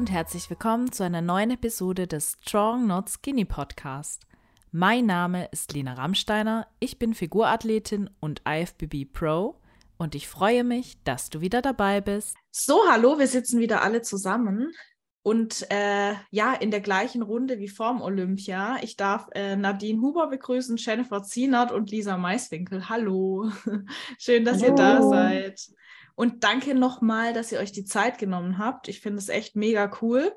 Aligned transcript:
und 0.00 0.10
herzlich 0.10 0.48
willkommen 0.48 0.90
zu 0.92 1.04
einer 1.04 1.20
neuen 1.20 1.50
Episode 1.50 2.06
des 2.06 2.38
Strong 2.40 2.86
Not 2.86 3.10
Skinny 3.10 3.44
Podcast. 3.44 4.22
Mein 4.72 5.04
Name 5.04 5.46
ist 5.52 5.74
Lena 5.74 5.92
Rammsteiner, 5.92 6.66
ich 6.78 6.98
bin 6.98 7.12
Figurathletin 7.12 8.08
und 8.18 8.40
IFBB 8.48 9.12
Pro 9.12 9.60
und 9.98 10.14
ich 10.14 10.26
freue 10.26 10.64
mich, 10.64 10.96
dass 11.04 11.28
du 11.28 11.42
wieder 11.42 11.60
dabei 11.60 12.00
bist. 12.00 12.34
So, 12.50 12.80
hallo, 12.88 13.18
wir 13.18 13.26
sitzen 13.26 13.60
wieder 13.60 13.82
alle 13.82 14.00
zusammen 14.00 14.72
und 15.20 15.70
äh, 15.70 16.14
ja, 16.30 16.54
in 16.54 16.70
der 16.70 16.80
gleichen 16.80 17.20
Runde 17.20 17.58
wie 17.58 17.68
vorm 17.68 18.00
Olympia. 18.00 18.78
Ich 18.80 18.96
darf 18.96 19.28
äh, 19.34 19.54
Nadine 19.54 20.00
Huber 20.00 20.28
begrüßen, 20.28 20.78
Jennifer 20.78 21.22
Zienert 21.24 21.72
und 21.72 21.90
Lisa 21.90 22.16
Maiswinkel. 22.16 22.88
Hallo, 22.88 23.50
schön, 24.18 24.46
dass 24.46 24.62
hallo. 24.62 24.68
ihr 24.68 24.74
da 24.76 25.02
seid. 25.02 25.60
Und 26.20 26.44
danke 26.44 26.74
nochmal, 26.74 27.32
dass 27.32 27.50
ihr 27.50 27.60
euch 27.60 27.72
die 27.72 27.86
Zeit 27.86 28.18
genommen 28.18 28.58
habt. 28.58 28.88
Ich 28.88 29.00
finde 29.00 29.16
es 29.16 29.30
echt 29.30 29.56
mega 29.56 29.90
cool. 30.02 30.30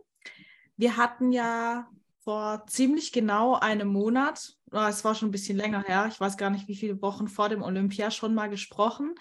Wir 0.77 0.95
hatten 0.95 1.33
ja 1.33 1.89
vor 2.23 2.63
ziemlich 2.67 3.11
genau 3.11 3.55
einem 3.55 3.89
Monat, 3.89 4.53
oh, 4.71 4.85
es 4.87 5.03
war 5.03 5.13
schon 5.13 5.27
ein 5.27 5.33
bisschen 5.33 5.57
länger 5.57 5.83
her, 5.83 6.07
ich 6.09 6.21
weiß 6.21 6.37
gar 6.37 6.51
nicht, 6.51 6.69
wie 6.69 6.77
viele 6.77 7.01
Wochen 7.01 7.27
vor 7.27 7.49
dem 7.49 7.61
Olympia 7.61 8.11
schon 8.11 8.33
mal 8.33 8.49
gesprochen. 8.49 9.13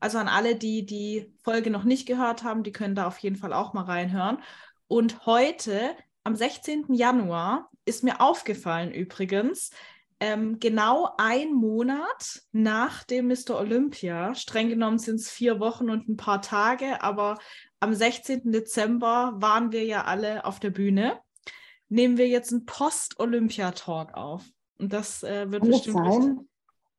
Also 0.00 0.18
an 0.18 0.26
alle, 0.26 0.56
die 0.56 0.84
die 0.84 1.32
Folge 1.44 1.70
noch 1.70 1.84
nicht 1.84 2.08
gehört 2.08 2.42
haben, 2.42 2.64
die 2.64 2.72
können 2.72 2.96
da 2.96 3.06
auf 3.06 3.18
jeden 3.18 3.36
Fall 3.36 3.52
auch 3.52 3.72
mal 3.72 3.84
reinhören. 3.84 4.38
Und 4.88 5.24
heute, 5.24 5.94
am 6.24 6.34
16. 6.34 6.94
Januar, 6.94 7.70
ist 7.84 8.02
mir 8.02 8.20
aufgefallen 8.20 8.90
übrigens, 8.90 9.70
ähm, 10.20 10.58
genau 10.58 11.10
ein 11.16 11.52
Monat 11.52 12.42
nach 12.52 13.04
dem 13.04 13.28
Mr. 13.28 13.58
Olympia, 13.58 14.34
streng 14.34 14.68
genommen 14.68 14.98
sind 14.98 15.16
es 15.16 15.30
vier 15.30 15.60
Wochen 15.60 15.90
und 15.90 16.08
ein 16.08 16.16
paar 16.16 16.42
Tage, 16.42 17.02
aber 17.02 17.38
am 17.80 17.94
16. 17.94 18.50
Dezember 18.50 19.34
waren 19.36 19.72
wir 19.72 19.84
ja 19.84 20.04
alle 20.04 20.44
auf 20.44 20.58
der 20.58 20.70
Bühne, 20.70 21.20
nehmen 21.88 22.18
wir 22.18 22.28
jetzt 22.28 22.52
einen 22.52 22.66
Post-Olympia-Talk 22.66 24.14
auf. 24.14 24.44
Und 24.78 24.92
das 24.92 25.22
äh, 25.22 25.50
wird 25.50 25.62
Kann 25.62 25.70
bestimmt. 25.70 25.96
sein, 25.96 26.48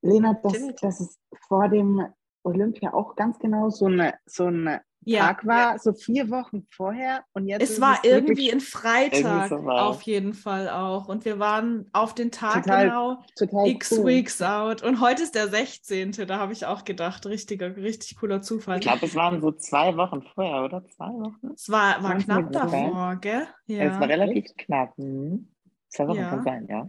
Lena, 0.02 0.34
dass, 0.42 0.74
dass 0.80 1.00
es 1.00 1.18
vor 1.46 1.68
dem 1.68 2.06
Olympia 2.42 2.94
auch 2.94 3.16
ganz 3.16 3.38
genau 3.38 3.68
so 3.68 3.86
eine, 3.86 4.14
so 4.24 4.46
eine 4.46 4.82
ja, 5.02 5.28
Tag 5.28 5.46
war, 5.46 5.72
ja. 5.72 5.78
so 5.78 5.92
vier 5.92 6.28
Wochen 6.30 6.66
vorher 6.70 7.24
und 7.32 7.46
jetzt. 7.46 7.62
Es 7.62 7.80
war 7.80 8.00
es 8.02 8.10
irgendwie 8.10 8.52
ein 8.52 8.60
Freitag 8.60 9.48
so 9.48 9.56
auf 9.56 10.02
jeden 10.02 10.34
Fall 10.34 10.68
auch. 10.68 11.08
Und 11.08 11.24
wir 11.24 11.38
waren 11.38 11.88
auf 11.92 12.14
den 12.14 12.30
Tag 12.30 12.64
total, 12.64 12.84
genau 12.84 13.24
total 13.36 13.68
X 13.68 13.92
cool. 13.92 14.06
Weeks 14.06 14.42
out. 14.42 14.82
Und 14.82 15.00
heute 15.00 15.22
ist 15.22 15.34
der 15.34 15.48
16. 15.48 16.12
Da 16.26 16.38
habe 16.38 16.52
ich 16.52 16.66
auch 16.66 16.84
gedacht, 16.84 17.24
richtiger, 17.26 17.74
richtig 17.76 18.16
cooler 18.18 18.42
Zufall. 18.42 18.76
Ich 18.76 18.82
glaube, 18.82 19.06
es 19.06 19.14
waren 19.14 19.40
so 19.40 19.52
zwei 19.52 19.96
Wochen 19.96 20.22
vorher, 20.22 20.64
oder? 20.64 20.84
Zwei 20.84 21.06
Wochen? 21.06 21.52
Es 21.54 21.70
war, 21.70 22.02
war 22.02 22.18
knapp 22.18 22.52
davor, 22.52 23.16
gell? 23.16 23.46
Ja. 23.66 23.84
Es 23.84 24.00
war 24.00 24.08
relativ 24.08 24.54
knapp. 24.56 24.96
Mhm. 24.98 25.48
Zwei 25.88 26.08
Wochen 26.08 26.20
kann 26.20 26.44
sein, 26.44 26.66
ja. 26.68 26.88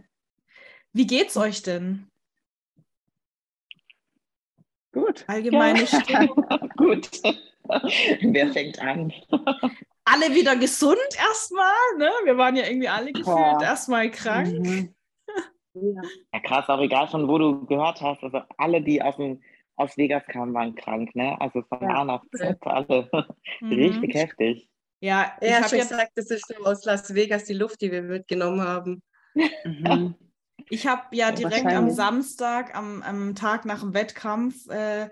Wie 0.92 1.06
geht's 1.06 1.36
euch 1.38 1.62
denn? 1.62 2.08
Gut. 4.92 5.24
Allgemeine 5.26 5.80
ja. 5.80 5.86
Stimmung. 5.86 6.46
Gut. 6.76 7.10
Wer 8.22 8.52
fängt 8.52 8.80
an? 8.80 9.12
alle 10.04 10.34
wieder 10.34 10.56
gesund 10.56 10.98
erstmal, 11.16 11.96
ne? 11.98 12.10
Wir 12.24 12.36
waren 12.36 12.56
ja 12.56 12.66
irgendwie 12.66 12.88
alle 12.88 13.12
gefühlt 13.12 13.62
erstmal 13.62 14.10
krank. 14.10 14.58
Mhm. 14.58 14.94
Ja, 15.74 16.40
krass, 16.40 16.68
auch 16.68 16.82
egal 16.82 17.08
von 17.08 17.26
wo 17.28 17.38
du 17.38 17.64
gehört 17.64 18.02
hast. 18.02 18.22
Also 18.22 18.42
alle, 18.58 18.82
die 18.82 19.00
aus, 19.00 19.16
dem, 19.16 19.40
aus 19.76 19.96
Vegas 19.96 20.22
kamen, 20.26 20.52
waren 20.52 20.74
krank, 20.74 21.16
ne? 21.16 21.40
Also 21.40 21.62
von 21.62 21.80
ja. 21.80 21.94
A 21.94 22.04
nach 22.04 22.22
Z, 22.36 22.58
alle. 22.60 23.08
Mhm. 23.62 23.72
Richtig 23.72 24.14
heftig. 24.14 24.68
Ja, 25.00 25.34
ich 25.40 25.50
habe 25.50 25.76
ja 25.78 25.82
gesagt, 25.84 26.12
das 26.14 26.30
ist 26.30 26.46
so 26.46 26.62
aus 26.62 26.84
Las 26.84 27.14
Vegas 27.14 27.44
die 27.44 27.54
Luft, 27.54 27.80
die 27.80 27.90
wir 27.90 28.02
mitgenommen 28.02 28.60
haben. 28.60 29.02
Mhm. 29.64 30.14
Ich 30.68 30.86
habe 30.86 31.04
ja 31.12 31.32
direkt 31.32 31.64
am 31.64 31.88
Samstag, 31.88 32.76
am, 32.76 33.02
am 33.02 33.34
Tag 33.34 33.64
nach 33.64 33.80
dem 33.80 33.94
Wettkampf, 33.94 34.68
äh, 34.68 35.08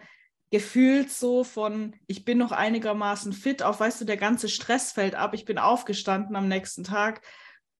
gefühlt 0.50 1.10
so 1.10 1.44
von, 1.44 1.94
ich 2.06 2.24
bin 2.24 2.38
noch 2.38 2.52
einigermaßen 2.52 3.32
fit, 3.32 3.62
auf, 3.62 3.80
weißt 3.80 4.00
du, 4.00 4.04
der 4.04 4.16
ganze 4.16 4.48
Stress 4.48 4.92
fällt 4.92 5.14
ab. 5.14 5.34
Ich 5.34 5.44
bin 5.44 5.58
aufgestanden 5.58 6.36
am 6.36 6.48
nächsten 6.48 6.84
Tag. 6.84 7.22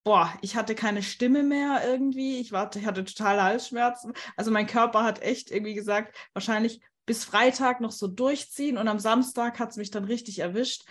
Boah, 0.03 0.33
ich 0.41 0.55
hatte 0.55 0.73
keine 0.73 1.03
Stimme 1.03 1.43
mehr 1.43 1.81
irgendwie. 1.85 2.39
Ich, 2.39 2.51
war, 2.51 2.73
ich 2.75 2.85
hatte 2.85 3.03
totale 3.03 3.43
Halsschmerzen. 3.43 4.13
Also 4.35 4.51
mein 4.51 4.67
Körper 4.67 5.03
hat 5.03 5.21
echt 5.21 5.51
irgendwie 5.51 5.75
gesagt, 5.75 6.15
wahrscheinlich 6.33 6.81
bis 7.05 7.25
Freitag 7.25 7.81
noch 7.81 7.91
so 7.91 8.07
durchziehen 8.07 8.77
und 8.77 8.87
am 8.87 8.99
Samstag 8.99 9.59
hat 9.59 9.71
es 9.71 9.77
mich 9.77 9.91
dann 9.91 10.05
richtig 10.05 10.39
erwischt. 10.39 10.83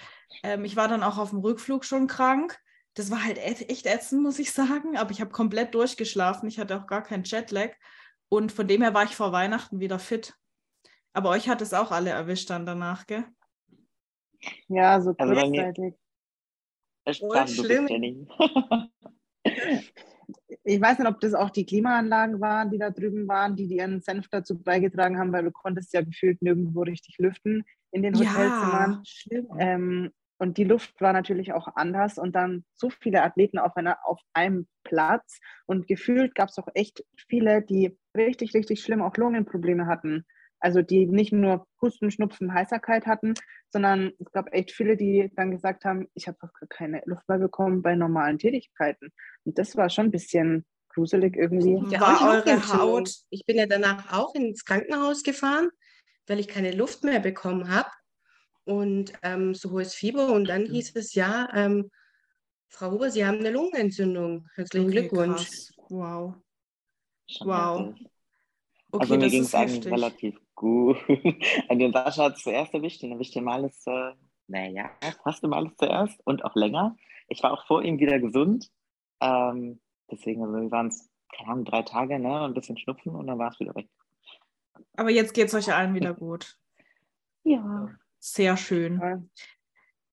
Ähm, 0.42 0.64
ich 0.64 0.76
war 0.76 0.86
dann 0.86 1.02
auch 1.02 1.18
auf 1.18 1.30
dem 1.30 1.38
Rückflug 1.38 1.84
schon 1.84 2.06
krank. 2.08 2.58
Das 2.94 3.10
war 3.10 3.24
halt 3.24 3.38
echt 3.38 3.86
ätzend, 3.86 4.22
muss 4.22 4.38
ich 4.38 4.52
sagen, 4.52 4.96
aber 4.96 5.12
ich 5.12 5.20
habe 5.20 5.30
komplett 5.30 5.74
durchgeschlafen. 5.74 6.48
Ich 6.48 6.58
hatte 6.58 6.76
auch 6.76 6.86
gar 6.86 7.02
keinen 7.02 7.24
Jetlag 7.24 7.70
und 8.28 8.52
von 8.52 8.68
dem 8.68 8.82
her 8.82 8.94
war 8.94 9.04
ich 9.04 9.16
vor 9.16 9.32
Weihnachten 9.32 9.80
wieder 9.80 9.98
fit. 9.98 10.34
Aber 11.12 11.30
euch 11.30 11.48
hat 11.48 11.60
es 11.60 11.74
auch 11.74 11.90
alle 11.90 12.10
erwischt 12.10 12.50
dann 12.50 12.66
danach, 12.66 13.06
gell? 13.06 13.24
Ja, 14.68 15.00
so 15.00 15.14
also 15.18 15.34
kurzzeitig. 15.34 15.94
Oh, 17.20 17.46
schlimm. 17.46 18.28
ich 20.64 20.80
weiß 20.80 20.98
nicht, 20.98 21.08
ob 21.08 21.20
das 21.20 21.34
auch 21.34 21.50
die 21.50 21.66
Klimaanlagen 21.66 22.40
waren, 22.40 22.70
die 22.70 22.78
da 22.78 22.90
drüben 22.90 23.26
waren, 23.26 23.56
die, 23.56 23.66
die 23.66 23.76
ihren 23.76 24.00
Senf 24.00 24.28
dazu 24.28 24.58
beigetragen 24.58 25.18
haben, 25.18 25.32
weil 25.32 25.44
du 25.44 25.50
konntest 25.50 25.92
ja 25.92 26.02
gefühlt 26.02 26.40
nirgendwo 26.42 26.82
richtig 26.82 27.18
lüften 27.18 27.64
in 27.90 28.02
den 28.02 28.14
Hotelzimmern. 28.14 29.02
Ja, 29.24 29.40
ähm, 29.58 30.10
und 30.38 30.56
die 30.56 30.64
Luft 30.64 31.00
war 31.02 31.12
natürlich 31.12 31.52
auch 31.52 31.68
anders 31.76 32.16
und 32.16 32.34
dann 32.34 32.64
so 32.74 32.88
viele 32.88 33.22
Athleten 33.22 33.58
auf, 33.58 33.76
einer, 33.76 33.98
auf 34.04 34.20
einem 34.32 34.66
Platz 34.84 35.38
und 35.66 35.86
gefühlt 35.86 36.34
gab 36.34 36.48
es 36.48 36.58
auch 36.58 36.68
echt 36.72 37.04
viele, 37.28 37.60
die 37.60 37.98
richtig, 38.16 38.54
richtig 38.54 38.82
schlimm 38.82 39.02
auch 39.02 39.16
Lungenprobleme 39.16 39.86
hatten. 39.86 40.24
Also 40.60 40.82
die 40.82 41.06
nicht 41.06 41.32
nur 41.32 41.66
Husten, 41.80 42.10
Schnupfen, 42.10 42.52
Heißerkeit 42.52 43.06
hatten, 43.06 43.34
sondern 43.70 44.12
es 44.18 44.30
gab 44.32 44.52
echt 44.52 44.72
viele, 44.72 44.96
die 44.96 45.30
dann 45.34 45.50
gesagt 45.50 45.84
haben, 45.84 46.06
ich 46.14 46.28
habe 46.28 46.38
auch 46.42 46.50
keine 46.68 47.02
Luft 47.06 47.28
mehr 47.28 47.38
bekommen 47.38 47.82
bei 47.82 47.94
normalen 47.94 48.38
Tätigkeiten. 48.38 49.10
Und 49.44 49.58
das 49.58 49.76
war 49.76 49.90
schon 49.90 50.06
ein 50.06 50.10
bisschen 50.10 50.64
gruselig 50.90 51.36
irgendwie. 51.36 51.78
Ja, 51.92 52.00
war 52.00 52.36
eure 52.36 52.72
Haut. 52.74 53.10
Ich 53.30 53.46
bin 53.46 53.56
ja 53.56 53.66
danach 53.66 54.12
auch 54.12 54.34
ins 54.34 54.64
Krankenhaus 54.64 55.22
gefahren, 55.22 55.70
weil 56.26 56.40
ich 56.40 56.48
keine 56.48 56.72
Luft 56.72 57.04
mehr 57.04 57.20
bekommen 57.20 57.70
habe 57.70 57.88
und 58.64 59.12
ähm, 59.22 59.54
so 59.54 59.70
hohes 59.70 59.94
Fieber. 59.94 60.32
Und 60.32 60.48
dann 60.48 60.66
hieß 60.66 60.94
es 60.96 61.14
ja, 61.14 61.48
ähm, 61.54 61.90
Frau 62.68 62.92
Huber, 62.92 63.10
Sie 63.10 63.24
haben 63.24 63.38
eine 63.38 63.50
Lungenentzündung. 63.50 64.48
Herzlichen 64.54 64.86
okay, 64.86 65.00
Glückwunsch. 65.00 65.46
Krass. 65.46 65.72
Wow. 65.88 66.34
Wow. 67.40 67.94
Okay, 68.92 69.02
also 69.02 69.16
mir 69.16 69.28
ging 69.28 69.42
es 69.42 69.54
eigentlich 69.54 69.86
relativ 69.86 70.40
gut. 70.60 70.98
An 71.68 71.78
den 71.78 71.92
Sascha 71.92 72.24
hat 72.24 72.38
zuerst 72.38 72.74
erwischt, 72.74 73.02
den 73.02 73.12
erwischt 73.12 73.34
ihm 73.34 73.48
alles, 73.48 73.86
äh, 73.86 74.12
naja, 74.46 74.90
fast 75.24 75.42
immer 75.42 75.56
alles 75.56 75.74
zuerst 75.76 76.20
und 76.26 76.44
auch 76.44 76.54
länger. 76.54 76.96
Ich 77.28 77.42
war 77.42 77.52
auch 77.52 77.66
vor 77.66 77.82
ihm 77.82 77.98
wieder 77.98 78.18
gesund. 78.18 78.70
Ähm, 79.20 79.80
deswegen, 80.10 80.42
also 80.42 80.60
wir 80.60 80.70
waren 80.70 80.88
es, 80.88 81.08
keine 81.34 81.52
Ahnung, 81.52 81.64
drei 81.64 81.82
Tage, 81.82 82.18
ne, 82.18 82.42
ein 82.42 82.52
bisschen 82.54 82.76
Schnupfen 82.76 83.14
und 83.14 83.26
dann 83.26 83.38
war 83.38 83.50
es 83.50 83.58
wieder 83.58 83.74
weg. 83.74 83.88
Aber 84.96 85.10
jetzt 85.10 85.32
geht 85.32 85.48
es 85.48 85.54
euch 85.54 85.72
allen 85.72 85.94
wieder 85.94 86.12
gut. 86.12 86.58
Ja. 87.42 87.88
Sehr 88.18 88.58
schön. 88.58 89.30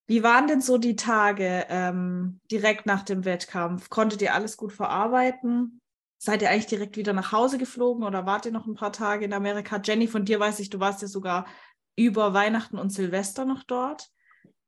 Wie 0.05 0.23
waren 0.23 0.47
denn 0.47 0.61
so 0.61 0.77
die 0.77 0.95
Tage 0.95 1.65
ähm, 1.67 2.39
direkt 2.49 2.85
nach 2.85 3.03
dem 3.03 3.25
Wettkampf? 3.25 3.89
Konntet 3.89 4.21
ihr 4.21 4.33
alles 4.33 4.55
gut 4.55 4.71
verarbeiten? 4.71 5.81
Seid 6.17 6.41
ihr 6.41 6.49
eigentlich 6.49 6.67
direkt 6.67 6.97
wieder 6.97 7.13
nach 7.13 7.31
Hause 7.31 7.57
geflogen 7.57 8.03
oder 8.03 8.25
wart 8.25 8.45
ihr 8.45 8.51
noch 8.51 8.65
ein 8.65 8.75
paar 8.75 8.91
Tage 8.91 9.25
in 9.25 9.33
Amerika? 9.33 9.79
Jenny, 9.83 10.07
von 10.07 10.25
dir 10.25 10.39
weiß 10.39 10.59
ich, 10.59 10.69
du 10.69 10.79
warst 10.79 11.01
ja 11.01 11.07
sogar 11.07 11.45
über 11.95 12.33
Weihnachten 12.33 12.77
und 12.77 12.91
Silvester 12.91 13.45
noch 13.45 13.63
dort. 13.63 14.09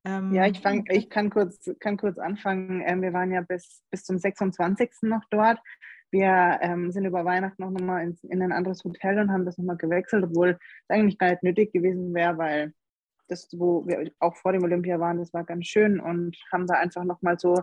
Ähm, 0.05 0.33
ja, 0.33 0.45
ich, 0.45 0.61
fang, 0.61 0.85
ich 0.89 1.09
kann, 1.09 1.29
kurz, 1.29 1.69
kann 1.79 1.97
kurz 1.97 2.17
anfangen. 2.17 2.81
Ähm, 2.85 3.01
wir 3.01 3.13
waren 3.13 3.31
ja 3.31 3.41
bis, 3.41 3.83
bis 3.89 4.03
zum 4.03 4.17
26. 4.17 4.89
noch 5.01 5.23
dort. 5.29 5.59
Wir 6.11 6.59
ähm, 6.61 6.91
sind 6.91 7.05
über 7.05 7.25
Weihnachten 7.25 7.61
noch 7.61 7.71
nochmal 7.71 8.03
in, 8.03 8.17
in 8.29 8.41
ein 8.41 8.51
anderes 8.51 8.83
Hotel 8.83 9.19
und 9.19 9.31
haben 9.31 9.45
das 9.45 9.57
nochmal 9.57 9.77
gewechselt, 9.77 10.23
obwohl 10.23 10.51
es 10.51 10.89
eigentlich 10.89 11.17
gar 11.17 11.29
nicht 11.29 11.43
nötig 11.43 11.71
gewesen 11.71 12.13
wäre, 12.13 12.37
weil 12.37 12.73
das, 13.27 13.47
wo 13.53 13.85
wir 13.85 14.11
auch 14.19 14.35
vor 14.35 14.53
dem 14.53 14.63
Olympia 14.63 14.99
waren, 14.99 15.17
das 15.17 15.33
war 15.33 15.43
ganz 15.43 15.67
schön 15.67 15.99
und 15.99 16.35
haben 16.51 16.65
da 16.65 16.75
einfach 16.75 17.03
nochmal 17.03 17.37
so 17.37 17.61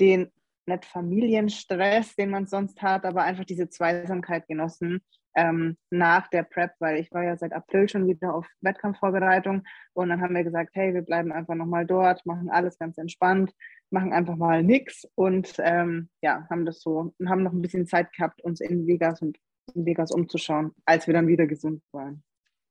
den 0.00 0.32
nicht 0.66 0.84
Familienstress, 0.84 2.14
den 2.16 2.30
man 2.30 2.46
sonst 2.46 2.80
hat, 2.82 3.04
aber 3.04 3.22
einfach 3.22 3.44
diese 3.44 3.68
Zweisamkeit 3.68 4.46
genossen 4.48 5.02
ähm, 5.34 5.76
nach 5.90 6.28
der 6.28 6.44
Prep, 6.44 6.72
weil 6.78 6.98
ich 6.98 7.12
war 7.12 7.24
ja 7.24 7.36
seit 7.36 7.52
April 7.52 7.88
schon 7.88 8.06
wieder 8.06 8.34
auf 8.34 8.46
Wettkampfvorbereitung 8.60 9.62
und 9.92 10.08
dann 10.08 10.20
haben 10.20 10.34
wir 10.34 10.44
gesagt, 10.44 10.70
hey, 10.74 10.94
wir 10.94 11.02
bleiben 11.02 11.32
einfach 11.32 11.54
nochmal 11.54 11.86
dort, 11.86 12.24
machen 12.24 12.50
alles 12.50 12.78
ganz 12.78 12.98
entspannt, 12.98 13.52
machen 13.90 14.12
einfach 14.12 14.36
mal 14.36 14.62
nichts 14.62 15.08
und 15.14 15.54
ähm, 15.58 16.08
ja, 16.22 16.46
haben 16.50 16.64
das 16.64 16.80
so 16.80 17.12
und 17.18 17.28
haben 17.28 17.42
noch 17.42 17.52
ein 17.52 17.62
bisschen 17.62 17.86
Zeit 17.86 18.12
gehabt, 18.12 18.42
uns 18.42 18.60
in 18.60 18.86
Vegas 18.86 19.22
und 19.22 19.38
in 19.74 19.84
Vegas 19.86 20.10
umzuschauen, 20.10 20.72
als 20.84 21.06
wir 21.06 21.14
dann 21.14 21.26
wieder 21.26 21.46
gesund 21.46 21.82
waren. 21.92 22.22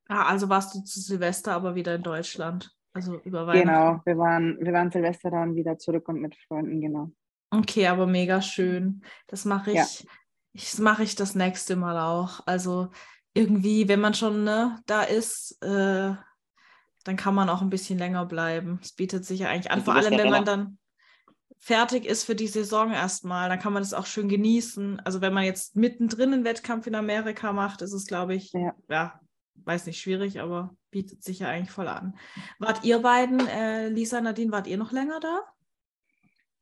Ah, 0.08 0.28
also 0.28 0.50
warst 0.50 0.76
du 0.76 0.84
zu 0.84 1.00
Silvester 1.00 1.54
aber 1.54 1.76
wieder 1.76 1.96
in 1.96 2.04
Deutschland. 2.04 2.74
Also 2.94 3.20
über 3.24 3.48
Weihnachten. 3.48 3.68
Genau, 3.68 4.02
wir 4.06 4.18
waren, 4.18 4.58
wir 4.60 4.72
waren 4.72 4.92
Silvester 4.92 5.32
dann 5.32 5.56
wieder 5.56 5.80
zurück 5.80 6.08
und 6.10 6.22
mit 6.22 6.36
Freunden, 6.36 6.80
genau. 6.80 7.12
Okay, 7.54 7.88
aber 7.88 8.08
mega 8.08 8.42
schön. 8.42 9.04
Das 9.28 9.46
mache 9.46 9.72
ich, 9.72 9.76
ja. 9.78 10.10
ich 10.54 10.78
mache 10.80 11.04
ich 11.04 11.16
das 11.16 11.36
nächste 11.36 11.76
Mal 11.76 12.00
auch. 12.00 12.42
Also 12.48 12.90
irgendwie, 13.36 13.88
wenn 13.88 14.00
man 14.00 14.16
schon 14.16 14.44
ne, 14.44 14.80
da 14.88 15.04
ist, 15.04 15.62
äh, 15.62 16.16
dann 17.04 17.16
kann 17.16 17.36
man 17.36 17.50
auch 17.50 17.62
ein 17.62 17.70
bisschen 17.70 18.00
länger 18.00 18.26
bleiben. 18.26 18.80
Es 18.82 18.94
bietet 18.94 19.26
sich 19.26 19.42
ja 19.42 19.50
eigentlich 19.50 19.72
an, 19.72 19.84
vor 19.84 19.94
allem 19.94 20.18
wenn 20.18 20.30
man 20.32 20.46
dann 20.46 20.78
fertig 21.60 22.06
ist 22.06 22.24
für 22.24 22.36
die 22.36 22.48
Saison 22.48 22.92
erstmal, 22.92 23.50
dann 23.50 23.60
kann 23.60 23.72
man 23.72 23.84
das 23.84 23.94
auch 23.94 24.06
schön 24.06 24.30
genießen. 24.30 25.00
Also 25.02 25.22
wenn 25.22 25.34
man 25.34 25.44
jetzt 25.44 25.76
mittendrin 25.76 26.34
einen 26.34 26.46
Wettkampf 26.46 26.88
in 26.88 26.96
Amerika 26.96 27.54
macht, 27.54 27.82
ist 27.82 27.94
es, 27.94 28.08
glaube 28.08 28.34
ich, 28.34 28.52
ja. 28.54 28.74
ja. 28.90 29.20
weiß 29.64 29.86
nicht, 29.86 30.02
schwierig, 30.02 30.42
aber 30.42 30.76
bietet 30.90 31.24
sich 31.24 31.40
ja 31.40 31.50
eigentlich 31.50 31.72
voll 31.72 31.88
an. 31.88 32.18
Wart 32.60 32.84
ihr 32.84 33.00
beiden, 33.00 33.48
äh, 33.48 33.90
Lisa, 33.90 34.20
Nadine, 34.22 34.52
wart 34.52 34.68
ihr 34.68 34.78
noch 34.78 34.92
länger 34.92 35.20
da? 35.20 35.42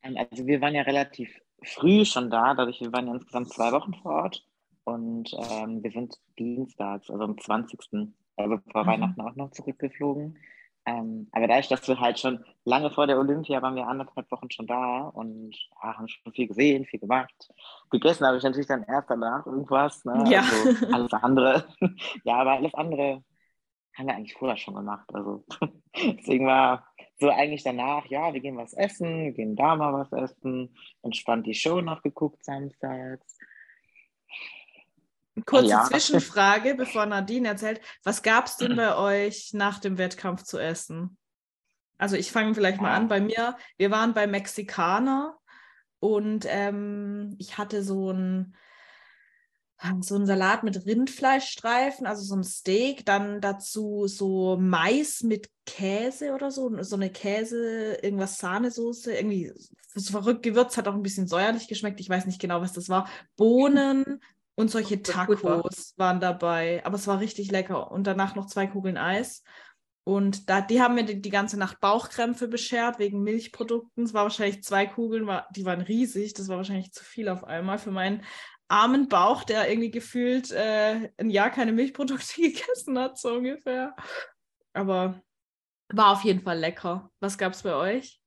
Ähm, 0.04 0.18
also 0.18 0.46
wir 0.46 0.62
waren 0.62 0.76
ja 0.76 0.84
relativ 0.84 1.30
früh 1.64 2.06
schon 2.06 2.30
da, 2.30 2.54
dadurch 2.54 2.82
wir 2.82 2.92
waren 2.92 3.08
ja 3.08 3.14
insgesamt 3.14 3.50
zwei 3.50 3.72
Wochen 3.72 3.94
vor 3.96 4.12
Ort 4.24 4.46
und 4.84 5.32
ähm, 5.34 5.84
wir 5.84 5.92
sind 5.92 6.16
dienstags, 6.40 7.10
also 7.10 7.24
am 7.24 7.40
20. 7.40 7.80
also 8.38 8.58
vor 8.72 8.84
mhm. 8.84 8.88
Weihnachten 8.88 9.22
auch 9.22 9.36
noch 9.36 9.52
zurückgeflogen. 9.52 10.38
Ähm, 10.86 11.28
aber 11.32 11.48
dadurch, 11.48 11.68
dass 11.68 11.88
wir 11.88 12.00
halt 12.00 12.20
schon 12.20 12.44
lange 12.66 12.90
vor 12.90 13.06
der 13.06 13.20
Olympia 13.20 13.62
waren 13.62 13.76
wir 13.76 13.88
anderthalb 13.88 14.32
Wochen 14.32 14.50
schon 14.50 14.66
da 14.66 15.02
und 15.14 15.56
ja, 15.84 15.96
haben 15.96 16.08
schon 16.08 16.34
viel 16.34 16.48
gesehen, 16.48 16.86
viel 16.86 17.00
gemacht. 17.00 17.50
Gegessen 17.92 18.26
habe 18.26 18.38
ich 18.38 18.44
natürlich 18.44 18.68
dann 18.68 18.84
erst 18.84 19.08
danach 19.08 19.46
irgendwas. 19.46 20.04
Ne? 20.06 20.24
Ja. 20.28 20.42
Also 20.42 20.88
alles 20.92 21.14
andere. 21.14 21.66
ja, 22.24 22.38
aber 22.38 22.54
alles 22.54 22.74
andere 22.74 23.24
haben 23.94 24.08
wir 24.08 24.16
eigentlich 24.16 24.34
vorher 24.34 24.58
schon 24.58 24.76
gemacht. 24.76 25.10
Also 25.14 25.46
deswegen 25.96 26.48
war 26.48 26.88
so 27.20 27.30
eigentlich 27.30 27.64
danach, 27.64 28.06
ja, 28.08 28.34
wir 28.34 28.40
gehen 28.40 28.58
was 28.58 28.74
essen, 28.74 29.26
wir 29.26 29.32
gehen 29.32 29.56
da 29.56 29.76
mal 29.76 29.94
was 29.94 30.12
essen, 30.12 30.76
entspannt 31.04 31.46
die 31.46 31.54
Show 31.54 31.82
noch 31.82 32.02
geguckt 32.02 32.44
samstags. 32.44 33.38
Kurze 35.46 35.68
ja. 35.68 35.84
Zwischenfrage, 35.84 36.76
bevor 36.78 37.06
Nadine 37.06 37.50
erzählt. 37.50 37.82
Was 38.04 38.24
gab 38.24 38.48
es 38.48 38.58
denn 38.58 38.76
bei 38.76 38.96
euch 38.96 39.54
nach 39.54 39.80
dem 39.80 39.98
Wettkampf 39.98 40.44
zu 40.44 40.58
essen? 40.58 41.18
Also 41.98 42.16
ich 42.16 42.32
fange 42.32 42.56
vielleicht 42.56 42.82
mal 42.82 42.96
an 42.96 43.08
bei 43.08 43.22
mir. 43.22 43.56
Wir 43.78 43.92
waren 43.92 44.14
bei 44.14 44.26
Mexikaner 44.26 45.38
und 46.00 46.46
ähm, 46.50 47.36
ich 47.38 47.60
hatte 47.60 47.84
so 47.84 48.12
ein 48.12 48.56
so 50.02 50.16
ein 50.16 50.26
Salat 50.26 50.64
mit 50.64 50.86
Rindfleischstreifen, 50.86 52.06
also 52.06 52.24
so 52.24 52.36
ein 52.36 52.44
Steak, 52.44 53.06
dann 53.06 53.42
dazu 53.42 54.08
so 54.08 54.58
Mais 54.60 55.24
mit 55.24 55.50
Käse 55.66 56.34
oder 56.34 56.52
so, 56.52 56.72
so 56.84 56.96
eine 56.96 57.10
Käse, 57.10 57.96
irgendwas 58.02 58.38
Sahnesoße, 58.38 59.14
irgendwie 59.14 59.52
so 59.94 60.12
verrückt 60.12 60.44
gewürzt, 60.44 60.78
hat 60.78 60.88
auch 60.88 60.94
ein 60.94 61.04
bisschen 61.04 61.28
säuerlich 61.28 61.68
geschmeckt, 61.68 62.00
ich 62.00 62.10
weiß 62.10 62.26
nicht 62.26 62.40
genau, 62.40 62.62
was 62.62 62.74
das 62.74 62.90
war. 62.90 63.08
Bohnen, 63.36 64.20
und 64.56 64.70
solche 64.70 65.02
Tacos 65.02 65.94
waren 65.98 66.20
dabei. 66.20 66.86
Aber 66.86 66.96
es 66.96 67.08
war 67.08 67.20
richtig 67.20 67.52
lecker. 67.52 67.92
Und 67.92 68.06
danach 68.06 68.36
noch 68.36 68.48
zwei 68.48 68.68
Kugeln 68.68 68.98
Eis. 68.98 69.44
Und 70.04 70.50
da, 70.50 70.62
die 70.62 70.82
haben 70.82 70.96
mir 70.96 71.06
die, 71.06 71.22
die 71.22 71.30
ganze 71.30 71.58
Nacht 71.58 71.80
Bauchkrämpfe 71.80 72.48
beschert 72.48 72.98
wegen 72.98 73.22
Milchprodukten. 73.22 74.04
Es 74.04 74.14
war 74.14 74.24
wahrscheinlich 74.24 74.64
zwei 74.64 74.88
Kugeln, 74.88 75.28
war, 75.28 75.48
die 75.56 75.66
waren 75.66 75.82
riesig. 75.82 76.34
Das 76.34 76.48
war 76.48 76.58
wahrscheinlich 76.58 76.92
zu 76.92 77.04
viel 77.04 77.30
auf 77.30 77.44
einmal 77.44 77.78
für 77.78 77.92
meinen 77.92 78.24
armen 78.72 79.10
Bauch, 79.10 79.44
der 79.44 79.70
irgendwie 79.70 79.92
gefühlt 79.92 80.52
äh, 80.52 81.12
ein 81.18 81.30
Jahr 81.30 81.50
keine 81.52 81.74
Milchprodukte 81.74 82.34
gegessen 82.42 82.98
hat, 82.98 83.20
so 83.20 83.36
ungefähr. 83.36 83.96
Aber 84.74 85.22
war 85.90 86.14
auf 86.14 86.24
jeden 86.24 86.42
Fall 86.42 86.58
lecker. 86.58 87.12
Was 87.20 87.38
gab 87.38 87.54
es 87.54 87.64
bei 87.64 87.76
euch? 87.76 88.22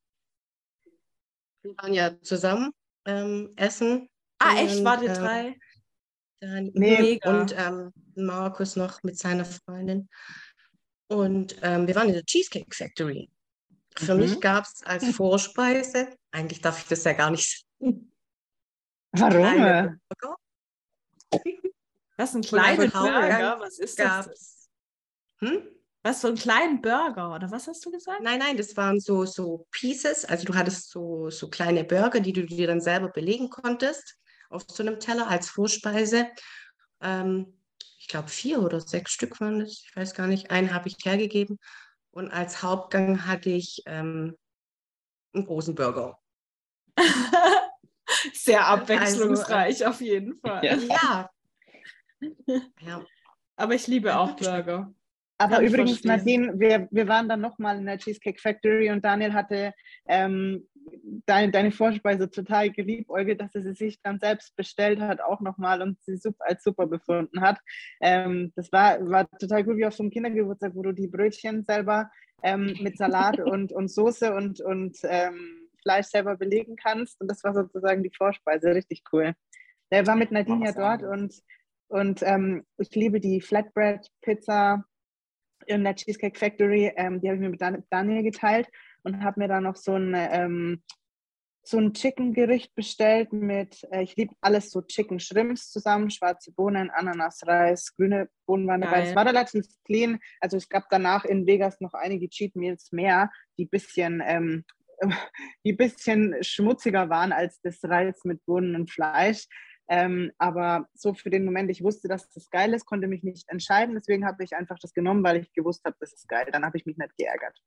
Wir 1.62 1.74
waren 1.78 1.94
ja 1.94 2.20
zusammen 2.20 2.72
ähm, 3.06 3.52
essen. 3.56 4.08
Ah, 4.38 4.56
echt? 4.58 4.84
War 4.84 5.02
ihr 5.02 5.10
äh, 5.10 5.14
drei? 5.14 5.58
Dann 6.40 6.70
nee, 6.74 7.18
und 7.24 7.54
ähm, 7.56 7.90
Markus 8.14 8.76
noch 8.76 9.02
mit 9.02 9.18
seiner 9.18 9.46
Freundin. 9.46 10.10
Und 11.08 11.56
ähm, 11.62 11.86
wir 11.86 11.94
waren 11.94 12.08
in 12.08 12.14
der 12.14 12.24
Cheesecake 12.24 12.74
Factory. 12.74 13.30
Für 13.96 14.14
mhm. 14.14 14.20
mich 14.20 14.40
gab 14.40 14.64
es 14.64 14.82
als 14.82 15.08
Vorspeise, 15.10 16.14
eigentlich 16.32 16.60
darf 16.60 16.78
ich 16.80 16.88
das 16.88 17.04
ja 17.04 17.14
gar 17.14 17.30
nicht 17.30 17.64
sagen. 17.80 18.13
Warum? 19.14 20.36
Was 22.16 22.34
ein 22.34 22.42
kleiner 22.42 22.86
Burger? 22.88 23.60
Was 23.60 23.78
ist 23.78 23.98
das? 23.98 24.68
Hm? 25.40 25.62
Was, 26.02 26.20
so 26.20 26.28
einen 26.28 26.36
kleinen 26.36 26.82
Burger 26.82 27.34
oder 27.34 27.50
was 27.50 27.66
hast 27.66 27.84
du 27.86 27.90
gesagt? 27.90 28.20
Nein, 28.22 28.38
nein, 28.38 28.58
das 28.58 28.76
waren 28.76 29.00
so, 29.00 29.24
so 29.24 29.66
Pieces. 29.70 30.26
Also 30.26 30.44
du 30.44 30.54
hattest 30.54 30.90
so, 30.90 31.30
so 31.30 31.48
kleine 31.48 31.82
Burger, 31.82 32.20
die 32.20 32.34
du 32.34 32.44
dir 32.44 32.66
dann 32.66 32.82
selber 32.82 33.08
belegen 33.08 33.48
konntest 33.48 34.18
auf 34.50 34.64
so 34.68 34.82
einem 34.82 35.00
Teller 35.00 35.28
als 35.28 35.48
Vorspeise. 35.48 36.28
Ähm, 37.00 37.58
ich 37.98 38.06
glaube, 38.06 38.28
vier 38.28 38.62
oder 38.62 38.80
sechs 38.80 39.12
Stück 39.12 39.40
waren 39.40 39.60
das. 39.60 39.70
Ich 39.70 39.96
weiß 39.96 40.14
gar 40.14 40.26
nicht. 40.26 40.50
Einen 40.50 40.74
habe 40.74 40.88
ich 40.88 40.96
hergegeben. 41.02 41.58
Und 42.10 42.30
als 42.30 42.62
Hauptgang 42.62 43.26
hatte 43.26 43.48
ich 43.48 43.82
ähm, 43.86 44.36
einen 45.32 45.46
großen 45.46 45.74
Burger. 45.74 46.18
Sehr 48.32 48.66
abwechslungsreich 48.66 49.84
also, 49.84 49.86
auf 49.86 50.00
jeden 50.00 50.36
Fall. 50.36 50.64
Ja. 50.64 51.30
ja. 52.80 53.04
Aber 53.56 53.74
ich 53.74 53.86
liebe 53.86 54.16
auch 54.16 54.36
Burger. 54.36 54.92
Aber 55.38 55.56
Kann 55.56 55.66
übrigens, 55.66 56.04
Nadine, 56.04 56.58
wir, 56.58 56.88
wir 56.90 57.08
waren 57.08 57.28
dann 57.28 57.40
nochmal 57.40 57.78
in 57.78 57.86
der 57.86 57.98
Cheesecake 57.98 58.40
Factory 58.40 58.90
und 58.90 59.04
Daniel 59.04 59.32
hatte 59.32 59.74
ähm, 60.06 60.66
deine, 61.26 61.50
deine 61.50 61.72
Vorspeise 61.72 62.30
total 62.30 62.70
geliebäugelt, 62.70 63.40
dass 63.40 63.54
er 63.54 63.62
sie 63.62 63.74
sich 63.74 64.00
dann 64.00 64.20
selbst 64.20 64.54
bestellt 64.56 65.00
hat, 65.00 65.20
auch 65.20 65.40
nochmal 65.40 65.82
und 65.82 66.00
sie 66.02 66.16
super, 66.16 66.44
als 66.46 66.62
super 66.62 66.86
befunden 66.86 67.40
hat. 67.40 67.58
Ähm, 68.00 68.52
das 68.54 68.70
war, 68.70 68.98
war 69.08 69.28
total 69.38 69.64
gut 69.64 69.76
wie 69.76 69.86
auf 69.86 69.94
so 69.94 70.04
einem 70.04 70.10
Kindergeburtstag, 70.10 70.74
wo 70.74 70.82
du 70.82 70.92
die 70.92 71.08
Brötchen 71.08 71.64
selber 71.64 72.10
ähm, 72.42 72.76
mit 72.80 72.96
Salat 72.96 73.40
und, 73.40 73.72
und 73.72 73.88
Soße 73.88 74.32
und, 74.34 74.60
und 74.60 74.98
ähm, 75.02 75.63
Fleisch 75.84 76.06
selber 76.06 76.36
belegen 76.36 76.74
kannst. 76.74 77.20
Und 77.20 77.28
das 77.28 77.44
war 77.44 77.54
sozusagen 77.54 78.02
die 78.02 78.10
Vorspeise, 78.10 78.74
richtig 78.74 79.04
cool. 79.12 79.34
Der 79.92 80.06
war 80.06 80.16
mit 80.16 80.32
Nadine 80.32 80.66
ja 80.66 80.72
dort 80.72 81.02
und, 81.04 81.40
und 81.88 82.22
ähm, 82.22 82.64
ich 82.78 82.90
liebe 82.94 83.20
die 83.20 83.40
Flatbread-Pizza 83.40 84.84
in 85.66 85.84
der 85.84 85.94
Cheesecake 85.94 86.38
Factory. 86.38 86.92
Ähm, 86.96 87.20
die 87.20 87.28
habe 87.28 87.36
ich 87.36 87.40
mir 87.40 87.50
mit 87.50 87.60
Daniel 87.90 88.22
geteilt 88.22 88.68
und 89.02 89.22
habe 89.22 89.40
mir 89.40 89.48
da 89.48 89.60
noch 89.60 89.76
so 89.76 89.94
ein, 89.94 90.14
ähm, 90.16 90.82
so 91.62 91.78
ein 91.78 91.94
Chicken-Gericht 91.94 92.74
bestellt 92.74 93.32
mit, 93.32 93.86
äh, 93.90 94.02
ich 94.02 94.16
liebe 94.16 94.34
alles 94.40 94.70
so 94.70 94.82
Chicken 94.82 95.20
Shrimps 95.20 95.70
zusammen, 95.70 96.10
schwarze 96.10 96.52
Bohnen, 96.52 96.90
Ananas, 96.90 97.46
Reis, 97.46 97.94
grüne 97.94 98.28
Bohnen 98.46 98.66
waren 98.66 98.80
dabei. 98.80 99.02
Es 99.02 99.14
war 99.14 99.26
relativ 99.26 99.66
clean. 99.84 100.18
Also 100.40 100.56
es 100.56 100.68
gab 100.68 100.88
danach 100.90 101.24
in 101.24 101.46
Vegas 101.46 101.80
noch 101.80 101.94
einige 101.94 102.28
Cheat 102.28 102.56
Meals 102.56 102.92
mehr, 102.92 103.30
die 103.58 103.66
bisschen 103.66 104.22
die 105.64 105.72
bisschen 105.72 106.36
schmutziger 106.42 107.08
waren 107.08 107.32
als 107.32 107.60
das 107.62 107.82
Reis 107.84 108.24
mit 108.24 108.44
Bohnen 108.46 108.74
und 108.74 108.90
Fleisch. 108.90 109.46
Ähm, 109.86 110.32
aber 110.38 110.88
so 110.94 111.12
für 111.12 111.30
den 111.30 111.44
Moment, 111.44 111.70
ich 111.70 111.82
wusste, 111.82 112.08
dass 112.08 112.30
das 112.30 112.48
geil 112.48 112.72
ist, 112.72 112.86
konnte 112.86 113.06
mich 113.06 113.22
nicht 113.22 113.48
entscheiden. 113.48 113.94
Deswegen 113.94 114.24
habe 114.26 114.42
ich 114.42 114.56
einfach 114.56 114.78
das 114.78 114.94
genommen, 114.94 115.22
weil 115.22 115.36
ich 115.36 115.52
gewusst 115.52 115.84
habe, 115.84 115.96
das 116.00 116.12
ist 116.12 116.28
geil. 116.28 116.46
Dann 116.50 116.64
habe 116.64 116.78
ich 116.78 116.86
mich 116.86 116.96
nicht 116.96 117.16
geärgert. 117.16 117.58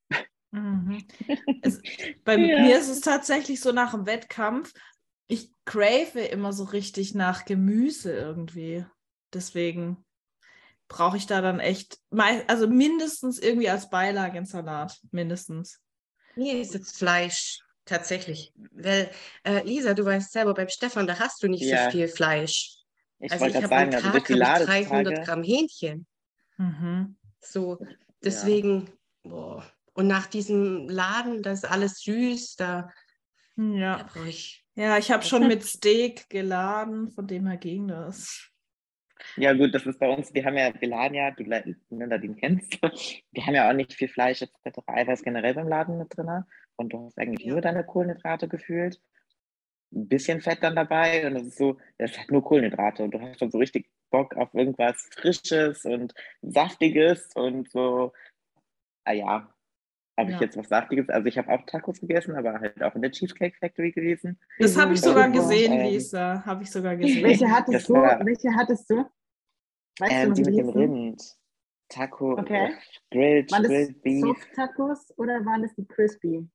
Mhm. 0.51 1.03
Es, 1.61 1.81
bei 2.23 2.35
ja. 2.37 2.61
mir 2.61 2.77
ist 2.77 2.89
es 2.89 3.01
tatsächlich 3.01 3.59
so 3.59 3.71
nach 3.71 3.91
dem 3.91 4.05
Wettkampf, 4.05 4.73
ich 5.27 5.53
crave 5.65 6.21
immer 6.21 6.53
so 6.53 6.63
richtig 6.63 7.13
nach 7.13 7.45
Gemüse 7.45 8.13
irgendwie. 8.13 8.85
Deswegen 9.33 10.05
brauche 10.87 11.17
ich 11.17 11.27
da 11.27 11.41
dann 11.41 11.59
echt, 11.59 11.99
also 12.47 12.67
mindestens 12.67 13.39
irgendwie 13.39 13.69
als 13.69 13.89
Beilage 13.89 14.37
in 14.37 14.45
Salat, 14.45 14.97
mindestens. 15.11 15.81
Mir 16.37 16.61
ist 16.61 16.73
jetzt 16.73 16.97
Fleisch, 16.97 17.59
tatsächlich. 17.85 18.53
Weil, 18.71 19.09
äh, 19.43 19.63
Lisa, 19.63 19.93
du 19.93 20.05
weißt 20.05 20.31
selber, 20.31 20.53
beim 20.53 20.69
Stefan, 20.69 21.07
da 21.07 21.19
hast 21.19 21.41
du 21.43 21.47
nicht 21.47 21.63
ja. 21.63 21.85
so 21.85 21.91
viel 21.91 22.07
Fleisch. 22.07 22.75
Ich 23.19 23.31
also 23.31 23.45
ich 23.45 23.55
habe 23.55 23.67
sagen, 23.67 23.95
also 23.95 24.09
durch 24.11 24.23
die 24.25 24.33
300 24.35 25.25
Gramm 25.25 25.43
Hähnchen. 25.43 26.05
Mhm. 26.57 27.17
So, 27.39 27.79
deswegen, 28.23 28.87
ja. 29.23 29.31
boah. 29.31 29.71
Und 29.93 30.07
nach 30.07 30.27
diesem 30.27 30.87
Laden, 30.87 31.41
das 31.41 31.63
ist 31.63 31.69
alles 31.71 32.01
süß, 32.01 32.55
da, 32.57 32.91
ja. 33.57 34.07
Da 34.13 34.25
ich. 34.25 34.63
Ja, 34.75 34.99
ich 34.99 35.09
habe 35.09 35.23
schon 35.23 35.47
mit 35.47 35.63
Steak 35.63 36.29
geladen, 36.29 37.09
von 37.09 37.25
dem 37.25 37.47
her 37.47 37.57
ging 37.57 37.87
das. 37.87 38.51
Ja, 39.35 39.53
gut, 39.53 39.73
das 39.73 39.85
ist 39.85 39.99
bei 39.99 40.09
uns, 40.09 40.33
wir 40.33 40.45
haben 40.45 40.57
ja, 40.57 40.71
wir 40.79 40.87
laden 40.87 41.15
ja, 41.15 41.31
du 41.31 41.43
Nadine 41.89 42.35
kennst, 42.35 42.81
wir 43.31 43.45
haben 43.45 43.55
ja 43.55 43.69
auch 43.69 43.73
nicht 43.73 43.93
viel 43.93 44.07
Fleisch 44.07 44.41
etc. 44.41 44.79
Eiweiß 44.87 45.23
generell 45.23 45.53
beim 45.53 45.67
Laden 45.67 45.97
mit 45.97 46.15
drin. 46.15 46.43
Und 46.75 46.93
du 46.93 47.05
hast 47.05 47.17
eigentlich 47.17 47.45
nur 47.47 47.61
deine 47.61 47.83
Kohlenhydrate 47.83 48.47
gefühlt. 48.47 49.01
Ein 49.93 50.07
bisschen 50.07 50.41
Fett 50.41 50.63
dann 50.63 50.75
dabei 50.75 51.25
und 51.25 51.35
es 51.37 51.47
ist 51.47 51.57
so, 51.57 51.77
das 51.97 52.17
hat 52.17 52.29
nur 52.29 52.43
Kohlenhydrate 52.43 53.03
und 53.03 53.11
du 53.11 53.21
hast 53.21 53.39
schon 53.39 53.51
so 53.51 53.57
richtig 53.57 53.89
Bock 54.09 54.35
auf 54.35 54.53
irgendwas 54.53 55.09
Frisches 55.13 55.85
und 55.85 56.13
Saftiges 56.41 57.29
und 57.35 57.69
so, 57.71 58.13
ah 59.05 59.13
ja, 59.13 59.56
ob 60.17 60.29
ja. 60.29 60.35
ich 60.35 60.41
jetzt 60.41 60.57
was 60.57 60.67
Saftiges, 60.67 61.07
also 61.09 61.27
ich 61.27 61.37
habe 61.37 61.49
auch 61.49 61.63
Tacos 61.65 62.01
gegessen, 62.01 62.35
aber 62.35 62.59
halt 62.59 62.81
auch 62.81 62.95
in 62.95 63.03
der 63.03 63.11
Cheesecake 63.11 63.55
Factory 63.57 63.91
gewesen. 63.91 64.39
Das 64.59 64.75
habe 64.75 64.93
ich 64.93 65.01
sogar 65.01 65.29
gesehen, 65.29 65.73
ähm, 65.73 65.85
Lisa. 65.85 66.43
Habe 66.43 66.63
ich 66.63 66.71
sogar 66.71 66.95
gesehen. 66.97 67.23
Welche 67.23 67.49
hattest 67.49 67.87
du? 67.87 67.93
War, 67.93 68.25
welche 68.25 68.53
hattest 68.53 68.89
du? 68.89 69.05
Weißt 69.99 70.11
ähm, 70.11 70.33
du 70.33 70.41
die 70.41 70.49
mit 70.49 70.59
dem 70.59 70.69
Rind. 70.69 71.37
Taco, 71.89 72.33
okay. 72.37 72.75
grilled, 73.11 73.51
waren 73.51 73.63
das 73.63 73.71
grilled 73.71 74.01
Beef. 74.01 74.21
Soft 74.21 74.53
Tacos 74.53 75.13
oder 75.17 75.45
waren 75.45 75.61
das 75.61 75.73
die 75.75 75.85
Crispy? 75.85 76.49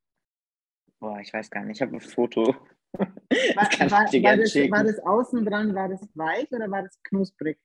Boah, 0.98 1.20
ich 1.20 1.32
weiß 1.32 1.48
gar 1.48 1.64
nicht. 1.64 1.76
Ich 1.76 1.82
habe 1.82 1.96
ein 1.96 2.00
Foto. 2.00 2.54
War, 2.92 3.06
war, 3.56 3.66
war, 3.90 4.36
das, 4.36 4.54
war, 4.54 4.84
das, 4.84 4.98
außen 4.98 5.44
dran, 5.44 5.74
war 5.74 5.88
das 5.88 6.06
weich 6.14 6.50
oder 6.52 6.70
war 6.70 6.82
das 6.82 7.02
knusprig? 7.04 7.58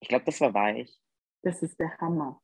Ich 0.00 0.08
glaube, 0.08 0.24
das 0.24 0.40
war 0.40 0.54
weich. 0.54 0.98
Das 1.42 1.62
ist 1.62 1.78
der 1.78 1.96
Hammer. 1.98 2.40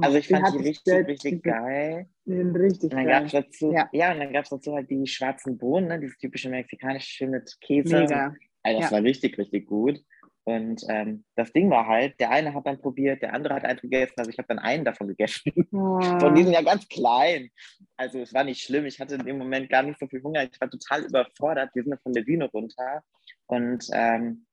Also 0.00 0.18
ich 0.18 0.28
fand 0.28 0.48
die, 0.48 0.58
die 0.58 0.68
richtig, 0.68 1.06
richtig 1.06 1.42
geil. 1.42 2.08
Die 2.24 2.36
sind 2.36 2.56
richtig 2.56 2.90
und 2.90 2.96
dann 2.96 3.06
geil. 3.06 3.28
dazu, 3.30 3.72
ja. 3.72 3.88
ja, 3.92 4.12
und 4.12 4.18
dann 4.18 4.32
gab 4.32 4.44
es 4.44 4.50
dazu 4.50 4.74
halt 4.74 4.90
die 4.90 5.06
schwarzen 5.06 5.58
Bohnen, 5.58 5.88
ne, 5.88 6.00
dieses 6.00 6.18
typische 6.18 6.48
mexikanische 6.48 7.08
schön 7.08 7.30
mit 7.30 7.56
Käse. 7.60 8.00
Mega. 8.00 8.34
Also 8.62 8.80
das 8.80 8.90
ja. 8.90 8.96
war 8.96 9.04
richtig, 9.04 9.38
richtig 9.38 9.66
gut. 9.66 10.00
Und 10.44 10.82
ähm, 10.90 11.24
das 11.36 11.52
Ding 11.52 11.70
war 11.70 11.86
halt, 11.86 12.20
der 12.20 12.30
eine 12.30 12.52
hat 12.52 12.66
dann 12.66 12.78
probiert, 12.78 13.22
der 13.22 13.32
andere 13.32 13.54
hat 13.54 13.64
einen 13.64 13.78
gegessen, 13.80 14.14
also 14.18 14.30
ich 14.30 14.36
habe 14.36 14.48
dann 14.48 14.58
einen 14.58 14.84
davon 14.84 15.08
gegessen. 15.08 15.52
Oh. 15.72 15.98
Und 15.98 16.34
die 16.34 16.42
sind 16.42 16.52
ja 16.52 16.62
ganz 16.62 16.86
klein. 16.88 17.48
Also 17.96 18.20
es 18.20 18.34
war 18.34 18.44
nicht 18.44 18.62
schlimm, 18.62 18.84
ich 18.84 19.00
hatte 19.00 19.14
in 19.14 19.24
dem 19.24 19.38
Moment 19.38 19.70
gar 19.70 19.82
nicht 19.82 19.98
so 19.98 20.06
viel 20.06 20.22
Hunger, 20.22 20.44
ich 20.44 20.60
war 20.60 20.68
total 20.68 21.04
überfordert. 21.04 21.70
Wir 21.74 21.82
sind 21.84 21.98
von 22.02 22.12
der 22.12 22.22
Bühne 22.22 22.50
runter 22.50 23.02
und 23.46 23.86
ähm, 23.92 24.44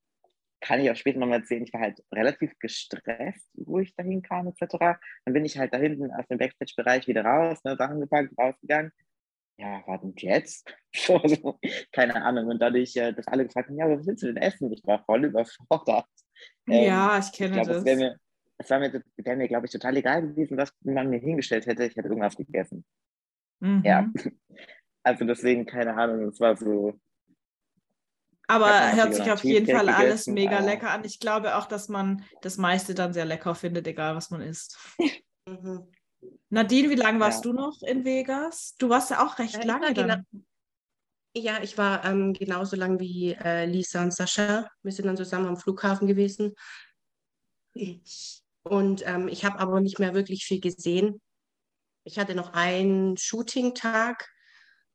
kann 0.62 0.80
ich 0.80 0.90
auch 0.90 0.96
später 0.96 1.20
nochmal 1.20 1.40
erzählen, 1.40 1.64
ich 1.64 1.74
war 1.74 1.82
halt 1.82 2.02
relativ 2.14 2.58
gestresst, 2.60 3.50
wo 3.56 3.80
ich 3.80 3.96
dahin 3.96 4.22
kam, 4.22 4.48
etc. 4.48 5.00
Dann 5.26 5.34
bin 5.34 5.46
ich 5.46 5.58
halt 5.58 5.74
da 5.74 5.78
hinten 5.78 6.12
aus 6.12 6.28
dem 6.28 6.38
Backstage-Bereich 6.38 7.08
wieder 7.08 7.26
raus, 7.26 7.64
ne, 7.64 7.76
Sachen 7.76 8.00
gepackt, 8.00 8.38
rausgegangen 8.38 8.92
ja, 9.62 9.84
was 9.86 10.02
denn 10.02 10.14
jetzt? 10.18 10.74
So, 10.94 11.22
so, 11.26 11.58
keine 11.94 12.22
Ahnung. 12.22 12.48
Und 12.48 12.62
dadurch, 12.62 12.98
äh, 12.98 13.14
dass 13.14 13.26
alle 13.28 13.46
gefragt 13.46 13.70
haben, 13.70 13.78
ja, 13.78 13.90
was 13.90 14.06
willst 14.06 14.24
du 14.24 14.28
denn 14.28 14.38
essen? 14.38 14.70
Ich 14.74 14.86
war 14.86 15.06
voll 15.06 15.24
überfordert. 15.24 16.06
Ähm, 16.68 16.84
ja, 16.84 17.18
ich 17.18 17.32
kenne 17.32 17.52
ich 17.52 17.64
glaub, 17.64 17.68
das. 17.68 17.78
Es, 17.78 17.98
mir, 17.98 18.20
war 18.68 18.80
mir, 18.80 19.04
wär 19.16 19.36
mir 19.38 19.48
glaube 19.48 19.68
ich, 19.68 19.72
total 19.72 19.96
egal 19.96 20.22
gewesen, 20.22 20.58
was 20.58 20.74
man 20.82 21.10
mir 21.10 21.20
hingestellt 21.20 21.66
hätte. 21.66 21.86
Ich 21.86 21.96
hätte 21.96 22.10
irgendwas 22.10 22.36
gegessen. 22.36 22.84
Mhm. 23.60 23.82
Ja. 23.86 24.10
Also 25.04 25.26
deswegen, 25.26 25.66
keine 25.66 25.96
Ahnung, 25.96 26.28
es 26.28 26.40
war 26.40 26.56
so. 26.56 26.94
Aber 28.52 28.96
hört 28.96 29.16
sich 29.16 29.32
auf 29.32 29.44
jeden 29.44 29.66
Fall 29.66 29.86
gegessen, 29.86 30.02
alles 30.02 30.28
mega 30.28 30.60
lecker 30.60 30.92
an. 30.92 31.06
Ich 31.06 31.20
glaube 31.20 31.56
auch, 31.56 31.68
dass 31.68 31.88
man 31.90 32.24
das 32.42 32.58
meiste 32.58 32.94
dann 32.94 33.14
sehr 33.14 33.26
lecker 33.26 33.56
findet, 33.56 33.88
egal 33.88 34.16
was 34.16 34.30
man 34.30 34.42
isst. 34.42 34.78
mhm. 35.48 35.88
Nadine, 36.50 36.90
wie 36.90 36.96
lange 36.96 37.20
warst 37.20 37.46
ja. 37.46 37.52
du 37.52 37.58
noch 37.58 37.82
in 37.82 38.04
Vegas? 38.04 38.76
Du 38.78 38.90
warst 38.90 39.10
ja 39.10 39.26
auch 39.26 39.40
recht 39.40 39.56
ja, 39.56 39.64
lange 39.64 39.94
dann. 39.94 40.26
Ja, 41.34 41.64
ich 41.64 41.78
war 41.78 42.04
ähm, 42.04 42.34
genauso 42.34 42.76
lang 42.76 43.00
wie 43.00 43.34
äh, 43.34 43.66
Lisa 43.66 44.04
und 44.04 44.14
Sascha. 44.14 44.70
Wir 44.84 44.92
sind 44.92 45.06
dann 45.06 45.16
zusammen 45.16 45.48
am 45.48 45.56
Flughafen 45.58 46.08
gewesen. 46.08 46.54
Und 48.64 49.08
ähm, 49.08 49.30
ich 49.30 49.46
habe 49.46 49.60
aber 49.60 49.80
nicht 49.80 49.98
mehr 49.98 50.14
wirklich 50.14 50.44
viel 50.44 50.60
gesehen. 50.60 51.22
Ich 52.04 52.20
hatte 52.20 52.36
noch 52.36 52.54
einen 52.54 53.16
Shooting-Tag 53.16 54.30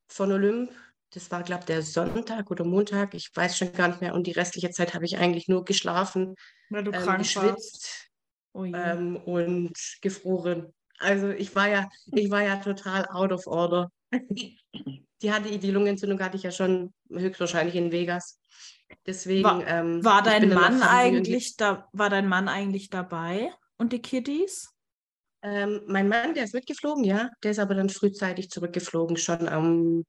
von 0.08 0.30
Olymp. 0.30 0.72
Das 1.10 1.30
war, 1.30 1.42
glaube 1.42 1.60
ich, 1.60 1.66
der 1.66 1.82
Sonntag 1.82 2.50
oder 2.50 2.64
Montag. 2.64 3.14
Ich 3.14 3.30
weiß 3.34 3.56
schon 3.56 3.72
gar 3.72 3.88
nicht 3.88 4.00
mehr. 4.00 4.14
Und 4.14 4.26
die 4.26 4.32
restliche 4.32 4.70
Zeit 4.70 4.94
habe 4.94 5.04
ich 5.04 5.18
eigentlich 5.18 5.48
nur 5.48 5.64
geschlafen, 5.64 6.34
Weil 6.68 6.84
du 6.84 6.92
ähm, 6.92 7.02
krank 7.02 7.18
geschwitzt 7.18 8.10
oh 8.52 8.64
ähm, 8.64 9.16
und 9.16 9.74
gefroren. 10.02 10.72
Also 10.98 11.30
ich 11.30 11.54
war 11.54 11.68
ja, 11.68 11.88
ich 12.06 12.30
war 12.30 12.42
ja 12.42 12.56
total 12.56 13.06
out 13.06 13.32
of 13.32 13.46
order. 13.46 13.90
die 14.12 15.32
hatte 15.32 15.58
die 15.58 15.70
Lungenentzündung 15.70 16.20
hatte 16.20 16.36
ich 16.36 16.42
ja 16.42 16.50
schon 16.50 16.92
höchstwahrscheinlich 17.10 17.74
in 17.74 17.92
Vegas. 17.92 18.38
Deswegen 19.06 19.44
war, 19.44 19.66
ähm, 19.66 20.04
war 20.04 20.22
dein 20.22 20.48
Mann 20.48 20.82
eigentlich 20.82 21.56
da 21.56 21.88
war 21.92 22.08
dein 22.08 22.28
Mann 22.28 22.48
eigentlich 22.48 22.88
dabei 22.88 23.52
und 23.78 23.92
die 23.92 24.00
Kiddies? 24.00 24.72
Ähm, 25.42 25.82
mein 25.86 26.08
Mann, 26.08 26.34
der 26.34 26.44
ist 26.44 26.54
mitgeflogen, 26.54 27.04
ja. 27.04 27.30
Der 27.42 27.50
ist 27.50 27.58
aber 27.58 27.74
dann 27.74 27.90
frühzeitig 27.90 28.50
zurückgeflogen, 28.50 29.16
schon 29.16 29.48
am 29.48 30.04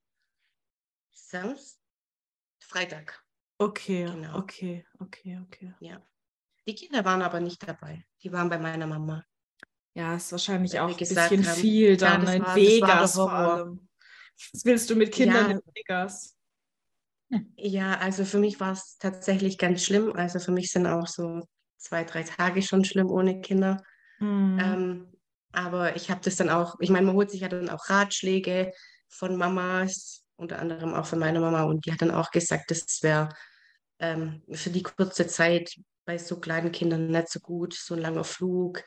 Samstag, 1.17 1.81
Freitag. 2.59 3.23
Okay, 3.57 4.05
genau. 4.05 4.37
okay, 4.37 4.85
okay, 4.99 5.39
okay. 5.43 5.73
Ja. 5.79 6.01
Die 6.67 6.75
Kinder 6.75 7.03
waren 7.05 7.21
aber 7.21 7.39
nicht 7.39 7.67
dabei. 7.67 8.05
Die 8.21 8.31
waren 8.31 8.49
bei 8.49 8.59
meiner 8.59 8.85
Mama. 8.85 9.25
Ja, 9.93 10.15
ist 10.15 10.31
wahrscheinlich 10.31 10.79
auch 10.79 10.89
ein 10.89 10.95
bisschen 10.95 11.43
haben, 11.45 11.55
viel 11.55 11.97
dann 11.97 12.23
ja, 12.25 12.33
in 12.33 12.43
war, 12.43 12.55
Vegas 12.55 13.15
vor 13.15 13.33
allem. 13.33 13.89
Was 14.53 14.63
willst 14.63 14.89
du 14.89 14.95
mit 14.95 15.11
Kindern 15.11 15.49
ja. 15.49 15.51
in 15.57 15.61
Vegas? 15.73 16.37
Ja, 17.57 17.97
also 17.97 18.23
für 18.23 18.37
mich 18.37 18.59
war 18.59 18.73
es 18.73 18.97
tatsächlich 18.99 19.57
ganz 19.57 19.83
schlimm. 19.83 20.13
Also 20.13 20.39
für 20.39 20.51
mich 20.51 20.71
sind 20.71 20.85
auch 20.85 21.07
so 21.07 21.41
zwei, 21.77 22.03
drei 22.03 22.23
Tage 22.23 22.61
schon 22.61 22.85
schlimm 22.85 23.09
ohne 23.09 23.41
Kinder. 23.41 23.83
Mhm. 24.19 24.59
Ähm, 24.61 25.13
aber 25.51 25.95
ich 25.95 26.11
habe 26.11 26.21
das 26.23 26.35
dann 26.35 26.49
auch, 26.49 26.75
ich 26.79 26.89
meine, 26.89 27.07
man 27.07 27.15
holt 27.15 27.31
sich 27.31 27.41
ja 27.41 27.49
dann 27.49 27.69
auch 27.69 27.89
Ratschläge 27.89 28.71
von 29.09 29.35
Mamas, 29.35 30.26
unter 30.37 30.59
anderem 30.59 30.93
auch 30.93 31.05
von 31.05 31.19
meiner 31.19 31.39
Mama, 31.41 31.63
und 31.63 31.85
die 31.85 31.91
hat 31.91 32.01
dann 32.01 32.11
auch 32.11 32.31
gesagt, 32.31 32.71
das 32.71 32.99
wäre 33.01 33.29
ähm, 33.99 34.43
für 34.51 34.69
die 34.69 34.83
kurze 34.83 35.27
Zeit 35.27 35.75
bei 36.05 36.17
so 36.17 36.39
kleinen 36.39 36.71
Kindern 36.71 37.07
nicht 37.07 37.29
so 37.29 37.39
gut, 37.39 37.73
so 37.73 37.95
ein 37.95 38.01
langer 38.01 38.23
Flug 38.23 38.83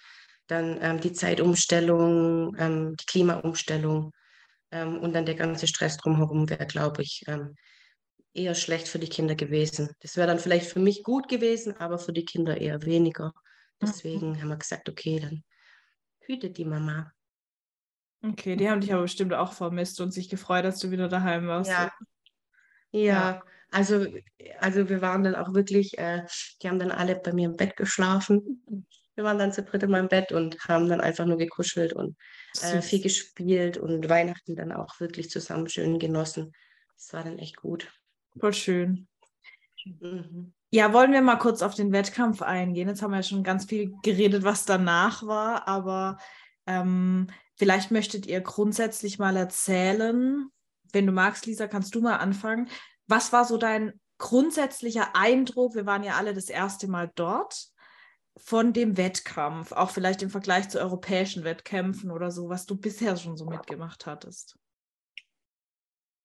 dann 0.51 0.79
ähm, 0.83 1.01
die 1.01 1.13
Zeitumstellung, 1.13 2.57
ähm, 2.59 2.97
die 2.97 3.07
Klimaumstellung 3.07 4.13
ähm, 4.71 4.99
und 4.99 5.15
dann 5.15 5.27
der 5.27 5.37
ganze 5.37 5.67
Stress 5.67 5.97
drumherum 5.97 6.49
wäre, 6.51 6.67
glaube 6.67 7.03
ich, 7.03 7.23
ähm, 7.27 7.55
eher 8.35 8.55
schlecht 8.55 8.89
für 8.89 8.99
die 8.99 9.09
Kinder 9.09 9.35
gewesen. 9.35 9.91
Das 10.01 10.17
wäre 10.17 10.27
dann 10.27 10.39
vielleicht 10.39 10.67
für 10.67 10.81
mich 10.81 11.03
gut 11.03 11.29
gewesen, 11.29 11.77
aber 11.77 11.99
für 11.99 12.13
die 12.13 12.25
Kinder 12.25 12.61
eher 12.61 12.83
weniger. 12.83 13.33
Deswegen 13.81 14.31
mhm. 14.31 14.41
haben 14.41 14.49
wir 14.49 14.57
gesagt, 14.57 14.89
okay, 14.89 15.21
dann 15.21 15.43
hütet 16.21 16.59
die 16.59 16.65
Mama. 16.65 17.13
Okay, 18.23 18.57
die 18.57 18.69
haben 18.69 18.81
dich 18.81 18.93
aber 18.93 19.03
bestimmt 19.03 19.33
auch 19.33 19.53
vermisst 19.53 20.01
und 20.01 20.13
sich 20.13 20.29
gefreut, 20.29 20.65
dass 20.65 20.79
du 20.79 20.91
wieder 20.91 21.09
daheim 21.09 21.47
warst. 21.47 21.71
Ja, 21.71 21.93
ja, 22.93 23.01
ja. 23.01 23.43
Also, 23.73 24.07
also 24.59 24.89
wir 24.89 25.01
waren 25.01 25.23
dann 25.23 25.37
auch 25.37 25.55
wirklich, 25.55 25.97
äh, 25.99 26.25
die 26.61 26.69
haben 26.69 26.79
dann 26.79 26.91
alle 26.91 27.17
bei 27.17 27.33
mir 27.33 27.47
im 27.47 27.57
Bett 27.57 27.77
geschlafen 27.77 28.63
wir 29.21 29.25
waren 29.25 29.39
dann 29.39 29.53
zu 29.53 29.63
dritt 29.63 29.83
in 29.83 29.91
meinem 29.91 30.09
Bett 30.09 30.33
und 30.33 30.59
haben 30.67 30.89
dann 30.89 31.03
einfach 31.03 31.27
nur 31.27 31.37
gekuschelt 31.37 31.93
und 31.93 32.17
äh, 32.63 32.81
viel 32.81 33.03
gespielt 33.03 33.77
und 33.77 34.09
Weihnachten 34.09 34.57
dann 34.57 34.73
auch 34.73 34.99
wirklich 34.99 35.29
zusammen 35.29 35.69
schön 35.69 35.99
genossen. 35.99 36.53
Das 36.95 37.13
war 37.13 37.23
dann 37.23 37.39
echt 37.39 37.57
gut. 37.57 37.93
Voll 38.39 38.55
schön. 38.55 39.09
Mhm. 39.85 40.55
Ja, 40.71 40.95
wollen 40.95 41.13
wir 41.13 41.21
mal 41.21 41.37
kurz 41.37 41.61
auf 41.61 41.75
den 41.75 41.93
Wettkampf 41.93 42.41
eingehen? 42.41 42.89
Jetzt 42.89 43.03
haben 43.03 43.11
wir 43.11 43.19
ja 43.19 43.23
schon 43.23 43.43
ganz 43.45 43.67
viel 43.67 43.93
geredet, 44.03 44.43
was 44.43 44.65
danach 44.65 45.27
war, 45.27 45.69
aber 45.69 46.17
ähm, 46.67 47.27
vielleicht 47.61 47.91
möchtet 47.91 48.25
ihr 48.25 48.41
grundsätzlich 48.41 49.19
mal 49.19 49.37
erzählen, 49.37 50.51
wenn 50.95 51.05
du 51.05 51.13
magst, 51.13 51.45
Lisa, 51.45 51.69
kannst 51.69 51.95
du 51.95 52.01
mal 52.01 52.17
anfangen. 52.17 52.71
Was 53.07 53.35
war 53.35 53.45
so 53.45 53.59
dein 53.59 54.01
grundsätzlicher 54.17 55.15
Eindruck? 55.15 55.75
Wir 55.75 55.85
waren 55.85 56.03
ja 56.03 56.15
alle 56.15 56.33
das 56.33 56.49
erste 56.49 56.89
Mal 56.89 57.13
dort 57.17 57.67
von 58.39 58.73
dem 58.73 58.97
Wettkampf, 58.97 59.73
auch 59.73 59.91
vielleicht 59.91 60.23
im 60.23 60.31
Vergleich 60.31 60.71
zu 60.71 60.81
europäischen 60.81 61.45
Wettkämpfen 61.45 62.11
oder 62.11 62.31
so, 62.31 62.49
was 62.49 62.65
du 62.65 62.81
bisher 62.81 63.19
schon 63.19 63.37
so 63.37 63.45
mitgemacht 63.45 64.07
hattest? 64.07 64.59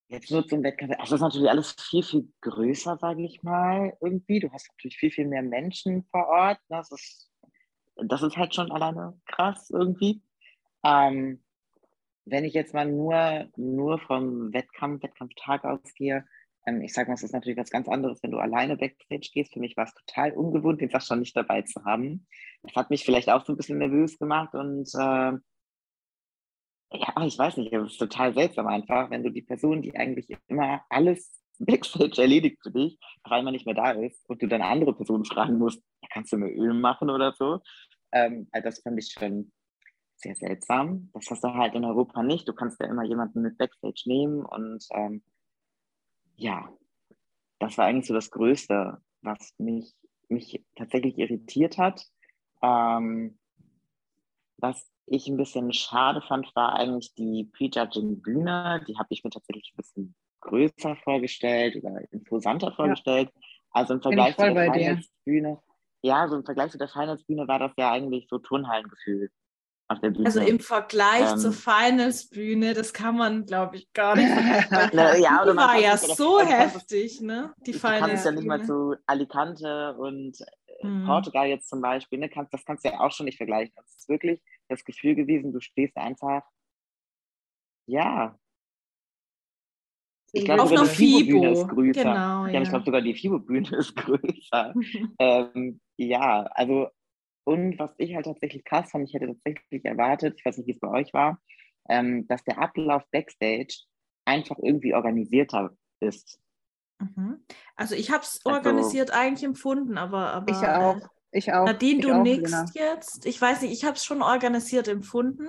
Jetzt 0.07 0.31
nur 0.31 0.47
zum 0.47 0.63
Wettkampf. 0.63 0.93
Also 0.99 1.01
das 1.01 1.19
ist 1.19 1.21
natürlich 1.21 1.49
alles 1.49 1.75
viel, 1.77 2.03
viel 2.03 2.31
größer, 2.43 2.97
sage 2.97 3.25
ich 3.25 3.43
mal, 3.43 3.91
irgendwie. 3.99 4.39
Du 4.39 4.49
hast 4.53 4.69
natürlich 4.69 4.95
viel, 4.95 5.11
viel 5.11 5.27
mehr 5.27 5.43
Menschen 5.43 6.05
vor 6.11 6.27
Ort. 6.27 6.59
Das 6.69 6.93
ist, 6.93 7.29
das 7.97 8.23
ist 8.23 8.37
halt 8.37 8.55
schon 8.55 8.71
alleine 8.71 9.19
krass 9.25 9.69
irgendwie. 9.69 10.21
Ähm, 10.85 11.43
wenn 12.25 12.45
ich 12.45 12.53
jetzt 12.53 12.73
mal 12.73 12.85
nur, 12.85 13.49
nur 13.55 13.99
vom 13.99 14.53
Wettkampf, 14.53 15.03
Wettkampftag 15.03 15.65
ausgehe, 15.65 16.25
ähm, 16.65 16.81
ich 16.81 16.93
sage 16.93 17.09
mal, 17.09 17.15
es 17.15 17.23
ist 17.23 17.33
natürlich 17.33 17.57
was 17.57 17.69
ganz 17.69 17.87
anderes, 17.87 18.21
wenn 18.23 18.31
du 18.31 18.37
alleine 18.37 18.77
Backstage 18.77 19.29
gehst. 19.33 19.53
Für 19.53 19.59
mich 19.59 19.77
war 19.77 19.85
es 19.85 19.93
total 19.93 20.31
ungewohnt, 20.31 20.81
den 20.81 20.89
Sascha 20.89 21.15
nicht 21.15 21.35
dabei 21.35 21.63
zu 21.63 21.83
haben. 21.85 22.27
Das 22.63 22.75
hat 22.75 22.89
mich 22.89 23.03
vielleicht 23.05 23.29
auch 23.29 23.45
so 23.45 23.53
ein 23.53 23.57
bisschen 23.57 23.77
nervös 23.77 24.17
gemacht 24.17 24.53
und 24.53 24.89
äh, 24.95 25.33
ja, 26.91 27.25
ich 27.25 27.37
weiß 27.37 27.57
nicht, 27.57 27.73
es 27.73 27.91
ist 27.91 27.97
total 27.97 28.33
seltsam 28.33 28.67
einfach, 28.67 29.09
wenn 29.09 29.23
du 29.23 29.31
die 29.31 29.41
Person, 29.41 29.81
die 29.81 29.95
eigentlich 29.95 30.29
immer 30.47 30.83
alles 30.89 31.41
Backstage 31.59 32.21
erledigt 32.21 32.57
für 32.61 32.71
dich, 32.71 32.99
auf 33.23 33.31
einmal 33.31 33.53
nicht 33.53 33.65
mehr 33.65 33.75
da 33.75 33.91
ist 33.91 34.27
und 34.29 34.41
du 34.41 34.47
dann 34.47 34.61
andere 34.61 34.93
Personen 34.93 35.25
fragen 35.25 35.57
musst, 35.57 35.81
kannst 36.11 36.33
du 36.33 36.37
mir 36.37 36.51
Öl 36.51 36.73
machen 36.73 37.09
oder 37.09 37.33
so. 37.33 37.61
Ähm, 38.11 38.47
also 38.51 38.65
das 38.65 38.81
fand 38.81 38.99
ich 38.99 39.11
schon 39.11 39.51
sehr 40.25 40.35
seltsam. 40.35 41.09
Das 41.13 41.29
hast 41.29 41.43
du 41.43 41.53
halt 41.53 41.75
in 41.75 41.85
Europa 41.85 42.23
nicht. 42.23 42.47
Du 42.47 42.53
kannst 42.53 42.79
ja 42.79 42.87
immer 42.87 43.03
jemanden 43.03 43.41
mit 43.41 43.57
Backstage 43.57 44.03
nehmen 44.05 44.43
und 44.43 44.83
ähm, 44.91 45.23
ja, 46.35 46.67
das 47.59 47.77
war 47.77 47.85
eigentlich 47.85 48.07
so 48.07 48.13
das 48.13 48.31
Größte, 48.31 48.97
was 49.21 49.53
mich, 49.57 49.93
mich 50.27 50.63
tatsächlich 50.75 51.17
irritiert 51.17 51.77
hat. 51.77 52.05
Ähm, 52.61 53.37
was 54.57 54.89
ich 55.05 55.27
ein 55.27 55.37
bisschen 55.37 55.71
schade 55.73 56.21
fand, 56.21 56.53
war 56.55 56.73
eigentlich 56.73 57.13
die 57.13 57.49
Prejudging-Bühne. 57.55 58.83
Die 58.87 58.97
habe 58.97 59.07
ich 59.09 59.23
mir 59.23 59.29
tatsächlich 59.29 59.71
ein 59.73 59.77
bisschen 59.77 60.15
größer 60.41 60.95
vorgestellt 61.03 61.75
oder 61.75 62.01
imposanter 62.11 62.71
vorgestellt. 62.71 63.29
Ja. 63.33 63.41
Also 63.71 63.93
im 63.93 64.01
Vergleich 64.01 64.35
zu 64.35 64.53
der 64.53 64.73
Finals-Bühne. 64.73 65.61
Ja, 66.01 66.27
so 66.27 66.35
im 66.35 66.45
Vergleich 66.45 66.71
zu 66.71 66.77
der 66.77 66.87
Finals-Bühne 66.87 67.47
war 67.47 67.59
das 67.59 67.73
ja 67.77 67.91
eigentlich 67.91 68.27
so 68.29 68.39
Turnhallengefühl 68.39 69.29
auf 69.87 69.99
der 69.99 70.09
Bühne. 70.09 70.25
Also 70.25 70.39
im 70.39 70.59
Vergleich 70.59 71.31
ähm, 71.31 71.37
zur 71.37 71.53
Finals-Bühne, 71.53 72.73
das 72.73 72.93
kann 72.93 73.17
man, 73.17 73.45
glaube 73.45 73.77
ich, 73.77 73.91
gar 73.93 74.15
nicht 74.15 74.29
Na, 74.93 75.17
ja, 75.17 75.45
Die 75.45 75.55
war 75.55 75.77
ja 75.77 75.97
so 75.97 76.39
heftig, 76.39 77.21
ne? 77.21 77.53
Die 77.65 77.73
Finals. 77.73 78.01
Du 78.01 78.07
kannst 78.07 78.25
ja 78.25 78.31
nicht 78.31 78.47
mal 78.47 78.63
zu 78.65 78.95
Alicante 79.05 79.95
und 79.97 80.41
äh, 80.41 80.87
mhm. 80.87 81.05
Portugal 81.05 81.47
jetzt 81.47 81.69
zum 81.69 81.81
Beispiel, 81.81 82.19
ne? 82.19 82.29
das 82.51 82.65
kannst 82.65 82.85
du 82.85 82.89
ja 82.89 82.99
auch 82.99 83.11
schon 83.11 83.25
nicht 83.25 83.37
vergleichen. 83.37 83.73
Das 83.75 83.95
ist 83.95 84.09
wirklich 84.09 84.41
das 84.67 84.83
Gefühl 84.83 85.15
gewesen, 85.15 85.53
du 85.53 85.59
stehst 85.59 85.95
einfach, 85.97 86.43
ja. 87.87 88.37
Ich 90.31 90.43
glaube, 90.43 90.67
sogar 90.67 90.85
die 90.85 90.89
FIBO-Bühne 90.89 91.51
ist 91.51 91.67
größer. 91.67 92.03
Genau, 92.03 92.45
ja. 92.47 92.61
Ich 92.61 92.69
glaube, 92.69 92.85
sogar 92.85 93.01
die 93.01 93.13
FIBO-Bühne 93.13 93.69
ist 93.77 93.95
größer. 93.95 94.73
ähm, 95.19 95.79
ja, 95.97 96.41
also 96.51 96.89
und 97.45 97.77
was 97.77 97.93
ich 97.97 98.15
halt 98.15 98.25
tatsächlich 98.25 98.65
krass 98.65 98.91
fand, 98.91 99.07
ich 99.07 99.13
hätte 99.13 99.27
tatsächlich 99.27 99.85
erwartet, 99.85 100.35
ich 100.37 100.45
weiß 100.45 100.57
nicht, 100.57 100.67
wie 100.67 100.71
es 100.71 100.79
bei 100.79 100.89
euch 100.89 101.13
war, 101.13 101.39
ähm, 101.87 102.27
dass 102.27 102.43
der 102.43 102.57
Ablauf 102.57 103.03
Backstage 103.11 103.83
einfach 104.25 104.57
irgendwie 104.61 104.95
organisierter 104.95 105.71
ist. 105.99 106.39
Mhm. 106.99 107.45
Also 107.75 107.93
ich 107.93 108.11
habe 108.11 108.23
es 108.23 108.41
also, 108.43 108.57
organisiert 108.57 109.11
eigentlich 109.11 109.43
empfunden, 109.43 109.97
aber, 109.97 110.33
aber 110.33 110.51
ich 110.51 110.67
auch. 110.67 110.97
Äh, 110.97 111.07
ich 111.31 111.53
auch. 111.53 111.65
Nadine, 111.65 111.99
ich 111.99 112.05
du 112.05 112.21
nix 112.23 112.51
jetzt. 112.73 113.25
Ich 113.25 113.39
weiß 113.39 113.61
nicht, 113.61 113.73
ich 113.73 113.85
habe 113.85 113.95
es 113.95 114.05
schon 114.05 114.23
organisiert 114.23 114.87
empfunden. 114.87 115.47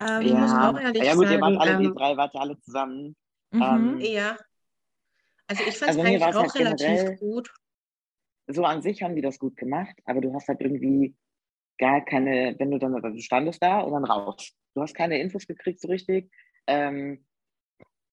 Ähm, 0.00 0.22
ja. 0.22 0.34
Muss 0.34 0.52
auch 0.52 0.80
ehrlich 0.80 1.02
ja 1.02 1.14
gut, 1.14 1.28
sagen, 1.28 1.34
ihr 1.34 1.40
wart 1.40 1.60
alle, 1.60 1.72
ähm, 1.72 1.80
die 1.80 1.94
drei 1.94 2.16
wart 2.16 2.34
ja 2.34 2.40
alle 2.40 2.58
zusammen. 2.58 3.16
Mhm. 3.52 3.62
Ähm, 3.62 3.98
ja. 4.00 4.36
Also 5.46 5.62
ich 5.62 5.78
fand 5.78 5.92
es 5.92 5.98
also 5.98 6.00
eigentlich 6.00 6.24
auch 6.24 6.54
halt 6.54 6.54
relativ 6.56 7.20
gut 7.20 7.52
so 8.46 8.64
an 8.64 8.82
sich 8.82 9.02
haben 9.02 9.16
die 9.16 9.22
das 9.22 9.38
gut 9.38 9.56
gemacht, 9.56 9.96
aber 10.04 10.20
du 10.20 10.32
hast 10.34 10.48
halt 10.48 10.60
irgendwie 10.60 11.14
gar 11.78 12.04
keine, 12.04 12.54
wenn 12.58 12.70
du 12.70 12.78
dann, 12.78 13.00
du 13.00 13.20
standest 13.20 13.62
da 13.62 13.80
und 13.80 13.92
dann 13.92 14.04
raus. 14.04 14.52
Du 14.74 14.82
hast 14.82 14.94
keine 14.94 15.18
Infos 15.18 15.46
gekriegt 15.46 15.80
so 15.80 15.88
richtig. 15.88 16.30
Ähm, 16.66 17.24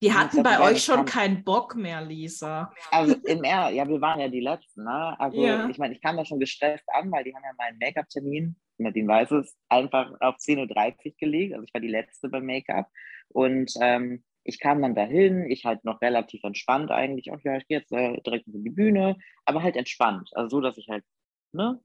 die 0.02 0.12
hatten 0.12 0.44
bei 0.44 0.60
euch 0.60 0.84
schon 0.84 1.06
keinen 1.06 1.46
Bock 1.46 1.76
mehr, 1.76 2.02
Lisa. 2.02 2.74
Also 2.92 3.16
im 3.26 3.44
R, 3.44 3.70
ja, 3.70 3.88
wir 3.88 4.02
waren 4.02 4.20
ja 4.20 4.28
die 4.28 4.42
Letzten, 4.42 4.84
ne? 4.84 5.18
Also 5.18 5.42
ja. 5.42 5.70
ich 5.70 5.78
meine, 5.78 5.94
ich 5.94 6.02
kam 6.02 6.18
da 6.18 6.26
schon 6.26 6.42
gestresst 6.42 6.84
an, 6.90 7.10
weil 7.10 7.24
die 7.24 7.34
haben 7.34 7.44
ja 7.44 7.54
meinen 7.58 7.78
Make-up-Termin, 7.78 8.54
Nadine 8.80 9.08
weiß 9.08 9.32
es, 9.32 9.56
einfach 9.70 10.12
auf 10.20 10.36
10.30 10.36 11.06
Uhr 11.06 11.14
gelegt. 11.18 11.54
Also 11.54 11.66
ich 11.66 11.74
war 11.74 11.80
die 11.80 11.88
Letzte 11.88 12.28
beim 12.28 12.46
Make-up. 12.46 12.90
Und 13.30 13.74
ähm, 13.80 14.26
ich 14.44 14.60
kam 14.60 14.82
dann 14.82 14.96
dahin, 14.96 15.50
ich 15.50 15.66
halt 15.66 15.84
noch 15.86 16.02
relativ 16.02 16.44
entspannt 16.44 16.92
eigentlich, 16.92 17.32
auch 17.32 17.40
ja, 17.44 17.58
ich 17.58 17.68
gehe 17.68 17.80
jetzt 17.80 17.92
äh, 17.92 18.20
direkt 18.22 18.48
in 18.48 18.64
die 18.64 18.70
Bühne, 18.70 19.18
aber 19.46 19.64
halt 19.64 19.76
entspannt. 19.76 20.30
Also 20.34 20.58
so, 20.58 20.62
dass 20.62 20.78
ich 20.78 20.90
halt, 20.90 21.04
ne, 21.54 21.80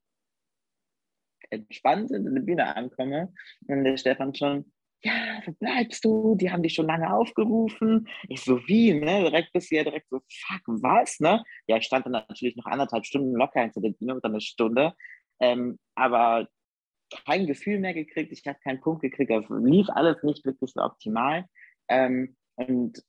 entspannt 1.50 2.10
in 2.10 2.34
die 2.34 2.40
Bühne 2.40 2.76
ankomme. 2.76 3.32
Und 3.66 3.84
der 3.84 3.96
Stefan 3.96 4.34
schon, 4.34 4.72
ja, 5.02 5.40
wo 5.44 5.52
bleibst 5.52 6.04
du? 6.04 6.34
Die 6.34 6.50
haben 6.50 6.62
dich 6.62 6.74
schon 6.74 6.86
lange 6.86 7.12
aufgerufen. 7.12 8.08
Ich 8.28 8.42
so, 8.42 8.66
wie, 8.66 8.92
ne? 8.94 9.20
Direkt 9.22 9.54
du 9.54 9.60
ja 9.74 9.84
direkt 9.84 10.08
so, 10.10 10.20
fuck, 10.28 10.62
was, 10.82 11.20
ne? 11.20 11.44
Ja, 11.66 11.76
ich 11.76 11.84
stand 11.84 12.06
dann 12.06 12.12
natürlich 12.12 12.56
noch 12.56 12.66
anderthalb 12.66 13.06
Stunden 13.06 13.34
locker 13.34 13.60
hinter 13.60 13.80
der 13.80 13.90
Bühne 13.90 14.16
oder 14.16 14.28
eine 14.28 14.40
Stunde. 14.40 14.94
Ähm, 15.40 15.78
aber 15.94 16.48
kein 17.24 17.46
Gefühl 17.46 17.78
mehr 17.78 17.94
gekriegt, 17.94 18.32
ich 18.32 18.46
habe 18.46 18.58
keinen 18.62 18.80
Punkt 18.80 19.02
gekriegt, 19.02 19.30
es 19.30 19.44
lief 19.48 19.88
alles 19.88 20.22
nicht 20.22 20.44
wirklich 20.44 20.72
so 20.72 20.82
optimal. 20.82 21.46
Ähm, 21.88 22.36
und 22.58 23.02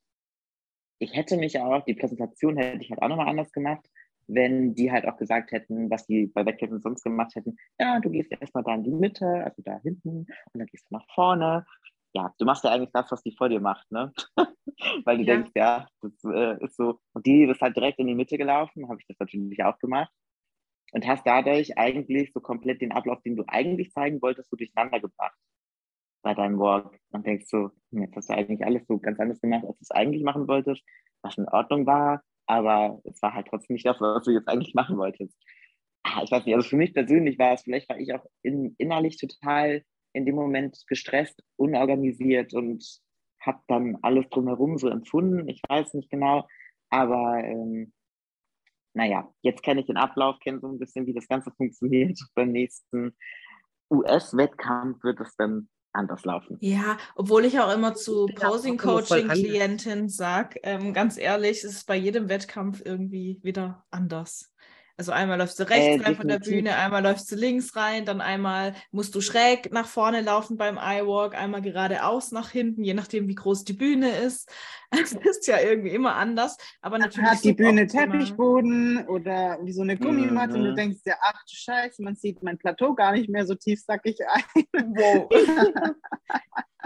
ich 1.00 1.16
hätte 1.16 1.38
mich 1.38 1.60
auch, 1.60 1.84
die 1.86 1.94
Präsentation 1.94 2.58
hätte 2.58 2.84
ich 2.84 2.92
halt 2.92 3.02
auch 3.02 3.08
nochmal 3.08 3.30
anders 3.30 3.52
gemacht, 3.52 3.86
wenn 4.28 4.76
die 4.76 4.92
halt 4.92 5.08
auch 5.08 5.18
gesagt 5.18 5.52
hätten, 5.52 5.90
was 5.90 6.06
die 6.06 6.28
bei 6.28 6.46
Wettkämpfen 6.46 6.82
sonst 6.82 7.04
gemacht 7.04 7.34
hätten. 7.36 7.58
Ja, 7.80 8.00
du 8.00 8.10
gehst 8.10 8.32
erstmal 8.32 8.64
da 8.64 8.76
in 8.76 8.84
die 8.84 8.92
Mitte, 8.92 9.26
also 9.26 9.62
da 9.64 9.80
hinten, 9.82 10.20
und 10.20 10.28
dann 10.54 10.68
gehst 10.68 10.86
du 10.90 10.96
nach 10.96 11.06
vorne. 11.16 11.66
Ja, 12.14 12.34
du 12.38 12.46
machst 12.46 12.64
ja 12.64 12.72
eigentlich 12.72 12.92
das, 12.92 13.10
was 13.12 13.24
die 13.24 13.36
vor 13.36 13.50
dir 13.50 13.60
macht, 13.60 13.90
ne? 13.92 14.12
Weil 15.06 15.18
du 15.18 15.24
ja. 15.24 15.36
denkst, 15.36 15.52
ja, 15.56 15.88
das 16.02 16.14
äh, 16.26 16.64
ist 16.64 16.76
so. 16.76 17.00
Und 17.14 17.26
die 17.26 17.44
ist 17.44 17.62
halt 17.62 17.76
direkt 17.76 18.00
in 18.00 18.08
die 18.08 18.16
Mitte 18.16 18.38
gelaufen, 18.38 18.88
habe 18.90 19.00
ich 19.00 19.08
das 19.08 19.18
natürlich 19.20 19.64
auch 19.64 19.78
gemacht. 19.80 20.12
Und 20.92 21.08
hast 21.08 21.26
dadurch 21.26 21.78
eigentlich 21.78 22.32
so 22.34 22.40
komplett 22.40 22.82
den 22.82 22.92
Ablauf, 22.92 23.22
den 23.22 23.36
du 23.36 23.44
eigentlich 23.48 23.92
zeigen 23.92 24.22
wolltest, 24.22 24.50
so 24.50 24.58
durcheinander 24.58 25.00
gebracht 25.00 25.38
bei 26.22 26.34
deinem 26.34 26.60
Walk 26.60 26.98
und 27.12 27.26
denkst 27.26 27.46
so, 27.48 27.72
hm, 27.92 28.04
jetzt 28.04 28.16
hast 28.16 28.30
du 28.30 28.34
eigentlich 28.34 28.66
alles 28.66 28.86
so 28.88 29.00
ganz 29.00 29.20
anders 29.20 29.42
gemacht, 29.42 29.66
als 29.66 29.78
du 29.78 29.82
es 29.82 29.92
eigentlich 29.92 30.24
machen 30.24 30.48
wolltest, 30.48 30.84
was 31.22 31.38
in 31.38 31.48
Ordnung 31.48 31.86
war, 31.86 32.24
aber 32.46 33.02
es 33.04 33.22
war 33.22 33.34
halt 33.34 33.48
trotzdem 33.48 33.76
nicht 33.76 33.86
das, 33.86 34.00
was 34.02 34.24
du 34.24 34.32
jetzt 34.32 34.48
eigentlich 34.48 34.74
machen 34.74 34.98
wolltest. 34.98 35.36
Ah, 36.04 36.22
ich 36.24 36.32
weiß 36.32 36.46
nicht, 36.46 36.56
also 36.56 36.68
für 36.68 36.78
mich 36.78 36.94
persönlich 36.94 37.38
war 37.38 37.54
es, 37.54 37.64
vielleicht 37.64 37.90
war 37.90 38.00
ich 38.00 38.14
auch 38.14 38.26
in, 38.42 38.76
innerlich 38.78 39.18
total 39.18 39.84
in 40.14 40.26
dem 40.26 40.36
Moment 40.36 40.84
gestresst, 40.88 41.44
unorganisiert 41.58 42.54
und 42.54 42.84
habe 43.42 43.60
dann 43.68 43.98
alles 44.02 44.28
drumherum 44.30 44.78
so 44.78 44.90
empfunden. 44.90 45.48
Ich 45.48 45.62
weiß 45.68 45.94
nicht 45.94 46.10
genau, 46.10 46.48
aber 46.90 47.44
ähm, 47.44 47.94
naja, 48.94 49.32
jetzt 49.42 49.64
kenne 49.64 49.82
ich 49.82 49.88
den 49.88 49.98
Ablauf, 49.98 50.40
kenne 50.40 50.60
so 50.60 50.68
ein 50.68 50.80
bisschen, 50.80 51.06
wie 51.06 51.14
das 51.14 51.28
Ganze 51.28 51.52
funktioniert. 51.52 52.20
Beim 52.36 52.52
nächsten 52.52 53.16
US-Wettkampf 53.92 55.04
wird 55.04 55.20
es 55.22 55.36
dann 55.36 55.70
anders 55.94 56.26
laufen. 56.26 56.58
Ja, 56.60 56.98
obwohl 57.16 57.46
ich 57.46 57.60
auch 57.60 57.74
immer 57.74 57.96
zu 57.96 58.28
Posing-Coaching-Klienten 58.28 60.10
sage, 60.10 60.60
ähm, 60.64 60.94
ganz 60.94 61.18
ehrlich, 61.18 61.64
ist 61.64 61.74
es 61.76 61.84
bei 61.84 61.96
jedem 61.96 62.30
Wettkampf 62.30 62.82
irgendwie 62.84 63.40
wieder 63.42 63.86
anders. 63.90 64.54
Also 65.00 65.14
einmal 65.14 65.38
läufst 65.38 65.58
du 65.58 65.64
rechts 65.64 66.04
äh, 66.04 66.06
rein 66.06 66.16
von 66.18 66.28
der 66.28 66.40
Bühne, 66.40 66.76
einmal 66.76 67.02
läufst 67.02 67.32
du 67.32 67.38
links 67.38 67.74
rein, 67.78 68.04
dann 68.04 68.20
einmal 68.20 68.74
musst 68.92 69.16
du 69.16 69.22
schräg 69.22 69.72
nach 69.72 69.88
vorne 69.88 70.20
laufen 70.20 70.58
beim 70.58 70.76
iWalk, 70.76 71.36
einmal 71.36 71.62
geradeaus 71.62 72.34
nach 72.34 72.50
hinten, 72.50 72.84
je 72.84 72.94
nachdem, 72.94 73.30
wie 73.30 73.36
groß 73.36 73.64
die 73.64 73.72
Bühne 73.72 74.10
ist. 74.10 74.52
Es 74.92 75.14
ist 75.14 75.48
ja 75.48 75.60
irgendwie 75.60 75.92
immer 75.92 76.16
anders. 76.16 76.58
Aber 76.82 76.98
natürlich 76.98 77.30
hat 77.30 77.44
die 77.44 77.54
Bühne 77.54 77.86
Teppichboden 77.86 79.08
oder 79.08 79.60
wie 79.62 79.72
so 79.72 79.84
eine 79.84 79.96
Gummimatte 79.96 80.54
mhm. 80.54 80.56
und 80.56 80.64
du 80.64 80.72
mhm. 80.72 80.76
denkst 80.76 81.02
ja, 81.06 81.14
ach 81.22 81.44
du 81.44 81.56
Scheiße, 81.56 82.02
man 82.02 82.16
sieht 82.16 82.42
mein 82.42 82.58
Plateau 82.58 82.96
gar 82.96 83.14
nicht 83.14 83.30
mehr 83.30 83.46
so 83.46 83.54
tief, 83.54 83.82
sag 83.86 84.02
ich 84.04 84.18
ein. 84.28 84.66
Wow. 84.96 85.30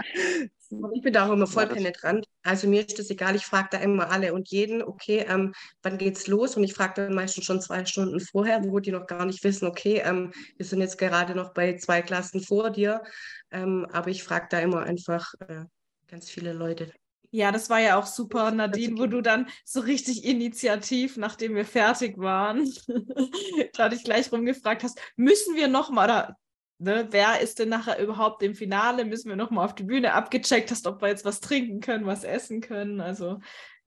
Ich 0.94 1.02
bin 1.02 1.12
da 1.12 1.26
auch 1.26 1.32
immer 1.32 1.46
voll 1.46 1.66
penetrant. 1.66 2.26
Also 2.42 2.68
mir 2.68 2.86
ist 2.86 2.98
das 2.98 3.10
egal, 3.10 3.36
ich 3.36 3.46
frage 3.46 3.68
da 3.72 3.78
immer 3.78 4.10
alle 4.10 4.34
und 4.34 4.48
jeden, 4.50 4.82
okay, 4.82 5.24
ähm, 5.28 5.54
wann 5.82 5.98
geht's 5.98 6.26
los? 6.26 6.56
Und 6.56 6.64
ich 6.64 6.74
frage 6.74 6.94
dann 6.96 7.14
meistens 7.14 7.44
schon 7.44 7.60
zwei 7.60 7.84
Stunden 7.84 8.20
vorher, 8.20 8.62
wo 8.64 8.80
die 8.80 8.92
noch 8.92 9.06
gar 9.06 9.24
nicht 9.24 9.42
wissen, 9.44 9.66
okay, 9.66 10.02
ähm, 10.04 10.32
wir 10.56 10.66
sind 10.66 10.80
jetzt 10.80 10.98
gerade 10.98 11.34
noch 11.34 11.52
bei 11.52 11.76
zwei 11.76 12.02
Klassen 12.02 12.40
vor 12.40 12.70
dir. 12.70 13.02
Ähm, 13.50 13.86
aber 13.92 14.10
ich 14.10 14.22
frage 14.22 14.46
da 14.50 14.60
immer 14.60 14.82
einfach 14.82 15.34
äh, 15.48 15.64
ganz 16.08 16.30
viele 16.30 16.52
Leute. 16.52 16.92
Ja, 17.30 17.50
das 17.50 17.68
war 17.68 17.80
ja 17.80 17.98
auch 17.98 18.06
super, 18.06 18.52
Nadine, 18.52 18.96
wo 18.96 19.06
du 19.06 19.20
dann 19.20 19.48
so 19.64 19.80
richtig 19.80 20.24
initiativ, 20.24 21.16
nachdem 21.16 21.56
wir 21.56 21.64
fertig 21.64 22.16
waren, 22.16 22.72
da 23.74 23.88
dich 23.88 24.04
gleich 24.04 24.30
rumgefragt 24.30 24.84
hast, 24.84 25.00
müssen 25.16 25.56
wir 25.56 25.66
nochmal, 25.66 26.04
oder 26.08 26.36
ne, 26.78 27.08
wer 27.10 27.40
ist 27.40 27.58
denn 27.58 27.68
nachher 27.68 27.98
überhaupt 27.98 28.42
im 28.42 28.54
Finale? 28.54 29.04
Müssen 29.04 29.28
wir 29.28 29.36
nochmal 29.36 29.64
auf 29.64 29.74
die 29.74 29.84
Bühne 29.84 30.12
abgecheckt 30.12 30.70
hast, 30.70 30.86
ob 30.86 31.02
wir 31.02 31.08
jetzt 31.08 31.24
was 31.24 31.40
trinken 31.40 31.80
können, 31.80 32.06
was 32.06 32.24
essen 32.24 32.60
können. 32.60 33.00
Also 33.00 33.38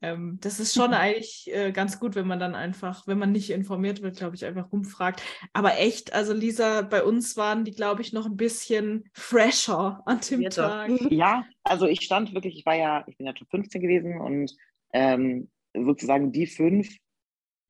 ähm, 0.02 0.38
das 0.41 0.60
ist 0.60 0.76
schon 0.76 0.93
eigentlich 0.93 1.52
äh, 1.52 1.71
ganz 1.71 2.00
gut, 2.00 2.15
wenn 2.15 2.28
man 2.28 2.39
dann 2.39 2.54
einfach, 2.54 3.08
wenn 3.08 3.17
man 3.17 3.32
nicht 3.32 3.50
informiert 3.50 4.02
wird, 4.04 4.17
glaube 4.17 4.36
ich, 4.36 4.45
einfach 4.45 4.71
rumfragt. 4.71 5.23
Aber 5.54 5.80
echt, 5.80 6.13
also 6.13 6.34
Lisa, 6.34 6.84
bei 6.84 7.04
uns 7.04 7.36
waren 7.36 7.65
die, 7.65 7.71
glaube 7.71 8.02
ich, 8.04 8.13
noch 8.13 8.28
ein 8.28 8.38
bisschen 8.38 9.10
fresher 9.13 10.04
an 10.06 10.19
dem 10.30 10.41
ja, 10.41 10.50
Tag. 10.50 10.91
Ja, 11.10 11.45
also 11.63 11.88
ich 11.88 12.02
stand 12.02 12.34
wirklich, 12.34 12.58
ich 12.60 12.65
war 12.65 12.76
ja, 12.76 13.04
ich 13.08 13.17
bin 13.17 13.26
ja 13.26 13.34
Top 13.34 13.50
15 13.50 13.82
gewesen 13.82 14.21
und 14.21 14.56
ähm, 14.93 15.50
sozusagen 15.73 16.32
die 16.32 16.45
fünf, 16.45 16.95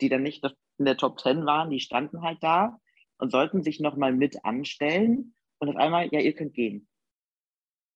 die 0.02 0.10
dann 0.10 0.24
nicht 0.24 0.44
in 0.78 0.86
der 0.86 0.98
Top 0.98 1.20
10 1.20 1.46
waren, 1.46 1.70
die 1.70 1.80
standen 1.80 2.22
halt 2.22 2.40
da 2.42 2.78
und 3.18 3.32
sollten 3.32 3.64
sich 3.64 3.80
nochmal 3.80 4.14
mit 4.14 4.44
anstellen. 4.46 5.34
Und 5.60 5.70
auf 5.70 5.76
einmal, 5.76 6.08
ja, 6.12 6.20
ihr 6.20 6.34
könnt 6.34 6.54
gehen. 6.54 6.88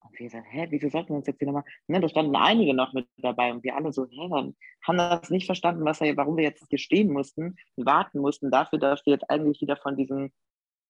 Und 0.04 0.20
wir 0.20 0.30
sagen, 0.30 0.46
hä, 0.50 0.68
wieso 0.70 0.90
sollten 0.90 1.10
wir 1.10 1.18
uns 1.18 1.28
jetzt 1.28 1.38
hier 1.38 1.48
nochmal, 1.48 1.64
ne, 1.88 2.00
da 2.00 2.10
standen 2.10 2.36
einige 2.36 2.74
noch 2.74 2.94
mit 2.94 3.08
dabei 3.18 3.52
und 3.52 3.64
wir 3.64 3.76
alle 3.76 3.94
so, 3.94 4.08
hä, 4.10 4.28
dann 4.30 4.56
haben 4.84 4.98
das 4.98 5.30
nicht 5.30 5.46
verstanden, 5.46 5.86
was 5.86 6.02
warum 6.02 6.38
wir 6.38 6.44
jetzt 6.44 6.66
hier 6.70 6.80
stehen 6.80 7.14
mussten 7.14 7.56
und 7.76 7.86
warten 7.86 8.20
mussten 8.20 8.50
dafür, 8.50 8.80
dass 8.80 9.06
wir 9.06 9.14
jetzt 9.14 9.30
eigentlich 9.30 9.62
wieder 9.62 9.78
von 9.78 9.96
diesem 9.96 10.32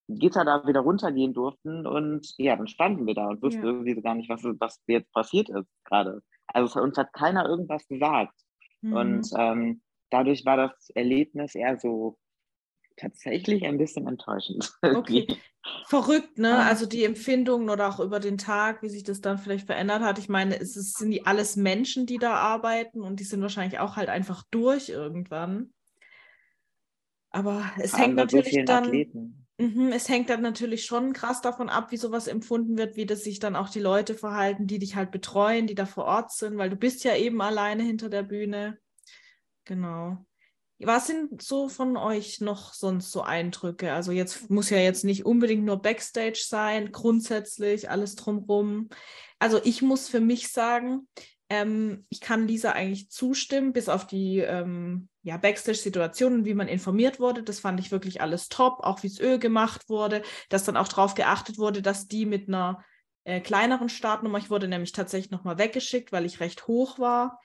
Gitter 0.08 0.44
da 0.44 0.66
wieder 0.66 0.80
runtergehen 0.80 1.34
durften 1.34 1.86
und 1.86 2.34
ja, 2.38 2.56
dann 2.56 2.66
standen 2.66 3.06
wir 3.06 3.14
da 3.14 3.28
und 3.28 3.42
wussten 3.42 3.62
ja. 3.62 3.68
irgendwie 3.68 3.94
so 3.94 4.02
gar 4.02 4.14
nicht, 4.14 4.28
was, 4.28 4.42
was 4.42 4.82
jetzt 4.86 5.12
passiert 5.12 5.48
ist 5.50 5.68
gerade. 5.84 6.22
Also 6.46 6.80
uns 6.80 6.96
hat 6.98 7.12
keiner 7.12 7.48
irgendwas 7.48 7.86
gesagt. 7.88 8.34
Mhm. 8.80 8.92
Und 8.92 9.30
ähm, 9.36 9.82
dadurch 10.10 10.44
war 10.44 10.56
das 10.56 10.90
Erlebnis 10.90 11.54
eher 11.54 11.78
so 11.78 12.18
Tatsächlich 12.96 13.64
ein 13.64 13.78
bisschen 13.78 14.06
enttäuschend. 14.06 14.72
Okay. 14.82 15.26
Verrückt, 15.86 16.38
ne? 16.38 16.58
Also 16.58 16.86
die 16.86 17.04
Empfindungen 17.04 17.70
oder 17.70 17.88
auch 17.88 18.00
über 18.00 18.18
den 18.18 18.36
Tag, 18.36 18.82
wie 18.82 18.88
sich 18.88 19.04
das 19.04 19.20
dann 19.20 19.38
vielleicht 19.38 19.66
verändert 19.66 20.02
hat. 20.02 20.18
Ich 20.18 20.28
meine, 20.28 20.58
es 20.58 20.74
sind 20.74 21.10
die 21.10 21.24
alles 21.24 21.54
Menschen, 21.54 22.04
die 22.04 22.18
da 22.18 22.34
arbeiten 22.34 23.02
und 23.02 23.20
die 23.20 23.24
sind 23.24 23.42
wahrscheinlich 23.42 23.78
auch 23.78 23.96
halt 23.96 24.08
einfach 24.08 24.42
durch 24.50 24.88
irgendwann. 24.88 25.72
Aber 27.30 27.64
es 27.78 27.96
hängt 27.96 28.16
natürlich 28.16 28.64
dann. 28.66 28.90
Mhm, 29.58 29.92
es 29.92 30.08
hängt 30.08 30.30
dann 30.30 30.42
natürlich 30.42 30.84
schon 30.84 31.12
krass 31.12 31.40
davon 31.40 31.68
ab, 31.68 31.92
wie 31.92 31.96
sowas 31.96 32.26
empfunden 32.26 32.76
wird, 32.78 32.96
wie 32.96 33.06
das 33.06 33.22
sich 33.22 33.38
dann 33.38 33.54
auch 33.54 33.68
die 33.68 33.80
Leute 33.80 34.14
verhalten, 34.14 34.66
die 34.66 34.78
dich 34.78 34.96
halt 34.96 35.10
betreuen, 35.10 35.66
die 35.66 35.74
da 35.74 35.86
vor 35.86 36.04
Ort 36.04 36.32
sind, 36.32 36.56
weil 36.56 36.70
du 36.70 36.76
bist 36.76 37.04
ja 37.04 37.14
eben 37.14 37.40
alleine 37.40 37.82
hinter 37.84 38.08
der 38.08 38.22
Bühne. 38.22 38.78
Genau. 39.64 40.24
Was 40.84 41.06
sind 41.06 41.42
so 41.42 41.68
von 41.68 41.96
euch 41.96 42.40
noch 42.40 42.72
sonst 42.72 43.12
so 43.12 43.22
Eindrücke? 43.22 43.92
Also 43.92 44.12
jetzt 44.12 44.50
muss 44.50 44.70
ja 44.70 44.78
jetzt 44.78 45.04
nicht 45.04 45.24
unbedingt 45.24 45.64
nur 45.64 45.80
Backstage 45.80 46.42
sein, 46.46 46.92
grundsätzlich 46.92 47.90
alles 47.90 48.16
drumrum. 48.16 48.88
Also 49.38 49.60
ich 49.64 49.82
muss 49.82 50.08
für 50.08 50.20
mich 50.20 50.48
sagen, 50.48 51.08
ähm, 51.48 52.06
ich 52.08 52.20
kann 52.20 52.48
Lisa 52.48 52.72
eigentlich 52.72 53.10
zustimmen, 53.10 53.72
bis 53.72 53.88
auf 53.88 54.06
die 54.06 54.38
ähm, 54.38 55.08
ja, 55.22 55.36
Backstage-Situationen, 55.36 56.44
wie 56.44 56.54
man 56.54 56.66
informiert 56.66 57.20
wurde. 57.20 57.42
Das 57.42 57.60
fand 57.60 57.78
ich 57.78 57.90
wirklich 57.90 58.20
alles 58.20 58.48
top, 58.48 58.80
auch 58.80 59.02
wie 59.02 59.08
es 59.08 59.20
Öl 59.20 59.38
gemacht 59.38 59.88
wurde, 59.88 60.22
dass 60.48 60.64
dann 60.64 60.76
auch 60.76 60.88
darauf 60.88 61.14
geachtet 61.14 61.58
wurde, 61.58 61.82
dass 61.82 62.08
die 62.08 62.24
mit 62.24 62.48
einer 62.48 62.82
äh, 63.24 63.40
kleineren 63.40 63.88
Startnummer, 63.88 64.38
ich 64.38 64.50
wurde 64.50 64.66
nämlich 64.66 64.92
tatsächlich 64.92 65.30
nochmal 65.30 65.58
weggeschickt, 65.58 66.10
weil 66.10 66.24
ich 66.24 66.40
recht 66.40 66.66
hoch 66.66 66.98
war, 66.98 67.38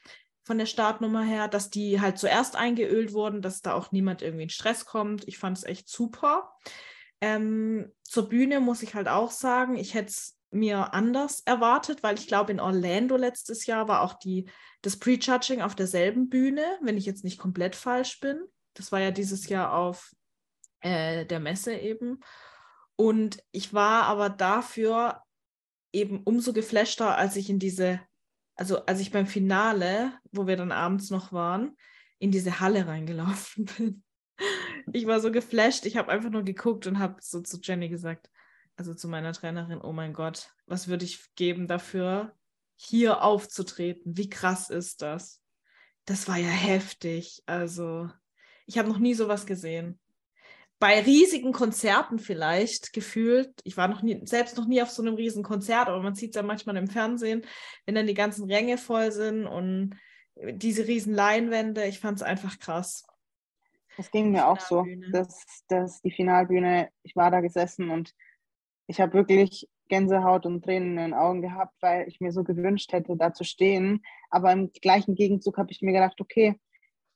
von 0.48 0.58
der 0.58 0.66
Startnummer 0.66 1.24
her, 1.24 1.50
dass 1.50 1.70
die 1.70 2.00
halt 2.00 2.18
zuerst 2.18 2.56
eingeölt 2.56 3.14
wurden, 3.14 3.42
dass 3.42 3.62
da 3.62 3.74
auch 3.74 3.92
niemand 3.92 4.22
irgendwie 4.22 4.44
in 4.44 4.50
Stress 4.50 4.86
kommt. 4.86 5.28
Ich 5.28 5.38
fand 5.38 5.58
es 5.58 5.66
echt 5.66 5.90
super. 5.90 6.56
Ähm, 7.20 7.92
zur 8.04 8.30
Bühne 8.30 8.62
muss 8.62 8.82
ich 8.82 8.96
halt 8.96 9.10
auch 9.10 9.30
sagen, 9.30 9.76
ich 9.76 9.94
hätte 9.94 10.10
es 10.10 10.40
mir 10.50 10.94
anders 10.94 11.42
erwartet, 11.42 12.02
weil 12.02 12.18
ich 12.18 12.28
glaube, 12.28 12.54
in 12.54 12.62
Orlando 12.62 13.18
letztes 13.18 13.66
Jahr 13.66 13.90
war 13.90 14.02
auch 14.02 14.14
die, 14.14 14.50
das 14.82 14.98
Prejudging 14.98 15.62
auf 15.62 15.76
derselben 15.76 16.30
Bühne, 16.30 16.64
wenn 16.82 16.98
ich 16.98 17.06
jetzt 17.06 17.26
nicht 17.26 17.38
komplett 17.38 17.76
falsch 17.76 18.22
bin. 18.22 18.40
Das 18.74 18.94
war 18.94 19.02
ja 19.02 19.12
dieses 19.12 19.50
Jahr 19.50 19.74
auf 19.74 20.16
äh, 20.80 21.26
der 21.26 21.42
Messe 21.42 21.76
eben. 21.76 22.22
Und 22.96 23.44
ich 23.52 23.74
war 23.74 24.04
aber 24.04 24.30
dafür 24.30 25.24
eben 25.92 26.24
umso 26.24 26.54
geflashter, 26.54 27.18
als 27.18 27.36
ich 27.36 27.50
in 27.50 27.60
diese 27.60 28.00
also 28.58 28.86
als 28.86 29.00
ich 29.00 29.12
beim 29.12 29.28
Finale, 29.28 30.12
wo 30.32 30.48
wir 30.48 30.58
dann 30.58 30.72
abends 30.72 31.10
noch 31.10 31.32
waren, 31.32 31.78
in 32.20 32.32
diese 32.32 32.60
Halle 32.60 32.88
reingelaufen 32.88 33.66
bin. 33.78 34.04
Ich 34.92 35.08
war 35.08 35.20
so 35.20 35.32
geflasht, 35.32 35.86
ich 35.86 35.98
habe 35.98 36.12
einfach 36.12 36.30
nur 36.30 36.44
geguckt 36.44 36.88
und 36.88 37.00
habe 37.00 37.18
so 37.22 37.42
zu 37.42 37.60
Jenny 37.62 37.90
gesagt, 37.90 38.30
also 38.76 38.94
zu 38.94 39.08
meiner 39.08 39.34
Trainerin, 39.34 39.82
oh 39.82 39.94
mein 39.94 40.14
Gott, 40.14 40.52
was 40.66 40.88
würde 40.88 41.06
ich 41.06 41.34
geben 41.36 41.68
dafür, 41.68 42.36
hier 42.76 43.24
aufzutreten? 43.24 44.18
Wie 44.18 44.30
krass 44.30 44.70
ist 44.70 45.02
das? 45.02 45.42
Das 46.06 46.28
war 46.28 46.38
ja 46.38 46.50
heftig. 46.50 47.42
Also, 47.48 48.10
ich 48.66 48.78
habe 48.78 48.90
noch 48.90 49.00
nie 49.00 49.16
sowas 49.16 49.46
gesehen 49.46 50.00
bei 50.80 51.00
riesigen 51.00 51.54
Konzerten 51.54 52.20
vielleicht 52.20 52.94
gefühlt, 52.94 53.50
ich 53.64 53.78
war 53.78 53.88
noch 53.88 54.04
nie, 54.04 54.22
selbst 54.26 54.58
noch 54.58 54.68
nie 54.68 54.82
auf 54.82 54.92
so 54.92 55.02
einem 55.02 55.16
riesen 55.16 55.44
Konzert, 55.44 55.88
aber 55.88 56.02
man 56.02 56.16
sieht 56.16 56.32
es 56.32 56.36
ja 56.36 56.44
manchmal 56.44 56.78
im 56.78 56.88
Fernsehen, 56.88 57.46
wenn 57.86 57.96
dann 57.96 58.08
die 58.08 58.14
ganzen 58.14 58.50
Ränge 58.52 58.78
voll 58.78 59.12
sind 59.12 59.48
und 59.48 59.96
diese 60.36 60.88
riesen 60.88 61.14
Leinwände, 61.14 61.86
ich 61.86 62.00
fand 62.00 62.18
es 62.18 62.24
einfach 62.24 62.60
krass. 62.60 63.06
Das 63.98 64.12
ging 64.12 64.32
mir 64.32 64.48
auch 64.48 64.60
so, 64.60 64.86
dass, 65.12 65.64
dass 65.68 66.02
die 66.02 66.12
Finalbühne, 66.12 66.90
ich 67.02 67.16
war 67.16 67.32
da 67.32 67.42
gesessen 67.42 67.90
und 67.90 68.14
ich 68.86 69.02
habe 69.02 69.14
wirklich 69.14 69.68
Gänsehaut 69.88 70.46
und 70.46 70.64
Tränen 70.64 70.92
in 70.92 70.98
den 70.98 71.14
Augen 71.14 71.42
gehabt, 71.42 71.74
weil 71.82 72.08
ich 72.08 72.20
mir 72.20 72.32
so 72.32 72.44
gewünscht 72.44 72.94
hätte, 72.94 73.18
da 73.18 73.34
zu 73.34 73.44
stehen. 73.44 74.04
Aber 74.30 74.52
im 74.52 74.72
gleichen 74.72 75.16
Gegenzug 75.16 75.58
habe 75.58 75.72
ich 75.72 75.82
mir 75.82 75.94
gedacht, 75.94 76.22
okay, 76.22 76.60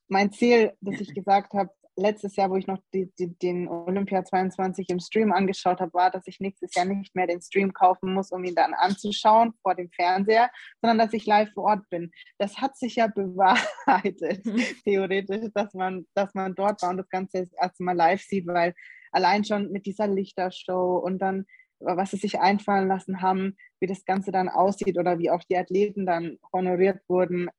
mein 0.07 0.31
Ziel, 0.31 0.73
das 0.81 0.99
ich 0.99 1.13
gesagt 1.15 1.53
habe, 1.53 1.71
letztes 1.95 2.35
Jahr, 2.35 2.49
wo 2.49 2.55
ich 2.55 2.67
noch 2.67 2.79
die, 2.93 3.11
die, 3.19 3.37
den 3.37 3.67
Olympia 3.67 4.23
22 4.23 4.89
im 4.89 4.99
Stream 4.99 5.31
angeschaut 5.31 5.79
habe, 5.79 5.93
war, 5.93 6.09
dass 6.09 6.27
ich 6.27 6.39
nächstes 6.39 6.73
Jahr 6.75 6.85
nicht 6.85 7.15
mehr 7.15 7.27
den 7.27 7.41
Stream 7.41 7.73
kaufen 7.73 8.13
muss, 8.13 8.31
um 8.31 8.43
ihn 8.43 8.55
dann 8.55 8.73
anzuschauen 8.73 9.53
vor 9.61 9.75
dem 9.75 9.89
Fernseher, 9.91 10.49
sondern 10.81 10.97
dass 10.97 11.13
ich 11.13 11.25
live 11.25 11.51
vor 11.53 11.65
Ort 11.65 11.89
bin. 11.89 12.11
Das 12.37 12.57
hat 12.57 12.77
sich 12.77 12.95
ja 12.95 13.07
bewahrheitet, 13.15 14.45
mhm. 14.45 14.63
theoretisch, 14.83 15.49
dass 15.53 15.73
man, 15.73 16.05
dass 16.13 16.33
man 16.33 16.55
dort 16.55 16.81
war 16.81 16.89
und 16.89 16.97
das 16.97 17.09
Ganze 17.09 17.41
das 17.41 17.53
erste 17.53 17.83
Mal 17.83 17.95
live 17.95 18.21
sieht, 18.21 18.47
weil 18.47 18.73
allein 19.11 19.43
schon 19.43 19.71
mit 19.71 19.85
dieser 19.85 20.07
Lichtershow 20.07 20.97
und 20.97 21.19
dann 21.19 21.45
was 21.83 22.11
sie 22.11 22.17
sich 22.17 22.39
einfallen 22.39 22.87
lassen 22.87 23.23
haben, 23.23 23.57
wie 23.79 23.87
das 23.87 24.05
Ganze 24.05 24.31
dann 24.31 24.49
aussieht 24.49 24.99
oder 24.99 25.17
wie 25.17 25.31
auch 25.31 25.43
die 25.43 25.57
Athleten 25.57 26.05
dann 26.05 26.37
honoriert 26.53 27.01
wurden, 27.07 27.49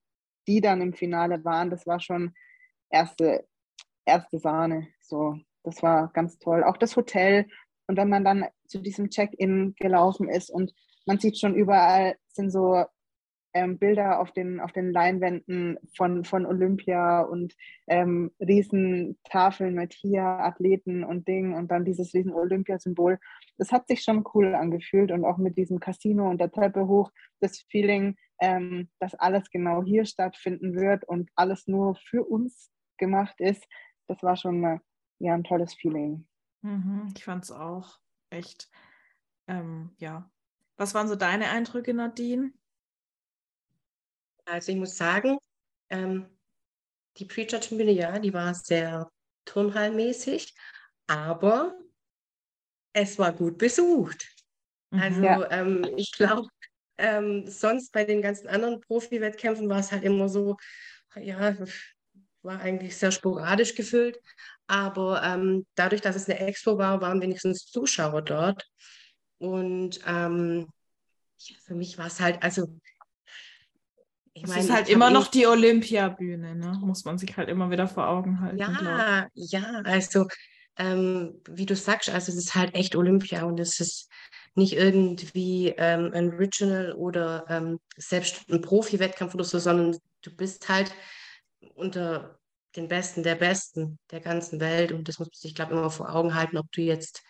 die 0.47 0.61
dann 0.61 0.81
im 0.81 0.93
Finale 0.93 1.45
waren, 1.45 1.71
das 1.71 1.89
war 1.89 1.99
schon 1.99 2.33
erste 2.89 3.45
erste 4.05 4.39
Sahne. 4.39 4.89
So, 5.01 5.39
das 5.63 5.83
war 5.83 6.11
ganz 6.13 6.39
toll. 6.39 6.65
Auch 6.65 6.77
das 6.77 6.97
Hotel. 6.97 7.47
Und 7.87 7.97
wenn 7.97 8.09
man 8.09 8.25
dann 8.25 8.47
zu 8.67 8.81
diesem 8.81 9.11
Check-in 9.11 9.75
gelaufen 9.79 10.29
ist 10.29 10.51
und 10.51 10.73
man 11.07 11.19
sieht 11.19 11.39
schon 11.39 11.55
überall 11.55 12.17
sind 12.29 12.51
so 12.51 12.85
ähm, 13.55 13.79
Bilder 13.79 14.21
auf 14.21 14.33
den, 14.33 14.61
auf 14.61 14.73
den 14.73 14.93
Leinwänden 14.93 15.79
von, 15.97 16.25
von 16.25 16.47
Olympia 16.47 17.21
und 17.21 17.55
ähm, 17.87 18.31
riesen 18.41 19.19
Tafeln 19.25 19.75
mit 19.75 19.93
hier 19.93 20.23
Athleten 20.23 21.05
und 21.05 21.29
Ding 21.29 21.55
und 21.55 21.71
dann 21.71 21.85
dieses 21.85 22.15
riesen 22.15 22.33
Olympiasymbol. 22.33 23.19
Das 23.59 23.73
hat 23.73 23.89
sich 23.89 24.03
schon 24.03 24.25
cool 24.35 24.55
angefühlt 24.55 25.13
und 25.13 25.25
auch 25.25 25.37
mit 25.37 25.57
diesem 25.57 25.81
Casino 25.81 26.31
und 26.31 26.41
der 26.41 26.51
Treppe 26.51 26.87
hoch, 26.87 27.11
das 27.41 27.61
Feeling, 27.71 28.17
ähm, 28.41 28.89
dass 28.99 29.15
alles 29.15 29.51
genau 29.51 29.83
hier 29.83 30.05
stattfinden 30.05 30.75
wird 30.75 31.05
und 31.05 31.31
alles 31.35 31.67
nur 31.67 31.95
für 31.95 32.25
uns 32.25 32.71
gemacht 32.97 33.41
ist, 33.41 33.67
das 34.13 34.23
war 34.23 34.37
schon 34.37 34.61
mal, 34.61 34.81
ja, 35.19 35.35
ein 35.35 35.45
tolles 35.45 35.75
Feeling. 35.75 36.27
Mhm, 36.63 37.13
ich 37.17 37.25
fand 37.25 37.45
es 37.45 37.51
auch 37.51 37.99
echt, 38.31 38.71
ähm, 39.47 39.95
ja. 39.99 40.31
Was 40.77 40.95
waren 40.95 41.09
so 41.09 41.17
deine 41.17 41.51
Eindrücke, 41.51 41.95
Nadine? 41.95 42.53
Also 44.45 44.73
ich 44.73 44.79
muss 44.79 44.97
sagen, 44.97 45.39
ähm, 45.91 46.27
die 47.17 47.25
Pre-Judging-Bühne, 47.25 47.93
ja, 47.93 48.19
die 48.19 48.33
war 48.33 48.55
sehr 48.55 49.11
turnhallmäßig, 49.45 50.55
aber 51.07 51.79
es 52.93 53.19
war 53.19 53.33
gut 53.33 53.59
besucht. 53.59 54.35
Mhm. 54.91 55.01
Also 55.01 55.23
ja. 55.23 55.51
ähm, 55.51 55.87
ich 55.97 56.13
glaube, 56.13 56.49
ähm, 56.99 57.47
sonst 57.47 57.93
bei 57.93 58.05
den 58.05 58.23
ganzen 58.23 58.49
anderen 58.49 58.81
Profi-Wettkämpfen 58.81 59.69
war 59.69 59.81
es 59.81 59.93
halt 59.93 60.05
immer 60.05 60.29
so, 60.29 60.57
ja, 61.17 61.55
war 62.43 62.61
eigentlich 62.61 62.97
sehr 62.97 63.13
sporadisch 63.13 63.75
gefüllt. 63.75 64.19
Aber 64.67 65.23
ähm, 65.23 65.67
dadurch, 65.75 66.01
dass 66.01 66.17
es 66.17 66.29
eine 66.29 66.39
Expo 66.41 66.79
war, 66.79 67.01
waren 67.01 67.21
wenigstens 67.21 67.67
Zuschauer 67.67 68.23
dort. 68.23 68.67
Und 69.39 70.01
ähm, 70.07 70.69
für 71.65 71.75
mich 71.75 71.99
war 71.99 72.07
es 72.07 72.21
halt, 72.21 72.43
also. 72.43 72.79
Ich 74.35 74.45
es 74.45 74.49
mein, 74.49 74.61
ist 74.61 74.73
halt 74.73 74.89
immer 74.89 75.11
noch 75.11 75.27
die 75.27 75.47
Olympiabühne, 75.47 76.55
ne? 76.55 76.79
muss 76.83 77.05
man 77.05 77.19
sich 77.19 77.37
halt 77.37 77.51
immer 77.51 77.71
wieder 77.71 77.87
vor 77.87 78.09
Augen 78.09 78.41
halten. 78.41 78.57
Ja, 78.57 79.29
ja, 79.35 79.83
also 79.85 80.27
ähm, 80.79 81.43
wie 81.51 81.67
du 81.67 81.77
sagst, 81.77 82.09
also 82.09 82.33
es 82.33 82.39
ist 82.39 82.55
halt 82.55 82.75
echt 82.75 82.97
Olympia 82.97 83.43
und 83.45 83.61
es 83.61 83.79
ist 83.79 84.11
nicht 84.55 84.75
irgendwie 84.75 85.75
ähm, 85.77 86.11
ein 86.15 86.31
Regional 86.31 86.93
oder 86.93 87.45
ähm, 87.49 87.79
selbst 87.97 88.51
ein 88.51 88.63
Profi-Wettkampf 88.63 89.35
oder 89.35 89.45
so, 89.45 89.59
sondern 89.59 89.99
du 90.23 90.35
bist 90.35 90.69
halt 90.69 90.95
unter 91.75 92.39
den 92.77 92.89
Besten 92.89 93.23
der 93.23 93.35
Besten 93.35 93.99
der 94.11 94.21
ganzen 94.21 94.61
Welt. 94.61 94.93
Und 94.93 95.09
das 95.09 95.19
muss 95.19 95.29
man 95.29 95.39
sich, 95.39 95.55
glaube 95.55 95.73
ich, 95.73 95.79
immer 95.79 95.91
vor 95.91 96.15
Augen 96.15 96.35
halten, 96.35 96.59
ob 96.59 96.71
du 96.73 96.81
jetzt 96.81 97.23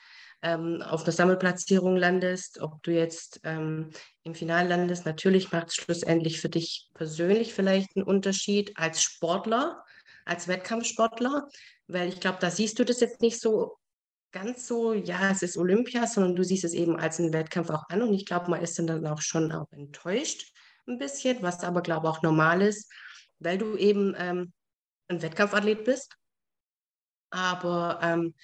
ähm, 0.43 0.83
auf 0.83 1.03
einer 1.03 1.13
Sammelplatzierung 1.13 1.97
landest, 1.97 2.61
ob 2.61 2.83
du 2.83 2.93
jetzt 2.93 3.41
ähm, 3.45 3.91
im 4.25 4.35
Finale 4.35 4.69
landest. 4.69 5.07
Natürlich 5.07 5.53
macht 5.53 5.69
es 5.69 5.77
schlussendlich 5.77 6.41
für 6.41 6.49
dich 6.49 6.91
persönlich 6.95 7.55
vielleicht 7.55 7.97
einen 7.97 8.05
Unterschied 8.05 8.77
als 8.77 9.03
Sportler, 9.03 9.85
als 10.25 10.49
Wettkampfsportler, 10.49 11.49
weil 11.87 12.09
ich 12.09 12.21
glaube, 12.21 12.39
da 12.41 12.51
siehst 12.51 12.79
du 12.79 12.85
das 12.85 13.01
jetzt 13.01 13.21
nicht 13.21 13.41
so 13.41 13.77
ganz 14.33 14.67
so, 14.67 14.95
ja, 14.95 15.31
es 15.31 15.43
ist 15.43 15.57
Olympia, 15.57 16.07
sondern 16.07 16.35
du 16.35 16.43
siehst 16.43 16.65
es 16.65 16.73
eben 16.73 16.97
als 16.97 17.21
einen 17.21 17.33
Wettkampf 17.33 17.71
auch 17.71 17.85
an. 17.89 18.03
Und 18.03 18.15
ich 18.15 18.27
glaube, 18.27 18.51
man 18.51 18.63
ist 18.63 18.79
dann 18.79 19.07
auch 19.07 19.21
schon 19.21 19.53
auch 19.53 19.71
enttäuscht 19.73 20.53
ein 20.89 20.99
bisschen, 20.99 21.43
was 21.43 21.63
aber, 21.63 21.83
glaube 21.83 22.07
ich, 22.07 22.13
auch 22.13 22.23
normal 22.23 22.63
ist 22.63 22.91
weil 23.45 23.59
du 23.59 23.77
eben 23.77 24.15
ähm, 24.19 24.53
ein 25.09 25.23
Wettkampfathlet 25.23 25.85
bist. 25.85 26.17
Aber 27.31 27.99
ähm, 28.03 28.35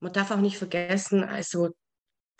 man 0.00 0.12
darf 0.12 0.30
auch 0.30 0.36
nicht 0.36 0.58
vergessen, 0.58 1.24
also 1.24 1.70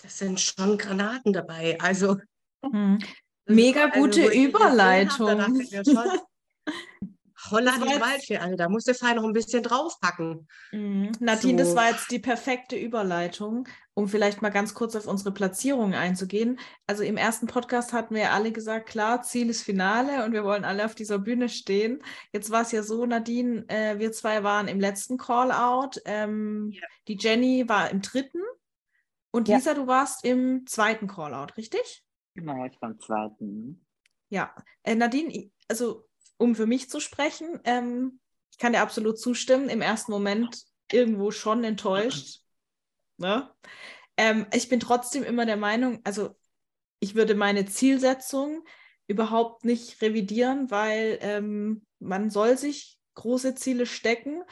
das 0.03 0.19
sind 0.19 0.41
schon 0.41 0.79
Granaten 0.79 1.33
dabei. 1.33 1.79
Also 1.81 2.17
mhm. 2.63 2.99
mega 3.47 3.87
also, 3.87 4.01
gute 4.01 4.27
Überleitung. 4.27 5.41
Holland 7.51 7.85
ist 7.85 8.01
Wald 8.01 8.25
für 8.27 8.41
alle. 8.41 8.57
Da 8.57 8.69
musst 8.69 8.89
du 8.89 8.95
fein 8.95 9.17
noch 9.17 9.25
ein 9.25 9.33
bisschen 9.33 9.63
draufpacken. 9.63 10.49
Mhm. 10.73 11.13
Nadine, 11.21 11.65
so. 11.65 11.71
das 11.71 11.77
war 11.77 11.91
jetzt 11.91 12.11
die 12.11 12.19
perfekte 12.19 12.77
Überleitung, 12.77 13.67
um 13.95 14.09
vielleicht 14.09 14.43
mal 14.43 14.51
ganz 14.51 14.75
kurz 14.75 14.95
auf 14.97 15.07
unsere 15.07 15.33
Platzierungen 15.33 15.95
einzugehen. 15.95 16.59
Also 16.87 17.03
im 17.03 17.17
ersten 17.17 17.47
Podcast 17.47 17.93
hatten 17.93 18.15
wir 18.15 18.23
ja 18.23 18.31
alle 18.31 18.53
gesagt, 18.53 18.89
klar, 18.89 19.23
Ziel 19.23 19.49
ist 19.49 19.63
Finale 19.63 20.25
und 20.25 20.33
wir 20.33 20.45
wollen 20.45 20.65
alle 20.65 20.85
auf 20.85 20.95
dieser 20.95 21.19
Bühne 21.19 21.49
stehen. 21.49 22.03
Jetzt 22.33 22.51
war 22.51 22.63
es 22.63 22.73
ja 22.73 22.83
so, 22.83 23.07
Nadine, 23.07 23.65
äh, 23.69 23.99
wir 23.99 24.13
zwei 24.13 24.43
waren 24.43 24.69
im 24.69 24.81
letzten 24.81 25.17
Call-out. 25.17 26.01
Ähm, 26.05 26.71
ja. 26.73 26.83
Die 27.09 27.17
Jenny 27.19 27.69
war 27.69 27.91
im 27.91 28.03
dritten 28.03 28.43
und 29.31 29.49
ja. 29.49 29.57
Lisa, 29.57 29.75
du 29.75 29.87
warst 29.87 30.25
im 30.25 30.67
zweiten 30.67 31.07
Call-out, 31.07 31.57
richtig? 31.57 32.05
Genau, 32.35 32.65
ich 32.65 32.81
war 32.81 32.91
im 32.91 33.01
zweiten. 33.01 33.87
Ja, 34.29 34.55
äh, 34.83 34.95
Nadine, 34.95 35.51
also 35.69 36.09
um 36.41 36.55
für 36.55 36.67
mich 36.67 36.89
zu 36.89 37.01
sprechen, 37.01 37.61
ähm, 37.65 38.19
ich 38.51 38.59
kann 38.59 38.73
dir 38.73 38.81
absolut 38.81 39.21
zustimmen. 39.21 39.69
Im 39.69 39.83
ersten 39.83 40.11
Moment 40.11 40.65
irgendwo 40.91 41.31
schon 41.31 41.63
enttäuscht. 41.65 42.41
Ne? 43.19 43.51
Ähm, 44.17 44.47
ich 44.53 44.69
bin 44.69 44.81
trotzdem 44.81 45.23
immer 45.23 45.45
der 45.47 45.59
Meinung, 45.59 46.01
also 46.05 46.35
ich 46.99 47.15
würde 47.15 47.35
meine 47.35 47.67
Zielsetzung 47.67 48.65
überhaupt 49.07 49.65
nicht 49.65 50.01
revidieren, 50.01 50.71
weil 50.71 51.19
ähm, 51.21 51.85
man 51.99 52.31
soll 52.31 52.57
sich 52.57 52.99
große 53.15 53.55
Ziele 53.55 53.85
stecken 53.85 54.43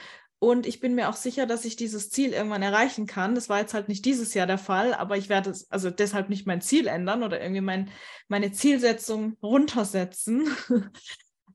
und 0.41 0.67
ich 0.67 0.81
bin 0.81 0.95
mir 0.95 1.09
auch 1.09 1.17
sicher, 1.17 1.47
dass 1.47 1.65
ich 1.65 1.77
dieses 1.77 2.11
Ziel 2.11 2.33
irgendwann 2.33 2.63
erreichen 2.63 3.07
kann. 3.07 3.35
Das 3.35 3.49
war 3.49 3.61
jetzt 3.61 3.75
halt 3.75 3.89
nicht 3.89 4.05
dieses 4.05 4.35
Jahr 4.35 4.47
der 4.47 4.59
Fall, 4.59 4.95
aber 4.95 5.17
ich 5.17 5.29
werde 5.29 5.51
es 5.51 5.71
also 5.71 5.91
deshalb 5.91 6.29
nicht 6.29 6.47
mein 6.47 6.61
Ziel 6.61 6.87
ändern 6.87 7.23
oder 7.23 7.41
irgendwie 7.41 7.63
mein, 7.63 7.91
meine 8.29 8.53
Zielsetzung 8.53 9.37
runtersetzen. 9.43 10.49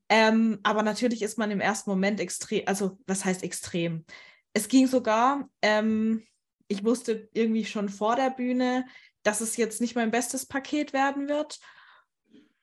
Ähm, 0.10 0.60
aber 0.64 0.84
natürlich 0.84 1.22
ist 1.22 1.38
man 1.38 1.52
im 1.52 1.62
ersten 1.62 1.90
Moment 1.90 2.20
extrem, 2.20 2.64
also 2.68 2.98
was 3.08 3.26
heißt 3.26 3.44
extrem? 3.44 4.06
Es 4.54 4.68
ging 4.68 4.88
sogar, 4.88 5.50
ähm, 5.62 6.24
ich 6.68 6.84
wusste 6.84 7.30
irgendwie 7.34 7.66
schon 7.66 7.90
vor 7.90 8.16
der 8.16 8.30
Bühne, 8.30 8.86
dass 9.24 9.42
es 9.42 9.58
jetzt 9.58 9.82
nicht 9.82 9.96
mein 9.96 10.12
bestes 10.12 10.46
Paket 10.46 10.94
werden 10.94 11.28
wird. 11.28 11.60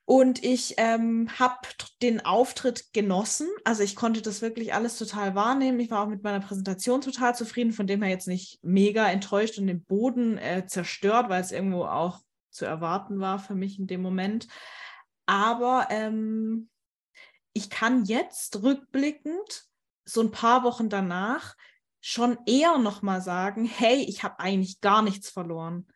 Und 0.05 0.43
ich 0.43 0.75
ähm, 0.77 1.29
habe 1.39 1.69
den 2.03 2.25
Auftritt 2.25 2.93
genossen. 2.93 3.47
Also 3.63 3.85
ich 3.85 3.95
konnte 3.95 4.21
das 4.21 4.43
wirklich 4.43 4.75
alles 4.75 4.99
total 4.99 5.37
wahrnehmen. 5.37 5.79
Ich 5.79 5.93
war 5.93 6.03
auch 6.03 6.09
mit 6.09 6.25
meiner 6.25 6.41
Präsentation 6.41 7.01
total 7.01 7.37
zufrieden, 7.37 7.73
von 7.73 7.87
dem 7.87 8.03
her 8.03 8.11
jetzt 8.11 8.27
nicht 8.27 8.59
mega 8.63 9.09
enttäuscht 9.09 9.57
und 9.59 9.69
den 9.69 9.85
Boden 9.85 10.37
äh, 10.39 10.67
zerstört, 10.67 11.29
weil 11.29 11.41
es 11.41 11.53
irgendwo 11.53 11.85
auch 11.85 12.19
zu 12.51 12.65
erwarten 12.65 13.21
war 13.21 13.39
für 13.39 13.55
mich 13.55 13.79
in 13.79 13.87
dem 13.87 14.03
Moment. 14.03 14.49
Aber 15.27 15.87
ähm, 15.91 16.69
ich 17.53 17.71
kann 17.71 18.05
jetzt 18.05 18.63
rückblickend, 18.63 19.65
so 20.05 20.21
ein 20.21 20.31
paar 20.31 20.65
Wochen 20.65 20.89
danach, 20.89 21.57
schon 22.01 22.39
eher 22.47 22.79
nochmal 22.79 23.21
sagen, 23.21 23.65
hey, 23.65 24.05
ich 24.09 24.23
habe 24.23 24.41
eigentlich 24.41 24.81
gar 24.81 25.03
nichts 25.03 25.29
verloren. 25.31 25.87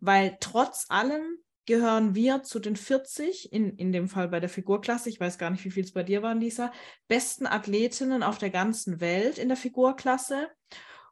Weil 0.00 0.36
trotz 0.40 0.86
allem 0.88 1.38
gehören 1.66 2.14
wir 2.16 2.42
zu 2.42 2.58
den 2.58 2.74
40, 2.74 3.52
in, 3.52 3.76
in 3.76 3.92
dem 3.92 4.08
Fall 4.08 4.28
bei 4.28 4.40
der 4.40 4.48
Figurklasse, 4.48 5.08
ich 5.08 5.20
weiß 5.20 5.38
gar 5.38 5.50
nicht, 5.50 5.64
wie 5.64 5.70
viel 5.70 5.84
es 5.84 5.92
bei 5.92 6.02
dir 6.02 6.22
waren, 6.22 6.40
Lisa, 6.40 6.72
besten 7.06 7.46
Athletinnen 7.46 8.24
auf 8.24 8.38
der 8.38 8.50
ganzen 8.50 9.00
Welt 9.00 9.38
in 9.38 9.48
der 9.48 9.56
Figurklasse. 9.56 10.50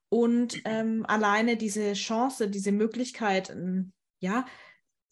Und 0.09 0.61
ähm, 0.65 1.07
alleine 1.07 1.57
diese 1.57 1.93
Chance, 1.93 2.49
diese 2.49 2.73
Möglichkeit, 2.73 3.55
ja, 4.19 4.45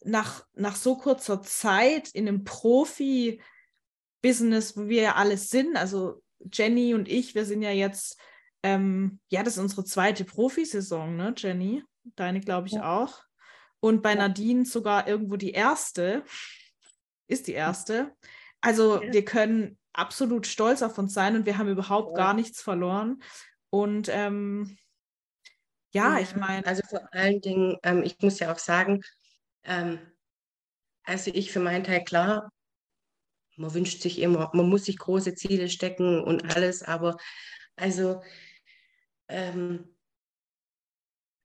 nach, 0.03 0.45
nach 0.53 0.75
so 0.75 0.97
kurzer 0.97 1.41
Zeit 1.41 2.09
in 2.09 2.27
einem 2.27 2.43
Profi- 2.43 3.39
Business, 4.21 4.75
wo 4.77 4.87
wir 4.87 5.01
ja 5.01 5.15
alles 5.15 5.49
sind. 5.49 5.77
Also 5.77 6.21
Jenny 6.51 6.93
und 6.93 7.07
ich, 7.07 7.35
wir 7.35 7.45
sind 7.45 7.61
ja 7.61 7.71
jetzt, 7.71 8.19
ähm, 8.63 9.19
ja, 9.29 9.43
das 9.43 9.53
ist 9.53 9.59
unsere 9.59 9.85
zweite 9.85 10.25
Profisaison, 10.25 11.15
ne, 11.15 11.33
Jenny? 11.35 11.83
Deine, 12.15 12.39
glaube 12.39 12.67
ich, 12.67 12.73
ja. 12.73 12.97
auch. 12.97 13.23
Und 13.79 14.01
bei 14.01 14.11
ja. 14.11 14.27
Nadine 14.27 14.65
sogar 14.65 15.07
irgendwo 15.07 15.35
die 15.35 15.51
erste, 15.51 16.23
ist 17.27 17.47
die 17.47 17.53
erste. 17.53 18.13
Also 18.61 19.01
ja. 19.01 19.13
wir 19.13 19.25
können 19.25 19.77
absolut 19.93 20.47
stolz 20.47 20.81
auf 20.81 20.97
uns 20.97 21.13
sein 21.13 21.35
und 21.35 21.45
wir 21.45 21.57
haben 21.57 21.69
überhaupt 21.69 22.15
gar 22.15 22.33
nichts 22.33 22.61
verloren. 22.61 23.21
Und 23.69 24.09
ähm, 24.09 24.77
ja, 25.91 26.19
ich 26.19 26.35
meine. 26.35 26.65
Also 26.65 26.83
vor 26.87 27.07
allen 27.13 27.41
Dingen, 27.41 27.77
ähm, 27.83 28.03
ich 28.03 28.17
muss 28.21 28.39
ja 28.39 28.51
auch 28.51 28.59
sagen, 28.59 29.01
ähm, 29.63 29.99
also 31.03 31.31
ich 31.33 31.51
für 31.51 31.59
meinen 31.59 31.83
Teil 31.83 32.03
klar, 32.03 32.51
man 33.59 33.73
wünscht 33.73 34.01
sich 34.01 34.19
immer, 34.19 34.49
man 34.53 34.69
muss 34.69 34.85
sich 34.85 34.97
große 34.97 35.35
Ziele 35.35 35.69
stecken 35.69 36.23
und 36.23 36.55
alles, 36.55 36.81
aber 36.81 37.17
also 37.75 38.21
ähm, 39.27 39.95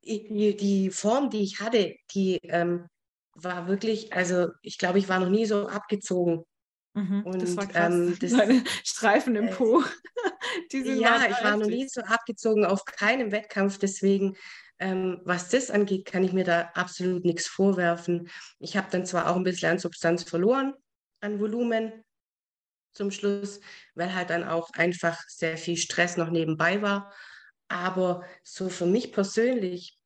die, 0.05 0.57
die 0.57 0.91
Form, 0.91 1.31
die 1.31 1.43
ich 1.43 1.61
hatte, 1.61 1.97
die 2.15 2.39
ähm, 2.45 2.87
war 3.35 3.67
wirklich, 3.67 4.13
also 4.13 4.49
ich 4.63 4.79
glaube, 4.79 4.99
ich 4.99 5.09
war 5.09 5.19
noch 5.19 5.29
nie 5.29 5.47
so 5.47 5.67
abgezogen. 5.67 6.45
Mhm, 6.95 7.23
und, 7.25 7.43
das 7.43 7.57
war 7.57 7.67
krass. 7.67 7.93
Ähm, 7.93 8.17
das, 8.21 8.31
Deine 8.37 8.65
Streifen 8.85 9.35
im 9.35 9.49
äh, 9.49 9.53
Po. 9.53 9.83
ja, 10.73 11.27
ich 11.29 11.43
war 11.43 11.57
noch 11.57 11.67
nie 11.67 11.89
so 11.89 12.01
abgezogen 12.03 12.65
auf 12.65 12.85
keinem 12.85 13.33
Wettkampf, 13.33 13.79
deswegen 13.79 14.37
ähm, 14.79 15.21
was 15.25 15.49
das 15.49 15.71
angeht, 15.71 16.05
kann 16.05 16.25
ich 16.25 16.33
mir 16.33 16.45
da 16.45 16.71
absolut 16.75 17.25
nichts 17.25 17.47
vorwerfen. 17.47 18.29
Ich 18.59 18.77
habe 18.77 18.89
dann 18.91 19.07
zwar 19.07 19.31
auch 19.31 19.37
ein 19.37 19.45
bisschen 19.45 19.71
an 19.71 19.79
Substanz 19.79 20.25
verloren, 20.25 20.75
an 21.25 21.41
Volumen, 21.41 22.05
zum 22.95 23.11
Schluss, 23.11 23.61
weil 23.95 24.15
halt 24.15 24.31
dann 24.31 24.45
auch 24.45 24.71
einfach 24.75 25.21
sehr 25.29 25.59
viel 25.59 25.77
Stress 25.77 26.17
noch 26.17 26.31
nebenbei 26.31 26.81
war. 26.81 27.13
Aber 27.69 28.25
so 28.43 28.69
für 28.69 28.87
mich 28.87 29.13
persönlich 29.13 29.99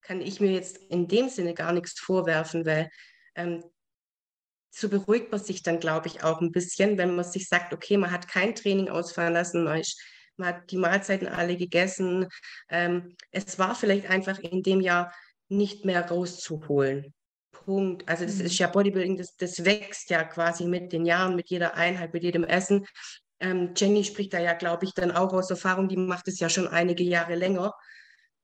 kann 0.00 0.20
ich 0.20 0.40
mir 0.40 0.50
jetzt 0.52 0.78
in 0.78 1.06
dem 1.06 1.28
Sinne 1.28 1.54
gar 1.54 1.72
nichts 1.72 2.00
vorwerfen, 2.00 2.66
weil 2.66 2.90
ähm, 3.36 3.62
so 4.74 4.88
beruhigt 4.88 5.30
man 5.30 5.40
sich 5.40 5.62
dann, 5.62 5.80
glaube 5.80 6.08
ich, 6.08 6.24
auch 6.24 6.40
ein 6.40 6.50
bisschen, 6.50 6.98
wenn 6.98 7.14
man 7.14 7.24
sich 7.24 7.48
sagt, 7.48 7.72
okay, 7.72 7.96
man 7.96 8.10
hat 8.10 8.26
kein 8.26 8.54
Training 8.54 8.88
ausfallen 8.88 9.34
lassen, 9.34 9.64
man, 9.64 9.80
ist, 9.80 10.00
man 10.36 10.48
hat 10.48 10.70
die 10.70 10.78
Mahlzeiten 10.78 11.28
alle 11.28 11.56
gegessen. 11.56 12.26
Ähm, 12.68 13.14
es 13.30 13.58
war 13.58 13.74
vielleicht 13.74 14.08
einfach 14.08 14.38
in 14.38 14.62
dem 14.62 14.80
Jahr 14.80 15.14
nicht 15.48 15.84
mehr 15.84 16.08
rauszuholen. 16.08 17.14
Punkt. 17.52 18.08
Also 18.08 18.24
das 18.24 18.40
ist 18.40 18.58
mhm. 18.58 18.64
ja 18.64 18.66
Bodybuilding, 18.66 19.16
das, 19.16 19.36
das 19.36 19.64
wächst 19.64 20.10
ja 20.10 20.24
quasi 20.24 20.66
mit 20.66 20.92
den 20.92 21.06
Jahren, 21.06 21.36
mit 21.36 21.48
jeder 21.48 21.74
Einheit, 21.74 22.12
mit 22.12 22.24
jedem 22.24 22.44
Essen. 22.44 22.86
Ähm, 23.40 23.72
Jenny 23.76 24.04
spricht 24.04 24.32
da 24.32 24.40
ja, 24.40 24.54
glaube 24.54 24.84
ich, 24.84 24.94
dann 24.94 25.12
auch 25.12 25.32
aus 25.32 25.50
Erfahrung, 25.50 25.88
die 25.88 25.96
macht 25.96 26.28
es 26.28 26.40
ja 26.40 26.48
schon 26.48 26.68
einige 26.68 27.04
Jahre 27.04 27.34
länger. 27.34 27.74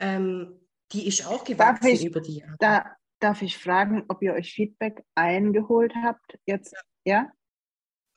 Ähm, 0.00 0.60
die 0.92 1.06
ist 1.06 1.26
auch 1.26 1.44
gewachsen 1.44 1.88
ich, 1.88 2.04
über 2.04 2.20
die 2.20 2.38
Jahre. 2.38 2.56
Da, 2.58 2.84
darf 3.20 3.42
ich 3.42 3.58
fragen, 3.58 4.04
ob 4.08 4.22
ihr 4.22 4.34
euch 4.34 4.52
Feedback 4.52 5.04
eingeholt 5.14 5.92
habt 6.02 6.38
jetzt? 6.46 6.74
Ja? 7.04 7.30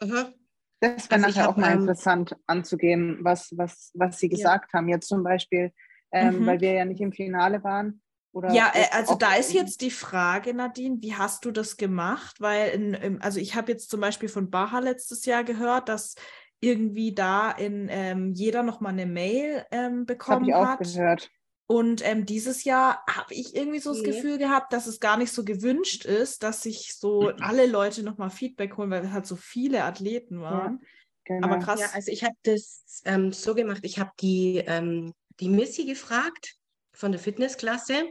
ja? 0.02 0.32
Das 0.80 1.10
wäre 1.10 1.24
also 1.24 1.28
nachher 1.28 1.50
auch 1.50 1.58
mal 1.58 1.74
ähm, 1.74 1.82
interessant 1.82 2.36
anzugehen, 2.48 3.20
was, 3.22 3.52
was, 3.56 3.92
was 3.94 4.20
sie 4.20 4.30
gesagt 4.30 4.70
ja. 4.74 4.80
haben. 4.80 4.90
Jetzt 4.90 5.08
zum 5.08 5.24
Beispiel, 5.24 5.72
ähm, 6.12 6.40
mhm. 6.40 6.46
weil 6.48 6.62
wir 6.62 6.74
ja 6.74 6.86
nicht 6.86 7.02
im 7.02 7.12
Finale 7.12 7.64
waren, 7.64 8.02
oder 8.34 8.52
ja, 8.54 8.72
äh, 8.74 8.86
also 8.92 9.16
da 9.16 9.36
ist 9.36 9.54
jetzt 9.54 9.82
die 9.82 9.92
Frage, 9.92 10.54
Nadine, 10.54 10.98
wie 11.02 11.16
hast 11.16 11.44
du 11.46 11.52
das 11.52 11.78
gemacht? 11.78 12.40
Weil, 12.40 12.70
in, 12.70 13.22
also 13.22 13.40
ich 13.40 13.56
habe 13.56 13.72
jetzt 13.72 13.90
zum 13.90 14.00
Beispiel 14.00 14.30
von 14.30 14.50
Baha 14.50 14.80
letztes 14.80 15.26
Jahr 15.26 15.44
gehört, 15.44 15.90
dass 15.90 16.16
irgendwie 16.62 17.14
da 17.14 17.52
in 17.52 17.88
ähm, 17.90 18.34
jeder 18.34 18.64
nochmal 18.64 18.94
eine 18.94 19.06
Mail 19.06 19.66
ähm, 19.72 20.06
bekommen 20.06 20.48
das 20.48 20.68
hat. 20.68 20.82
Ich 20.82 20.90
auch 20.90 20.94
gehört. 20.94 21.32
Und 21.68 22.06
ähm, 22.06 22.26
dieses 22.26 22.66
Jahr 22.66 23.02
habe 23.10 23.34
ich 23.34 23.56
irgendwie 23.56 23.80
so 23.80 23.94
das 23.94 24.04
Gefühl 24.04 24.38
gehabt, 24.38 24.74
dass 24.74 24.88
es 24.88 25.00
gar 25.00 25.16
nicht 25.16 25.32
so 25.32 25.46
gewünscht 25.46 26.04
ist, 26.04 26.44
dass 26.44 26.64
sich 26.64 26.96
so 26.98 27.32
mhm. 27.32 27.36
alle 27.40 27.66
Leute 27.66 28.04
nochmal 28.04 28.30
Feedback 28.30 28.76
holen, 28.76 28.92
weil 28.92 29.06
es 29.06 29.12
halt 29.12 29.26
so 29.26 29.38
viele 29.38 29.86
Athleten 29.86 30.42
waren. 30.42 30.80
Ja, 30.82 30.88
genau. 31.36 31.48
Aber 31.48 31.60
krass. 31.60 31.80
Ja, 31.80 31.88
also 31.94 32.12
ich 32.12 32.26
habe 32.26 32.36
das 32.44 33.02
ähm, 33.06 33.32
so 33.32 33.56
gemacht, 33.56 33.80
ich 33.84 34.00
habe 34.00 34.12
die, 34.20 34.58
ähm, 34.68 35.14
die 35.40 35.48
Missy 35.48 35.86
gefragt, 35.86 36.58
von 36.94 37.12
der 37.12 37.20
Fitnessklasse, 37.20 38.04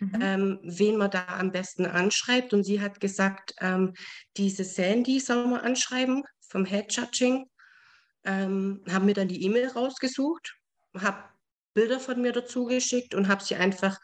mhm. 0.00 0.20
ähm, 0.20 0.58
wen 0.62 0.96
man 0.96 1.10
da 1.10 1.26
am 1.26 1.52
besten 1.52 1.86
anschreibt. 1.86 2.52
Und 2.52 2.64
sie 2.64 2.80
hat 2.80 3.00
gesagt, 3.00 3.54
ähm, 3.60 3.94
diese 4.36 4.64
Sandy 4.64 5.20
soll 5.20 5.46
man 5.46 5.60
anschreiben 5.60 6.24
vom 6.48 6.64
Head 6.64 6.92
Judging. 6.92 7.46
Ähm, 8.24 8.82
haben 8.90 9.06
mir 9.06 9.14
dann 9.14 9.28
die 9.28 9.42
E-Mail 9.44 9.68
rausgesucht, 9.68 10.56
habe 10.96 11.24
Bilder 11.74 12.00
von 12.00 12.20
mir 12.20 12.32
dazu 12.32 12.64
geschickt 12.64 13.14
und 13.14 13.28
habe 13.28 13.42
sie 13.42 13.54
einfach 13.54 13.98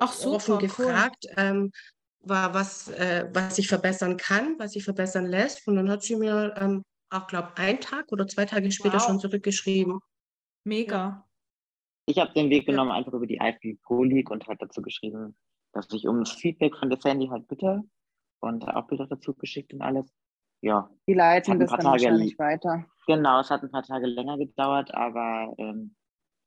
Ach, 0.00 0.12
super, 0.12 0.36
offen 0.36 0.58
gefragt, 0.58 1.24
cool. 1.28 1.34
Ähm, 1.36 1.72
war 2.20 2.54
was, 2.54 2.88
äh, 2.88 3.28
was 3.32 3.58
ich 3.58 3.68
verbessern 3.68 4.16
kann, 4.16 4.56
was 4.58 4.76
ich 4.76 4.84
verbessern 4.84 5.26
lässt. 5.26 5.66
Und 5.66 5.76
dann 5.76 5.90
hat 5.90 6.02
sie 6.02 6.16
mir 6.16 6.54
ähm, 6.56 6.84
auch, 7.10 7.26
glaube 7.26 7.52
ich, 7.54 7.62
einen 7.62 7.80
Tag 7.80 8.10
oder 8.10 8.26
zwei 8.26 8.46
Tage 8.46 8.70
später 8.70 8.98
wow. 8.98 9.04
schon 9.04 9.20
zurückgeschrieben. 9.20 10.00
Mega. 10.64 11.26
Ich 12.06 12.18
habe 12.18 12.32
den 12.32 12.50
Weg 12.50 12.66
genommen, 12.66 12.90
einfach 12.90 13.12
über 13.12 13.26
die 13.26 13.36
IFB 13.36 13.80
Pro 13.82 14.02
League 14.02 14.30
und 14.30 14.46
halt 14.46 14.60
dazu 14.60 14.82
geschrieben, 14.82 15.36
dass 15.72 15.86
ich 15.92 16.06
um 16.06 16.20
das 16.20 16.32
Feedback 16.32 16.76
von 16.76 16.90
der 16.90 17.00
Sandy 17.00 17.28
halt 17.28 17.46
bitte 17.48 17.82
und 18.40 18.66
auch 18.68 18.86
Bilder 18.86 19.06
dazu 19.06 19.34
geschickt 19.34 19.72
und 19.72 19.82
alles. 19.82 20.12
Ja. 20.60 20.90
Die 21.06 21.14
leiten 21.14 21.58
das 21.58 21.70
dann 21.70 21.80
Tage 21.80 22.04
wahrscheinlich 22.04 22.38
weiter. 22.38 22.84
Genau, 23.06 23.40
es 23.40 23.50
hat 23.50 23.62
ein 23.62 23.70
paar 23.70 23.82
Tage 23.82 24.06
länger 24.06 24.38
gedauert, 24.38 24.94
aber 24.94 25.54
ähm, 25.58 25.96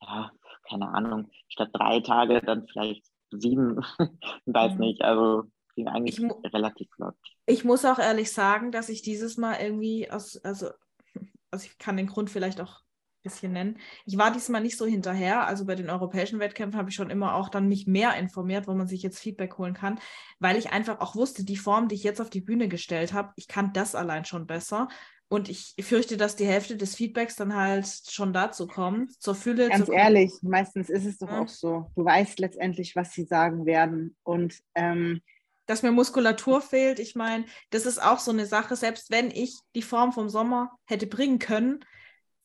ja, 0.01 0.31
keine 0.67 0.89
Ahnung, 0.89 1.29
statt 1.47 1.69
drei 1.73 1.99
Tage 1.99 2.41
dann 2.41 2.67
vielleicht 2.67 3.05
sieben, 3.31 3.77
weiß 4.45 4.73
mhm. 4.73 4.79
nicht, 4.79 5.01
also 5.01 5.43
ging 5.75 5.87
eigentlich 5.87 6.21
relativ 6.53 6.89
flott. 6.95 7.15
Ich 7.45 7.65
muss 7.65 7.83
auch 7.83 7.99
ehrlich 7.99 8.31
sagen, 8.31 8.71
dass 8.71 8.89
ich 8.89 9.01
dieses 9.01 9.37
Mal 9.37 9.57
irgendwie 9.59 10.09
aus, 10.09 10.37
also, 10.37 10.69
also 11.51 11.65
ich 11.65 11.77
kann 11.77 11.97
den 11.97 12.07
Grund 12.07 12.29
vielleicht 12.29 12.61
auch 12.61 12.84
bisschen 13.25 13.51
nennen. 13.51 13.77
Ich 14.05 14.17
war 14.17 14.31
diesmal 14.31 14.61
nicht 14.61 14.77
so 14.77 14.85
hinterher. 14.85 15.45
Also 15.45 15.65
bei 15.65 15.75
den 15.75 15.89
europäischen 15.89 16.39
Wettkämpfen 16.39 16.79
habe 16.79 16.89
ich 16.89 16.95
schon 16.95 17.09
immer 17.09 17.35
auch 17.35 17.49
dann 17.49 17.67
mich 17.67 17.87
mehr 17.87 18.15
informiert, 18.15 18.67
wo 18.67 18.73
man 18.73 18.87
sich 18.87 19.03
jetzt 19.03 19.19
Feedback 19.19 19.57
holen 19.57 19.73
kann, 19.73 19.99
weil 20.39 20.55
ich 20.55 20.71
einfach 20.71 21.01
auch 21.01 21.15
wusste, 21.15 21.43
die 21.43 21.57
Form, 21.57 21.89
die 21.89 21.95
ich 21.95 22.03
jetzt 22.03 22.21
auf 22.21 22.29
die 22.29 22.41
Bühne 22.41 22.69
gestellt 22.69 23.11
habe, 23.11 23.33
ich 23.35 23.49
kann 23.49 23.73
das 23.73 23.95
allein 23.95 24.23
schon 24.23 24.47
besser. 24.47 24.87
Und 25.27 25.49
ich 25.49 25.73
fürchte, 25.81 26.17
dass 26.17 26.35
die 26.35 26.45
Hälfte 26.45 26.77
des 26.77 26.95
Feedbacks 26.95 27.35
dann 27.35 27.55
halt 27.55 27.87
schon 28.09 28.31
dazu 28.31 28.67
kommt, 28.67 29.19
zur 29.19 29.33
Fülle. 29.33 29.69
Ganz 29.69 29.89
ehrlich, 29.89 30.31
meistens 30.43 30.89
ist 30.89 31.05
es 31.05 31.17
doch 31.17 31.29
ja. 31.29 31.41
auch 31.41 31.47
so. 31.47 31.91
Du 31.95 32.05
weißt 32.05 32.39
letztendlich, 32.39 32.95
was 32.95 33.11
sie 33.11 33.23
sagen 33.23 33.65
werden. 33.65 34.15
Und 34.23 34.59
ähm, 34.75 35.21
dass 35.65 35.83
mir 35.83 35.91
Muskulatur 35.91 36.61
fehlt. 36.61 36.99
Ich 36.99 37.15
meine, 37.15 37.45
das 37.71 37.85
ist 37.85 38.01
auch 38.01 38.19
so 38.19 38.31
eine 38.31 38.45
Sache, 38.45 38.75
selbst 38.75 39.09
wenn 39.09 39.31
ich 39.31 39.57
die 39.73 39.81
Form 39.81 40.11
vom 40.11 40.29
Sommer 40.29 40.71
hätte 40.85 41.07
bringen 41.07 41.39
können, 41.39 41.83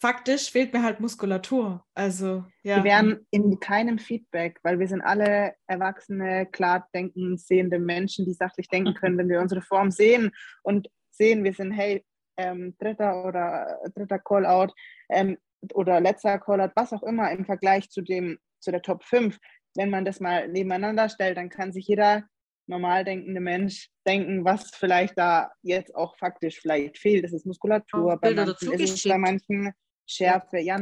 faktisch 0.00 0.50
fehlt 0.50 0.72
mir 0.72 0.82
halt 0.82 0.98
Muskulatur. 1.00 1.84
Also, 1.94 2.44
ja. 2.62 2.76
Wir 2.76 2.84
wären 2.84 3.26
in 3.30 3.60
keinem 3.60 3.98
Feedback, 3.98 4.58
weil 4.62 4.78
wir 4.78 4.88
sind 4.88 5.02
alle 5.02 5.54
erwachsene, 5.66 6.46
klar 6.46 6.88
denkend, 6.94 7.40
sehende 7.40 7.78
Menschen, 7.78 8.24
die 8.24 8.32
sachlich 8.32 8.68
denken 8.68 8.94
können, 8.94 9.18
wenn 9.18 9.28
wir 9.28 9.40
unsere 9.40 9.62
Form 9.62 9.90
sehen 9.90 10.32
und 10.62 10.88
sehen, 11.10 11.44
wir 11.44 11.52
sind, 11.52 11.72
hey, 11.72 12.04
ähm, 12.38 12.74
dritter 12.78 13.26
oder 13.26 13.78
dritter 13.94 14.18
Callout 14.18 14.72
ähm, 15.10 15.36
oder 15.74 16.00
letzter 16.00 16.38
Callout, 16.38 16.72
was 16.74 16.92
auch 16.94 17.02
immer 17.02 17.30
im 17.30 17.44
Vergleich 17.44 17.90
zu 17.90 18.00
dem, 18.00 18.38
zu 18.60 18.70
der 18.70 18.82
Top 18.82 19.04
5. 19.04 19.38
Wenn 19.76 19.90
man 19.90 20.06
das 20.06 20.18
mal 20.18 20.48
nebeneinander 20.48 21.10
stellt, 21.10 21.36
dann 21.36 21.50
kann 21.50 21.72
sich 21.72 21.86
jeder 21.86 22.24
normal 22.66 23.04
denkende 23.04 23.40
Mensch 23.40 23.90
denken, 24.06 24.44
was 24.44 24.70
vielleicht 24.70 25.18
da 25.18 25.50
jetzt 25.62 25.94
auch 25.94 26.16
faktisch 26.16 26.60
vielleicht 26.60 26.96
fehlt. 26.96 27.24
Das 27.24 27.32
ist 27.32 27.44
Muskulatur, 27.44 28.16
bei 28.16 28.32
manchen 28.32 28.72
ist 28.72 28.94
es 28.94 29.02
bei 29.04 29.18
manchen 29.18 29.74
Schärfe. 30.10 30.58
Ja, 30.58 30.78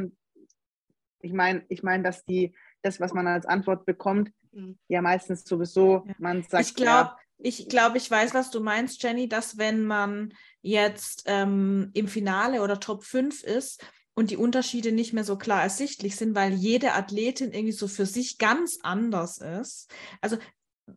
ich 1.21 1.33
meine, 1.33 1.65
ich 1.69 1.83
meine, 1.83 2.03
dass 2.03 2.25
die, 2.25 2.55
das, 2.83 3.01
was 3.01 3.13
man 3.13 3.27
als 3.27 3.47
Antwort 3.47 3.87
bekommt, 3.87 4.31
mhm. 4.53 4.79
ja 4.89 5.03
meistens 5.03 5.45
sowieso, 5.45 6.05
ja. 6.07 6.15
man 6.19 6.43
sagt. 6.43 6.67
Ich 6.67 6.75
glaube, 6.75 7.11
ja, 7.11 7.19
ich 7.39 7.69
glaube, 7.69 7.99
ich 7.99 8.11
weiß, 8.11 8.35
was 8.35 8.51
du 8.51 8.61
meinst, 8.61 9.03
Jenny, 9.03 9.29
dass 9.29 9.59
wenn 9.59 9.85
man 9.85 10.35
jetzt 10.61 11.25
ähm, 11.27 11.91
im 11.95 12.09
Finale 12.09 12.63
oder 12.63 12.81
Top 12.81 13.05
5 13.05 13.43
ist 13.45 13.85
und 14.15 14.31
die 14.31 14.37
Unterschiede 14.37 14.91
nicht 14.91 15.13
mehr 15.13 15.25
so 15.25 15.39
klar 15.39 15.63
ersichtlich 15.63 16.17
sind, 16.17 16.35
weil 16.35 16.53
jede 16.53 16.95
Athletin 16.95 17.53
irgendwie 17.53 17.73
so 17.73 17.87
für 17.87 18.07
sich 18.07 18.39
ganz 18.39 18.79
anders 18.83 19.39
ist. 19.39 19.89
Also 20.21 20.39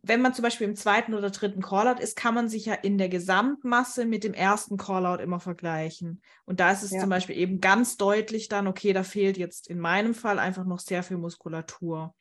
wenn 0.02 0.22
man 0.22 0.34
zum 0.34 0.44
Beispiel 0.44 0.68
im 0.68 0.76
zweiten 0.76 1.14
oder 1.14 1.30
dritten 1.30 1.62
Callout 1.62 2.02
ist, 2.02 2.16
kann 2.16 2.34
man 2.34 2.50
sich 2.50 2.66
ja 2.66 2.74
in 2.74 2.98
der 2.98 3.10
Gesamtmasse 3.10 4.06
mit 4.06 4.24
dem 4.24 4.34
ersten 4.34 4.78
Callout 4.78 5.22
immer 5.22 5.40
vergleichen. 5.40 6.22
Und 6.46 6.60
da 6.60 6.72
ist 6.72 6.84
es 6.84 6.92
ja. 6.92 7.00
zum 7.00 7.10
Beispiel 7.10 7.38
eben 7.38 7.60
ganz 7.60 7.98
deutlich 7.98 8.48
dann, 8.48 8.68
okay, 8.68 8.94
da 8.94 9.04
fehlt 9.04 9.38
jetzt 9.38 9.68
in 9.68 9.80
meinem 9.80 10.14
Fall 10.14 10.40
einfach 10.40 10.66
noch 10.66 10.80
sehr 10.80 11.04
viel 11.04 11.18
Muskulatur. 11.18 12.16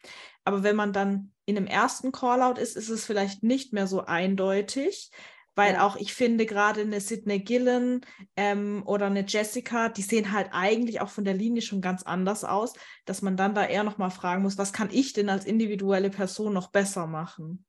Aber 0.45 0.63
wenn 0.63 0.77
man 0.77 0.93
dann 0.93 1.33
in 1.45 1.55
dem 1.55 1.67
ersten 1.67 2.13
Callout 2.13 2.61
ist, 2.61 2.77
ist 2.77 2.89
es 2.89 3.05
vielleicht 3.05 3.43
nicht 3.43 3.73
mehr 3.73 3.87
so 3.87 4.05
eindeutig, 4.05 5.11
weil 5.61 5.75
ja. 5.75 5.87
auch 5.87 5.97
ich 5.97 6.15
finde, 6.15 6.47
gerade 6.47 6.81
eine 6.81 7.03
Sydney 7.03 7.41
Gillen 7.41 8.01
ähm, 8.35 8.83
oder 8.87 9.07
eine 9.07 9.27
Jessica, 9.29 9.91
die 9.91 10.01
sehen 10.01 10.33
halt 10.33 10.49
eigentlich 10.53 11.03
auch 11.03 11.11
von 11.11 11.25
der 11.25 11.35
Linie 11.35 11.61
schon 11.61 11.83
ganz 11.83 12.03
anders 12.03 12.45
aus, 12.45 12.73
dass 13.05 13.21
man 13.21 13.37
dann 13.37 13.55
da 13.55 13.67
eher 13.67 13.85
nochmal 13.85 14.11
fragen 14.11 14.41
muss, 14.41 14.57
was 14.57 14.73
kann 14.73 14.89
ich 14.91 15.13
denn 15.13 15.29
als 15.29 15.45
individuelle 15.45 16.09
Person 16.09 16.55
noch 16.55 16.69
besser 16.69 17.07
machen? 17.07 17.67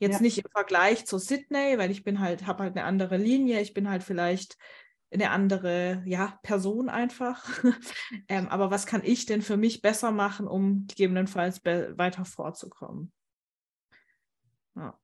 Jetzt 0.00 0.16
ja. 0.16 0.20
nicht 0.20 0.36
im 0.36 0.50
Vergleich 0.52 1.06
zu 1.06 1.16
Sydney, 1.16 1.78
weil 1.78 1.90
ich 1.90 2.04
bin 2.04 2.20
halt, 2.20 2.46
habe 2.46 2.64
halt 2.64 2.76
eine 2.76 2.84
andere 2.84 3.16
Linie, 3.16 3.62
ich 3.62 3.72
bin 3.72 3.88
halt 3.88 4.04
vielleicht 4.04 4.58
eine 5.10 5.30
andere 5.30 6.02
ja, 6.04 6.38
Person 6.42 6.90
einfach. 6.90 7.42
ähm, 8.28 8.48
aber 8.48 8.70
was 8.70 8.84
kann 8.84 9.00
ich 9.02 9.24
denn 9.24 9.40
für 9.40 9.56
mich 9.56 9.80
besser 9.80 10.10
machen, 10.10 10.46
um 10.46 10.86
gegebenenfalls 10.88 11.64
weiter 11.64 12.26
vorzukommen? 12.26 13.12
Ja. 14.76 15.00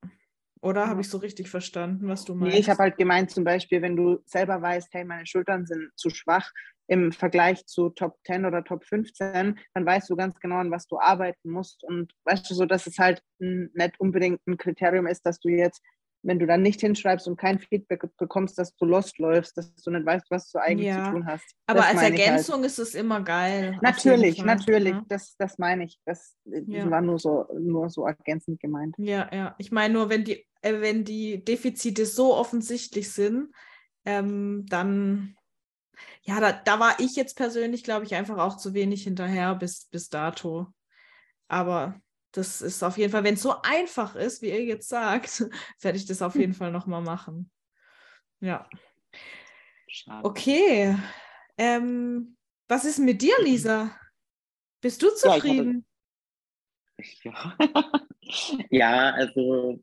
Oder 0.61 0.87
habe 0.87 1.01
ich 1.01 1.09
so 1.09 1.17
richtig 1.17 1.49
verstanden, 1.49 2.07
was 2.07 2.25
du 2.25 2.35
meinst? 2.35 2.53
Nee, 2.53 2.59
ich 2.59 2.69
habe 2.69 2.83
halt 2.83 2.97
gemeint, 2.97 3.31
zum 3.31 3.43
Beispiel, 3.43 3.81
wenn 3.81 3.95
du 3.95 4.19
selber 4.25 4.61
weißt, 4.61 4.93
hey, 4.93 5.05
meine 5.05 5.25
Schultern 5.25 5.65
sind 5.65 5.91
zu 5.95 6.09
schwach 6.09 6.51
im 6.87 7.11
Vergleich 7.11 7.65
zu 7.65 7.89
Top 7.89 8.17
10 8.25 8.45
oder 8.45 8.63
Top 8.63 8.85
15, 8.85 9.59
dann 9.73 9.85
weißt 9.85 10.09
du 10.09 10.15
ganz 10.15 10.39
genau, 10.39 10.55
an 10.55 10.71
was 10.71 10.87
du 10.87 10.99
arbeiten 10.99 11.51
musst. 11.51 11.83
Und 11.83 12.13
weißt 12.23 12.49
du 12.49 12.53
so, 12.53 12.65
dass 12.65 12.87
es 12.87 12.97
halt 12.97 13.21
nicht 13.39 13.99
unbedingt 13.99 14.45
ein 14.47 14.57
Kriterium 14.57 15.05
ist, 15.05 15.25
dass 15.25 15.39
du 15.39 15.49
jetzt 15.49 15.83
wenn 16.27 16.39
du 16.39 16.45
dann 16.45 16.61
nicht 16.61 16.81
hinschreibst 16.81 17.25
und 17.29 17.37
kein 17.37 17.57
Feedback 17.57 18.03
bekommst, 18.17 18.59
dass 18.59 18.75
du 18.75 18.85
lost 18.85 19.17
läufst, 19.17 19.55
dass 19.57 19.73
du 19.75 19.91
nicht 19.91 20.05
weißt, 20.05 20.25
was 20.29 20.51
du 20.51 20.59
eigentlich 20.59 20.89
ja. 20.89 21.05
zu 21.05 21.11
tun 21.11 21.25
hast. 21.25 21.45
Aber 21.67 21.79
das 21.79 21.89
als 21.89 22.01
halt. 22.01 22.19
Ergänzung 22.19 22.55
halt. 22.55 22.65
ist 22.65 22.79
es 22.79 22.95
immer 22.95 23.21
geil. 23.21 23.79
Natürlich, 23.81 24.43
natürlich. 24.43 24.91
Ja. 24.91 25.05
Das, 25.07 25.37
das 25.37 25.57
meine 25.57 25.85
ich. 25.85 25.97
Das, 26.05 26.35
ja. 26.43 26.91
war 26.91 26.99
nur 26.99 27.17
so, 27.17 27.45
nur 27.57 27.89
so 27.89 28.05
ergänzend 28.05 28.59
gemeint. 28.59 28.95
Ja, 28.97 29.29
ja. 29.33 29.55
Ich 29.57 29.71
meine 29.71 29.93
nur, 29.93 30.09
wenn 30.09 30.25
die, 30.25 30.45
äh, 30.61 30.81
wenn 30.81 31.05
die 31.05 31.45
Defizite 31.45 32.05
so 32.05 32.35
offensichtlich 32.35 33.09
sind, 33.13 33.47
ähm, 34.03 34.65
dann 34.67 35.37
ja, 36.23 36.41
da, 36.41 36.51
da 36.51 36.79
war 36.79 36.99
ich 36.99 37.15
jetzt 37.15 37.37
persönlich, 37.37 37.85
glaube 37.85 38.05
ich, 38.05 38.15
einfach 38.15 38.37
auch 38.37 38.57
zu 38.57 38.73
wenig 38.73 39.03
hinterher 39.03 39.55
bis, 39.55 39.85
bis 39.85 40.09
dato. 40.09 40.67
Aber 41.47 42.01
das 42.31 42.61
ist 42.61 42.83
auf 42.83 42.97
jeden 42.97 43.11
Fall, 43.11 43.23
wenn 43.23 43.35
es 43.35 43.41
so 43.41 43.61
einfach 43.61 44.15
ist, 44.15 44.41
wie 44.41 44.49
ihr 44.49 44.63
jetzt 44.63 44.89
sagt, 44.89 45.45
werde 45.81 45.97
ich 45.97 46.05
das 46.05 46.21
auf 46.21 46.35
jeden 46.35 46.53
Fall 46.53 46.71
nochmal 46.71 47.01
machen. 47.01 47.51
Ja. 48.39 48.67
Schade. 49.87 50.27
Okay. 50.27 50.97
Ähm, 51.57 52.37
was 52.67 52.85
ist 52.85 52.99
mit 52.99 53.21
dir, 53.21 53.35
Lisa? 53.41 53.95
Bist 54.81 55.01
du 55.01 55.09
zufrieden? 55.15 55.85
Ja, 57.23 57.57
ja 58.69 59.09
also 59.11 59.79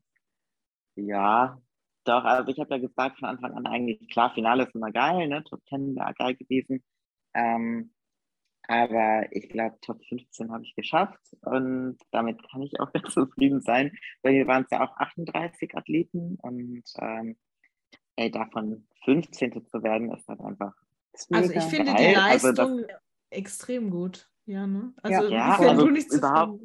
ja, 0.96 1.61
doch, 2.04 2.24
also 2.24 2.50
ich 2.50 2.61
habe 2.61 2.74
ja 2.74 2.80
gesagt 2.80 3.18
von 3.18 3.28
Anfang 3.28 3.52
an 3.54 3.66
eigentlich, 3.66 4.09
klar, 4.11 4.33
Finale 4.35 4.64
ist 4.64 4.74
immer 4.74 4.92
geil, 4.92 5.26
ne? 5.28 5.42
Top 5.44 5.61
10 5.68 5.96
wäre 5.96 6.14
geil 6.14 6.37
gewesen. 6.37 6.85
Ähm, 7.33 7.93
aber 8.68 9.27
ich 9.31 9.48
glaube, 9.48 9.77
Top 9.81 10.05
15 10.07 10.50
habe 10.50 10.64
ich 10.64 10.74
geschafft 10.74 11.20
und 11.42 11.98
damit 12.11 12.40
kann 12.50 12.62
ich 12.62 12.79
auch 12.81 12.92
ganz 12.92 13.12
zufrieden 13.12 13.61
sein, 13.61 13.92
weil 14.22 14.35
hier 14.35 14.46
waren 14.46 14.64
es 14.64 14.70
ja 14.70 14.85
auch 14.85 14.96
38 14.96 15.77
Athleten 15.77 16.38
und 16.42 16.85
ähm, 16.98 17.37
ey, 18.16 18.31
davon 18.31 18.87
15. 19.05 19.66
zu 19.66 19.83
werden, 19.83 20.12
ist 20.12 20.29
halt 20.29 20.40
einfach. 20.40 20.74
Also 21.31 21.53
ich 21.53 21.62
finde 21.64 21.92
geil. 21.92 22.09
die 22.09 22.14
Leistung 22.14 22.59
also 22.59 22.85
extrem 23.31 23.90
gut. 23.90 24.29
Ja, 24.46 24.66
ne? 24.66 24.92
Also, 25.03 25.29
ja, 25.29 25.59
ja 25.62 25.70
also 25.70 25.87
du 25.87 25.90
nicht 25.90 26.12
überhaupt, 26.12 26.61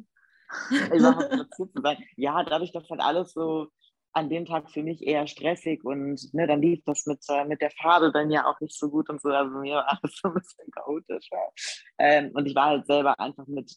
überhaupt 0.94 1.54
zu 1.54 1.70
sein. 1.82 1.98
Ja, 2.16 2.42
dadurch, 2.44 2.72
dass 2.72 2.88
halt 2.90 3.00
alles 3.00 3.32
so 3.32 3.68
an 4.12 4.28
dem 4.28 4.44
Tag 4.44 4.70
für 4.70 4.82
mich 4.82 5.06
eher 5.06 5.26
stressig 5.26 5.84
und 5.84 6.32
ne, 6.34 6.46
dann 6.46 6.62
lief 6.62 6.82
das 6.84 7.06
mit, 7.06 7.20
äh, 7.28 7.44
mit 7.44 7.60
der 7.60 7.70
Farbe 7.70 8.10
bei 8.10 8.24
mir 8.26 8.46
auch 8.46 8.60
nicht 8.60 8.76
so 8.76 8.90
gut 8.90 9.08
und 9.08 9.20
so. 9.20 9.28
Also 9.28 9.58
mir 9.58 9.76
war 9.76 9.88
alles 10.02 10.16
so 10.16 10.28
ein 10.28 10.34
bisschen 10.34 10.70
chaotisch. 10.72 11.28
Ja. 11.30 11.38
Ähm, 11.98 12.30
und 12.34 12.46
ich 12.46 12.54
war 12.54 12.66
halt 12.66 12.86
selber 12.86 13.18
einfach 13.20 13.46
mit 13.46 13.72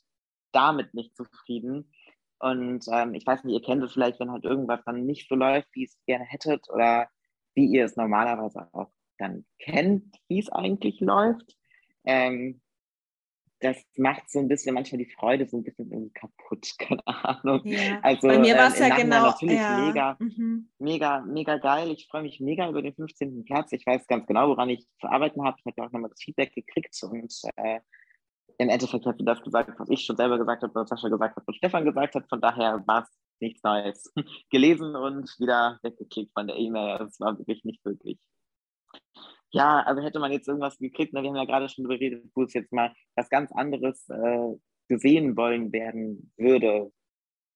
damit 0.51 0.93
nicht 0.93 1.15
zufrieden. 1.15 1.91
Und 2.39 2.85
ähm, 2.91 3.13
ich 3.13 3.25
weiß 3.25 3.43
nicht, 3.43 3.53
ihr 3.53 3.65
kennt 3.65 3.83
es 3.83 3.93
vielleicht, 3.93 4.19
wenn 4.19 4.31
halt 4.31 4.43
irgendwas 4.43 4.81
dann 4.85 5.05
nicht 5.05 5.29
so 5.29 5.35
läuft, 5.35 5.69
wie 5.73 5.85
es 5.85 5.97
gerne 6.05 6.25
hättet 6.25 6.69
oder 6.69 7.07
wie 7.53 7.65
ihr 7.67 7.85
es 7.85 7.95
normalerweise 7.95 8.67
auch 8.73 8.91
dann 9.17 9.45
kennt, 9.59 10.15
wie 10.27 10.39
es 10.39 10.51
eigentlich 10.51 10.99
läuft. 10.99 11.55
Ähm, 12.05 12.61
das 13.63 13.77
macht 13.97 14.29
so 14.29 14.39
ein 14.39 14.47
bisschen 14.47 14.73
manchmal 14.73 14.99
die 14.99 15.09
Freude 15.11 15.47
so 15.47 15.57
ein 15.57 15.63
bisschen 15.63 16.13
kaputt, 16.13 16.67
keine 16.77 17.05
Ahnung. 17.07 17.61
Ja. 17.65 17.99
Also, 18.01 18.27
Bei 18.27 18.37
mir 18.37 18.55
war 18.55 18.67
es 18.67 18.79
ähm, 18.79 18.87
ja 18.87 18.95
genau. 18.95 19.25
Natürlich 19.27 19.57
ja. 19.57 19.77
mega, 19.77 20.17
mhm. 20.19 20.69
mega, 20.79 21.21
mega 21.21 21.57
geil. 21.57 21.91
Ich 21.91 22.07
freue 22.07 22.23
mich 22.23 22.39
mega 22.39 22.69
über 22.69 22.81
den 22.81 22.93
15. 22.93 23.45
Platz. 23.45 23.71
Ich 23.71 23.85
weiß 23.85 24.05
ganz 24.07 24.27
genau, 24.27 24.49
woran 24.49 24.69
ich 24.69 24.85
zu 24.99 25.07
arbeiten 25.07 25.43
habe. 25.45 25.57
Ich 25.59 25.65
habe 25.65 25.75
ja 25.77 25.87
auch 25.87 25.91
nochmal 25.91 26.09
das 26.09 26.21
Feedback 26.21 26.53
gekriegt 26.53 26.97
und 27.03 27.33
äh, 27.55 27.79
im 28.57 28.69
Endeffekt 28.69 29.05
hat 29.05 29.17
sie 29.17 29.25
das 29.25 29.41
gesagt, 29.41 29.71
was 29.79 29.89
ich 29.89 30.05
schon 30.05 30.17
selber 30.17 30.37
gesagt 30.37 30.63
habe, 30.63 30.75
was 30.75 30.89
Sascha 30.89 31.07
gesagt 31.07 31.35
hat, 31.35 31.43
was 31.47 31.55
Stefan 31.55 31.85
gesagt 31.85 32.15
hat. 32.15 32.27
Von 32.29 32.41
daher 32.41 32.83
war 32.85 33.03
es 33.03 33.09
nichts 33.39 33.63
Neues. 33.63 34.13
Gelesen 34.51 34.95
und 34.95 35.33
wieder 35.39 35.79
weggeklickt 35.83 36.33
von 36.33 36.47
der 36.47 36.57
E-Mail. 36.57 37.07
Es 37.07 37.19
war 37.19 37.37
wirklich 37.37 37.63
nicht 37.63 37.83
wirklich 37.85 38.19
ja, 39.53 39.81
also 39.81 40.01
hätte 40.01 40.19
man 40.19 40.31
jetzt 40.31 40.47
irgendwas 40.47 40.77
gekriegt, 40.79 41.13
ne, 41.13 41.21
wir 41.21 41.29
haben 41.29 41.35
ja 41.35 41.45
gerade 41.45 41.69
schon 41.69 41.83
darüber 41.83 41.99
geredet, 41.99 42.25
wo 42.33 42.43
es 42.43 42.53
jetzt 42.53 42.71
mal 42.73 42.93
was 43.15 43.29
ganz 43.29 43.51
anderes 43.51 44.09
äh, 44.09 44.55
gesehen 44.87 45.37
wollen 45.37 45.71
werden 45.71 46.33
würde, 46.37 46.91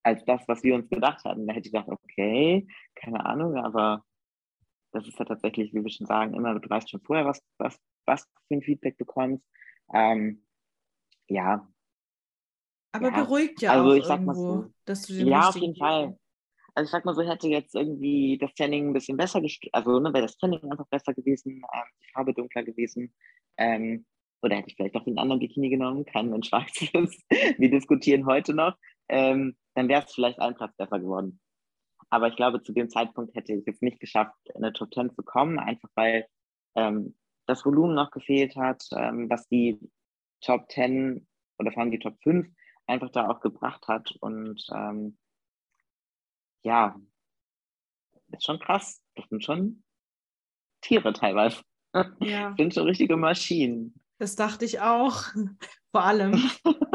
als 0.04 0.24
das, 0.26 0.48
was 0.48 0.64
wir 0.64 0.76
uns 0.76 0.88
gedacht 0.90 1.26
hatten. 1.26 1.48
Da 1.48 1.54
hätte 1.54 1.68
ich 1.68 1.74
gedacht, 1.74 1.90
okay, 1.90 2.68
keine 2.96 3.26
Ahnung, 3.26 3.58
aber 3.58 4.04
das 4.92 5.08
ist 5.08 5.18
ja 5.18 5.26
tatsächlich, 5.26 5.74
wie 5.74 5.84
wir 5.84 5.90
schon 5.90 6.06
sagen, 6.06 6.36
immer, 6.36 6.60
du 6.60 6.70
weißt 6.70 6.90
schon 6.90 7.02
vorher, 7.02 7.26
was, 7.26 7.42
was, 7.58 7.80
was 8.06 8.24
für 8.48 8.56
ein 8.56 8.62
Feedback 8.62 8.96
bekommst. 8.98 9.44
Ähm, 9.92 10.46
ja. 11.28 11.68
Aber 12.92 13.10
ja. 13.10 13.24
beruhigt 13.24 13.62
ja 13.62 13.72
also, 13.72 13.90
auch 13.90 14.10
irgendwo, 14.10 14.34
so, 14.34 14.74
dass 14.86 15.02
du 15.02 15.14
den 15.14 15.28
Ja, 15.28 15.50
auf 15.50 15.56
jeden 15.56 15.76
Fall. 15.76 16.18
Also 16.78 16.90
ich 16.90 16.92
sag 16.92 17.06
mal 17.06 17.16
so, 17.16 17.24
hätte 17.24 17.48
jetzt 17.48 17.74
irgendwie 17.74 18.38
das 18.38 18.54
Training 18.54 18.90
ein 18.90 18.94
bisschen 18.94 19.18
besser, 19.18 19.42
also 19.72 20.00
ne, 20.00 20.14
wäre 20.14 20.28
das 20.28 20.38
Training 20.38 20.62
einfach 20.70 20.86
besser 20.90 21.12
gewesen, 21.16 21.64
ähm, 21.74 21.84
die 22.04 22.12
Farbe 22.14 22.36
dunkler 22.36 22.62
gewesen. 22.62 23.16
Ähm, 23.58 24.06
oder 24.44 24.58
hätte 24.58 24.70
ich 24.70 24.76
vielleicht 24.76 24.96
auch 24.96 25.04
den 25.04 25.18
anderen 25.18 25.40
Bikini 25.40 25.70
genommen, 25.72 26.06
kein 26.06 26.30
Mensch 26.30 26.52
weiß 26.52 26.90
es. 26.94 27.20
Wir 27.58 27.72
diskutieren 27.72 28.28
heute 28.28 28.54
noch. 28.54 28.78
Ähm, 29.10 29.58
dann 29.74 29.90
wäre 29.90 30.04
es 30.04 30.14
vielleicht 30.14 30.38
ein 30.38 30.54
Platz 30.54 30.78
besser 30.78 31.00
geworden. 31.00 31.40
Aber 32.12 32.28
ich 32.28 32.36
glaube, 32.36 32.62
zu 32.62 32.74
dem 32.74 32.92
Zeitpunkt 32.92 33.34
hätte 33.34 33.54
ich 33.54 33.66
es 33.66 33.82
nicht 33.82 34.00
geschafft, 34.00 34.38
in 34.54 34.64
eine 34.64 34.72
Top 34.72 34.94
10 34.94 35.16
zu 35.16 35.24
kommen, 35.24 35.58
einfach 35.58 35.90
weil 35.96 36.28
ähm, 36.76 37.16
das 37.48 37.66
Volumen 37.66 37.96
noch 37.96 38.12
gefehlt 38.12 38.56
hat, 38.56 38.84
ähm, 38.96 39.32
was 39.32 39.48
die 39.48 39.80
Top 40.42 40.70
10 40.70 41.28
oder 41.58 41.72
vor 41.72 41.82
allem 41.82 41.92
die 41.92 41.98
Top 41.98 42.22
5 42.22 42.48
einfach 42.86 43.10
da 43.10 43.30
auch 43.30 43.40
gebracht 43.40 43.88
hat. 43.88 44.16
Und 44.20 44.64
ähm, 44.72 45.18
ja, 46.64 46.96
ist 48.32 48.46
schon 48.46 48.60
krass. 48.60 49.02
Das 49.16 49.28
sind 49.30 49.44
schon 49.44 49.84
Tiere 50.82 51.14
teilweise. 51.14 51.62
Ja. 52.20 52.50
Das 52.50 52.56
sind 52.58 52.74
schon 52.74 52.88
richtige 52.88 53.18
Maschinen. 53.18 53.94
Das 54.20 54.36
dachte 54.36 54.66
ich 54.66 54.80
auch. 54.80 55.24
Vor 55.92 56.04
allem. 56.04 56.50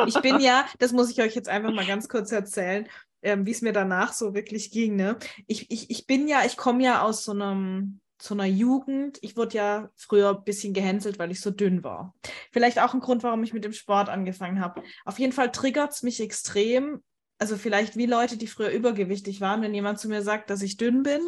Ich 0.07 0.21
bin 0.21 0.41
ja, 0.41 0.67
das 0.79 0.93
muss 0.93 1.11
ich 1.11 1.21
euch 1.21 1.35
jetzt 1.35 1.49
einfach 1.49 1.73
mal 1.73 1.87
ganz 1.87 2.09
kurz 2.09 2.31
erzählen, 2.31 2.89
ähm, 3.23 3.47
wie 3.47 3.51
es 3.51 3.63
mir 3.63 3.73
danach 3.73 4.13
so 4.13 4.35
wirklich 4.35 4.71
ging. 4.71 4.97
Ne? 4.97 5.19
Ich, 5.47 5.71
ich, 5.71 5.91
ich 5.91 6.07
bin 6.07 6.29
ja, 6.29 6.45
ich 6.45 6.57
komme 6.57 6.85
ja 6.85 7.03
aus 7.03 7.25
so 7.25 7.33
einem 7.33 8.01
so 8.21 8.35
einer 8.35 8.47
Jugend. 8.47 9.19
Ich 9.21 9.37
wurde 9.37 9.57
ja 9.57 9.91
früher 9.97 10.31
ein 10.31 10.45
bisschen 10.45 10.75
gehänselt, 10.75 11.19
weil 11.19 11.33
ich 11.33 11.41
so 11.41 11.51
dünn 11.51 11.83
war. 11.83 12.15
Vielleicht 12.53 12.81
auch 12.81 12.95
ein 12.95 13.01
Grund, 13.01 13.25
warum 13.25 13.43
ich 13.43 13.53
mit 13.53 13.65
dem 13.65 13.73
Sport 13.73 14.09
angefangen 14.09 14.61
habe. 14.61 14.83
Auf 15.05 15.19
jeden 15.19 15.33
Fall 15.33 15.51
triggert 15.51 15.93
es 15.93 16.03
mich 16.03 16.21
extrem. 16.21 17.03
Also 17.43 17.57
vielleicht 17.57 17.97
wie 17.97 18.07
Leute, 18.07 18.37
die 18.37 18.47
früher 18.47 18.69
übergewichtig 18.69 19.41
waren, 19.41 19.63
wenn 19.63 19.75
jemand 19.75 19.99
zu 19.99 20.07
mir 20.07 20.23
sagt, 20.23 20.49
dass 20.49 20.63
ich 20.63 20.77
dünn 20.77 21.03
bin 21.03 21.21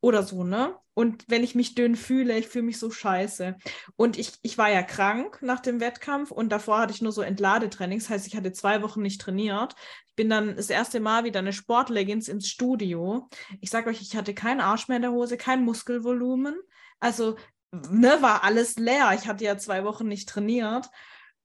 oder 0.00 0.24
so, 0.24 0.42
ne? 0.42 0.76
Und 0.92 1.24
wenn 1.28 1.44
ich 1.44 1.54
mich 1.54 1.76
dünn 1.76 1.94
fühle, 1.94 2.36
ich 2.36 2.48
fühle 2.48 2.64
mich 2.64 2.80
so 2.80 2.90
scheiße. 2.90 3.54
Und 3.94 4.18
ich, 4.18 4.32
ich 4.42 4.58
war 4.58 4.72
ja 4.72 4.82
krank 4.82 5.38
nach 5.40 5.60
dem 5.60 5.78
Wettkampf 5.78 6.32
und 6.32 6.48
davor 6.48 6.80
hatte 6.80 6.92
ich 6.92 7.00
nur 7.00 7.12
so 7.12 7.22
Entladetrainings, 7.22 8.10
heißt, 8.10 8.26
ich 8.26 8.34
hatte 8.34 8.50
zwei 8.50 8.82
Wochen 8.82 9.02
nicht 9.02 9.20
trainiert. 9.20 9.76
Ich 10.08 10.16
bin 10.16 10.28
dann 10.28 10.56
das 10.56 10.68
erste 10.68 10.98
Mal 10.98 11.22
wieder 11.22 11.38
eine 11.38 11.52
Sportleggings 11.52 12.26
ins 12.26 12.48
Studio. 12.48 13.28
Ich 13.60 13.70
sage 13.70 13.88
euch, 13.88 14.02
ich 14.02 14.16
hatte 14.16 14.34
keinen 14.34 14.60
Arsch 14.60 14.88
mehr 14.88 14.96
in 14.96 15.02
der 15.02 15.12
Hose, 15.12 15.36
kein 15.36 15.64
Muskelvolumen. 15.64 16.56
Also, 16.98 17.36
ne, 17.70 18.18
war 18.20 18.42
alles 18.42 18.74
leer. 18.80 19.12
Ich 19.14 19.28
hatte 19.28 19.44
ja 19.44 19.56
zwei 19.58 19.84
Wochen 19.84 20.08
nicht 20.08 20.28
trainiert. 20.28 20.90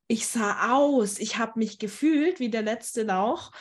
Ich 0.07 0.25
sah 0.25 0.73
aus, 0.73 1.19
ich 1.19 1.37
habe 1.37 1.59
mich 1.59 1.77
gefühlt 1.77 2.39
wie 2.39 2.49
der 2.49 2.63
letzte 2.63 3.03
Lauch 3.03 3.51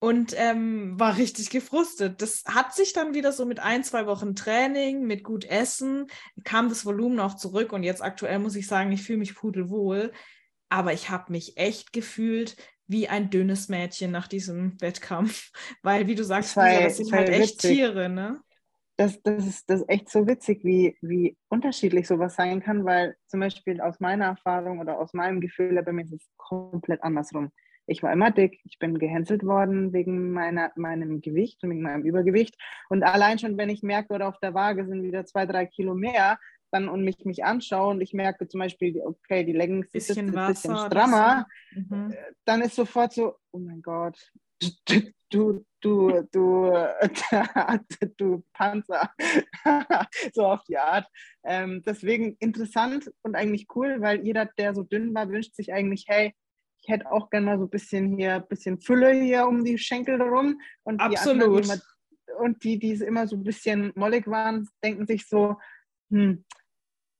und 0.00 0.34
ähm, 0.36 0.98
war 0.98 1.16
richtig 1.16 1.50
gefrustet. 1.50 2.22
Das 2.22 2.44
hat 2.46 2.74
sich 2.74 2.92
dann 2.92 3.14
wieder 3.14 3.32
so 3.32 3.44
mit 3.46 3.60
ein, 3.60 3.82
zwei 3.82 4.06
Wochen 4.06 4.36
Training, 4.36 5.06
mit 5.06 5.24
gut 5.24 5.44
Essen, 5.44 6.06
kam 6.44 6.68
das 6.68 6.86
Volumen 6.86 7.18
auch 7.20 7.34
zurück 7.34 7.72
und 7.72 7.82
jetzt 7.82 8.02
aktuell 8.02 8.38
muss 8.38 8.56
ich 8.56 8.66
sagen, 8.66 8.92
ich 8.92 9.02
fühle 9.02 9.18
mich 9.18 9.34
pudelwohl, 9.34 10.12
aber 10.68 10.92
ich 10.92 11.10
habe 11.10 11.32
mich 11.32 11.56
echt 11.56 11.92
gefühlt 11.92 12.56
wie 12.86 13.08
ein 13.08 13.30
dünnes 13.30 13.68
Mädchen 13.68 14.10
nach 14.10 14.28
diesem 14.28 14.80
Wettkampf, 14.80 15.50
weil 15.82 16.06
wie 16.06 16.14
du 16.14 16.24
sagst, 16.24 16.56
das, 16.56 16.78
das 16.80 16.96
sind 16.98 17.12
halt 17.12 17.28
echt 17.28 17.54
witzig. 17.54 17.76
Tiere, 17.76 18.08
ne? 18.08 18.40
Das, 18.96 19.20
das, 19.22 19.46
ist, 19.46 19.70
das 19.70 19.82
ist 19.82 19.88
echt 19.88 20.10
so 20.10 20.26
witzig, 20.26 20.64
wie, 20.64 20.96
wie 21.02 21.36
unterschiedlich 21.48 22.08
sowas 22.08 22.34
sein 22.34 22.60
kann, 22.60 22.84
weil 22.84 23.16
zum 23.28 23.38
Beispiel 23.38 23.80
aus 23.80 24.00
meiner 24.00 24.24
Erfahrung 24.24 24.80
oder 24.80 24.98
aus 24.98 25.12
meinem 25.12 25.40
Gefühl, 25.40 25.80
bei 25.84 25.92
mir 25.92 26.02
ist 26.02 26.14
es 26.14 26.28
komplett 26.36 27.02
andersrum 27.04 27.52
ich 27.88 28.02
war 28.02 28.12
immer 28.12 28.30
dick. 28.30 28.60
Ich 28.64 28.78
bin 28.78 28.98
gehänselt 28.98 29.44
worden 29.44 29.92
wegen 29.92 30.30
meiner, 30.30 30.70
meinem 30.76 31.20
Gewicht 31.20 31.62
und 31.64 31.70
wegen 31.70 31.82
meinem 31.82 32.04
Übergewicht. 32.04 32.56
Und 32.88 33.02
allein 33.02 33.38
schon, 33.38 33.56
wenn 33.56 33.70
ich 33.70 33.82
merke, 33.82 34.12
oder 34.14 34.28
auf 34.28 34.38
der 34.40 34.54
Waage 34.54 34.86
sind 34.86 35.02
wieder 35.02 35.24
zwei, 35.24 35.46
drei 35.46 35.66
Kilo 35.66 35.94
mehr, 35.94 36.38
dann 36.70 36.88
und 36.88 37.02
mich, 37.02 37.24
mich 37.24 37.44
anschaue 37.44 37.92
und 37.92 38.00
ich 38.02 38.12
merke 38.12 38.46
zum 38.46 38.60
Beispiel, 38.60 39.00
okay, 39.02 39.42
die 39.42 39.54
Leggings 39.54 39.88
sind 39.90 40.36
ein 40.36 40.48
bisschen 40.48 40.76
strammer, 40.76 41.46
so. 41.72 41.80
mhm. 41.80 42.10
Äh, 42.12 42.16
dann 42.44 42.60
ist 42.60 42.74
sofort 42.74 43.14
so, 43.14 43.36
oh 43.52 43.58
mein 43.58 43.80
Gott, 43.80 44.18
du, 44.84 45.00
du, 45.30 45.64
du, 45.80 46.72
du 48.16 48.44
Panzer, 48.52 49.10
so 50.34 50.44
auf 50.44 50.62
die 50.64 50.76
Art. 50.76 51.06
Ähm, 51.42 51.82
deswegen 51.86 52.36
interessant 52.38 53.10
und 53.22 53.34
eigentlich 53.34 53.66
cool, 53.74 54.00
weil 54.00 54.24
jeder, 54.24 54.44
der 54.58 54.74
so 54.74 54.82
dünn 54.82 55.14
war, 55.14 55.30
wünscht 55.30 55.54
sich 55.54 55.72
eigentlich, 55.72 56.04
hey, 56.06 56.34
ich 56.88 56.94
hätte 56.94 57.12
auch 57.12 57.28
gerne 57.28 57.44
mal 57.44 57.58
so 57.58 57.64
ein 57.64 57.70
bisschen 57.70 58.16
hier, 58.16 58.36
ein 58.36 58.48
bisschen 58.48 58.80
Fülle 58.80 59.12
hier 59.12 59.46
um 59.46 59.62
die 59.62 59.76
Schenkel 59.76 60.18
herum. 60.18 60.58
Und 60.84 61.00
Absolut. 61.00 61.66
Die 61.66 61.70
anderen, 61.70 61.82
und 62.38 62.64
die, 62.64 62.78
die 62.78 62.92
immer 62.92 63.26
so 63.26 63.36
ein 63.36 63.42
bisschen 63.44 63.92
mollig 63.94 64.26
waren, 64.26 64.66
denken 64.82 65.06
sich 65.06 65.28
so, 65.28 65.58
hm, 66.10 66.44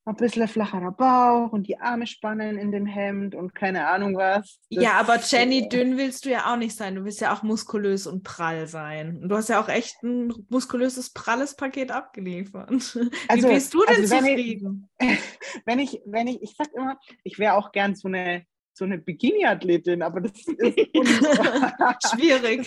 ein 0.06 0.16
bisschen 0.16 0.48
flacherer 0.48 0.92
Bauch 0.92 1.52
und 1.52 1.68
die 1.68 1.78
Arme 1.78 2.06
spannen 2.06 2.56
in 2.56 2.72
dem 2.72 2.86
Hemd 2.86 3.34
und 3.34 3.54
keine 3.54 3.88
Ahnung 3.88 4.16
was. 4.16 4.58
Das 4.70 4.82
ja, 4.82 4.92
aber 4.92 5.18
Jenny, 5.18 5.68
dünn 5.68 5.98
willst 5.98 6.24
du 6.24 6.30
ja 6.30 6.50
auch 6.50 6.56
nicht 6.56 6.74
sein. 6.74 6.94
Du 6.94 7.04
willst 7.04 7.20
ja 7.20 7.34
auch 7.34 7.42
muskulös 7.42 8.06
und 8.06 8.22
prall 8.22 8.66
sein. 8.68 9.18
Und 9.22 9.28
du 9.28 9.36
hast 9.36 9.50
ja 9.50 9.60
auch 9.60 9.68
echt 9.68 10.02
ein 10.02 10.32
muskulöses, 10.48 11.12
pralles 11.12 11.56
Paket 11.56 11.90
abgeliefert. 11.90 12.70
Also, 12.70 13.48
Wie 13.48 13.52
bist 13.52 13.74
du 13.74 13.84
denn 13.84 13.96
also 13.96 14.14
wenn 14.14 14.24
zufrieden? 14.24 14.90
Ich, 14.98 15.18
wenn 15.66 15.78
ich, 15.78 16.00
wenn 16.06 16.26
ich, 16.26 16.40
ich 16.40 16.54
sag 16.56 16.72
immer, 16.74 16.98
ich 17.22 17.38
wäre 17.38 17.54
auch 17.54 17.70
gern 17.70 17.94
so 17.94 18.08
eine 18.08 18.46
so 18.78 18.84
eine 18.84 18.98
Bikini-Athletin, 18.98 20.02
aber 20.02 20.20
das 20.22 20.32
ist 20.32 20.46
schwierig. 22.14 22.66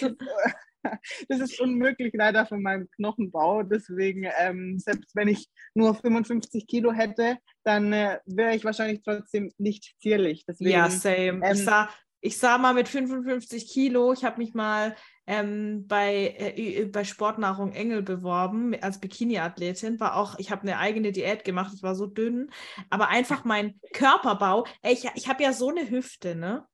Das 1.30 1.40
ist 1.40 1.60
unmöglich 1.62 2.12
leider 2.14 2.46
von 2.46 2.62
meinem 2.62 2.90
Knochenbau. 2.92 3.64
Deswegen, 3.64 4.28
ähm, 4.40 4.80
selbst 4.80 5.16
wenn 5.16 5.28
ich 5.28 5.48
nur 5.74 5.94
55 5.94 6.68
Kilo 6.68 6.92
hätte, 6.92 7.38
dann 7.64 7.94
äh, 7.94 8.20
wäre 8.26 8.56
ich 8.56 8.66
wahrscheinlich 8.66 9.02
trotzdem 9.04 9.52
nicht 9.58 9.96
zierlich. 10.00 10.44
Deswegen, 10.48 10.72
ja, 10.72 10.90
same. 10.90 11.46
Ähm, 11.46 11.54
ich, 11.54 11.64
sah, 11.64 11.90
ich 12.20 12.38
sah 12.38 12.58
mal 12.58 12.74
mit 12.74 12.90
55 12.90 13.72
Kilo, 13.72 14.12
ich 14.12 14.24
habe 14.24 14.40
mich 14.40 14.54
mal 14.54 14.96
ähm, 15.32 15.88
bei, 15.88 16.36
äh, 16.38 16.86
bei 16.86 17.06
Sportnahrung 17.06 17.72
Engel 17.72 18.02
beworben 18.02 18.76
als 18.82 19.00
Bikini-Athletin. 19.00 19.98
War 20.02 20.18
auch, 20.18 20.38
ich 20.40 20.52
habe 20.52 20.64
eine 20.64 20.78
eigene 20.78 21.14
Diät 21.14 21.46
gemacht, 21.46 21.72
ich 21.74 21.84
war 21.84 21.96
so 21.96 22.06
dünn. 22.06 22.52
Aber 22.90 23.08
einfach 23.08 23.46
mein 23.46 23.80
Körperbau, 23.94 24.66
ey, 24.82 24.92
ich, 24.92 25.10
ich 25.16 25.30
habe 25.30 25.42
ja 25.42 25.54
so 25.54 25.70
eine 25.70 25.90
Hüfte, 25.90 26.36
ne? 26.36 26.68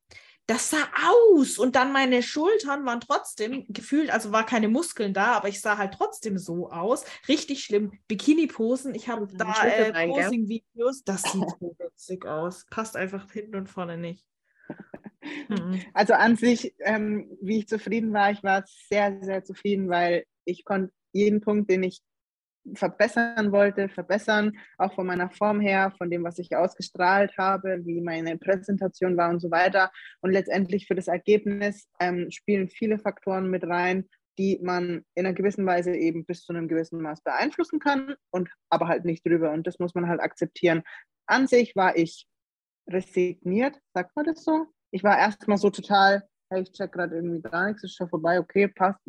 Das 0.46 0.70
sah 0.70 0.88
aus 1.06 1.58
und 1.58 1.76
dann 1.76 1.92
meine 1.92 2.22
Schultern 2.22 2.84
waren 2.86 3.00
trotzdem 3.00 3.66
gefühlt, 3.68 4.10
also 4.10 4.32
war 4.32 4.46
keine 4.46 4.68
Muskeln 4.68 5.12
da, 5.12 5.34
aber 5.36 5.48
ich 5.48 5.60
sah 5.60 5.76
halt 5.76 5.92
trotzdem 5.92 6.38
so 6.38 6.70
aus. 6.70 7.04
Richtig 7.28 7.62
schlimm. 7.62 7.92
Bikini-Posen, 8.08 8.94
ich 8.94 9.08
habe 9.08 9.28
da 9.30 9.52
äh, 9.62 10.08
Posing-Videos, 10.08 11.04
das 11.04 11.22
sieht 11.22 11.44
so 11.60 11.76
witzig 11.78 12.26
aus. 12.26 12.66
Passt 12.70 12.96
einfach 12.96 13.30
hinten 13.30 13.56
und 13.56 13.68
vorne 13.68 13.98
nicht. 13.98 14.26
Mhm. 15.48 15.82
Also 15.94 16.14
an 16.14 16.36
sich, 16.36 16.74
ähm, 16.80 17.36
wie 17.40 17.58
ich 17.58 17.68
zufrieden 17.68 18.12
war, 18.12 18.30
ich 18.30 18.42
war 18.42 18.64
sehr, 18.66 19.18
sehr 19.22 19.44
zufrieden, 19.44 19.88
weil 19.88 20.24
ich 20.44 20.64
konnte 20.64 20.92
jeden 21.12 21.40
Punkt, 21.40 21.70
den 21.70 21.82
ich 21.82 22.00
verbessern 22.74 23.52
wollte, 23.52 23.88
verbessern, 23.88 24.52
auch 24.76 24.94
von 24.94 25.06
meiner 25.06 25.30
Form 25.30 25.60
her, 25.60 25.92
von 25.96 26.10
dem, 26.10 26.24
was 26.24 26.38
ich 26.38 26.54
ausgestrahlt 26.54 27.36
habe, 27.38 27.84
wie 27.84 28.00
meine 28.00 28.36
Präsentation 28.36 29.16
war 29.16 29.30
und 29.30 29.40
so 29.40 29.50
weiter. 29.50 29.90
Und 30.20 30.32
letztendlich 30.32 30.86
für 30.86 30.94
das 30.94 31.08
Ergebnis 31.08 31.88
ähm, 32.00 32.30
spielen 32.30 32.68
viele 32.68 32.98
Faktoren 32.98 33.50
mit 33.50 33.64
rein, 33.64 34.08
die 34.38 34.60
man 34.62 35.04
in 35.14 35.26
einer 35.26 35.34
gewissen 35.34 35.66
Weise 35.66 35.94
eben 35.94 36.24
bis 36.24 36.44
zu 36.44 36.52
einem 36.52 36.68
gewissen 36.68 37.00
Maß 37.00 37.22
beeinflussen 37.22 37.80
kann 37.80 38.14
und 38.30 38.50
aber 38.70 38.88
halt 38.88 39.04
nicht 39.04 39.26
drüber. 39.26 39.50
Und 39.50 39.66
das 39.66 39.78
muss 39.78 39.94
man 39.94 40.08
halt 40.08 40.20
akzeptieren. 40.20 40.82
An 41.26 41.46
sich 41.46 41.74
war 41.74 41.96
ich 41.96 42.26
resigniert, 42.88 43.78
sagt 43.94 44.14
man 44.16 44.26
das 44.26 44.44
so? 44.44 44.66
Ich 44.90 45.04
war 45.04 45.18
erstmal 45.18 45.58
so 45.58 45.70
total, 45.70 46.28
hey, 46.50 46.62
ich 46.62 46.72
check 46.72 46.92
gerade 46.92 47.16
irgendwie 47.16 47.42
gar 47.42 47.66
nichts, 47.68 47.84
ist 47.84 47.96
schon 47.96 48.08
vorbei, 48.08 48.38
okay, 48.38 48.68
passt. 48.68 49.00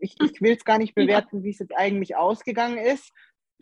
Ich, 0.00 0.16
ich 0.20 0.40
will 0.40 0.56
es 0.56 0.64
gar 0.64 0.78
nicht 0.78 0.94
bewerten, 0.94 1.42
wie 1.42 1.50
es 1.50 1.58
jetzt 1.58 1.74
eigentlich 1.74 2.16
ausgegangen 2.16 2.78
ist. 2.78 3.12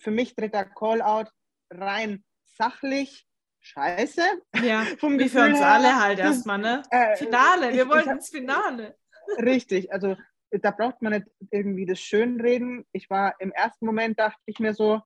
Für 0.00 0.10
mich 0.10 0.34
dritter 0.34 0.64
Callout 0.64 1.30
rein 1.70 2.24
sachlich, 2.44 3.26
scheiße. 3.60 4.22
Ja, 4.62 4.84
Vom 4.98 5.18
wie 5.18 5.28
für 5.28 5.44
uns 5.44 5.58
her. 5.58 5.68
alle 5.68 6.00
halt 6.00 6.18
erstmal, 6.18 6.58
ne? 6.58 6.82
Äh, 6.90 7.16
Finale, 7.16 7.72
wir 7.72 7.84
ich, 7.84 7.88
wollen 7.88 8.08
ins 8.08 8.30
Finale. 8.30 8.96
Richtig, 9.38 9.92
also 9.92 10.16
da 10.50 10.70
braucht 10.70 11.02
man 11.02 11.14
nicht 11.14 11.26
irgendwie 11.50 11.86
das 11.86 12.00
Schönreden. 12.00 12.86
Ich 12.92 13.10
war 13.10 13.34
im 13.40 13.52
ersten 13.52 13.86
Moment, 13.86 14.18
dachte 14.18 14.40
ich 14.46 14.58
mir 14.58 14.74
so, 14.74 15.00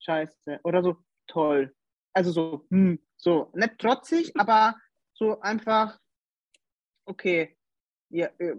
scheiße, 0.00 0.60
oder 0.64 0.82
so, 0.82 0.96
toll. 1.26 1.74
Also 2.14 2.30
so, 2.30 2.66
hm, 2.70 2.98
so, 3.16 3.50
nicht 3.54 3.78
trotzig, 3.78 4.32
aber 4.36 4.76
so 5.14 5.40
einfach, 5.40 5.98
okay, 7.06 7.56
ja, 8.10 8.28
äh, 8.38 8.54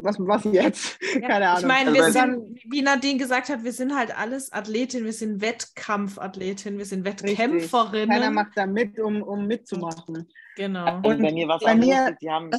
was, 0.00 0.18
was 0.18 0.44
jetzt? 0.44 0.98
Ja. 1.20 1.26
Keine 1.26 1.48
Ahnung. 1.48 1.60
Ich 1.60 1.66
meine, 1.66 1.94
wir 1.94 2.04
also 2.04 2.20
sind, 2.20 2.60
wie 2.70 2.82
Nadine 2.82 3.18
gesagt 3.18 3.48
hat, 3.48 3.64
wir 3.64 3.72
sind 3.72 3.96
halt 3.96 4.16
alles 4.16 4.52
Athletinnen, 4.52 5.06
wir 5.06 5.12
sind 5.12 5.40
Wettkampfathletinnen, 5.40 6.78
wir 6.78 6.84
sind 6.84 7.04
Wettkämpferinnen. 7.04 8.08
Keiner 8.08 8.30
macht 8.30 8.52
da 8.56 8.66
mit, 8.66 8.98
um, 9.00 9.22
um 9.22 9.46
mitzumachen. 9.46 10.28
Genau. 10.56 10.96
Und, 10.96 11.06
Und 11.06 11.22
bei 11.22 11.32
mir 11.32 11.48
war 11.48 11.56
es 11.56 11.64
auch 11.64 11.74
mir, 11.74 12.16
die 12.20 12.30
haben. 12.30 12.50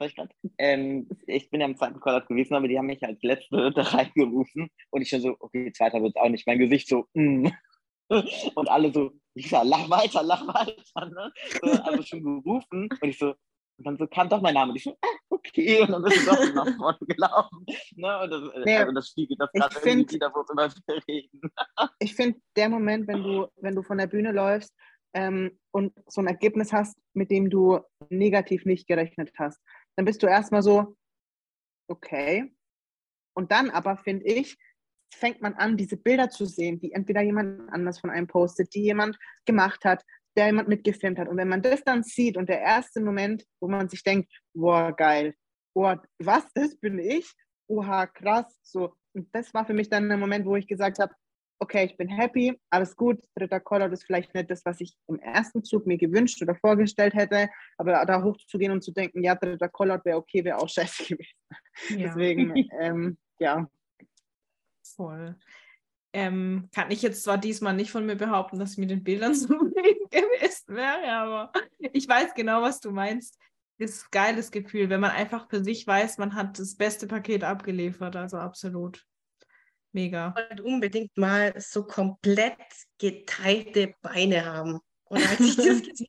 Ich, 0.00 0.14
ähm, 0.58 1.08
ich 1.26 1.50
bin 1.50 1.60
ja 1.60 1.66
im 1.66 1.76
zweiten 1.76 1.98
Call 2.00 2.24
gewesen, 2.26 2.54
aber 2.54 2.68
die 2.68 2.78
haben 2.78 2.86
mich 2.86 3.02
als 3.02 3.20
Letzte 3.22 3.70
da 3.74 3.82
reingerufen 3.82 4.68
und 4.90 5.02
ich 5.02 5.08
schon 5.08 5.22
so, 5.22 5.34
okay, 5.40 5.72
zweiter 5.72 6.02
wird 6.02 6.14
es 6.14 6.22
auch 6.22 6.28
nicht. 6.28 6.46
Mein 6.46 6.58
Gesicht 6.58 6.88
so, 6.88 7.06
mm. 7.14 7.48
Und 8.08 8.68
alle 8.68 8.92
so, 8.92 9.12
Lisa, 9.34 9.62
lach 9.62 9.88
weiter, 9.90 10.22
lach 10.22 10.46
weiter. 10.46 11.06
Ne? 11.06 11.32
So, 11.60 11.82
also 11.82 12.02
schon 12.02 12.22
gerufen 12.22 12.88
und 13.00 13.08
ich 13.08 13.18
so, 13.18 13.34
und 13.78 13.86
dann 13.86 13.96
so 13.96 14.06
kam 14.08 14.28
doch 14.28 14.40
mein 14.40 14.54
Name. 14.54 14.70
Und 14.72 14.76
ich 14.76 14.84
so, 14.84 14.96
ah, 15.00 15.16
okay. 15.30 15.80
Und 15.82 15.92
dann 15.92 16.02
bist 16.02 16.26
du 16.26 16.30
doch 16.30 16.54
nach 16.54 16.76
vorne 16.76 16.98
gelaufen. 17.00 17.64
Ne? 17.94 18.20
Und 18.20 18.30
das, 18.30 18.64
nee, 18.64 18.76
also 18.76 18.92
das 18.92 19.08
spiegelt 19.08 19.40
das 19.40 19.52
gerade 19.52 19.76
irgendwie 19.84 20.14
wieder, 20.16 20.34
worüber 20.34 20.68
wir 20.86 21.02
reden. 21.08 21.40
ich 22.00 22.14
finde, 22.14 22.40
der 22.56 22.68
Moment, 22.68 23.06
wenn 23.06 23.22
du, 23.22 23.46
wenn 23.56 23.76
du 23.76 23.82
von 23.82 23.98
der 23.98 24.08
Bühne 24.08 24.32
läufst 24.32 24.74
ähm, 25.14 25.58
und 25.70 25.92
so 26.08 26.20
ein 26.20 26.26
Ergebnis 26.26 26.72
hast, 26.72 26.98
mit 27.14 27.30
dem 27.30 27.50
du 27.50 27.80
negativ 28.10 28.64
nicht 28.64 28.88
gerechnet 28.88 29.32
hast, 29.38 29.60
dann 29.96 30.04
bist 30.04 30.22
du 30.22 30.26
erstmal 30.26 30.62
so, 30.62 30.96
okay. 31.88 32.52
Und 33.34 33.52
dann 33.52 33.70
aber, 33.70 33.96
finde 33.96 34.26
ich, 34.26 34.58
fängt 35.10 35.40
man 35.40 35.54
an, 35.54 35.76
diese 35.76 35.96
Bilder 35.96 36.30
zu 36.30 36.44
sehen, 36.44 36.78
die 36.78 36.92
entweder 36.92 37.22
jemand 37.22 37.72
anders 37.72 37.98
von 37.98 38.10
einem 38.10 38.26
postet, 38.26 38.74
die 38.74 38.82
jemand 38.82 39.18
gemacht 39.46 39.84
hat, 39.84 40.04
der 40.36 40.46
jemand 40.46 40.68
mitgefilmt 40.68 41.18
hat. 41.18 41.28
Und 41.28 41.36
wenn 41.36 41.48
man 41.48 41.62
das 41.62 41.82
dann 41.82 42.02
sieht 42.02 42.36
und 42.36 42.48
der 42.48 42.60
erste 42.60 43.00
Moment, 43.00 43.44
wo 43.60 43.68
man 43.68 43.88
sich 43.88 44.02
denkt, 44.02 44.30
boah, 44.54 44.94
geil, 44.94 45.34
boah, 45.74 46.02
was, 46.18 46.44
das 46.54 46.76
bin 46.76 46.98
ich? 46.98 47.30
Oha, 47.66 48.06
krass, 48.06 48.46
so. 48.62 48.94
Und 49.14 49.28
das 49.34 49.52
war 49.52 49.66
für 49.66 49.74
mich 49.74 49.88
dann 49.88 50.08
der 50.08 50.18
Moment, 50.18 50.46
wo 50.46 50.56
ich 50.56 50.66
gesagt 50.66 50.98
habe, 50.98 51.12
okay, 51.60 51.86
ich 51.86 51.96
bin 51.96 52.08
happy, 52.08 52.58
alles 52.70 52.94
gut, 52.94 53.20
dritter 53.34 53.60
Callout 53.60 53.92
ist 53.92 54.04
vielleicht 54.04 54.32
nicht 54.34 54.50
das, 54.50 54.64
was 54.64 54.80
ich 54.80 54.94
im 55.08 55.18
ersten 55.18 55.64
Zug 55.64 55.86
mir 55.86 55.98
gewünscht 55.98 56.40
oder 56.40 56.54
vorgestellt 56.54 57.14
hätte, 57.14 57.48
aber 57.76 58.04
da 58.06 58.22
hochzugehen 58.22 58.72
und 58.72 58.82
zu 58.82 58.92
denken, 58.92 59.22
ja, 59.22 59.34
dritter 59.34 59.68
Callout 59.68 60.04
wäre 60.04 60.18
okay, 60.18 60.44
wäre 60.44 60.58
auch 60.58 60.68
scheiße 60.68 61.04
gewesen. 61.08 61.34
Ja. 61.90 61.96
Deswegen, 61.96 62.54
ähm, 62.80 63.18
ja. 63.38 63.68
Voll. 64.98 65.36
Ähm, 66.12 66.68
kann 66.74 66.90
ich 66.90 67.02
jetzt 67.02 67.22
zwar 67.22 67.38
diesmal 67.38 67.74
nicht 67.74 67.92
von 67.92 68.04
mir 68.04 68.16
behaupten, 68.16 68.58
dass 68.58 68.72
ich 68.72 68.78
mit 68.78 68.90
den 68.90 69.04
Bildern 69.04 69.34
so 69.34 69.46
gewesen 69.56 70.74
wäre, 70.74 71.12
aber 71.12 71.52
ich 71.78 72.08
weiß 72.08 72.34
genau, 72.34 72.62
was 72.62 72.80
du 72.80 72.90
meinst. 72.90 73.38
Das 73.78 73.90
ist 73.90 74.04
ein 74.06 74.08
geiles 74.10 74.50
Gefühl, 74.50 74.90
wenn 74.90 75.00
man 75.00 75.12
einfach 75.12 75.48
für 75.48 75.62
sich 75.62 75.86
weiß, 75.86 76.18
man 76.18 76.34
hat 76.34 76.58
das 76.58 76.74
beste 76.74 77.06
Paket 77.06 77.44
abgeliefert. 77.44 78.16
Also 78.16 78.38
absolut. 78.38 79.06
Mega. 79.92 80.34
Und 80.50 80.60
unbedingt 80.62 81.16
mal 81.16 81.54
so 81.60 81.86
komplett 81.86 82.58
geteilte 82.98 83.94
Beine 84.02 84.44
haben. 84.44 84.80
Und 85.04 85.30
als 85.30 85.40
ich 85.40 85.56
das 85.56 85.82
gesehen 85.88 86.08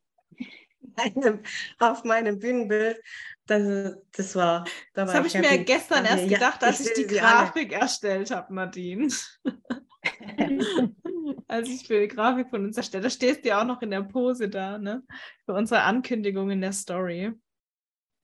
habe 0.98 1.42
auf 1.80 2.04
meinem 2.04 2.40
Bühnenbild, 2.40 3.02
das, 3.46 3.98
das 4.12 4.36
war. 4.36 4.66
Da 4.94 5.06
das 5.06 5.14
habe 5.14 5.28
ich 5.28 5.34
mir 5.34 5.58
gestern 5.64 6.06
erst 6.06 6.28
gedacht, 6.28 6.62
ja, 6.62 6.68
als 6.68 6.80
ich 6.80 6.94
die 6.94 7.08
Grafik 7.08 7.74
alle. 7.74 7.82
erstellt 7.82 8.32
habe, 8.32 8.54
Nadine. 8.54 9.08
als 11.48 11.68
ich 11.68 11.88
für 11.88 12.00
die 12.00 12.08
Grafik 12.08 12.50
von 12.50 12.64
uns 12.64 12.78
erstellt 12.78 13.04
da 13.04 13.10
stehst 13.10 13.44
du 13.44 13.50
ja 13.50 13.62
auch 13.62 13.66
noch 13.66 13.82
in 13.82 13.92
der 13.92 14.04
Pose 14.04 14.50
da, 14.50 14.78
ne? 14.78 15.04
Für 15.46 15.54
unsere 15.54 15.82
Ankündigung 15.82 16.52
in 16.52 16.62
der 16.62 16.74
Story. 16.74 17.34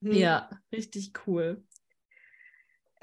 Hm. 0.02 0.12
Ja, 0.12 0.50
richtig 0.72 1.14
cool. 1.26 1.64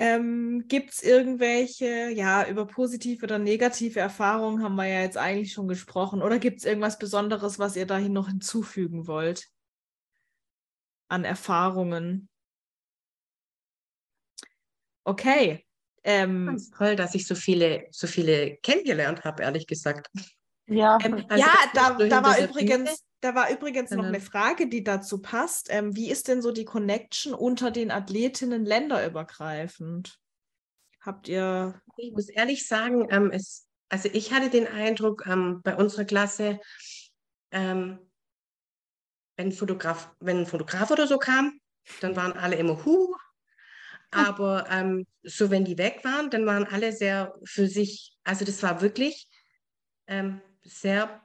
Ähm, 0.03 0.65
Gibt 0.67 0.95
es 0.95 1.03
irgendwelche, 1.05 2.11
ja, 2.11 2.45
über 2.49 2.67
positive 2.67 3.23
oder 3.23 3.39
negative 3.39 4.01
Erfahrungen 4.01 4.61
haben 4.65 4.75
wir 4.75 4.87
ja 4.87 5.03
jetzt 5.03 5.17
eigentlich 5.17 5.53
schon 5.53 5.69
gesprochen. 5.69 6.23
Oder 6.23 6.41
gibt 6.41 6.59
es 6.59 6.65
irgendwas 6.65 6.99
Besonderes, 6.99 7.61
was 7.61 7.77
ihr 7.77 7.87
dahin 7.87 8.13
noch 8.13 8.27
hinzufügen 8.27 9.07
wollt? 9.07 9.47
An 11.07 11.23
Erfahrungen. 11.23 12.29
Okay, 15.05 15.65
ähm, 16.03 16.47
Ganz 16.47 16.71
toll, 16.71 16.97
dass 16.97 17.15
ich 17.15 17.25
so 17.25 17.37
viele, 17.37 17.87
so 17.93 18.09
viele 18.09 18.57
kennengelernt 18.57 19.23
habe, 19.23 19.45
ehrlich 19.45 19.69
gesagt. 19.69 20.11
Ja, 20.67 20.99
ähm, 21.05 21.25
also 21.29 21.45
ja 21.45 21.55
da, 21.75 21.93
da 21.93 22.25
war 22.25 22.41
übrigens, 22.41 23.05
da 23.23 23.37
war 23.37 23.51
übrigens 23.51 23.91
noch 23.93 24.05
eine 24.05 24.21
Frage, 24.21 24.69
die 24.69 24.83
dazu 24.83 25.23
passt. 25.23 25.69
Ähm, 25.71 25.95
wie 25.95 26.11
ist 26.11 26.27
denn 26.27 26.43
so 26.43 26.51
die 26.51 26.65
Connection 26.65 27.35
unter 27.35 27.71
den 27.71 27.93
Athletinnen 27.93 28.65
länderübergreifend? 28.65 30.19
Habt 31.01 31.29
ihr. 31.29 31.81
Ich 31.97 32.13
muss 32.13 32.29
ehrlich 32.29 32.67
sagen, 32.67 33.07
ähm, 33.11 33.31
es, 33.31 33.69
also 33.89 34.09
ich 34.13 34.33
hatte 34.33 34.51
den 34.51 34.67
Eindruck 34.67 35.25
ähm, 35.27 35.63
bei 35.63 35.77
unserer 35.77 36.05
Klasse, 36.05 36.61
ähm, 37.53 37.99
wenn, 39.37 39.53
Fotograf, 39.53 40.11
wenn 40.19 40.39
ein 40.39 40.47
Fotograf 40.47 40.91
oder 40.91 41.07
so 41.07 41.19
kam, 41.19 41.61
dann 42.01 42.17
waren 42.17 42.33
alle 42.33 42.57
immer, 42.57 42.85
hu, 42.85 43.15
aber 44.11 44.67
ähm, 44.69 45.07
so, 45.23 45.51
wenn 45.51 45.65
die 45.65 45.79
weg 45.79 46.01
waren, 46.03 46.29
dann 46.29 46.45
waren 46.45 46.65
alle 46.65 46.93
sehr 46.93 47.35
für 47.45 47.69
sich, 47.69 48.17
also 48.25 48.45
das 48.45 48.63
war 48.63 48.83
wirklich 48.83 49.29
ähm, 50.09 50.43
sehr 50.63 51.25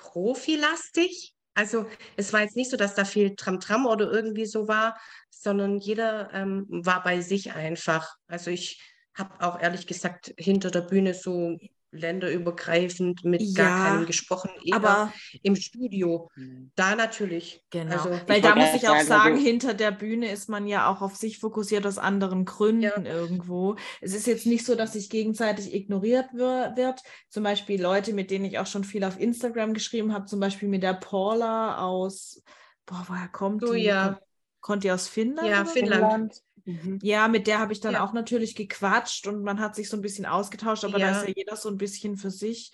profilastig. 0.00 1.34
Also 1.54 1.86
es 2.16 2.32
war 2.32 2.40
jetzt 2.40 2.56
nicht 2.56 2.70
so, 2.70 2.76
dass 2.76 2.94
da 2.94 3.04
viel 3.04 3.36
Tram-Tram 3.36 3.86
oder 3.86 4.10
irgendwie 4.10 4.46
so 4.46 4.66
war, 4.66 4.98
sondern 5.30 5.78
jeder 5.78 6.32
ähm, 6.32 6.66
war 6.68 7.02
bei 7.02 7.20
sich 7.20 7.52
einfach. 7.52 8.14
Also 8.26 8.50
ich 8.50 8.80
habe 9.14 9.44
auch 9.44 9.60
ehrlich 9.60 9.86
gesagt 9.86 10.32
hinter 10.38 10.70
der 10.70 10.82
Bühne 10.82 11.14
so 11.14 11.58
länderübergreifend 11.92 13.24
mit 13.24 13.42
ja, 13.42 13.64
gar 13.64 13.88
keinem 13.88 14.06
gesprochen, 14.06 14.50
aber 14.70 15.12
im 15.42 15.56
Studio. 15.56 16.30
Mhm. 16.36 16.70
Da 16.76 16.94
natürlich. 16.94 17.64
Genau. 17.70 17.96
Also, 17.96 18.20
Weil 18.26 18.40
da 18.40 18.54
muss 18.54 18.74
ich 18.74 18.88
auch 18.88 19.00
sagen, 19.00 19.34
also, 19.34 19.44
hinter 19.44 19.74
der 19.74 19.90
Bühne 19.90 20.30
ist 20.30 20.48
man 20.48 20.66
ja 20.66 20.90
auch 20.90 21.02
auf 21.02 21.16
sich 21.16 21.38
fokussiert 21.38 21.86
aus 21.86 21.98
anderen 21.98 22.44
Gründen 22.44 22.82
ja. 22.82 23.02
irgendwo. 23.02 23.76
Es 24.00 24.14
ist 24.14 24.26
jetzt 24.26 24.46
nicht 24.46 24.64
so, 24.64 24.74
dass 24.74 24.92
sich 24.92 25.10
gegenseitig 25.10 25.74
ignoriert 25.74 26.32
wird. 26.34 27.00
Zum 27.28 27.42
Beispiel 27.42 27.80
Leute, 27.80 28.12
mit 28.12 28.30
denen 28.30 28.44
ich 28.44 28.58
auch 28.58 28.66
schon 28.66 28.84
viel 28.84 29.04
auf 29.04 29.18
Instagram 29.18 29.74
geschrieben 29.74 30.12
habe, 30.12 30.26
zum 30.26 30.40
Beispiel 30.40 30.68
mit 30.68 30.82
der 30.82 30.94
Paula 30.94 31.78
aus, 31.78 32.42
boah, 32.86 33.04
woher 33.08 33.28
kommt 33.28 33.64
oh, 33.64 33.72
die? 33.72 33.82
Ja. 33.82 34.20
Kommt 34.60 34.84
die 34.84 34.92
aus 34.92 35.08
Finnland? 35.08 35.48
Ja, 35.48 35.64
Finnland. 35.64 36.42
Mhm. 36.64 36.98
Ja, 37.02 37.28
mit 37.28 37.46
der 37.46 37.58
habe 37.58 37.72
ich 37.72 37.80
dann 37.80 37.94
ja. 37.94 38.04
auch 38.04 38.12
natürlich 38.12 38.54
gequatscht 38.54 39.26
und 39.26 39.42
man 39.42 39.60
hat 39.60 39.74
sich 39.74 39.88
so 39.88 39.96
ein 39.96 40.02
bisschen 40.02 40.26
ausgetauscht, 40.26 40.84
aber 40.84 40.98
ja. 40.98 41.10
da 41.10 41.20
ist 41.20 41.28
ja 41.28 41.34
jeder 41.36 41.56
so 41.56 41.68
ein 41.68 41.78
bisschen 41.78 42.16
für 42.16 42.30
sich. 42.30 42.72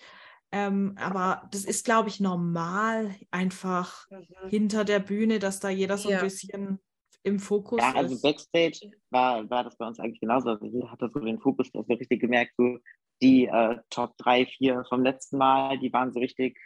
Ähm, 0.51 0.95
aber 0.97 1.47
das 1.51 1.65
ist, 1.65 1.83
glaube 1.83 2.09
ich, 2.09 2.19
normal 2.19 3.13
einfach 3.31 4.09
mhm. 4.09 4.49
hinter 4.49 4.85
der 4.85 4.99
Bühne, 4.99 5.39
dass 5.39 5.59
da 5.59 5.69
jeder 5.69 5.97
so 5.97 6.09
ein 6.09 6.21
bisschen 6.21 6.79
im 7.23 7.39
Fokus 7.39 7.81
ja, 7.81 7.93
also 7.93 8.19
Backstage 8.21 8.91
war, 9.09 9.49
war 9.49 9.65
das 9.65 9.77
bei 9.77 9.85
uns 9.85 9.99
eigentlich 9.99 10.21
genauso. 10.21 10.49
Also 10.49 10.65
jeder 10.65 10.89
hatte 10.89 11.09
so 11.13 11.19
den 11.19 11.39
Fokus, 11.39 11.69
das 11.71 11.85
so 11.85 11.93
richtig 11.93 12.21
gemerkt, 12.21 12.53
so 12.57 12.77
die 13.21 13.45
äh, 13.45 13.77
Top 13.89 14.17
3, 14.17 14.45
4 14.45 14.85
vom 14.87 15.03
letzten 15.03 15.37
Mal, 15.37 15.77
die 15.79 15.91
waren 15.91 16.13
so 16.13 16.19
richtig, 16.19 16.57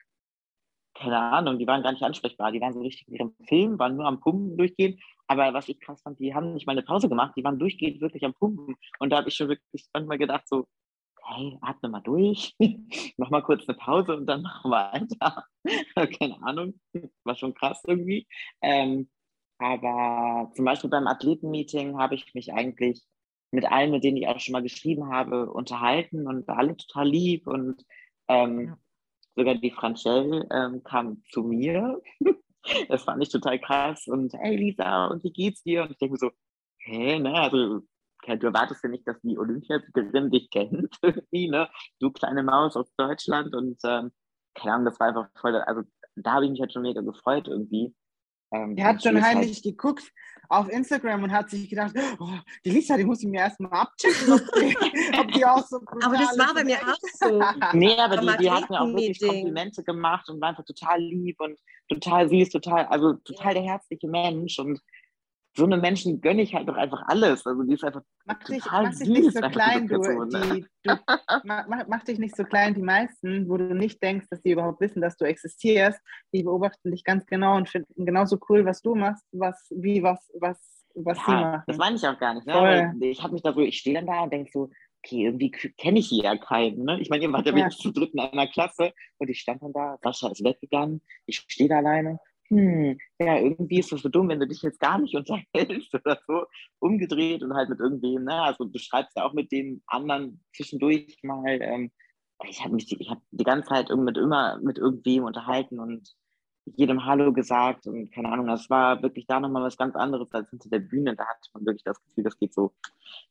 keine 0.94 1.18
Ahnung, 1.18 1.58
die 1.58 1.66
waren 1.66 1.82
gar 1.82 1.92
nicht 1.92 2.04
ansprechbar. 2.04 2.52
Die 2.52 2.62
waren 2.62 2.74
so 2.74 2.82
richtig 2.82 3.08
in 3.08 3.16
ihrem 3.16 3.36
Film, 3.48 3.80
waren 3.80 3.96
nur 3.96 4.06
am 4.06 4.20
Pumpen 4.20 4.58
durchgehen. 4.58 5.00
Aber 5.32 5.54
was 5.54 5.70
ich 5.70 5.80
krass 5.80 6.02
fand, 6.02 6.20
die 6.20 6.36
haben 6.36 6.54
nicht 6.54 6.68
mal 6.68 6.74
eine 6.74 6.84
Pause 6.84 7.08
gemacht, 7.08 7.32
die 7.38 7.44
waren 7.46 7.58
durchgehend 7.58 8.02
wirklich 8.02 8.26
am 8.26 8.34
Pumpen. 8.34 8.76
Und 9.00 9.12
da 9.12 9.18
habe 9.20 9.30
ich 9.30 9.36
schon 9.36 9.48
wirklich 9.48 9.88
manchmal 9.94 10.18
gedacht, 10.18 10.46
so, 10.46 10.68
hey, 11.24 11.58
atme 11.62 11.88
mal 11.88 12.02
durch, 12.02 12.54
mach 13.18 13.30
mal 13.30 13.42
kurz 13.42 13.66
eine 13.66 13.78
Pause 13.78 14.18
und 14.18 14.26
dann 14.26 14.42
machen 14.42 14.70
wir 14.70 14.92
weiter. 14.92 15.46
Keine 16.20 16.44
Ahnung, 16.44 16.82
war 17.24 17.36
schon 17.36 17.54
krass 17.54 17.82
irgendwie. 17.88 18.28
Ähm, 18.62 19.10
aber 19.58 20.52
zum 20.54 20.66
Beispiel 20.66 20.90
beim 20.90 21.08
Athletenmeeting 21.08 21.98
habe 21.98 22.16
ich 22.16 22.34
mich 22.34 22.52
eigentlich 22.52 23.02
mit 23.52 23.72
allen, 23.72 23.92
mit 23.92 24.04
denen 24.04 24.18
ich 24.18 24.28
auch 24.28 24.40
schon 24.42 24.52
mal 24.52 24.64
geschrieben 24.64 25.14
habe, 25.14 25.50
unterhalten 25.50 26.28
und 26.28 26.50
alle 26.50 26.76
total 26.76 27.08
lieb. 27.08 27.48
Und 27.48 27.86
ähm, 28.28 28.68
ja. 28.68 28.78
sogar 29.38 29.56
die 29.56 29.72
Franchelle 29.72 30.46
ähm, 30.52 30.84
kam 30.84 31.24
zu 31.30 31.44
mir 31.44 32.02
das 32.90 33.04
fand 33.04 33.24
ich 33.24 33.30
total 33.30 33.60
krass. 33.60 34.08
Und 34.08 34.34
hey 34.34 34.56
Lisa, 34.56 35.08
und 35.08 35.24
wie 35.24 35.32
geht's 35.32 35.64
dir? 35.64 35.84
Und 35.84 35.92
ich 35.92 35.98
denke 35.98 36.18
so, 36.18 36.32
hä, 36.80 37.20
ne, 37.20 37.34
also 37.34 37.82
du 38.28 38.48
erwartest 38.48 38.84
ja 38.84 38.90
nicht, 38.90 39.08
dass 39.08 39.20
die 39.22 39.38
Olympiasiegerin 39.38 40.30
dich 40.32 40.50
kennt, 40.50 40.96
irgendwie, 41.02 41.50
ne? 41.50 41.70
Du 42.00 42.12
kleine 42.12 42.44
Maus 42.44 42.76
aus 42.76 42.94
Deutschland 42.96 43.56
und 43.56 43.80
ähm, 43.84 44.12
keine 44.54 44.74
Ahnung, 44.76 44.86
das 44.86 45.00
war 45.00 45.08
einfach 45.08 45.28
voll, 45.40 45.56
also 45.56 45.82
da 46.16 46.34
habe 46.34 46.46
ich 46.46 46.52
mich 46.52 46.62
halt 46.62 46.74
schon 46.74 46.84
mega 46.84 47.02
gefreut 47.02 47.48
irgendwie. 47.48 47.96
Ähm, 48.52 48.76
er 48.78 48.88
hat 48.88 49.04
schon 49.04 49.22
heimlich 49.22 49.56
halt 49.56 49.64
geguckt 49.64 50.12
auf 50.50 50.70
Instagram 50.70 51.24
und 51.24 51.32
hat 51.32 51.50
sich 51.50 51.70
gedacht, 51.70 51.96
oh, 52.20 52.30
die 52.66 52.72
Lisa, 52.72 52.98
die 52.98 53.06
muss 53.06 53.24
ich 53.24 53.30
mir 53.30 53.40
erstmal 53.40 53.72
abchecken, 53.72 54.34
ob 54.34 54.42
die, 54.60 54.78
ob 55.20 55.32
die 55.32 55.46
auch 55.46 55.66
so 55.66 55.80
Aber 56.04 56.18
das 56.18 56.38
war 56.38 56.54
bei 56.54 56.66
mir 56.66 56.78
auch 56.78 56.98
so. 57.14 57.42
nee, 57.74 57.98
aber 57.98 58.18
die, 58.18 58.44
die 58.44 58.52
hat 58.52 58.70
mir 58.70 58.82
auch 58.82 58.88
wirklich 58.88 59.20
Komplimente 59.22 59.84
gemacht 59.84 60.30
und 60.30 60.42
war 60.42 60.50
einfach 60.50 60.66
total 60.66 61.00
lieb 61.00 61.40
und 61.40 61.58
total 61.88 62.28
süß, 62.28 62.50
total, 62.50 62.86
also 62.88 63.14
total 63.14 63.54
der 63.54 63.64
herzliche 63.64 64.08
Mensch 64.08 64.60
und 64.60 64.82
so 65.54 65.66
eine 65.66 65.78
Menschen 65.78 66.22
gönne 66.22 66.42
ich 66.42 66.56
halt 66.56 66.68
doch 66.68 66.76
einfach 66.76 67.04
alles. 67.08 67.46
Also 67.46 67.64
die 67.64 67.74
ist 67.74 67.84
einfach 67.84 68.02
mach 68.26 68.40
dich, 68.44 68.64
total 68.64 68.84
mach 68.84 68.98
dich 68.98 69.10
nicht 69.10 69.34
so 69.34 69.42
klein, 69.42 69.88
du, 69.88 70.00
die, 70.26 70.66
du 70.84 70.96
mach, 71.44 71.88
mach, 71.88 72.04
dich 72.04 72.20
nicht 72.20 72.36
so 72.36 72.44
klein, 72.44 72.74
die 72.74 72.82
meisten, 72.82 73.50
wo 73.50 73.58
du 73.58 73.76
nicht 73.76 74.02
denkst, 74.02 74.28
dass 74.30 74.42
die 74.42 74.52
überhaupt 74.52 74.80
wissen, 74.80 75.02
dass 75.02 75.18
du 75.18 75.26
existierst, 75.26 76.00
die 76.34 76.44
beobachten 76.44 76.92
dich 76.92 77.04
ganz 77.04 77.26
genau 77.26 77.58
und 77.58 77.70
finden 77.70 78.06
genauso 78.06 78.38
cool, 78.50 78.66
was 78.66 78.82
du 78.82 78.96
machst, 78.96 79.26
was, 79.32 79.68
wie 79.72 80.02
was, 80.04 80.32
was, 80.40 80.86
was 80.96 81.18
ja, 81.18 81.24
sie 81.26 81.32
machen. 81.32 81.64
Das 81.68 81.78
meine 81.78 81.96
ich 81.98 82.08
auch 82.08 82.20
gar 82.20 82.34
nicht. 82.34 82.48
Ne? 82.48 82.96
Ich 83.02 83.22
habe 83.22 83.34
mich 83.34 83.42
da 83.42 83.54
so, 83.54 83.60
ich 83.60 83.78
stehe 83.78 83.96
dann 83.96 84.08
da 84.08 84.24
und 84.24 84.32
denke 84.32 84.50
so, 84.54 84.70
okay, 85.04 85.26
irgendwie 85.26 85.52
kenne 85.52 86.00
ich 86.00 86.08
hier 86.08 86.24
ja 86.24 86.38
keinen. 86.38 86.86
Ne? 86.86 87.02
Ich 87.02 87.10
meine, 87.10 87.24
ihr 87.24 87.34
wart 87.34 87.46
ja, 87.46 87.58
ja. 87.58 87.70
zu 87.70 87.92
dritt 87.92 88.14
in 88.14 88.20
einer 88.20 88.48
Klasse 88.48 88.94
und 89.18 89.30
ich 89.30 89.40
stand 89.40 89.62
dann 89.64 89.74
da, 89.74 89.98
Sascha 90.02 90.30
ist 90.30 90.44
weggegangen, 90.44 91.02
ich 91.26 91.44
stehe 91.48 91.68
da 91.68 91.78
alleine 91.78 92.20
hm, 92.52 92.98
ja, 93.18 93.38
irgendwie 93.38 93.80
ist 93.80 93.94
das 93.94 94.02
so 94.02 94.10
dumm, 94.10 94.28
wenn 94.28 94.42
du 94.42 94.48
dich 94.48 94.62
jetzt 94.62 94.80
gar 94.82 95.00
nicht 95.00 95.16
unterhältst 95.56 95.94
oder 95.94 96.20
so, 96.28 96.46
umgedreht 96.80 97.44
und 97.44 97.54
halt 97.54 97.70
mit 97.70 97.80
irgendwem, 97.80 98.26
ne, 98.26 98.42
also 98.44 98.66
du 98.66 98.78
schreibst 98.78 99.16
ja 99.16 99.24
auch 99.24 99.34
mit 99.34 99.52
den 99.54 99.82
anderen 99.88 100.44
zwischendurch 100.54 101.18
mal, 101.24 101.60
ähm, 101.62 101.92
ich 102.44 102.62
habe 102.62 102.74
mich, 102.76 102.92
ich 103.00 103.10
habe 103.10 103.22
die 103.32 103.46
ganze 103.46 103.70
Zeit 103.70 103.90
mit 103.90 104.18
immer 104.18 104.60
mit 104.62 104.78
irgendwem 104.78 105.24
unterhalten 105.24 105.80
und 105.80 106.14
jedem 106.66 107.06
Hallo 107.06 107.32
gesagt 107.32 107.88
und 107.88 108.12
keine 108.12 108.30
Ahnung, 108.30 108.48
das 108.48 108.70
war 108.70 109.02
wirklich 109.02 109.28
da 109.28 109.40
nochmal 109.40 109.64
was 109.64 109.78
ganz 109.78 109.96
anderes 109.96 110.32
als 110.34 110.50
hinter 110.50 110.70
der 110.70 110.80
Bühne, 110.80 111.16
da 111.16 111.26
hatte 111.26 111.50
man 111.54 111.66
wirklich 111.66 111.84
das 111.84 112.04
Gefühl, 112.04 112.26
das 112.26 112.38
geht 112.38 112.54
so, 112.54 112.74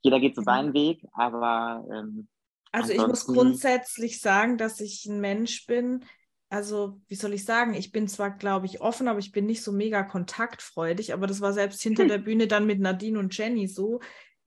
jeder 0.00 0.18
geht 0.18 0.34
so 0.34 0.42
seinen 0.42 0.72
Weg, 0.72 1.04
aber 1.12 1.84
ähm, 1.92 2.28
also 2.72 2.92
ich 2.92 3.06
muss 3.06 3.26
grundsätzlich 3.26 4.20
sagen, 4.20 4.56
dass 4.56 4.80
ich 4.80 5.04
ein 5.06 5.20
Mensch 5.20 5.66
bin, 5.66 6.04
also 6.50 7.00
wie 7.06 7.14
soll 7.14 7.32
ich 7.32 7.44
sagen, 7.44 7.74
ich 7.74 7.92
bin 7.92 8.08
zwar, 8.08 8.30
glaube 8.30 8.66
ich, 8.66 8.80
offen, 8.80 9.06
aber 9.06 9.20
ich 9.20 9.30
bin 9.30 9.46
nicht 9.46 9.62
so 9.62 9.70
mega 9.70 10.02
kontaktfreudig, 10.02 11.12
aber 11.12 11.28
das 11.28 11.40
war 11.40 11.52
selbst 11.52 11.80
hinter 11.80 12.06
der 12.06 12.18
Bühne 12.26 12.48
dann 12.48 12.66
mit 12.66 12.80
Nadine 12.80 13.18
und 13.20 13.36
Jenny 13.36 13.68
so. 13.68 14.00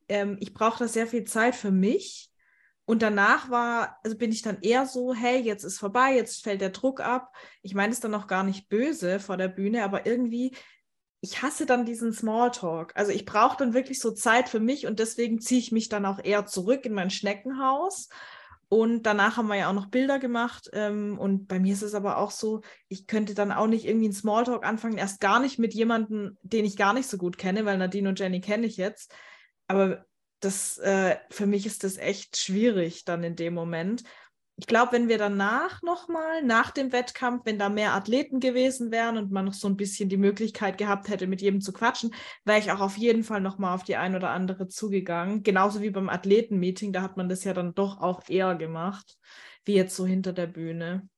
Ähm, 0.09 0.37
ich 0.41 0.53
brauche 0.53 0.79
da 0.79 0.87
sehr 0.87 1.07
viel 1.07 1.23
Zeit 1.23 1.55
für 1.55 1.71
mich. 1.71 2.29
Und 2.85 3.01
danach 3.01 3.49
war, 3.49 3.99
also 4.03 4.17
bin 4.17 4.33
ich 4.33 4.41
dann 4.41 4.59
eher 4.61 4.85
so, 4.85 5.13
hey, 5.13 5.39
jetzt 5.39 5.63
ist 5.63 5.79
vorbei, 5.79 6.13
jetzt 6.15 6.43
fällt 6.43 6.59
der 6.59 6.71
Druck 6.71 6.99
ab. 6.99 7.33
Ich 7.61 7.73
meine 7.73 7.93
es 7.93 8.01
dann 8.01 8.13
auch 8.13 8.27
gar 8.27 8.43
nicht 8.43 8.67
böse 8.67 9.21
vor 9.21 9.37
der 9.37 9.47
Bühne, 9.47 9.85
aber 9.85 10.05
irgendwie, 10.05 10.53
ich 11.21 11.41
hasse 11.41 11.65
dann 11.65 11.85
diesen 11.85 12.11
Smalltalk. 12.11 12.91
Also 12.97 13.13
ich 13.13 13.25
brauche 13.25 13.55
dann 13.55 13.73
wirklich 13.73 14.01
so 14.01 14.11
Zeit 14.11 14.49
für 14.49 14.59
mich 14.59 14.85
und 14.85 14.99
deswegen 14.99 15.39
ziehe 15.39 15.61
ich 15.61 15.71
mich 15.71 15.87
dann 15.87 16.05
auch 16.05 16.19
eher 16.21 16.45
zurück 16.45 16.85
in 16.85 16.93
mein 16.93 17.09
Schneckenhaus 17.09 18.09
und 18.73 19.03
danach 19.03 19.37
haben 19.37 19.49
wir 19.49 19.55
ja 19.55 19.69
auch 19.69 19.73
noch 19.73 19.85
Bilder 19.85 20.17
gemacht. 20.17 20.67
Ähm, 20.73 21.19
und 21.19 21.47
bei 21.47 21.59
mir 21.59 21.73
ist 21.73 21.83
es 21.83 21.93
aber 21.93 22.17
auch 22.17 22.31
so, 22.31 22.61
ich 22.87 23.05
könnte 23.05 23.35
dann 23.35 23.51
auch 23.51 23.67
nicht 23.67 23.85
irgendwie 23.85 24.05
einen 24.05 24.15
Smalltalk 24.15 24.65
anfangen, 24.65 24.97
erst 24.97 25.19
gar 25.19 25.39
nicht 25.39 25.59
mit 25.59 25.75
jemandem, 25.75 26.39
den 26.41 26.65
ich 26.65 26.75
gar 26.75 26.93
nicht 26.93 27.07
so 27.07 27.19
gut 27.19 27.37
kenne, 27.37 27.65
weil 27.65 27.77
Nadine 27.77 28.09
und 28.09 28.19
Jenny 28.19 28.41
kenne 28.41 28.65
ich 28.65 28.77
jetzt. 28.77 29.13
Aber 29.67 30.07
das, 30.39 30.79
äh, 30.79 31.17
für 31.29 31.45
mich 31.45 31.67
ist 31.67 31.83
das 31.83 31.97
echt 31.97 32.35
schwierig 32.35 33.05
dann 33.05 33.23
in 33.23 33.35
dem 33.35 33.53
Moment 33.53 34.05
ich 34.55 34.67
glaube, 34.67 34.91
wenn 34.91 35.09
wir 35.09 35.17
danach 35.17 35.81
nochmal, 35.81 36.43
nach 36.43 36.69
dem 36.69 36.91
Wettkampf, 36.91 37.45
wenn 37.45 37.57
da 37.57 37.69
mehr 37.69 37.93
Athleten 37.93 38.39
gewesen 38.39 38.91
wären 38.91 39.17
und 39.17 39.31
man 39.31 39.45
noch 39.45 39.53
so 39.53 39.67
ein 39.67 39.77
bisschen 39.77 40.09
die 40.09 40.17
Möglichkeit 40.17 40.77
gehabt 40.77 41.09
hätte, 41.09 41.25
mit 41.25 41.41
jedem 41.41 41.59
zu 41.59 41.73
quatschen, 41.73 42.13
wäre 42.45 42.59
ich 42.59 42.71
auch 42.71 42.79
auf 42.79 42.97
jeden 42.97 43.23
Fall 43.23 43.41
nochmal 43.41 43.73
auf 43.73 43.83
die 43.83 43.95
ein 43.95 44.15
oder 44.15 44.29
andere 44.29 44.67
zugegangen. 44.67 45.41
Genauso 45.41 45.81
wie 45.81 45.89
beim 45.89 46.07
Athletenmeeting, 46.07 46.93
da 46.93 47.01
hat 47.01 47.17
man 47.17 47.29
das 47.29 47.43
ja 47.43 47.53
dann 47.53 47.73
doch 47.73 47.99
auch 47.99 48.21
eher 48.29 48.53
gemacht, 48.55 49.17
wie 49.65 49.73
jetzt 49.73 49.95
so 49.95 50.05
hinter 50.05 50.33
der 50.33 50.47
Bühne. 50.47 51.09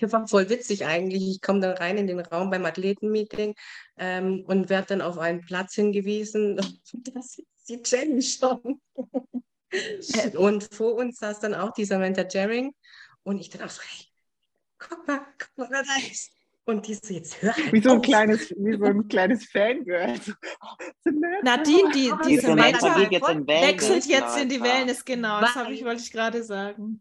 Das 0.00 0.12
war 0.12 0.26
voll 0.28 0.48
witzig 0.48 0.86
eigentlich. 0.86 1.28
Ich 1.28 1.40
komme 1.42 1.60
dann 1.60 1.76
rein 1.76 1.98
in 1.98 2.06
den 2.06 2.20
Raum 2.20 2.50
beim 2.50 2.64
Athletenmeeting 2.64 3.54
ähm, 3.98 4.44
und 4.46 4.70
werde 4.70 4.88
dann 4.88 5.02
auf 5.02 5.18
einen 5.18 5.40
Platz 5.42 5.74
hingewiesen. 5.74 6.58
Das 7.12 7.38
ist 7.38 7.68
die 7.68 7.80
Jenny 7.84 8.22
schon. 8.22 8.80
Äh, 9.72 10.36
und 10.36 10.72
vor 10.72 10.94
uns 10.94 11.18
saß 11.18 11.40
dann 11.40 11.54
auch 11.54 11.72
die 11.72 11.84
Samantha 11.84 12.26
Jering 12.28 12.74
und 13.22 13.38
ich 13.38 13.50
dann 13.50 13.62
auch 13.62 13.70
so, 13.70 13.82
hey, 13.82 14.06
guck 14.78 15.06
mal, 15.06 15.20
guck 15.38 15.58
mal, 15.58 15.68
wer 15.70 15.82
da 15.82 16.10
ist. 16.10 16.32
Und 16.64 16.86
die 16.86 16.94
so, 16.94 17.12
jetzt 17.12 17.42
hör 17.42 17.56
halt 17.56 17.72
Wie 17.72 17.82
so 17.82 17.90
ein 17.90 17.96
auf. 17.98 18.02
kleines, 18.04 18.50
wie 18.50 18.78
so 18.78 18.84
ein 18.84 19.08
kleines 19.08 19.46
Fangirl. 19.46 20.14
Nadine, 21.42 21.90
die, 21.92 22.12
die 22.24 22.38
Samantha 22.38 22.96
wechselt 22.96 24.06
jetzt 24.06 24.38
in 24.38 24.48
die 24.48 24.62
Wellness, 24.62 25.04
genau. 25.04 25.40
Weil, 25.40 25.64
das 25.64 25.70
ich, 25.70 25.84
wollte 25.84 26.02
ich 26.02 26.12
gerade 26.12 26.44
sagen. 26.44 27.00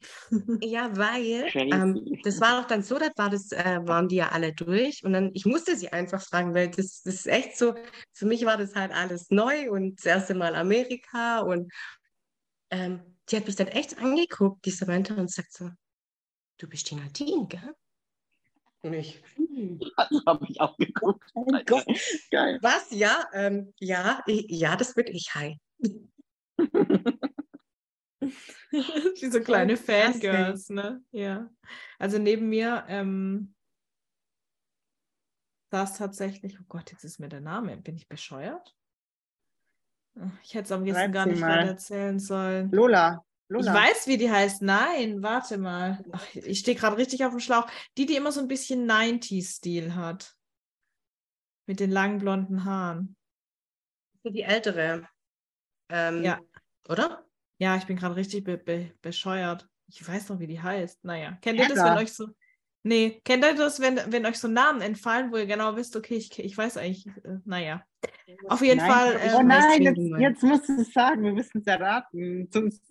Ja, 0.62 0.90
weil 0.98 1.46
ähm, 1.54 2.04
das 2.24 2.42
war 2.42 2.60
auch 2.60 2.66
dann 2.66 2.82
so, 2.82 2.98
das, 2.98 3.12
war 3.18 3.30
das 3.30 3.52
äh, 3.52 3.80
waren 3.84 4.08
die 4.08 4.16
ja 4.16 4.30
alle 4.30 4.52
durch. 4.52 5.04
Und 5.04 5.14
dann, 5.14 5.30
ich 5.36 5.46
musste 5.46 5.76
sie 5.76 5.90
einfach 5.90 6.24
fragen, 6.24 6.56
weil 6.56 6.70
das, 6.70 7.04
das 7.04 7.14
ist 7.14 7.28
echt 7.28 7.56
so, 7.56 7.76
für 8.14 8.26
mich 8.26 8.46
war 8.46 8.58
das 8.58 8.74
halt 8.74 8.92
alles 8.92 9.30
neu 9.30 9.70
und 9.70 10.00
das 10.00 10.06
erste 10.08 10.34
Mal 10.34 10.56
Amerika 10.56 11.42
und 11.42 11.72
ähm, 12.72 13.02
die 13.30 13.38
hat 13.38 13.46
mich 13.46 13.56
dann 13.56 13.68
echt 13.68 13.98
angeguckt, 14.00 14.66
die 14.66 14.72
Samantha, 14.72 15.14
und 15.16 15.32
sagt 15.32 15.54
so, 15.54 15.70
du 16.58 16.68
bist 16.68 16.90
die 16.90 16.96
Nadine, 16.96 17.48
gell? 17.48 17.76
Und 18.84 18.94
ich, 18.94 19.22
hm. 19.36 19.80
Das 19.98 20.26
habe 20.26 20.46
ich 20.50 20.60
auch 20.60 20.76
geguckt. 20.78 21.30
Oh 21.36 21.46
Gott. 21.66 21.86
Geil. 22.32 22.60
Was? 22.62 22.88
Ja, 22.92 23.30
ähm, 23.34 23.74
ja, 23.80 24.24
ja, 24.28 24.76
das 24.76 24.96
wird 24.96 25.10
ich. 25.10 25.36
Hi. 25.36 25.60
Wie 28.72 29.30
so 29.30 29.42
kleine 29.42 29.78
Fangirls, 29.78 30.70
ne? 30.70 31.04
Ja. 31.12 31.50
Also 32.00 32.18
neben 32.18 32.50
mir 32.50 32.86
ähm, 32.88 33.54
saß 35.72 35.98
tatsächlich, 35.98 36.60
oh 36.60 36.66
Gott, 36.68 36.92
jetzt 36.92 37.04
ist 37.04 37.20
mir 37.20 37.30
der 37.30 37.42
Name, 37.42 37.78
bin 37.78 37.96
ich 37.96 38.08
bescheuert? 38.08 38.76
Ich 40.44 40.54
hätte 40.54 40.66
es 40.66 40.72
am 40.72 40.84
liebsten 40.84 41.12
gar 41.12 41.26
nicht 41.26 41.40
mal. 41.40 41.68
erzählen 41.68 42.20
sollen. 42.20 42.72
Lola. 42.72 43.24
Lola. 43.48 43.66
Ich 43.66 43.90
weiß, 43.90 44.08
wie 44.08 44.18
die 44.18 44.32
heißt. 44.32 44.62
Nein, 44.62 45.22
warte 45.22 45.58
mal. 45.58 46.04
Ach, 46.12 46.26
ich 46.36 46.60
stehe 46.60 46.78
gerade 46.78 46.98
richtig 46.98 47.26
auf 47.26 47.32
dem 47.32 47.40
Schlauch. 47.40 47.68
Die, 47.98 48.06
die 48.06 48.16
immer 48.16 48.32
so 48.32 48.40
ein 48.40 48.48
bisschen 48.48 48.90
90s-Stil 48.90 49.96
hat. 49.96 50.36
Mit 51.66 51.80
den 51.80 51.92
langen 51.92 52.20
blonden 52.20 52.66
Haaren. 52.66 53.16
Die 54.24 54.44
ältere. 54.44 55.08
Ähm, 55.90 56.24
ja. 56.24 56.40
Oder? 56.88 57.26
Ja, 57.58 57.76
ich 57.78 57.86
bin 57.86 57.98
gerade 57.98 58.16
richtig 58.16 58.44
be 58.44 58.58
be 58.58 58.92
bescheuert. 59.02 59.68
Ich 59.88 60.08
weiß 60.08 60.30
noch, 60.30 60.40
wie 60.40 60.48
die 60.48 60.62
heißt. 60.62 61.04
Naja, 61.04 61.38
kennt 61.42 61.60
ihr 61.60 61.68
das, 61.68 61.78
wenn 61.78 61.98
euch 61.98 62.14
so. 62.14 62.28
Nee, 62.84 63.22
kennt 63.24 63.44
ihr 63.44 63.54
das, 63.56 63.80
wenn, 63.80 64.00
wenn 64.12 64.26
euch 64.26 64.40
so 64.40 64.48
Namen 64.48 64.82
entfallen, 64.82 65.32
wo 65.32 65.38
ihr 65.38 65.46
genau 65.46 65.76
wisst, 65.76 65.96
okay, 65.96 66.16
ich, 66.16 66.40
ich 66.40 66.58
weiß 66.58 66.78
eigentlich, 66.78 67.06
äh, 67.08 67.38
naja. 67.46 67.86
Auf 68.48 68.62
jeden 68.62 68.78
nein, 68.78 68.92
Fall. 68.92 69.14
Äh, 69.16 69.34
oh 69.36 69.44
nein, 69.44 69.82
jetzt, 69.82 70.20
jetzt, 70.20 70.44
musst 70.44 70.70
du 70.70 70.82
es 70.82 70.94
sagen, 70.94 71.24
wir 71.24 71.34
müssen 71.34 71.60
es 71.60 71.68
erraten. 71.68 72.48
Sonst... 72.52 72.82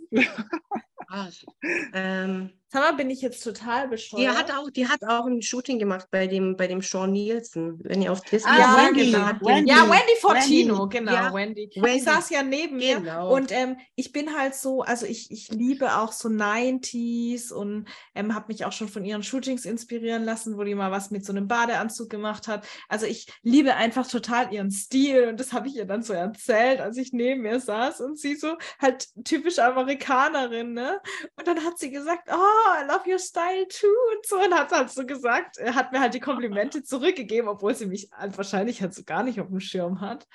ähm, 1.92 2.50
Sag 2.72 2.82
mal, 2.82 2.92
bin 2.92 3.10
ich 3.10 3.20
jetzt 3.20 3.42
total 3.42 3.88
bescheuert? 3.88 4.22
Die 4.22 4.28
hat 4.28 4.52
auch, 4.52 4.70
die 4.70 4.86
hat 4.86 5.02
auch 5.02 5.26
ein 5.26 5.42
Shooting 5.42 5.80
gemacht 5.80 6.06
bei 6.12 6.28
dem, 6.28 6.56
bei 6.56 6.68
dem 6.68 6.82
Sean 6.82 7.10
Nielsen, 7.10 7.80
wenn 7.82 8.00
ihr 8.00 8.12
auf 8.12 8.20
Disney 8.20 8.48
ah, 8.48 8.58
ja, 8.58 8.86
Wendy, 8.86 9.12
Wendy, 9.12 9.70
Ja, 9.70 9.90
Wendy 9.90 10.16
Fortino, 10.20 10.82
Wendy. 10.82 10.98
genau, 10.98 11.12
ja. 11.12 11.34
Wendy. 11.34 11.70
Wendy. 11.74 11.96
Ich 11.96 12.04
saß 12.04 12.30
ja 12.30 12.44
neben 12.44 12.78
genau. 12.78 13.28
mir 13.28 13.34
und 13.34 13.50
ähm, 13.50 13.76
ich 13.96 14.12
bin 14.12 14.38
halt 14.38 14.54
so, 14.54 14.82
also 14.82 15.04
ich, 15.04 15.32
ich 15.32 15.48
liebe 15.48 15.96
auch 15.96 16.12
so 16.12 16.28
90s 16.28 17.52
und 17.52 17.88
ähm, 18.14 18.36
habe 18.36 18.46
mich 18.46 18.64
auch 18.64 18.72
schon 18.72 18.88
von 18.88 19.04
ihren 19.04 19.24
Shootings 19.24 19.64
inspirieren 19.64 20.22
lassen, 20.22 20.56
wo 20.56 20.62
die 20.62 20.76
mal 20.76 20.92
was 20.92 21.10
mit 21.10 21.24
so 21.24 21.32
einem 21.32 21.48
Badeanzug 21.48 22.08
gemacht 22.08 22.46
hat. 22.46 22.64
Also 22.88 23.04
ich 23.04 23.26
liebe 23.42 23.74
einfach 23.74 24.06
total 24.06 24.52
ihren 24.52 24.70
Stil 24.70 25.26
und 25.26 25.40
das 25.40 25.52
habe 25.52 25.66
ich 25.66 25.74
ihr 25.74 25.86
dann 25.86 26.04
so 26.04 26.12
erzählt, 26.12 26.78
als 26.78 26.96
ich 26.98 27.12
neben 27.12 27.42
mir 27.42 27.58
saß 27.58 28.00
und 28.00 28.16
sie 28.16 28.36
so 28.36 28.56
halt 28.80 29.08
typisch 29.24 29.58
Amerikanerin, 29.58 30.72
ne? 30.72 31.00
Und 31.36 31.48
dann 31.48 31.64
hat 31.64 31.76
sie 31.76 31.90
gesagt, 31.90 32.28
oh, 32.32 32.59
I 32.61 32.86
love 32.86 33.08
your 33.11 33.18
style 33.18 33.66
too 33.68 33.86
und 33.86 34.26
so 34.26 34.36
und 34.36 34.54
hat 34.54 34.72
halt 34.72 34.90
so 34.90 35.04
gesagt, 35.06 35.56
hat 35.74 35.92
mir 35.92 36.00
halt 36.00 36.14
die 36.14 36.20
Komplimente 36.20 36.82
zurückgegeben, 36.84 37.48
obwohl 37.48 37.74
sie 37.74 37.86
mich 37.86 38.11
wahrscheinlich 38.34 38.82
halt 38.82 38.94
so 38.94 39.04
gar 39.04 39.22
nicht 39.22 39.40
auf 39.40 39.48
dem 39.48 39.61
Schirm 39.61 40.00
hat. 40.00 40.26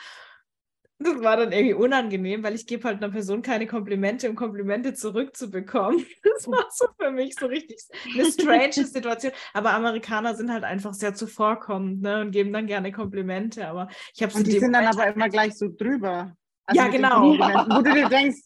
Das 0.97 1.21
war 1.21 1.35
dann 1.35 1.51
irgendwie 1.51 1.73
unangenehm, 1.73 2.41
weil 2.41 2.55
ich 2.55 2.67
gebe 2.67 2.85
halt 2.85 3.03
einer 3.03 3.11
Person 3.11 3.41
keine 3.41 3.67
Komplimente, 3.67 4.29
um 4.29 4.35
Komplimente 4.35 4.93
zurückzubekommen. 4.93 6.05
Das 6.35 6.47
war 6.47 6.67
so 6.69 6.87
für 6.99 7.11
mich 7.11 7.35
so 7.35 7.45
richtig 7.45 7.81
eine 8.13 8.29
strange 8.29 8.73
Situation. 8.85 9.31
Aber 9.53 9.71
Amerikaner 9.71 10.35
sind 10.35 10.51
halt 10.51 10.65
einfach 10.65 10.93
sehr 10.93 11.13
zuvorkommend 11.13 12.01
ne, 12.01 12.21
und 12.21 12.31
geben 12.31 12.51
dann 12.51 12.67
gerne 12.67 12.91
Komplimente. 12.91 13.67
Aber 13.67 13.87
ich 14.13 14.21
habe 14.21 14.33
Und 14.33 14.45
die 14.45 14.59
sind 14.59 14.73
dann 14.73 14.85
aber 14.85 15.07
immer 15.07 15.29
gleich 15.29 15.57
so 15.57 15.69
drüber. 15.69 16.35
Also 16.65 16.81
ja, 16.81 16.89
genau. 16.89 17.21
Wo 17.23 17.81
du 17.81 17.93
dir 17.93 18.09
denkst, 18.09 18.41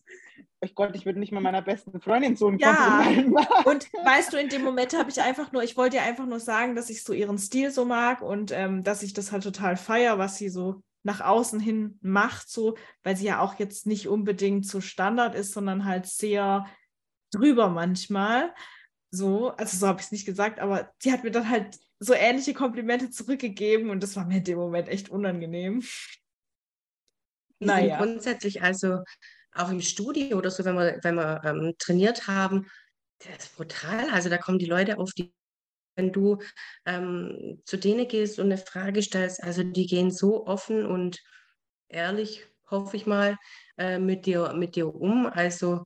ich 0.62 0.76
Gott, 0.76 0.96
ich 0.96 1.06
würde 1.06 1.20
nicht 1.20 1.32
mal 1.32 1.40
meiner 1.40 1.62
besten 1.62 2.02
Freundin 2.02 2.36
so 2.36 2.48
ein 2.48 2.60
ja. 2.60 3.06
Und 3.66 3.92
weißt 3.94 4.34
du, 4.34 4.38
in 4.38 4.50
dem 4.50 4.64
Moment 4.64 4.98
habe 4.98 5.10
ich 5.10 5.22
einfach 5.22 5.52
nur, 5.52 5.64
ich 5.64 5.78
wollte 5.78 5.98
dir 5.98 6.04
einfach 6.04 6.26
nur 6.26 6.40
sagen, 6.40 6.76
dass 6.76 6.90
ich 6.90 7.04
so 7.04 7.14
ihren 7.14 7.38
Stil 7.38 7.72
so 7.72 7.86
mag 7.86 8.22
und 8.22 8.52
ähm, 8.52 8.84
dass 8.84 9.04
ich 9.04 9.14
das 9.14 9.32
halt 9.32 9.44
total 9.44 9.78
feier, 9.78 10.18
was 10.18 10.38
sie 10.38 10.50
so 10.50 10.82
nach 11.04 11.22
außen 11.22 11.60
hin 11.60 11.98
macht, 12.02 12.50
so, 12.50 12.78
weil 13.04 13.16
sie 13.16 13.26
ja 13.26 13.40
auch 13.40 13.58
jetzt 13.58 13.88
nicht 13.88 14.08
unbedingt 14.08 14.66
so 14.66 14.82
Standard 14.82 15.34
ist, 15.34 15.54
sondern 15.54 15.86
halt 15.86 16.06
sehr 16.06 16.66
drüber 17.32 17.70
manchmal. 17.70 18.54
So, 19.12 19.52
also 19.52 19.78
so 19.78 19.88
habe 19.88 20.00
ich 20.00 20.08
es 20.08 20.12
nicht 20.12 20.26
gesagt, 20.26 20.60
aber 20.60 20.92
sie 21.00 21.14
hat 21.14 21.24
mir 21.24 21.32
dann 21.32 21.50
halt 21.50 21.78
so 22.00 22.14
ähnliche 22.14 22.54
Komplimente 22.54 23.10
zurückgegeben 23.10 23.90
und 23.90 24.04
das 24.04 24.16
war 24.16 24.26
mir 24.26 24.38
in 24.38 24.44
dem 24.44 24.58
Moment 24.58 24.90
echt 24.90 25.10
unangenehm. 25.10 25.84
Naja. 27.62 27.98
grundsätzlich, 27.98 28.62
also 28.62 29.04
auch 29.54 29.70
im 29.70 29.82
Studio 29.82 30.38
oder 30.38 30.52
so, 30.52 30.66
wenn 30.66 30.76
wir, 30.76 31.00
wenn 31.04 31.16
wir 31.16 31.42
ähm, 31.44 31.76
trainiert 31.78 32.28
haben, 32.28 32.68
das 33.20 33.46
ist 33.46 33.56
brutal. 33.56 34.10
Also 34.12 34.30
da 34.30 34.38
kommen 34.38 34.60
die 34.60 34.66
Leute 34.66 34.98
auf 34.98 35.12
die, 35.14 35.34
wenn 35.96 36.12
du 36.12 36.38
ähm, 36.86 37.62
zu 37.66 37.78
denen 37.78 38.08
gehst 38.08 38.40
und 38.40 38.46
eine 38.46 38.58
Frage 38.58 39.02
stellst, 39.02 39.44
also 39.44 39.64
die 39.64 39.88
gehen 39.88 40.12
so 40.12 40.46
offen 40.48 40.86
und 40.86 41.22
ehrlich, 41.90 42.46
hoffe 42.70 42.96
ich 42.96 43.06
mal, 43.06 43.38
äh, 43.78 44.00
mit, 44.00 44.26
dir, 44.26 44.54
mit 44.54 44.76
dir 44.76 44.94
um. 44.94 45.26
Also 45.26 45.86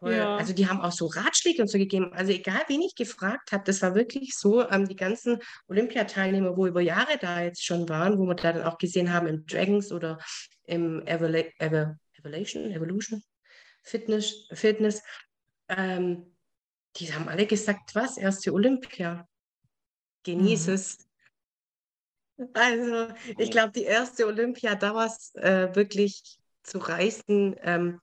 ja. 0.00 0.36
Also 0.36 0.52
die 0.52 0.68
haben 0.68 0.80
auch 0.80 0.92
so 0.92 1.06
Ratschläge 1.06 1.60
und 1.60 1.68
so 1.68 1.76
gegeben. 1.76 2.12
Also 2.12 2.30
egal, 2.32 2.62
wen 2.68 2.82
ich 2.82 2.94
gefragt 2.94 3.50
habe, 3.50 3.64
das 3.64 3.82
war 3.82 3.94
wirklich 3.94 4.36
so, 4.36 4.68
ähm, 4.68 4.86
die 4.86 4.94
ganzen 4.94 5.40
Olympiateilnehmer, 5.66 6.56
wo 6.56 6.66
über 6.66 6.80
Jahre 6.80 7.18
da 7.20 7.42
jetzt 7.42 7.64
schon 7.64 7.88
waren, 7.88 8.16
wo 8.18 8.24
wir 8.26 8.36
da 8.36 8.52
dann 8.52 8.62
auch 8.62 8.78
gesehen 8.78 9.12
haben 9.12 9.26
im 9.26 9.44
Dragons 9.46 9.90
oder 9.90 10.18
im 10.64 11.04
Evol 11.06 11.34
Evo 11.58 11.96
Evolution, 12.28 12.70
Evolution, 12.70 13.22
Fitness, 13.82 14.46
Fitness 14.52 15.02
ähm, 15.68 16.34
die 16.96 17.12
haben 17.12 17.28
alle 17.28 17.46
gesagt, 17.46 17.94
was, 17.94 18.16
erste 18.16 18.52
Olympia. 18.52 19.28
Genieß 20.24 20.66
mhm. 20.66 20.74
es. 20.74 20.98
Also, 22.54 23.08
ich 23.36 23.50
glaube, 23.50 23.72
die 23.72 23.84
erste 23.84 24.26
Olympia, 24.26 24.74
da 24.74 24.94
war 24.94 25.06
es 25.06 25.34
äh, 25.34 25.74
wirklich 25.74 26.38
zu 26.62 26.78
reißen. 26.78 27.56
Ähm, 27.62 28.00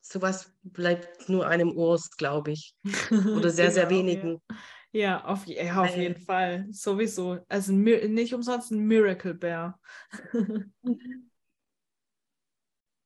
sowas 0.00 0.52
bleibt 0.62 1.28
nur 1.28 1.46
einem 1.46 1.72
Urs, 1.76 2.10
glaube 2.10 2.52
ich. 2.52 2.74
Oder 3.10 3.50
sehr, 3.50 3.66
genau, 3.66 3.74
sehr 3.74 3.90
wenigen. 3.90 4.42
Ja, 4.92 5.00
ja 5.00 5.24
auf, 5.24 5.46
ja, 5.46 5.82
auf 5.82 5.96
jeden 5.96 6.20
Fall. 6.20 6.66
Sowieso. 6.70 7.44
Also 7.48 7.72
nicht 7.72 8.34
umsonst 8.34 8.70
ein 8.70 8.86
Miracle 8.86 9.34
Bear. 9.34 9.80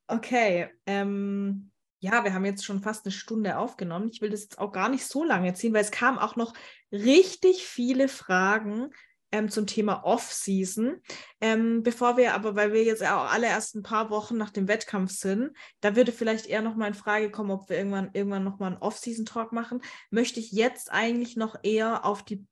okay. 0.08 0.68
Ähm, 0.86 1.70
ja, 2.00 2.24
wir 2.24 2.34
haben 2.34 2.44
jetzt 2.44 2.64
schon 2.64 2.82
fast 2.82 3.04
eine 3.04 3.12
Stunde 3.12 3.58
aufgenommen. 3.58 4.08
Ich 4.12 4.20
will 4.20 4.30
das 4.30 4.42
jetzt 4.42 4.58
auch 4.58 4.72
gar 4.72 4.88
nicht 4.88 5.06
so 5.06 5.24
lange 5.24 5.54
ziehen, 5.54 5.72
weil 5.72 5.82
es 5.82 5.90
kamen 5.90 6.18
auch 6.18 6.36
noch 6.36 6.52
richtig 6.92 7.66
viele 7.66 8.08
Fragen 8.08 8.90
ähm, 9.32 9.48
zum 9.48 9.66
Thema 9.66 10.04
Off-Season. 10.04 11.02
Ähm, 11.40 11.82
bevor 11.82 12.16
wir 12.16 12.34
aber, 12.34 12.54
weil 12.54 12.72
wir 12.72 12.84
jetzt 12.84 13.02
auch 13.02 13.32
alle 13.32 13.46
erst 13.46 13.74
ein 13.74 13.82
paar 13.82 14.10
Wochen 14.10 14.36
nach 14.36 14.50
dem 14.50 14.68
Wettkampf 14.68 15.10
sind, 15.12 15.56
da 15.80 15.96
würde 15.96 16.12
vielleicht 16.12 16.46
eher 16.46 16.62
noch 16.62 16.76
mal 16.76 16.88
in 16.88 16.94
Frage 16.94 17.30
kommen, 17.30 17.50
ob 17.50 17.68
wir 17.68 17.76
irgendwann, 17.76 18.10
irgendwann 18.12 18.44
noch 18.44 18.58
mal 18.58 18.68
einen 18.68 18.82
Off-Season-Talk 18.82 19.52
machen, 19.52 19.80
möchte 20.10 20.38
ich 20.38 20.52
jetzt 20.52 20.92
eigentlich 20.92 21.36
noch 21.36 21.56
eher 21.62 22.04
auf 22.04 22.24
die 22.24 22.46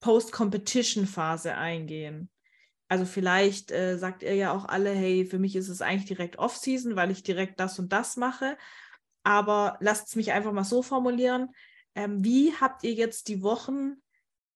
Post-Competition-Phase 0.00 1.54
eingehen. 1.54 2.30
Also 2.94 3.06
vielleicht 3.06 3.72
äh, 3.72 3.98
sagt 3.98 4.22
ihr 4.22 4.34
ja 4.34 4.52
auch 4.52 4.66
alle, 4.66 4.90
hey, 4.90 5.26
für 5.26 5.38
mich 5.38 5.56
ist 5.56 5.68
es 5.68 5.82
eigentlich 5.82 6.06
direkt 6.06 6.38
Off-Season, 6.38 6.94
weil 6.94 7.10
ich 7.10 7.22
direkt 7.22 7.58
das 7.58 7.78
und 7.78 7.92
das 7.92 8.16
mache 8.16 8.56
aber 9.24 9.78
lasst 9.80 10.08
es 10.08 10.16
mich 10.16 10.32
einfach 10.32 10.52
mal 10.52 10.64
so 10.64 10.82
formulieren. 10.82 11.48
Ähm, 11.96 12.22
wie 12.22 12.54
habt 12.54 12.84
ihr 12.84 12.92
jetzt 12.92 13.28
die 13.28 13.42
Wochen 13.42 13.96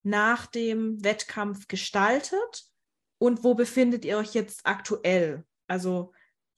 nach 0.02 0.46
dem 0.46 1.02
Wettkampf 1.02 1.66
gestaltet 1.66 2.64
und 3.18 3.42
wo 3.42 3.54
befindet 3.54 4.04
ihr 4.04 4.18
euch 4.18 4.34
jetzt 4.34 4.66
aktuell? 4.66 5.44
Also 5.66 6.12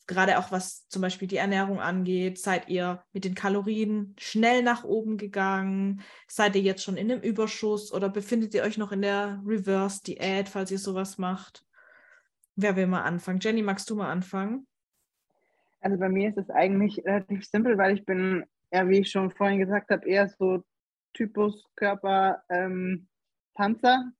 gerade 0.06 0.38
auch 0.38 0.50
was 0.50 0.88
zum 0.88 1.02
Beispiel 1.02 1.28
die 1.28 1.36
Ernährung 1.36 1.80
angeht, 1.80 2.38
seid 2.38 2.68
ihr 2.68 3.04
mit 3.12 3.24
den 3.24 3.36
Kalorien 3.36 4.16
schnell 4.18 4.62
nach 4.62 4.82
oben 4.82 5.16
gegangen? 5.16 6.02
Seid 6.26 6.56
ihr 6.56 6.62
jetzt 6.62 6.82
schon 6.82 6.96
in 6.96 7.10
einem 7.10 7.22
Überschuss 7.22 7.92
oder 7.92 8.08
befindet 8.08 8.54
ihr 8.54 8.64
euch 8.64 8.76
noch 8.76 8.90
in 8.90 9.02
der 9.02 9.40
Reverse-Diät, 9.46 10.48
falls 10.48 10.72
ihr 10.72 10.80
sowas 10.80 11.16
macht? 11.16 11.64
Wer 12.62 12.76
will 12.76 12.86
mal 12.86 13.02
anfangen? 13.02 13.40
Jenny, 13.40 13.62
magst 13.62 13.88
du 13.88 13.96
mal 13.96 14.10
anfangen? 14.10 14.66
Also 15.80 15.96
bei 15.96 16.10
mir 16.10 16.28
ist 16.28 16.36
es 16.36 16.50
eigentlich 16.50 17.02
relativ 17.06 17.46
simpel, 17.46 17.78
weil 17.78 17.94
ich 17.94 18.04
bin, 18.04 18.44
ja, 18.70 18.86
wie 18.86 18.98
ich 18.98 19.10
schon 19.10 19.30
vorhin 19.30 19.60
gesagt 19.60 19.90
habe, 19.90 20.06
eher 20.06 20.28
so 20.28 20.62
Typus 21.14 21.64
Körper 21.74 22.42
ähm, 22.50 23.08
Panzer. 23.54 24.12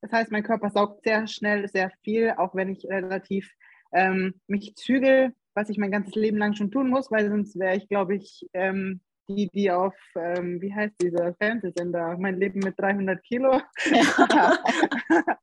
Das 0.00 0.10
heißt, 0.10 0.32
mein 0.32 0.42
Körper 0.42 0.70
saugt 0.70 1.04
sehr 1.04 1.28
schnell 1.28 1.68
sehr 1.68 1.92
viel, 2.02 2.32
auch 2.36 2.56
wenn 2.56 2.68
ich 2.68 2.84
relativ 2.86 3.48
ähm, 3.92 4.40
mich 4.48 4.74
zügel, 4.74 5.32
was 5.54 5.70
ich 5.70 5.78
mein 5.78 5.92
ganzes 5.92 6.16
Leben 6.16 6.36
lang 6.36 6.54
schon 6.54 6.72
tun 6.72 6.90
muss, 6.90 7.12
weil 7.12 7.30
sonst 7.30 7.56
wäre 7.60 7.76
ich, 7.76 7.88
glaube 7.88 8.16
ich, 8.16 8.44
ähm, 8.54 9.02
die, 9.28 9.48
die 9.52 9.70
auf, 9.70 9.94
ähm, 10.16 10.60
wie 10.60 10.74
heißt 10.74 10.94
dieser 11.00 11.34
Fernsehsender, 11.34 12.16
mein 12.18 12.38
Leben 12.38 12.60
mit 12.60 12.78
300 12.78 13.22
Kilo. 13.24 13.60
Ja. 13.86 14.58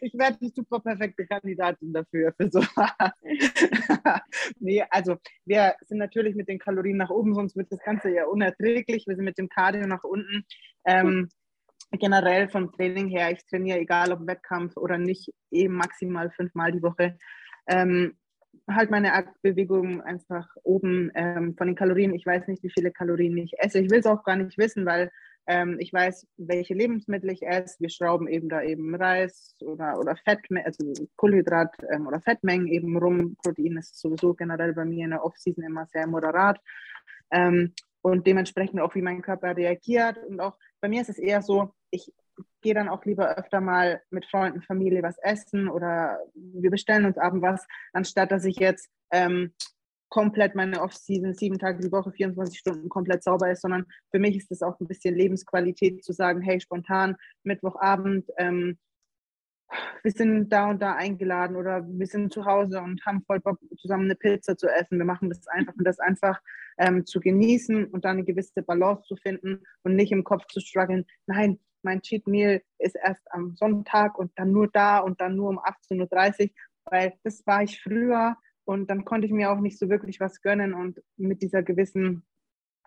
ich 0.00 0.14
werde 0.14 0.38
die 0.40 0.52
super 0.54 0.80
perfekte 0.80 1.26
Kandidatin 1.26 1.92
dafür, 1.92 2.32
für 2.36 2.50
sowas. 2.50 2.92
nee, 4.58 4.82
also 4.90 5.16
wir 5.44 5.74
sind 5.86 5.98
natürlich 5.98 6.34
mit 6.34 6.48
den 6.48 6.58
Kalorien 6.58 6.96
nach 6.96 7.10
oben, 7.10 7.34
sonst 7.34 7.56
wird 7.56 7.70
das 7.70 7.80
Ganze 7.80 8.10
ja 8.10 8.26
unerträglich. 8.26 9.06
Wir 9.06 9.16
sind 9.16 9.24
mit 9.24 9.38
dem 9.38 9.48
Cardio 9.48 9.86
nach 9.86 10.04
unten. 10.04 10.44
Ähm, 10.84 11.28
generell 11.92 12.48
vom 12.48 12.72
Training 12.72 13.08
her, 13.08 13.30
ich 13.30 13.44
trainiere 13.46 13.80
egal 13.80 14.12
ob 14.12 14.26
Wettkampf 14.26 14.76
oder 14.76 14.98
nicht, 14.98 15.32
eben 15.50 15.74
maximal 15.74 16.30
fünfmal 16.30 16.72
die 16.72 16.82
Woche. 16.82 17.18
Ähm, 17.66 18.16
halt 18.74 18.90
meine 18.90 19.12
Bewegung 19.42 20.00
einfach 20.02 20.46
oben 20.62 21.10
ähm, 21.14 21.54
von 21.56 21.66
den 21.66 21.76
Kalorien. 21.76 22.14
Ich 22.14 22.26
weiß 22.26 22.46
nicht, 22.48 22.62
wie 22.62 22.70
viele 22.70 22.90
Kalorien 22.90 23.36
ich 23.36 23.52
esse. 23.58 23.80
Ich 23.80 23.90
will 23.90 24.00
es 24.00 24.06
auch 24.06 24.24
gar 24.24 24.36
nicht 24.36 24.58
wissen, 24.58 24.86
weil 24.86 25.10
ähm, 25.46 25.76
ich 25.80 25.92
weiß, 25.92 26.26
welche 26.36 26.74
Lebensmittel 26.74 27.30
ich 27.30 27.42
esse. 27.42 27.80
Wir 27.80 27.90
schrauben 27.90 28.28
eben 28.28 28.48
da 28.48 28.62
eben 28.62 28.94
Reis 28.94 29.56
oder, 29.60 29.98
oder 29.98 30.16
Fett, 30.16 30.40
also 30.64 30.92
Kohlenhydrat 31.16 31.74
ähm, 31.92 32.06
oder 32.06 32.20
Fettmengen 32.20 32.68
eben 32.68 32.96
rum. 32.96 33.36
Protein 33.42 33.76
ist 33.76 33.98
sowieso 33.98 34.34
generell 34.34 34.74
bei 34.74 34.84
mir 34.84 35.04
in 35.04 35.10
der 35.10 35.24
Off-Season 35.24 35.64
immer 35.64 35.86
sehr 35.86 36.06
moderat. 36.06 36.60
Ähm, 37.30 37.72
und 38.02 38.26
dementsprechend 38.26 38.80
auch, 38.80 38.94
wie 38.94 39.02
mein 39.02 39.22
Körper 39.22 39.56
reagiert. 39.56 40.18
Und 40.26 40.40
auch 40.40 40.56
bei 40.80 40.88
mir 40.88 41.02
ist 41.02 41.10
es 41.10 41.18
eher 41.18 41.42
so, 41.42 41.74
ich 41.90 42.12
gehe 42.60 42.74
dann 42.74 42.88
auch 42.88 43.04
lieber 43.04 43.36
öfter 43.36 43.60
mal 43.60 44.02
mit 44.10 44.26
Freunden, 44.26 44.62
Familie 44.62 45.02
was 45.02 45.18
essen 45.18 45.68
oder 45.68 46.18
wir 46.34 46.70
bestellen 46.70 47.04
uns 47.04 47.18
abends 47.18 47.42
was, 47.42 47.66
anstatt 47.92 48.32
dass 48.32 48.44
ich 48.44 48.56
jetzt 48.56 48.90
ähm, 49.10 49.52
komplett 50.08 50.54
meine 50.54 50.82
Off-Season, 50.82 51.34
sieben 51.34 51.58
Tage 51.58 51.80
die 51.80 51.92
Woche, 51.92 52.12
24 52.12 52.58
Stunden 52.58 52.88
komplett 52.88 53.22
sauber 53.22 53.50
ist, 53.50 53.62
sondern 53.62 53.86
für 54.10 54.18
mich 54.18 54.36
ist 54.36 54.50
es 54.50 54.62
auch 54.62 54.78
ein 54.80 54.88
bisschen 54.88 55.14
Lebensqualität 55.14 56.04
zu 56.04 56.12
sagen, 56.12 56.42
hey, 56.42 56.60
spontan, 56.60 57.16
Mittwochabend, 57.44 58.28
ähm, 58.36 58.78
wir 60.02 60.10
sind 60.10 60.48
da 60.50 60.70
und 60.70 60.82
da 60.82 60.94
eingeladen 60.94 61.56
oder 61.56 61.86
wir 61.86 62.06
sind 62.06 62.32
zu 62.32 62.44
Hause 62.44 62.80
und 62.80 63.04
haben 63.06 63.22
voll 63.22 63.40
Bock, 63.40 63.58
zusammen 63.78 64.04
eine 64.04 64.16
Pizza 64.16 64.56
zu 64.56 64.66
essen. 64.68 64.98
Wir 64.98 65.04
machen 65.04 65.28
das 65.28 65.46
einfach 65.46 65.74
und 65.74 65.84
das 65.84 66.00
einfach 66.00 66.40
ähm, 66.78 67.06
zu 67.06 67.20
genießen 67.20 67.86
und 67.86 68.04
dann 68.04 68.16
eine 68.16 68.24
gewisse 68.24 68.62
Balance 68.62 69.04
zu 69.06 69.16
finden 69.16 69.62
und 69.84 69.94
nicht 69.94 70.12
im 70.12 70.24
Kopf 70.24 70.46
zu 70.46 70.60
strugglen. 70.60 71.06
Nein, 71.26 71.60
mein 71.82 72.02
Cheat 72.02 72.26
Meal 72.26 72.62
ist 72.78 72.96
erst 72.96 73.22
am 73.32 73.54
Sonntag 73.56 74.18
und 74.18 74.32
dann 74.36 74.52
nur 74.52 74.68
da 74.68 74.98
und 74.98 75.20
dann 75.20 75.36
nur 75.36 75.48
um 75.48 75.58
18.30 75.58 76.42
Uhr, 76.42 76.50
weil 76.84 77.14
das 77.22 77.46
war 77.46 77.62
ich 77.62 77.82
früher 77.82 78.36
und 78.64 78.88
dann 78.90 79.04
konnte 79.04 79.26
ich 79.26 79.32
mir 79.32 79.50
auch 79.50 79.60
nicht 79.60 79.78
so 79.78 79.88
wirklich 79.88 80.20
was 80.20 80.42
gönnen 80.42 80.74
und 80.74 81.00
mit 81.16 81.42
dieser 81.42 81.62
gewissen 81.62 82.24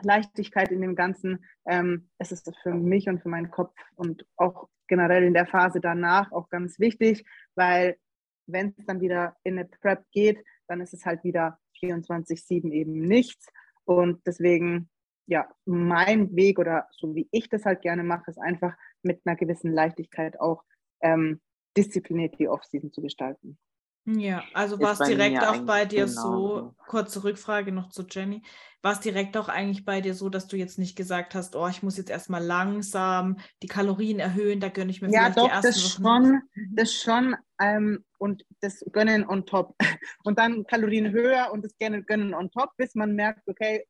Leichtigkeit 0.02 0.72
in 0.72 0.82
dem 0.82 0.96
Ganzen, 0.96 1.46
ähm, 1.66 2.10
es 2.18 2.32
ist 2.32 2.52
für 2.62 2.74
mich 2.74 3.08
und 3.08 3.22
für 3.22 3.30
meinen 3.30 3.52
Kopf 3.52 3.76
und 3.96 4.26
auch 4.36 4.68
generell 4.88 5.24
in 5.24 5.34
der 5.34 5.46
Phase 5.46 5.80
danach 5.80 6.32
auch 6.32 6.50
ganz 6.50 6.80
wichtig, 6.80 7.26
weil 7.56 7.98
wenn 8.46 8.74
es 8.78 8.86
dann 8.86 9.02
wieder 9.02 9.36
in 9.44 9.58
eine 9.58 9.68
Prep 9.68 10.04
geht, 10.12 10.44
dann 10.68 10.82
ist 10.82 10.94
es 10.94 11.06
halt 11.06 11.24
wieder 11.24 11.60
24-7 11.82 12.72
eben 12.72 12.94
nichts. 13.02 13.48
Und 13.86 14.26
deswegen 14.26 14.90
ja, 15.26 15.48
mein 15.66 16.36
Weg 16.36 16.60
oder 16.60 16.88
so 16.92 17.16
wie 17.16 17.28
ich 17.32 17.50
das 17.50 17.66
halt 17.66 17.82
gerne 17.82 18.04
mache, 18.04 18.30
ist 18.30 18.40
einfach 18.40 18.76
mit 19.02 19.22
einer 19.26 19.36
gewissen 19.36 19.72
Leichtigkeit 19.72 20.40
auch 20.40 20.64
ähm, 21.02 21.42
diszipliniert 21.78 22.38
die 22.40 22.48
Offseason 22.48 22.92
zu 22.92 23.02
gestalten. 23.02 23.58
Ja, 24.06 24.44
also 24.54 24.80
war 24.82 25.00
es 25.00 25.08
direkt 25.08 25.42
auch 25.42 25.66
bei 25.66 25.86
dir 25.86 26.08
genau. 26.08 26.22
so, 26.22 26.76
kurze 26.88 27.24
Rückfrage 27.24 27.72
noch 27.72 27.90
zu 27.90 28.04
Jenny, 28.10 28.42
war 28.82 28.92
es 28.92 29.00
direkt 29.00 29.38
auch 29.38 29.48
eigentlich 29.48 29.86
bei 29.86 30.02
dir 30.02 30.14
so, 30.14 30.28
dass 30.28 30.48
du 30.48 30.58
jetzt 30.58 30.78
nicht 30.78 30.98
gesagt 30.98 31.36
hast, 31.36 31.56
oh, 31.56 31.70
ich 31.70 31.84
muss 31.84 31.96
jetzt 31.96 32.10
erstmal 32.10 32.44
langsam 32.44 33.38
die 33.62 33.68
Kalorien 33.68 34.20
erhöhen, 34.20 34.60
da 34.60 34.68
gönne 34.68 34.92
ich 34.92 35.02
mir 35.02 35.10
ja, 35.10 35.32
vielleicht 35.32 35.38
doch, 35.38 35.46
die 35.46 35.52
ersten 35.52 35.68
das 35.68 36.04
Wochen. 36.04 36.26
Schon, 36.26 36.42
das 36.72 36.94
schon 36.94 37.36
ähm, 37.62 38.04
und 38.18 38.46
das 38.60 38.84
Gönnen 38.92 39.26
on 39.26 39.46
top. 39.46 39.74
Und 40.26 40.38
dann 40.38 40.66
Kalorien 40.66 41.12
höher 41.12 41.50
und 41.52 41.64
das 41.64 41.78
Gönnen 41.78 42.34
on 42.34 42.50
top, 42.52 42.72
bis 42.78 42.96
man 42.96 43.14
merkt, 43.14 43.48
okay, 43.48 43.86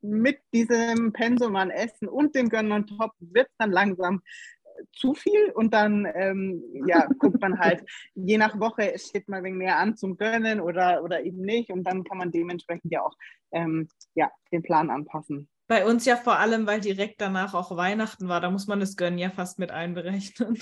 mit 0.00 0.40
diesem 0.52 1.12
Pensum 1.12 1.56
an 1.56 1.70
Essen 1.70 2.08
und 2.08 2.34
dem 2.34 2.48
Gönnen 2.48 2.72
on 2.72 2.86
top 2.86 3.12
wird 3.20 3.48
es 3.48 3.56
dann 3.58 3.70
langsam 3.70 4.22
zu 4.92 5.14
viel 5.14 5.50
und 5.54 5.74
dann 5.74 6.06
ähm, 6.14 6.62
ja, 6.86 7.06
guckt 7.18 7.40
man 7.40 7.58
halt, 7.58 7.84
je 8.14 8.38
nach 8.38 8.58
Woche 8.60 8.94
steht 8.96 9.28
man 9.28 9.42
wegen 9.44 9.58
mehr 9.58 9.78
an 9.78 9.96
zum 9.96 10.16
Gönnen 10.16 10.60
oder, 10.60 11.02
oder 11.02 11.22
eben 11.22 11.40
nicht 11.40 11.70
und 11.70 11.84
dann 11.84 12.04
kann 12.04 12.18
man 12.18 12.30
dementsprechend 12.30 12.92
ja 12.92 13.02
auch 13.02 13.16
ähm, 13.52 13.88
ja, 14.14 14.30
den 14.52 14.62
Plan 14.62 14.90
anpassen. 14.90 15.48
Bei 15.66 15.84
uns 15.84 16.04
ja 16.06 16.16
vor 16.16 16.38
allem, 16.38 16.66
weil 16.66 16.80
direkt 16.80 17.20
danach 17.20 17.54
auch 17.54 17.76
Weihnachten 17.76 18.28
war, 18.28 18.40
da 18.40 18.50
muss 18.50 18.66
man 18.66 18.80
das 18.80 18.96
Gönnen 18.96 19.18
ja 19.18 19.30
fast 19.30 19.58
mit 19.58 19.70
einberechnen. 19.70 20.56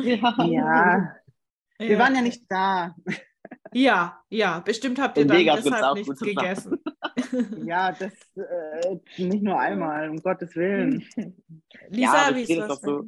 ja. 0.00 0.34
ja. 0.44 1.14
wir 1.78 1.98
waren 1.98 2.14
ja 2.14 2.22
nicht 2.22 2.44
da. 2.48 2.94
Ja, 3.72 4.22
ja, 4.28 4.60
bestimmt 4.60 5.00
habt 5.00 5.16
ihr 5.18 5.26
dann 5.26 5.38
Vegas 5.38 5.64
deshalb 5.64 5.94
nichts 5.96 6.20
gegessen. 6.20 6.78
Ja, 7.64 7.92
das 7.92 8.12
äh, 8.36 8.98
nicht 9.18 9.42
nur 9.42 9.58
einmal, 9.58 10.10
um 10.10 10.16
Gottes 10.16 10.54
Willen. 10.56 11.04
Lisa, 11.88 12.30
ja, 12.30 12.36
wie 12.36 12.42
ist 12.42 12.58
das? 12.58 12.80
So, 12.80 13.04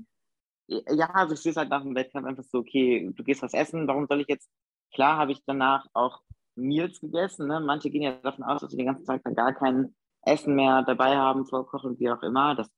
ja, 0.66 1.10
also 1.10 1.34
ich 1.34 1.40
sehe 1.40 1.50
es 1.50 1.56
halt 1.56 1.68
nach 1.68 1.82
dem 1.82 1.94
Wettkampf 1.94 2.26
einfach 2.26 2.44
so, 2.44 2.58
okay, 2.58 3.10
du 3.14 3.24
gehst 3.24 3.42
was 3.42 3.54
essen, 3.54 3.86
warum 3.86 4.06
soll 4.06 4.20
ich 4.20 4.28
jetzt, 4.28 4.48
klar 4.92 5.16
habe 5.18 5.32
ich 5.32 5.42
danach 5.46 5.86
auch 5.92 6.22
Meals 6.56 7.00
gegessen, 7.00 7.48
ne? 7.48 7.60
manche 7.60 7.90
gehen 7.90 8.02
ja 8.02 8.12
davon 8.22 8.44
aus, 8.44 8.60
dass 8.60 8.70
sie 8.70 8.76
den 8.76 8.86
ganzen 8.86 9.04
Tag 9.04 9.22
dann 9.24 9.34
gar 9.34 9.52
kein 9.52 9.94
Essen 10.22 10.54
mehr 10.54 10.82
dabei 10.82 11.16
haben, 11.16 11.46
vorkochen, 11.46 11.98
wie 11.98 12.10
auch 12.10 12.22
immer, 12.22 12.54
das 12.54 12.70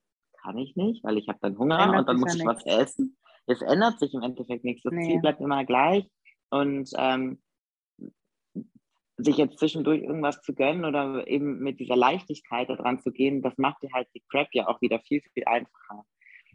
kann 0.42 0.58
ich 0.58 0.74
nicht, 0.76 1.04
weil 1.04 1.18
ich 1.18 1.28
habe 1.28 1.38
dann 1.42 1.58
Hunger 1.58 1.78
ändert 1.78 2.00
und 2.00 2.08
dann 2.08 2.20
muss 2.20 2.34
ja 2.34 2.40
ich 2.40 2.46
nichts. 2.46 2.64
was 2.64 2.80
essen. 2.80 3.16
Es 3.46 3.62
ändert 3.62 4.00
sich 4.00 4.14
im 4.14 4.22
Endeffekt 4.22 4.64
nichts, 4.64 4.82
das 4.82 4.92
nee. 4.92 5.04
Ziel 5.04 5.20
bleibt 5.20 5.40
immer 5.40 5.64
gleich 5.64 6.08
und 6.50 6.90
ähm, 6.96 7.40
sich 9.16 9.36
jetzt 9.36 9.58
zwischendurch 9.58 10.02
irgendwas 10.02 10.42
zu 10.42 10.54
gönnen 10.54 10.84
oder 10.84 11.26
eben 11.26 11.58
mit 11.60 11.80
dieser 11.80 11.96
Leichtigkeit 11.96 12.68
da 12.68 12.76
dran 12.76 13.00
zu 13.00 13.12
gehen, 13.12 13.42
das 13.42 13.56
macht 13.56 13.82
dir 13.82 13.90
halt 13.92 14.08
die 14.14 14.22
Prep 14.28 14.48
ja 14.52 14.68
auch 14.68 14.80
wieder 14.82 15.00
viel, 15.00 15.22
viel 15.32 15.44
einfacher. 15.46 16.04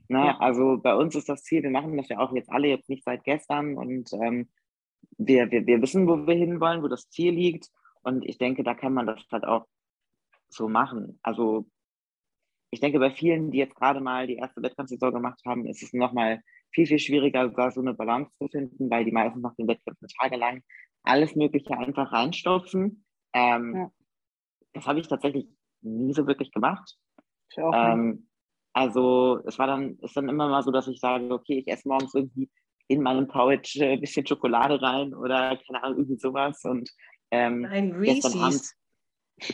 Ne? 0.07 0.25
Ja. 0.25 0.37
Also 0.39 0.77
bei 0.77 0.95
uns 0.95 1.15
ist 1.15 1.29
das 1.29 1.43
Ziel, 1.43 1.63
wir 1.63 1.71
machen 1.71 1.97
das 1.97 2.09
ja 2.09 2.19
auch 2.19 2.33
jetzt 2.33 2.51
alle 2.51 2.67
jetzt 2.67 2.89
nicht 2.89 3.03
seit 3.03 3.23
gestern 3.23 3.77
und 3.77 4.11
ähm, 4.13 4.49
wir, 5.17 5.49
wir, 5.51 5.65
wir 5.65 5.81
wissen, 5.81 6.07
wo 6.07 6.27
wir 6.27 6.35
hinwollen, 6.35 6.83
wo 6.83 6.87
das 6.87 7.09
Ziel 7.09 7.33
liegt 7.33 7.69
und 8.03 8.25
ich 8.25 8.37
denke, 8.37 8.63
da 8.63 8.73
kann 8.73 8.93
man 8.93 9.07
das 9.07 9.25
halt 9.31 9.45
auch 9.45 9.65
so 10.49 10.67
machen. 10.67 11.19
Also 11.23 11.65
ich 12.69 12.79
denke, 12.79 12.99
bei 12.99 13.11
vielen, 13.11 13.51
die 13.51 13.57
jetzt 13.57 13.75
gerade 13.75 14.01
mal 14.01 14.27
die 14.27 14.35
erste 14.35 14.61
Wettkampfsaison 14.61 15.13
gemacht 15.13 15.41
haben, 15.45 15.65
ist 15.65 15.83
es 15.83 15.93
nochmal 15.93 16.41
viel, 16.71 16.85
viel 16.85 16.99
schwieriger, 16.99 17.49
da 17.49 17.71
so 17.71 17.81
eine 17.81 17.93
Balance 17.93 18.31
zu 18.37 18.47
finden, 18.47 18.89
weil 18.89 19.05
die 19.05 19.11
meisten 19.11 19.41
nach 19.41 19.55
den 19.55 19.67
Wettkämpfen 19.67 20.07
tagelang 20.19 20.63
alles 21.03 21.35
Mögliche 21.35 21.77
einfach 21.77 22.11
reinstopfen. 22.11 23.05
Ähm, 23.33 23.75
ja. 23.75 23.91
Das 24.73 24.87
habe 24.87 24.99
ich 24.99 25.07
tatsächlich 25.07 25.47
nie 25.81 26.13
so 26.13 26.27
wirklich 26.27 26.51
gemacht. 26.51 26.97
Ähm, 27.57 28.27
also 28.73 29.41
es 29.45 29.59
war 29.59 29.67
dann, 29.67 29.97
ist 29.99 30.15
dann 30.15 30.29
immer 30.29 30.47
mal 30.47 30.63
so, 30.63 30.71
dass 30.71 30.87
ich 30.87 30.99
sage, 30.99 31.31
okay, 31.33 31.59
ich 31.59 31.67
esse 31.67 31.87
morgens 31.87 32.13
irgendwie 32.13 32.49
in 32.87 33.01
meinem 33.01 33.27
Porridge 33.27 33.83
ein 33.83 34.01
bisschen 34.01 34.25
Schokolade 34.25 34.81
rein 34.81 35.13
oder 35.13 35.57
keine 35.57 35.83
Ahnung, 35.83 35.99
irgendwie 35.99 36.19
sowas. 36.19 36.63
Und 36.63 36.89
ähm, 37.31 37.61
Nein, 37.61 37.91
Reese's. 37.93 38.75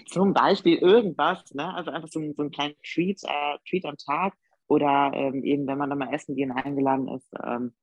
zum 0.08 0.34
Beispiel 0.34 0.78
irgendwas, 0.78 1.54
ne? 1.54 1.74
also 1.74 1.92
einfach 1.92 2.10
so, 2.10 2.20
so 2.34 2.42
einen 2.42 2.52
kleinen 2.52 2.76
Treat, 2.84 3.22
äh, 3.24 3.58
Treat 3.68 3.86
am 3.86 3.98
Tag 3.98 4.34
oder 4.68 5.12
ähm, 5.14 5.44
eben, 5.44 5.68
wenn 5.68 5.78
man 5.78 5.90
dann 5.90 6.00
mal 6.00 6.14
essen 6.14 6.36
gehen 6.36 6.52
eingeladen 6.52 7.08
ist, 7.08 7.30
ähm, 7.44 7.74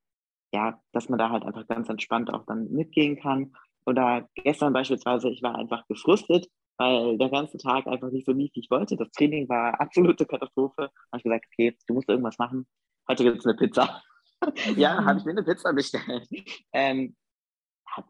ja, 0.53 0.79
dass 0.93 1.09
man 1.09 1.19
da 1.19 1.29
halt 1.29 1.43
einfach 1.43 1.67
ganz 1.67 1.89
entspannt 1.89 2.33
auch 2.33 2.45
dann 2.45 2.71
mitgehen 2.71 3.17
kann. 3.17 3.53
Oder 3.85 4.29
gestern 4.35 4.73
beispielsweise, 4.73 5.29
ich 5.29 5.43
war 5.43 5.55
einfach 5.55 5.85
gefrustet, 5.87 6.47
weil 6.77 7.17
der 7.17 7.29
ganze 7.29 7.57
Tag 7.57 7.87
einfach 7.87 8.09
nicht 8.09 8.25
so 8.25 8.31
lief, 8.31 8.51
wie 8.53 8.61
ich 8.61 8.71
wollte. 8.71 8.95
Das 8.95 9.11
Training 9.11 9.49
war 9.49 9.79
absolute 9.81 10.25
Katastrophe. 10.25 10.83
Habe 11.11 11.17
ich 11.17 11.23
gesagt, 11.23 11.45
okay, 11.51 11.77
du 11.87 11.93
musst 11.93 12.09
irgendwas 12.09 12.37
machen. 12.37 12.67
Heute 13.07 13.23
gibt 13.23 13.39
es 13.39 13.45
eine 13.45 13.55
Pizza. 13.55 14.01
ja, 14.75 15.03
habe 15.03 15.19
ich 15.19 15.25
mir 15.25 15.31
eine 15.31 15.43
Pizza 15.43 15.73
bestellt. 15.73 16.27
Ähm, 16.73 17.15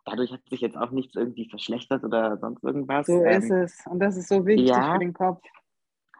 dadurch 0.06 0.32
hat 0.32 0.42
sich 0.50 0.62
jetzt 0.62 0.76
auch 0.76 0.90
nichts 0.90 1.14
irgendwie 1.14 1.48
verschlechtert 1.48 2.04
oder 2.04 2.40
sonst 2.40 2.64
irgendwas. 2.64 3.06
So 3.06 3.24
ähm, 3.24 3.44
ist 3.44 3.52
es. 3.52 3.86
Und 3.86 4.00
das 4.00 4.18
ist 4.18 4.30
so 4.30 4.44
wichtig 4.44 4.70
ja, 4.70 4.94
für 4.94 5.00
den 5.00 5.14
Kopf. 5.14 5.44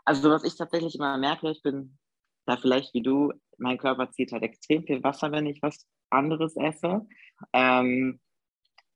Also 0.04 0.30
was 0.30 0.44
ich 0.44 0.56
tatsächlich 0.56 0.96
immer 0.96 1.18
merke, 1.18 1.50
ich 1.50 1.64
bin 1.64 1.98
da 2.46 2.58
vielleicht 2.58 2.94
wie 2.94 3.02
du, 3.02 3.34
mein 3.58 3.78
Körper 3.78 4.12
zieht 4.12 4.32
halt 4.32 4.44
extrem 4.44 4.84
viel 4.84 5.04
Wasser, 5.04 5.32
wenn 5.32 5.46
ich 5.46 5.62
was 5.62 5.86
anderes 6.10 6.56
esse. 6.56 7.08
Ähm, 7.54 8.20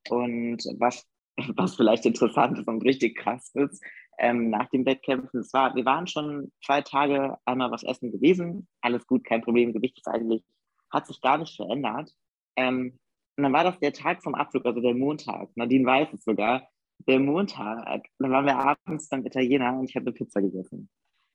und 0.08 0.64
was, 0.78 1.06
was 1.56 1.76
vielleicht 1.76 2.06
interessant 2.06 2.58
ist 2.58 2.68
und 2.68 2.84
richtig 2.84 3.16
krass 3.18 3.50
ist, 3.54 3.82
ähm, 4.18 4.50
nach 4.50 4.68
dem 4.68 4.84
Wettkämpfen, 4.84 5.42
war, 5.52 5.74
wir 5.74 5.84
waren 5.84 6.06
schon 6.06 6.52
zwei 6.64 6.82
Tage 6.82 7.38
einmal 7.46 7.70
was 7.70 7.82
essen 7.82 8.12
gewesen, 8.12 8.68
alles 8.82 9.06
gut, 9.06 9.24
kein 9.24 9.40
Problem, 9.40 9.72
Gewicht 9.72 9.98
ist 9.98 10.08
eigentlich, 10.08 10.44
hat 10.90 11.06
sich 11.06 11.20
gar 11.20 11.38
nicht 11.38 11.56
verändert. 11.56 12.12
Ähm, 12.56 12.98
und 13.36 13.44
dann 13.44 13.52
war 13.54 13.64
das 13.64 13.78
der 13.78 13.94
Tag 13.94 14.22
vom 14.22 14.34
Abflug, 14.34 14.66
also 14.66 14.80
der 14.80 14.94
Montag. 14.94 15.48
Nadine 15.56 15.86
weiß 15.86 16.08
es 16.12 16.24
sogar. 16.24 16.68
Der 17.06 17.18
Montag, 17.18 18.04
dann 18.18 18.30
waren 18.30 18.44
wir 18.44 18.58
abends 18.58 19.08
beim 19.08 19.24
Italiener 19.24 19.78
und 19.78 19.88
ich 19.88 19.96
habe 19.96 20.06
eine 20.06 20.12
Pizza 20.12 20.42
gegessen. 20.42 20.90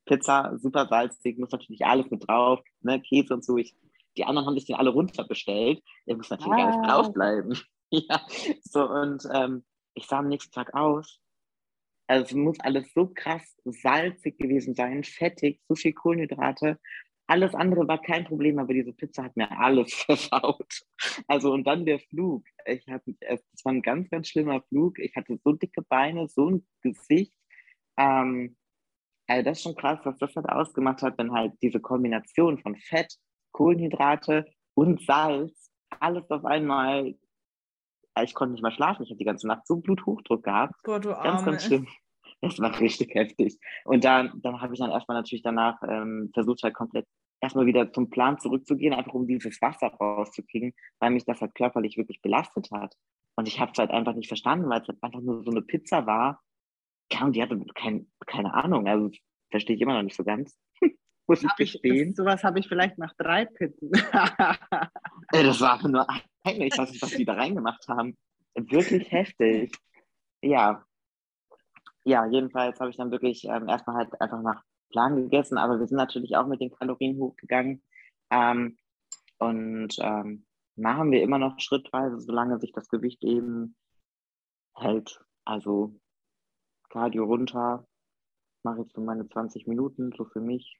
Pizza, 0.05 0.57
super 0.57 0.87
salzig, 0.87 1.37
muss 1.37 1.51
natürlich 1.51 1.85
alles 1.85 2.09
mit 2.09 2.27
drauf, 2.27 2.61
ne, 2.81 3.01
Käse 3.01 3.33
und 3.33 3.43
so. 3.43 3.57
Ich, 3.57 3.75
die 4.17 4.25
anderen 4.25 4.47
haben 4.47 4.55
sich 4.55 4.65
den 4.65 4.75
alle 4.75 4.91
runterbestellt. 4.91 5.83
Der 6.07 6.15
muss 6.15 6.29
natürlich 6.29 6.53
ah. 6.53 6.57
gar 6.57 6.77
nicht 6.77 6.89
draufbleiben. 6.89 7.59
ja, 7.89 8.21
so 8.63 8.89
und 8.89 9.27
ähm, 9.33 9.63
ich 9.95 10.07
sah 10.07 10.19
am 10.19 10.27
nächsten 10.27 10.51
Tag 10.51 10.73
aus. 10.73 11.19
Also 12.07 12.25
es 12.25 12.33
muss 12.33 12.59
alles 12.59 12.93
so 12.93 13.07
krass 13.07 13.55
salzig 13.63 14.37
gewesen 14.37 14.75
sein, 14.75 15.03
fettig, 15.03 15.59
so 15.67 15.75
viel 15.75 15.93
Kohlenhydrate. 15.93 16.79
Alles 17.27 17.55
andere 17.55 17.87
war 17.87 17.99
kein 17.99 18.25
Problem, 18.25 18.59
aber 18.59 18.73
diese 18.73 18.93
Pizza 18.93 19.23
hat 19.23 19.35
mir 19.35 19.49
alles 19.57 19.91
versaut. 20.05 20.83
Also 21.27 21.51
und 21.51 21.65
dann 21.65 21.85
der 21.85 21.99
Flug. 21.99 22.45
Ich 22.65 22.85
hatte, 22.87 23.15
es 23.21 23.41
war 23.63 23.73
ein 23.73 23.81
ganz, 23.81 24.09
ganz 24.09 24.27
schlimmer 24.27 24.61
Flug. 24.69 24.99
Ich 24.99 25.15
hatte 25.15 25.39
so 25.43 25.53
dicke 25.53 25.81
Beine, 25.81 26.27
so 26.27 26.51
ein 26.51 26.67
Gesicht. 26.81 27.33
Ähm, 27.97 28.55
also 29.27 29.43
das 29.43 29.57
ist 29.57 29.63
schon 29.63 29.75
krass, 29.75 29.99
was 30.03 30.17
das 30.17 30.35
halt 30.35 30.47
ausgemacht 30.49 31.01
hat, 31.01 31.17
wenn 31.17 31.31
halt 31.31 31.53
diese 31.61 31.79
Kombination 31.79 32.59
von 32.59 32.75
Fett, 32.75 33.13
Kohlenhydrate 33.51 34.45
und 34.75 35.01
Salz 35.01 35.71
alles 35.99 36.29
auf 36.29 36.45
einmal. 36.45 37.15
Ich 38.21 38.33
konnte 38.33 38.53
nicht 38.53 38.61
mal 38.61 38.71
schlafen. 38.71 39.03
Ich 39.03 39.09
habe 39.09 39.17
die 39.17 39.25
ganze 39.25 39.47
Nacht 39.47 39.67
so 39.67 39.77
Bluthochdruck 39.77 40.43
gehabt. 40.43 40.73
Boah, 40.83 40.99
du 40.99 41.13
Arme. 41.13 41.23
Ganz, 41.23 41.45
ganz 41.45 41.63
schlimm. 41.65 41.87
Das 42.41 42.59
war 42.59 42.79
richtig 42.79 43.13
heftig. 43.15 43.57
Und 43.85 44.03
dann, 44.03 44.39
dann 44.41 44.61
habe 44.61 44.73
ich 44.73 44.79
dann 44.79 44.91
erstmal 44.91 45.17
natürlich 45.17 45.43
danach 45.43 45.81
ähm, 45.87 46.29
versucht, 46.33 46.63
halt 46.63 46.73
komplett 46.73 47.05
erstmal 47.41 47.65
wieder 47.65 47.91
zum 47.91 48.09
Plan 48.09 48.39
zurückzugehen, 48.39 48.93
einfach 48.93 49.13
um 49.13 49.27
dieses 49.27 49.61
Wasser 49.61 49.87
rauszukriegen, 49.87 50.73
weil 50.99 51.11
mich 51.11 51.25
das 51.25 51.41
halt 51.41 51.55
körperlich 51.55 51.97
wirklich 51.97 52.21
belastet 52.21 52.69
hat. 52.71 52.95
Und 53.35 53.47
ich 53.47 53.59
habe 53.59 53.71
es 53.71 53.77
halt 53.77 53.91
einfach 53.91 54.13
nicht 54.13 54.27
verstanden, 54.27 54.69
weil 54.69 54.81
es 54.81 54.87
halt 54.87 55.01
einfach 55.01 55.21
nur 55.21 55.43
so 55.43 55.51
eine 55.51 55.61
Pizza 55.61 56.05
war. 56.05 56.41
Ja, 57.11 57.25
und 57.25 57.35
die 57.35 57.41
hatte 57.41 57.59
kein, 57.75 58.07
keine 58.25 58.53
Ahnung, 58.53 58.87
also 58.87 59.11
verstehe 59.51 59.75
ich 59.75 59.81
immer 59.81 59.93
noch 59.93 60.03
nicht 60.03 60.15
so 60.15 60.23
ganz. 60.23 60.57
Muss 61.27 61.43
ich 61.43 61.55
gestehen. 61.55 62.09
Das, 62.09 62.17
sowas 62.17 62.43
habe 62.43 62.59
ich 62.59 62.67
vielleicht 62.67 62.97
nach 62.97 63.13
drei 63.17 63.45
Pizzen. 63.45 63.91
das 65.31 65.61
war 65.61 65.87
nur 65.87 66.07
eine, 66.43 66.67
ich 66.67 66.77
weiß 66.77 66.91
nicht, 66.91 67.01
was 67.01 67.11
die 67.11 67.25
da 67.25 67.33
reingemacht 67.33 67.87
haben. 67.87 68.17
Wirklich 68.55 69.11
heftig. 69.11 69.71
Ja, 70.41 70.85
ja, 72.05 72.27
jedenfalls 72.27 72.79
habe 72.79 72.91
ich 72.91 72.97
dann 72.97 73.11
wirklich 73.11 73.45
ähm, 73.45 73.67
erstmal 73.67 73.97
halt 73.97 74.21
einfach 74.21 74.41
nach 74.41 74.63
Plan 74.91 75.15
gegessen, 75.15 75.57
aber 75.57 75.79
wir 75.79 75.87
sind 75.87 75.97
natürlich 75.97 76.37
auch 76.37 76.45
mit 76.45 76.61
den 76.61 76.71
Kalorien 76.71 77.17
hochgegangen. 77.17 77.81
Ähm, 78.29 78.77
und 79.39 79.95
ähm, 79.99 80.45
machen 80.75 81.11
wir 81.11 81.23
immer 81.23 81.39
noch 81.39 81.59
schrittweise, 81.59 82.19
solange 82.19 82.59
sich 82.59 82.71
das 82.73 82.89
Gewicht 82.89 83.23
eben 83.23 83.75
hält. 84.75 85.19
Also 85.45 85.99
Cardio 86.95 87.25
runter, 87.25 87.85
mache 88.63 88.83
ich 88.83 88.93
so 88.93 89.01
meine 89.01 89.27
20 89.27 89.67
Minuten, 89.67 90.13
so 90.15 90.23
für 90.23 90.39
mich. 90.39 90.79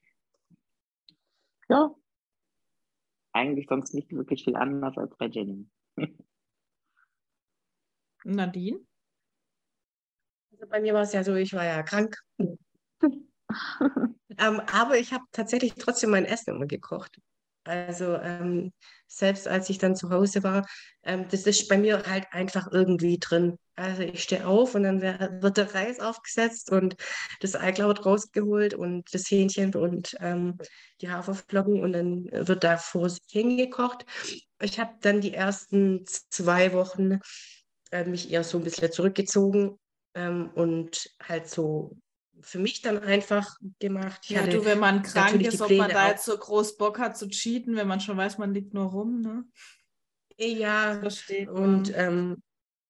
Ja, 1.67 1.93
eigentlich 3.35 3.67
sonst 3.67 3.93
nicht 3.93 4.09
wirklich 4.13 4.45
viel 4.45 4.55
anders 4.55 4.97
als 4.97 5.13
bei 5.17 5.25
Jenny. 5.25 5.67
Nadine? 8.23 8.79
Also 10.53 10.67
bei 10.67 10.79
mir 10.79 10.93
war 10.93 11.01
es 11.01 11.11
ja 11.11 11.21
so, 11.21 11.35
ich 11.35 11.51
war 11.51 11.65
ja 11.65 11.83
krank. 11.83 12.15
ähm, 12.39 12.61
aber 14.71 14.97
ich 14.97 15.11
habe 15.11 15.25
tatsächlich 15.33 15.75
trotzdem 15.75 16.11
mein 16.11 16.23
Essen 16.23 16.55
immer 16.55 16.65
gekocht. 16.65 17.19
Also 17.65 18.15
ähm, 18.17 18.71
selbst 19.07 19.47
als 19.47 19.69
ich 19.69 19.77
dann 19.77 19.95
zu 19.95 20.09
Hause 20.09 20.43
war, 20.43 20.65
ähm, 21.03 21.27
das 21.29 21.45
ist 21.47 21.67
bei 21.67 21.77
mir 21.77 22.03
halt 22.05 22.27
einfach 22.31 22.71
irgendwie 22.71 23.17
drin. 23.19 23.57
Also 23.75 24.03
ich 24.03 24.23
stehe 24.23 24.47
auf 24.47 24.75
und 24.75 24.83
dann 24.83 25.01
wird 25.01 25.57
der 25.57 25.73
Reis 25.73 25.99
aufgesetzt 25.99 26.71
und 26.71 26.95
das 27.41 27.55
Eiklaut 27.55 28.05
rausgeholt 28.05 28.73
und 28.73 29.13
das 29.13 29.29
Hähnchen 29.29 29.73
und 29.75 30.15
ähm, 30.21 30.57
die 31.01 31.09
Haferflocken 31.09 31.81
und 31.83 31.93
dann 31.93 32.25
wird 32.31 32.63
da 32.63 32.77
vor 32.77 33.09
sich 33.09 33.23
hingekocht. 33.29 34.05
Ich 34.61 34.79
habe 34.79 34.93
dann 35.01 35.19
die 35.19 35.33
ersten 35.33 36.05
zwei 36.05 36.71
Wochen 36.71 37.19
äh, 37.91 38.05
mich 38.05 38.31
eher 38.31 38.43
so 38.43 38.57
ein 38.59 38.63
bisschen 38.63 38.91
zurückgezogen 38.91 39.77
ähm, 40.13 40.51
und 40.55 41.09
halt 41.21 41.49
so 41.49 41.97
für 42.41 42.59
mich 42.59 42.81
dann 42.81 42.99
einfach 42.99 43.57
gemacht. 43.79 44.21
Ich 44.23 44.31
ja, 44.31 44.45
du, 44.45 44.65
wenn 44.65 44.79
man 44.79 45.03
krank 45.03 45.41
ist, 45.41 45.61
ob 45.61 45.71
man 45.71 45.89
da 45.89 46.09
jetzt 46.09 46.25
so 46.25 46.37
groß 46.37 46.77
Bock 46.77 46.99
hat 46.99 47.17
zu 47.17 47.27
cheaten, 47.27 47.75
wenn 47.75 47.87
man 47.87 48.01
schon 48.01 48.17
weiß, 48.17 48.37
man 48.37 48.53
liegt 48.53 48.73
nur 48.73 48.85
rum, 48.85 49.21
ne? 49.21 49.45
Ja, 50.37 50.99
Versteht 50.99 51.47
und 51.47 51.95
ähm, 51.95 52.43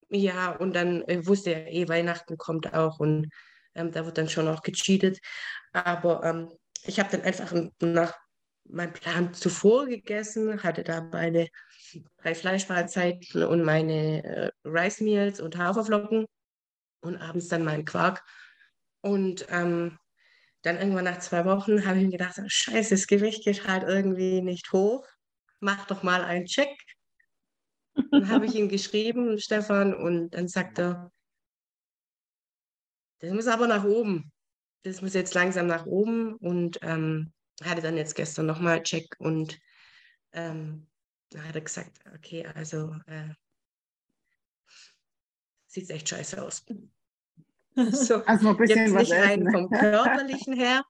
ja, 0.09 0.51
und 0.51 0.75
dann 0.75 1.03
äh, 1.03 1.25
wusste 1.25 1.51
ja 1.51 1.59
eh, 1.59 1.87
Weihnachten 1.87 2.37
kommt 2.37 2.73
auch 2.73 2.99
und 2.99 3.29
ähm, 3.75 3.91
da 3.91 4.05
wird 4.05 4.17
dann 4.17 4.29
schon 4.29 4.47
auch 4.47 4.61
gecheatet. 4.61 5.19
Aber 5.73 6.23
ähm, 6.23 6.49
ich 6.83 6.99
habe 6.99 7.09
dann 7.11 7.21
einfach 7.21 7.53
nach 7.81 8.13
meinen 8.67 8.93
Plan 8.93 9.33
zuvor 9.33 9.85
gegessen, 9.85 10.63
hatte 10.63 10.83
da 10.83 11.01
meine 11.01 11.49
drei 12.17 12.33
Fleischmahlzeiten 12.33 13.43
und 13.43 13.63
meine 13.63 14.23
äh, 14.23 14.51
Rice 14.63 15.01
Meals 15.01 15.39
und 15.39 15.57
Haferflocken 15.57 16.25
und 17.01 17.17
abends 17.17 17.47
dann 17.47 17.63
meinen 17.63 17.85
Quark. 17.85 18.23
Und 19.05 19.45
ähm, 19.51 19.99
dann 20.63 20.77
irgendwann 20.77 21.03
nach 21.03 21.19
zwei 21.19 21.45
Wochen 21.45 21.85
habe 21.85 21.99
ich 21.99 22.05
mir 22.05 22.17
gedacht, 22.17 22.41
scheiße, 22.43 22.95
das 22.95 23.05
Gewicht 23.05 23.43
geht 23.45 23.67
halt 23.67 23.83
irgendwie 23.83 24.41
nicht 24.41 24.71
hoch. 24.71 25.07
Mach 25.59 25.85
doch 25.85 26.01
mal 26.01 26.23
einen 26.23 26.47
Check. 26.47 26.75
Dann 27.93 28.29
habe 28.29 28.47
ich 28.47 28.55
ihm 28.55 28.67
geschrieben, 28.69 29.37
Stefan, 29.37 29.93
und 29.93 30.31
dann 30.31 30.47
sagt 30.47 30.79
er, 30.79 31.11
das 33.19 33.31
muss 33.31 33.45
aber 33.45 33.67
nach 33.67 33.83
oben. 33.83 34.31
Das 34.81 35.03
muss 35.03 35.13
jetzt 35.13 35.35
langsam 35.35 35.67
nach 35.67 35.85
oben 35.85 36.33
und 36.37 36.79
ähm, 36.81 37.31
hatte 37.63 37.83
dann 37.83 37.97
jetzt 37.97 38.15
gestern 38.15 38.47
nochmal 38.47 38.81
Check 38.81 39.15
und 39.19 39.59
ähm, 40.31 40.87
da 41.29 41.43
hat 41.43 41.53
er 41.53 41.61
gesagt, 41.61 41.99
okay, 42.15 42.43
also 42.47 42.95
äh, 43.05 43.29
sieht 45.67 45.91
echt 45.91 46.09
scheiße 46.09 46.41
aus. 46.41 46.65
So, 47.91 48.23
also 48.25 48.49
ein 48.49 48.57
bisschen 48.57 48.95
jetzt 48.95 48.95
nicht 48.95 49.11
rein 49.11 49.51
vom 49.51 49.69
körperlichen 49.69 50.53
her, 50.53 50.81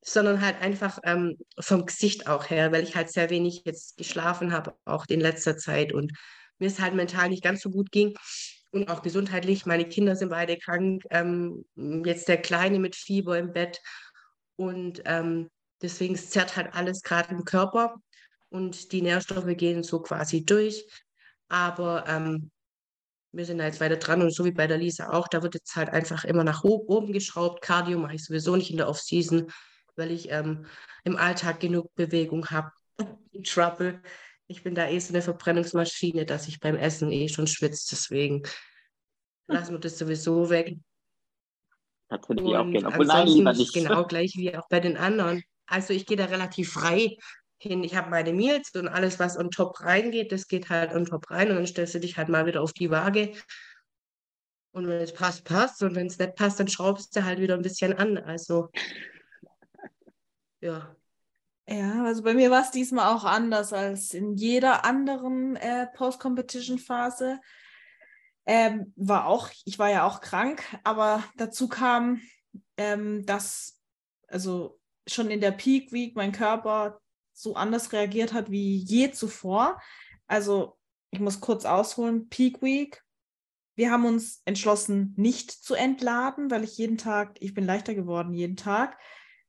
sondern 0.00 0.40
halt 0.40 0.60
einfach 0.60 0.98
ähm, 1.04 1.36
vom 1.58 1.86
Gesicht 1.86 2.26
auch 2.26 2.48
her, 2.50 2.72
weil 2.72 2.82
ich 2.82 2.96
halt 2.96 3.10
sehr 3.10 3.30
wenig 3.30 3.62
jetzt 3.64 3.96
geschlafen 3.96 4.52
habe, 4.52 4.74
auch 4.84 5.06
in 5.08 5.20
letzter 5.20 5.56
Zeit 5.56 5.92
und 5.92 6.12
mir 6.58 6.68
es 6.68 6.80
halt 6.80 6.94
mental 6.94 7.28
nicht 7.28 7.42
ganz 7.42 7.60
so 7.60 7.70
gut 7.70 7.90
ging 7.90 8.14
und 8.70 8.88
auch 8.88 9.02
gesundheitlich. 9.02 9.66
Meine 9.66 9.88
Kinder 9.88 10.16
sind 10.16 10.30
beide 10.30 10.56
krank, 10.56 11.04
ähm, 11.10 11.64
jetzt 12.04 12.28
der 12.28 12.40
Kleine 12.40 12.78
mit 12.78 12.96
Fieber 12.96 13.38
im 13.38 13.52
Bett 13.52 13.80
und 14.56 15.02
ähm, 15.04 15.50
deswegen 15.82 16.16
zerrt 16.16 16.56
halt 16.56 16.74
alles 16.74 17.02
gerade 17.02 17.34
im 17.34 17.44
Körper 17.44 17.96
und 18.50 18.92
die 18.92 19.02
Nährstoffe 19.02 19.56
gehen 19.56 19.82
so 19.82 20.00
quasi 20.00 20.44
durch. 20.44 20.86
Aber 21.48 22.04
ähm, 22.08 22.50
wir 23.36 23.44
sind 23.44 23.58
da 23.58 23.64
jetzt 23.64 23.80
weiter 23.80 23.96
dran 23.96 24.22
und 24.22 24.32
so 24.32 24.44
wie 24.44 24.52
bei 24.52 24.66
der 24.66 24.78
Lisa 24.78 25.10
auch, 25.10 25.28
da 25.28 25.42
wird 25.42 25.54
jetzt 25.54 25.74
halt 25.76 25.90
einfach 25.90 26.24
immer 26.24 26.44
nach 26.44 26.64
oben 26.64 27.12
geschraubt. 27.12 27.62
Cardio 27.62 27.98
mache 27.98 28.14
ich 28.14 28.24
sowieso 28.24 28.56
nicht 28.56 28.70
in 28.70 28.76
der 28.76 28.88
Off-Season, 28.88 29.50
weil 29.96 30.10
ich 30.10 30.30
ähm, 30.30 30.66
im 31.04 31.16
Alltag 31.16 31.60
genug 31.60 31.94
Bewegung 31.94 32.46
habe. 32.50 32.70
Trouble. 33.44 34.00
Ich 34.46 34.62
bin 34.62 34.74
da 34.74 34.88
eh 34.88 34.98
so 34.98 35.12
eine 35.12 35.22
Verbrennungsmaschine, 35.22 36.26
dass 36.26 36.48
ich 36.48 36.60
beim 36.60 36.76
Essen 36.76 37.10
eh 37.10 37.28
schon 37.28 37.46
schwitze. 37.46 37.88
Deswegen 37.90 38.42
lassen 39.48 39.72
wir 39.72 39.80
das 39.80 39.98
sowieso 39.98 40.50
weg. 40.50 40.76
Das 42.08 42.28
würde 42.28 42.42
ich 42.44 42.56
auch 42.56 42.70
gerne. 42.70 42.88
Obwohl, 42.88 43.06
nein, 43.06 43.26
lieber 43.26 43.52
nicht. 43.52 43.72
Genau 43.72 44.04
gleich 44.04 44.34
wie 44.36 44.54
auch 44.56 44.68
bei 44.68 44.80
den 44.80 44.96
anderen. 44.96 45.42
Also 45.66 45.94
ich 45.94 46.06
gehe 46.06 46.16
da 46.16 46.26
relativ 46.26 46.72
frei 46.72 47.16
hin. 47.58 47.84
Ich 47.84 47.94
habe 47.94 48.10
meine 48.10 48.32
Meals 48.32 48.70
und 48.74 48.88
alles, 48.88 49.18
was 49.18 49.38
on 49.38 49.50
top 49.50 49.80
reingeht, 49.80 50.32
das 50.32 50.48
geht 50.48 50.68
halt 50.68 50.92
on 50.94 51.06
top 51.06 51.30
rein 51.30 51.50
und 51.50 51.56
dann 51.56 51.66
stellst 51.66 51.94
du 51.94 52.00
dich 52.00 52.16
halt 52.16 52.28
mal 52.28 52.46
wieder 52.46 52.62
auf 52.62 52.72
die 52.72 52.90
Waage. 52.90 53.32
Und 54.72 54.88
wenn 54.88 55.00
es 55.00 55.14
passt, 55.14 55.44
passt. 55.44 55.82
Und 55.82 55.94
wenn 55.94 56.08
es 56.08 56.18
nicht 56.18 56.34
passt, 56.34 56.58
dann 56.58 56.68
schraubst 56.68 57.14
du 57.14 57.24
halt 57.24 57.38
wieder 57.38 57.54
ein 57.54 57.62
bisschen 57.62 57.92
an. 57.92 58.18
Also, 58.18 58.70
ja. 60.60 60.96
Ja, 61.66 62.04
also 62.04 62.22
bei 62.22 62.34
mir 62.34 62.50
war 62.50 62.62
es 62.62 62.72
diesmal 62.72 63.14
auch 63.14 63.24
anders 63.24 63.72
als 63.72 64.12
in 64.12 64.34
jeder 64.34 64.84
anderen 64.84 65.56
äh, 65.56 65.86
Post-Competition-Phase. 65.94 67.40
Ähm, 68.46 68.92
war 68.96 69.26
auch, 69.26 69.48
ich 69.64 69.78
war 69.78 69.88
ja 69.88 70.06
auch 70.06 70.20
krank, 70.20 70.62
aber 70.82 71.24
dazu 71.36 71.68
kam, 71.68 72.20
ähm, 72.76 73.24
dass 73.24 73.80
also 74.28 74.78
schon 75.06 75.30
in 75.30 75.40
der 75.40 75.52
Peak 75.52 75.92
Week 75.92 76.16
mein 76.16 76.32
Körper 76.32 77.00
so 77.34 77.54
anders 77.54 77.92
reagiert 77.92 78.32
hat 78.32 78.50
wie 78.50 78.78
je 78.78 79.10
zuvor. 79.10 79.80
Also 80.26 80.78
ich 81.10 81.20
muss 81.20 81.40
kurz 81.40 81.64
ausholen, 81.64 82.28
Peak 82.28 82.62
Week. 82.62 83.02
Wir 83.76 83.90
haben 83.90 84.06
uns 84.06 84.40
entschlossen, 84.44 85.14
nicht 85.16 85.50
zu 85.50 85.74
entladen, 85.74 86.50
weil 86.50 86.64
ich 86.64 86.78
jeden 86.78 86.96
Tag, 86.96 87.36
ich 87.40 87.54
bin 87.54 87.64
leichter 87.64 87.94
geworden 87.94 88.32
jeden 88.32 88.56
Tag 88.56 88.96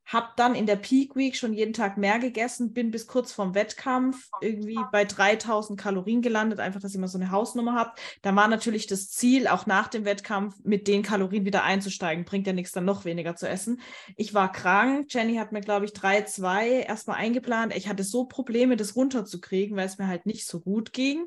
habe 0.06 0.30
dann 0.36 0.53
in 0.53 0.68
der 0.68 0.76
Peak 0.76 1.16
Week 1.16 1.36
schon 1.36 1.53
jeden 1.53 1.74
Tag 1.74 1.97
mehr 1.97 2.20
gegessen, 2.20 2.74
bin 2.74 2.91
bis 2.91 3.08
kurz 3.08 3.32
vorm 3.32 3.56
Wettkampf 3.56 4.30
irgendwie 4.39 4.78
bei 4.91 5.03
3000 5.03 5.80
Kalorien 5.80 6.22
gelandet, 6.22 6.60
einfach, 6.60 6.80
dass 6.80 6.93
ich 6.93 6.99
mal 6.99 7.08
so 7.08 7.18
eine 7.18 7.32
Hausnummer 7.32 7.74
habe. 7.74 7.91
Da 8.22 8.36
war 8.36 8.47
natürlich 8.47 8.86
das 8.86 9.10
Ziel, 9.10 9.47
auch 9.47 9.66
nach 9.66 9.88
dem 9.88 10.06
Wettkampf 10.06 10.56
mit 10.64 10.88
den 10.88 11.01
Kalorien 11.01 11.45
wieder 11.45 11.64
einzusteigen. 11.64 12.24
Bringt 12.24 12.45
ja 12.45 12.53
nichts, 12.53 12.72
dann 12.72 12.86
noch 12.86 13.03
weniger 13.03 13.36
zu 13.36 13.49
essen. 13.49 13.82
Ich 14.16 14.34
war 14.36 14.51
krank. 14.51 15.08
Jenny 15.10 15.38
hat 15.38 15.51
mir, 15.51 15.62
glaube 15.62 15.86
ich, 15.86 15.91
3,2 15.91 16.86
erstmal 16.86 17.18
eingeplant. 17.18 17.76
Ich 17.76 17.88
hatte 17.88 18.03
so 18.03 18.26
Probleme, 18.26 18.76
das 18.76 18.95
runterzukriegen, 18.95 19.76
weil 19.76 19.88
es 19.88 19.97
mir 19.97 20.08
halt 20.08 20.28
nicht 20.28 20.45
so 20.45 20.60
gut 20.60 20.93
ging. 20.93 21.26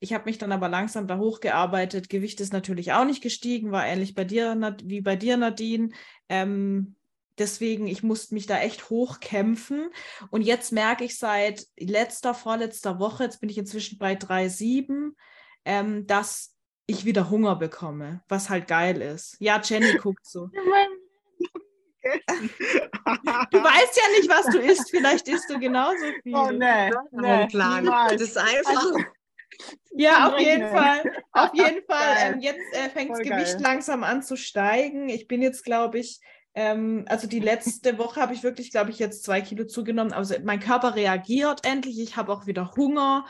Ich 0.00 0.14
habe 0.14 0.24
mich 0.24 0.38
dann 0.38 0.52
aber 0.52 0.68
langsam 0.70 1.06
da 1.06 1.18
hochgearbeitet. 1.18 2.08
Gewicht 2.08 2.40
ist 2.40 2.54
natürlich 2.54 2.92
auch 2.92 3.04
nicht 3.04 3.22
gestiegen, 3.22 3.70
war 3.70 3.86
ähnlich 3.86 4.14
bei 4.14 4.24
dir 4.24 4.54
wie 4.84 5.02
bei 5.02 5.16
dir, 5.16 5.36
Nadine. 5.36 5.90
Ähm, 6.28 6.96
deswegen, 7.38 7.86
ich 7.86 8.02
musste 8.02 8.34
mich 8.34 8.46
da 8.46 8.58
echt 8.58 8.90
hochkämpfen. 8.90 9.90
Und 10.30 10.42
jetzt 10.42 10.72
merke 10.72 11.04
ich 11.04 11.18
seit 11.18 11.66
letzter, 11.78 12.34
vorletzter 12.34 12.98
Woche, 12.98 13.24
jetzt 13.24 13.40
bin 13.40 13.50
ich 13.50 13.58
inzwischen 13.58 13.98
bei 13.98 14.14
3,7, 14.14 15.12
ähm, 15.64 16.06
dass 16.06 16.54
ich 16.86 17.04
wieder 17.04 17.30
Hunger 17.30 17.56
bekomme, 17.56 18.22
was 18.28 18.50
halt 18.50 18.68
geil 18.68 19.00
ist. 19.00 19.36
Ja, 19.40 19.60
Jenny 19.62 19.94
guckt 20.02 20.26
so. 20.26 20.48
du 20.48 20.58
weißt 23.62 23.96
ja 23.96 24.18
nicht, 24.18 24.28
was 24.28 24.46
du 24.46 24.58
isst. 24.58 24.90
Vielleicht 24.90 25.26
isst 25.28 25.48
du 25.48 25.58
genauso 25.58 26.04
viel. 26.22 26.34
Oh, 26.34 26.50
nee, 26.50 26.90
nee, 27.12 27.46
Plan. 27.46 27.86
Das 27.86 28.20
ist 28.20 28.36
einfach. 28.36 28.84
Also, 28.84 28.98
ja, 29.92 30.28
auf 30.28 30.38
jeden 30.38 30.68
Fall. 30.68 31.22
Auf 31.32 31.54
jeden 31.54 31.84
Fall. 31.88 32.16
Ähm, 32.20 32.40
jetzt 32.40 32.60
äh, 32.72 32.90
fängt 32.90 33.10
das 33.10 33.20
Gewicht 33.20 33.54
geil. 33.54 33.62
langsam 33.62 34.04
an 34.04 34.22
zu 34.22 34.36
steigen. 34.36 35.08
Ich 35.08 35.28
bin 35.28 35.42
jetzt, 35.42 35.64
glaube 35.64 35.98
ich, 35.98 36.20
ähm, 36.54 37.04
also 37.08 37.26
die 37.26 37.40
letzte 37.40 37.98
Woche 37.98 38.20
habe 38.20 38.32
ich 38.32 38.42
wirklich, 38.42 38.70
glaube 38.70 38.90
ich, 38.90 38.98
jetzt 38.98 39.24
zwei 39.24 39.40
Kilo 39.40 39.64
zugenommen. 39.66 40.12
Also 40.12 40.34
mein 40.44 40.60
Körper 40.60 40.94
reagiert 40.94 41.66
endlich. 41.66 41.98
Ich 41.98 42.16
habe 42.16 42.32
auch 42.32 42.46
wieder 42.46 42.74
Hunger. 42.76 43.26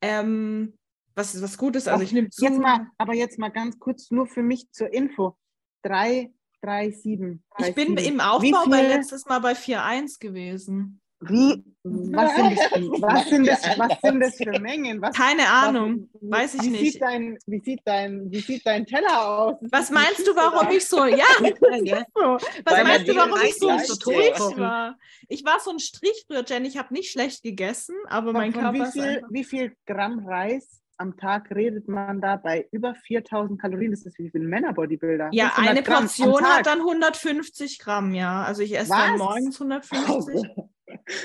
Ähm, 0.00 0.78
was, 1.14 1.40
was 1.42 1.58
gut 1.58 1.76
ist, 1.76 1.88
also 1.88 2.02
ich 2.02 2.12
nehme 2.12 2.30
zu. 2.30 2.44
Jetzt 2.44 2.58
mal, 2.58 2.86
aber 2.96 3.12
jetzt 3.12 3.38
mal 3.38 3.50
ganz 3.50 3.78
kurz 3.78 4.10
nur 4.10 4.26
für 4.26 4.42
mich 4.42 4.70
zur 4.72 4.92
Info. 4.92 5.36
Drei, 5.82 6.32
drei, 6.62 6.90
sieben. 6.90 7.44
Drei, 7.58 7.68
ich 7.68 7.74
bin 7.74 7.98
sieben. 7.98 8.14
im 8.14 8.20
Aufbau 8.20 8.64
bei 8.66 8.82
letztes 8.82 9.26
Mal 9.26 9.40
bei 9.40 9.52
4,1 9.52 10.18
gewesen. 10.18 11.01
Wie, 11.28 11.64
was 11.84 12.36
sind 12.36 12.58
das, 12.58 12.70
was 13.00 13.28
sind 13.28 13.46
das, 13.46 13.78
was 13.78 14.00
sind 14.02 14.20
das 14.20 14.36
für 14.36 14.60
Mengen? 14.60 15.00
Was, 15.00 15.16
Keine 15.16 15.48
Ahnung, 15.48 16.08
was, 16.14 16.30
weiß 16.40 16.54
ich 16.54 16.62
wie 16.62 16.70
nicht. 16.70 16.92
Sieht 16.92 17.02
dein, 17.02 17.38
wie, 17.46 17.60
sieht 17.60 17.80
dein, 17.84 18.30
wie 18.30 18.40
sieht 18.40 18.66
dein 18.66 18.86
Teller 18.86 19.28
aus? 19.28 19.56
Was 19.70 19.90
meinst 19.90 20.26
du, 20.26 20.34
warum 20.34 20.68
ich 20.70 20.86
so, 20.86 21.04
ja, 21.04 21.24
was 21.40 22.42
Weil 22.64 22.84
meinst 22.84 23.08
du, 23.08 23.16
warum 23.16 23.40
ich 23.44 23.56
so 23.56 23.68
ein 23.68 23.80
Strich 23.80 24.58
war? 24.58 24.98
Ich 25.28 25.44
war 25.44 25.60
so 25.60 25.70
ein 25.70 25.78
Strich 25.78 26.24
früher, 26.26 26.44
Jenny, 26.46 26.68
ich 26.68 26.76
habe 26.76 26.92
nicht 26.94 27.10
schlecht 27.10 27.42
gegessen, 27.42 27.96
aber 28.08 28.32
mein 28.32 28.52
Körper 28.52 28.72
wie 28.74 28.92
viel, 28.92 29.22
wie 29.30 29.44
viel 29.44 29.76
Gramm 29.86 30.26
Reis 30.26 30.82
am 30.98 31.16
Tag 31.16 31.50
redet 31.50 31.88
man 31.88 32.20
da 32.20 32.36
bei 32.36 32.68
über 32.70 32.94
4000 32.94 33.60
Kalorien. 33.60 33.90
Das 33.90 34.06
ist 34.06 34.18
wie 34.18 34.30
viele 34.30 34.44
Männer-Bodybuilder. 34.44 35.30
Ja, 35.32 35.52
eine 35.56 35.82
Portion 35.82 36.44
hat 36.44 36.66
dann 36.66 36.78
150 36.78 37.80
Gramm, 37.80 38.14
ja. 38.14 38.44
Also 38.44 38.62
ich 38.62 38.78
esse 38.78 38.90
Was? 38.90 38.98
dann 38.98 39.18
morgens 39.18 39.60
150. 39.60 40.48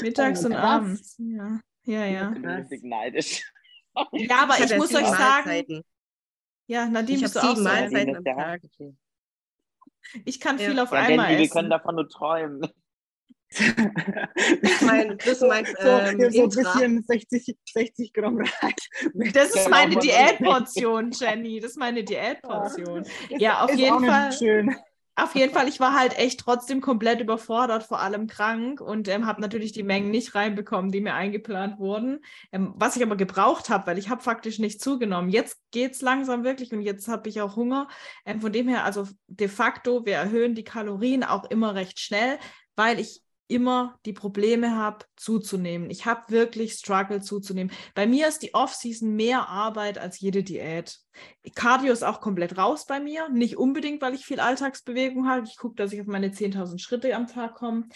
Mittags 0.02 0.44
oh, 0.44 0.48
und 0.48 0.54
abends. 0.54 1.16
Ja, 1.18 1.60
ja, 1.84 2.06
ja. 2.06 2.32
Ich 2.34 2.42
bin 2.42 2.50
richtig 2.50 2.84
neidisch. 2.84 3.52
Ja, 4.12 4.44
aber 4.44 4.60
ich, 4.60 4.72
ich 4.72 4.78
muss 4.78 4.94
euch 4.94 5.08
sagen. 5.08 5.84
Ja, 6.68 6.86
Nadine, 6.88 7.26
ich 7.26 7.36
habe 7.36 7.48
sieben 7.48 7.64
Mahlzeiten 7.64 8.16
am 8.16 8.24
Tag. 8.24 8.62
Ich 10.26 10.40
kann 10.40 10.60
viel 10.60 10.80
auf 10.80 10.92
ja, 10.92 11.00
einmal 11.00 11.32
essen. 11.32 11.40
Wir 11.40 11.50
können 11.50 11.70
davon 11.70 11.96
nur 11.96 12.10
träumen. 12.10 12.62
ich 13.50 14.82
meine, 14.82 15.16
das 15.18 15.40
meinst 15.42 15.74
ähm, 15.80 16.20
so, 16.20 16.30
so 16.30 16.44
ein 16.44 16.50
bisschen 16.50 17.04
60, 17.04 17.58
60 17.72 18.14
Gramm 18.14 18.38
Reis. 18.38 19.34
Das 19.34 19.56
ist 19.56 19.70
meine 19.70 19.96
Diätportion, 19.96 21.12
Jenny. 21.12 21.60
Das 21.60 21.72
ist 21.72 21.78
meine 21.78 22.04
Diätportion. 22.04 23.06
Ja, 23.30 23.62
auf 23.64 23.72
ist 23.72 23.80
jeden 23.80 24.06
Fall. 24.06 24.32
Schön. 24.34 24.76
Auf 25.20 25.34
jeden 25.34 25.52
Fall, 25.52 25.68
ich 25.68 25.80
war 25.80 25.98
halt 25.98 26.16
echt 26.20 26.42
trotzdem 26.42 26.80
komplett 26.80 27.20
überfordert, 27.22 27.82
vor 27.82 28.00
allem 28.02 28.28
krank 28.28 28.80
und 28.80 29.08
ähm, 29.08 29.26
habe 29.26 29.42
natürlich 29.42 29.72
die 29.72 29.82
Mengen 29.82 30.12
nicht 30.12 30.36
reinbekommen, 30.36 30.92
die 30.92 31.02
mir 31.02 31.16
eingeplant 31.16 31.80
wurden. 31.80 32.20
Ähm, 32.52 32.74
was 32.76 32.96
ich 32.96 33.02
aber 33.02 33.16
gebraucht 33.16 33.70
habe, 33.70 33.88
weil 33.88 33.98
ich 33.98 34.10
habe 34.10 34.22
faktisch 34.22 34.60
nicht 34.60 34.80
zugenommen. 34.80 35.32
Jetzt 35.32 35.60
geht 35.72 35.94
es 35.94 36.02
langsam 36.02 36.44
wirklich 36.44 36.72
und 36.72 36.82
jetzt 36.82 37.08
habe 37.08 37.30
ich 37.30 37.42
auch 37.42 37.56
Hunger. 37.56 37.88
Ähm, 38.26 38.42
von 38.42 38.54
dem 38.54 38.68
her, 38.68 38.86
also 38.86 39.08
de 39.26 39.48
facto, 39.48 40.06
wir 40.06 40.18
erhöhen 40.18 40.54
die 40.54 40.64
Kalorien 40.64 41.24
auch 41.24 41.46
immer 41.46 41.74
recht 41.74 42.00
schnell, 42.00 42.38
weil 42.76 43.00
ich 43.00 43.24
immer 43.48 44.00
die 44.06 44.14
Probleme 44.14 44.76
habe, 44.76 45.06
zuzunehmen. 45.16 45.90
Ich 45.90 46.06
habe 46.06 46.30
wirklich 46.30 46.74
Struggle 46.74 47.22
zuzunehmen. 47.22 47.72
Bei 47.96 48.06
mir 48.06 48.28
ist 48.28 48.40
die 48.40 48.54
Off-Season 48.54 49.16
mehr 49.16 49.48
Arbeit 49.48 49.98
als 49.98 50.20
jede 50.20 50.44
Diät. 50.44 50.98
Cardio 51.56 51.94
ist 51.94 52.04
auch 52.04 52.22
komplett 52.22 52.58
raus 52.58 52.86
bei 52.86 53.00
mir. 53.00 53.30
Nicht 53.30 53.58
unbedingt, 53.58 54.02
weil 54.02 54.14
ich 54.14 54.26
viel 54.26 54.40
Alltagsbewegung 54.40 55.28
habe. 55.28 55.46
Ich 55.48 55.58
gucke, 55.58 55.76
dass 55.76 55.94
ich 55.94 56.02
auf 56.02 56.08
meine 56.08 56.30
10.000 56.30 56.80
Schritte 56.80 57.16
am 57.16 57.28
Tag 57.28 57.56
komme. 57.56 57.88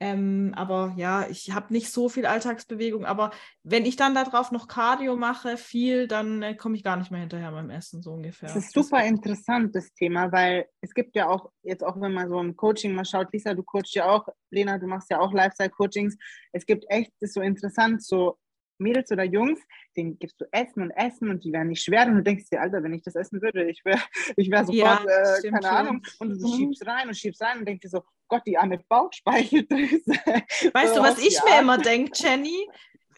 Ähm, 0.00 0.52
aber 0.54 0.92
ja, 0.96 1.26
ich 1.28 1.52
habe 1.52 1.72
nicht 1.72 1.90
so 1.90 2.08
viel 2.08 2.24
Alltagsbewegung. 2.24 3.04
Aber 3.04 3.30
wenn 3.64 3.84
ich 3.84 3.96
dann 3.96 4.14
darauf 4.14 4.52
noch 4.52 4.68
Cardio 4.68 5.16
mache, 5.16 5.56
viel, 5.56 6.06
dann 6.06 6.42
äh, 6.42 6.54
komme 6.54 6.76
ich 6.76 6.84
gar 6.84 6.96
nicht 6.96 7.10
mehr 7.10 7.20
hinterher 7.20 7.50
beim 7.50 7.70
Essen, 7.70 8.00
so 8.02 8.12
ungefähr. 8.12 8.48
Das 8.48 8.56
ist 8.56 8.72
super 8.72 9.04
interessant, 9.04 9.74
das 9.74 9.92
Thema, 9.92 10.30
weil 10.30 10.66
es 10.80 10.94
gibt 10.94 11.16
ja 11.16 11.28
auch, 11.28 11.50
jetzt 11.62 11.84
auch 11.84 12.00
wenn 12.00 12.12
man 12.12 12.28
so 12.28 12.38
ein 12.38 12.54
Coaching 12.54 12.94
mal 12.94 13.04
schaut, 13.04 13.32
Lisa, 13.32 13.54
du 13.54 13.64
coachst 13.64 13.94
ja 13.94 14.08
auch, 14.08 14.28
Lena, 14.50 14.78
du 14.78 14.86
machst 14.86 15.10
ja 15.10 15.18
auch 15.18 15.32
Lifestyle-Coachings. 15.32 16.16
Es 16.52 16.64
gibt 16.64 16.84
echt, 16.88 17.10
das 17.20 17.30
ist 17.30 17.34
so 17.34 17.40
interessant, 17.40 18.04
so 18.04 18.38
Mädels 18.78 19.10
oder 19.10 19.24
Jungs, 19.24 19.60
denen 19.96 20.18
gibst 20.18 20.40
du 20.40 20.46
Essen 20.52 20.82
und 20.82 20.90
Essen 20.90 21.30
und 21.30 21.44
die 21.44 21.52
werden 21.52 21.68
nicht 21.68 21.82
schwer. 21.82 22.06
Und 22.06 22.16
du 22.16 22.22
denkst 22.22 22.50
dir, 22.50 22.60
Alter, 22.60 22.82
wenn 22.82 22.94
ich 22.94 23.02
das 23.02 23.14
essen 23.14 23.42
würde, 23.42 23.68
ich 23.68 23.84
wäre 23.84 24.00
ich 24.36 24.50
wär 24.50 24.64
sofort, 24.64 25.04
ja, 25.04 25.36
äh, 25.36 25.50
keine 25.50 25.70
Ahnung. 25.70 26.02
Und 26.18 26.40
du 26.40 26.56
schiebst 26.56 26.86
rein 26.86 27.08
und 27.08 27.16
schiebst 27.16 27.42
rein 27.42 27.58
und 27.58 27.68
denkst 27.68 27.82
dir 27.82 27.88
so, 27.88 28.02
Gott, 28.28 28.42
die 28.46 28.58
arme 28.58 28.78
Bauchspeicheldrüse. 28.88 30.12
Weißt 30.72 30.94
so 30.94 31.00
du, 31.00 31.06
was 31.06 31.18
ich 31.18 31.38
mir 31.44 31.60
immer 31.60 31.78
denke, 31.78 32.12
Jenny? 32.14 32.68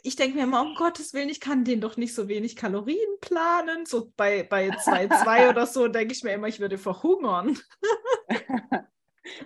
Ich 0.03 0.17
denke 0.17 0.39
mir 0.39 0.45
immer, 0.45 0.63
um 0.63 0.75
Gottes 0.77 1.13
Willen, 1.13 1.29
ich 1.29 1.41
kann 1.41 1.65
den 1.65 1.83
doch 1.83 1.99
nicht 1.99 2.15
so 2.15 2.27
wenig 2.27 2.57
Kalorien 2.57 3.19
planen. 3.21 3.85
So 3.85 4.11
bei, 4.17 4.45
bei 4.45 4.71
2,2 4.71 5.51
oder 5.51 5.67
so 5.67 5.89
denke 5.89 6.15
ich 6.15 6.25
mir 6.25 6.33
immer, 6.33 6.49
ich 6.49 6.59
würde 6.59 6.79
verhungern. 6.79 7.59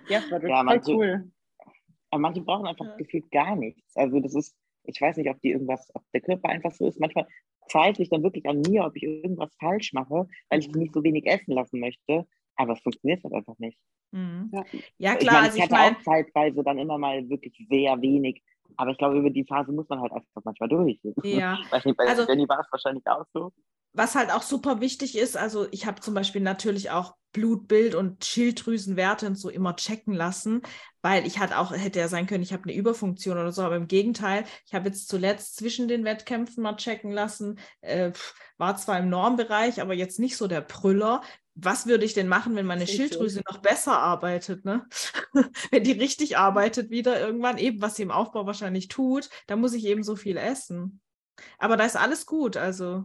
ja, 0.08 0.22
das 0.30 0.42
ja, 0.44 0.62
manche, 0.62 0.92
cool. 0.92 1.32
Aber 2.10 2.20
manche 2.20 2.42
brauchen 2.42 2.66
einfach 2.66 2.86
ja. 2.86 2.96
gefühlt 2.96 3.28
gar 3.32 3.56
nichts. 3.56 3.96
Also 3.96 4.20
das 4.20 4.36
ist, 4.36 4.54
ich 4.84 5.00
weiß 5.00 5.16
nicht, 5.16 5.30
ob 5.30 5.40
die 5.40 5.50
irgendwas, 5.50 5.90
ob 5.94 6.02
der 6.12 6.20
Körper 6.20 6.48
einfach 6.48 6.72
so 6.72 6.86
ist. 6.86 7.00
Manchmal 7.00 7.26
zweifle 7.68 8.02
ich 8.02 8.10
dann 8.10 8.22
wirklich 8.22 8.46
an 8.46 8.60
mir, 8.60 8.84
ob 8.84 8.96
ich 8.96 9.02
irgendwas 9.02 9.54
falsch 9.58 9.92
mache, 9.92 10.28
weil 10.48 10.58
ich 10.60 10.68
nicht 10.68 10.94
so 10.94 11.02
wenig 11.02 11.26
essen 11.26 11.52
lassen 11.52 11.80
möchte. 11.80 12.26
Aber 12.56 12.74
es 12.74 12.80
funktioniert 12.80 13.22
halt 13.24 13.34
einfach 13.34 13.58
nicht. 13.58 13.78
Mhm. 14.12 14.50
Ja. 14.52 14.64
ja. 14.98 15.14
klar. 15.16 15.20
Ich, 15.20 15.30
meine, 15.30 15.56
ich 15.56 15.62
also 15.62 15.62
hatte 15.62 15.64
ich 15.64 15.70
mein... 15.70 15.96
auch 15.96 16.02
zeitweise 16.02 16.62
dann 16.62 16.78
immer 16.78 16.98
mal 16.98 17.28
wirklich 17.28 17.54
sehr 17.68 18.00
wenig. 18.00 18.42
Aber 18.76 18.90
ich 18.90 18.98
glaube, 18.98 19.18
über 19.18 19.30
die 19.30 19.44
Phase 19.44 19.72
muss 19.72 19.88
man 19.88 20.00
halt 20.00 20.12
einfach 20.12 20.42
manchmal 20.44 20.68
durch. 20.68 20.98
Ja. 21.22 21.58
Weiß 21.70 21.84
nicht, 21.84 21.96
bei 21.96 22.06
also, 22.06 22.26
Jenny 22.26 22.48
war 22.48 22.60
es 22.60 22.70
wahrscheinlich 22.70 23.06
auch 23.06 23.24
so 23.32 23.52
was 23.94 24.16
halt 24.16 24.30
auch 24.32 24.42
super 24.42 24.80
wichtig 24.80 25.16
ist, 25.16 25.36
also 25.36 25.66
ich 25.70 25.86
habe 25.86 26.00
zum 26.00 26.14
Beispiel 26.14 26.42
natürlich 26.42 26.90
auch 26.90 27.14
Blutbild 27.32 27.94
und 27.94 28.24
Schilddrüsenwerte 28.24 29.26
und 29.26 29.36
so 29.36 29.48
immer 29.48 29.76
checken 29.76 30.14
lassen, 30.14 30.62
weil 31.02 31.26
ich 31.26 31.38
halt 31.38 31.52
auch, 31.52 31.72
hätte 31.72 31.98
ja 32.00 32.08
sein 32.08 32.26
können, 32.26 32.42
ich 32.42 32.52
habe 32.52 32.64
eine 32.64 32.74
Überfunktion 32.74 33.38
oder 33.38 33.52
so, 33.52 33.62
aber 33.62 33.76
im 33.76 33.88
Gegenteil, 33.88 34.44
ich 34.66 34.74
habe 34.74 34.86
jetzt 34.88 35.08
zuletzt 35.08 35.56
zwischen 35.56 35.86
den 35.88 36.04
Wettkämpfen 36.04 36.62
mal 36.62 36.76
checken 36.76 37.12
lassen, 37.12 37.58
äh, 37.82 38.12
war 38.56 38.76
zwar 38.76 38.98
im 38.98 39.08
Normbereich, 39.08 39.80
aber 39.80 39.94
jetzt 39.94 40.18
nicht 40.18 40.36
so 40.36 40.48
der 40.48 40.60
Brüller. 40.60 41.22
Was 41.56 41.86
würde 41.86 42.04
ich 42.04 42.14
denn 42.14 42.26
machen, 42.26 42.56
wenn 42.56 42.66
meine 42.66 42.86
Schilddrüse 42.86 43.42
noch 43.48 43.58
besser 43.58 43.96
arbeitet, 43.96 44.64
ne? 44.64 44.86
wenn 45.70 45.84
die 45.84 45.92
richtig 45.92 46.36
arbeitet 46.36 46.90
wieder 46.90 47.20
irgendwann, 47.20 47.58
eben 47.58 47.80
was 47.80 47.94
sie 47.94 48.02
im 48.02 48.10
Aufbau 48.10 48.46
wahrscheinlich 48.46 48.88
tut, 48.88 49.28
dann 49.46 49.60
muss 49.60 49.72
ich 49.72 49.84
eben 49.84 50.02
so 50.02 50.16
viel 50.16 50.36
essen. 50.36 51.00
Aber 51.58 51.76
da 51.76 51.84
ist 51.84 51.96
alles 51.96 52.26
gut, 52.26 52.56
also 52.56 53.04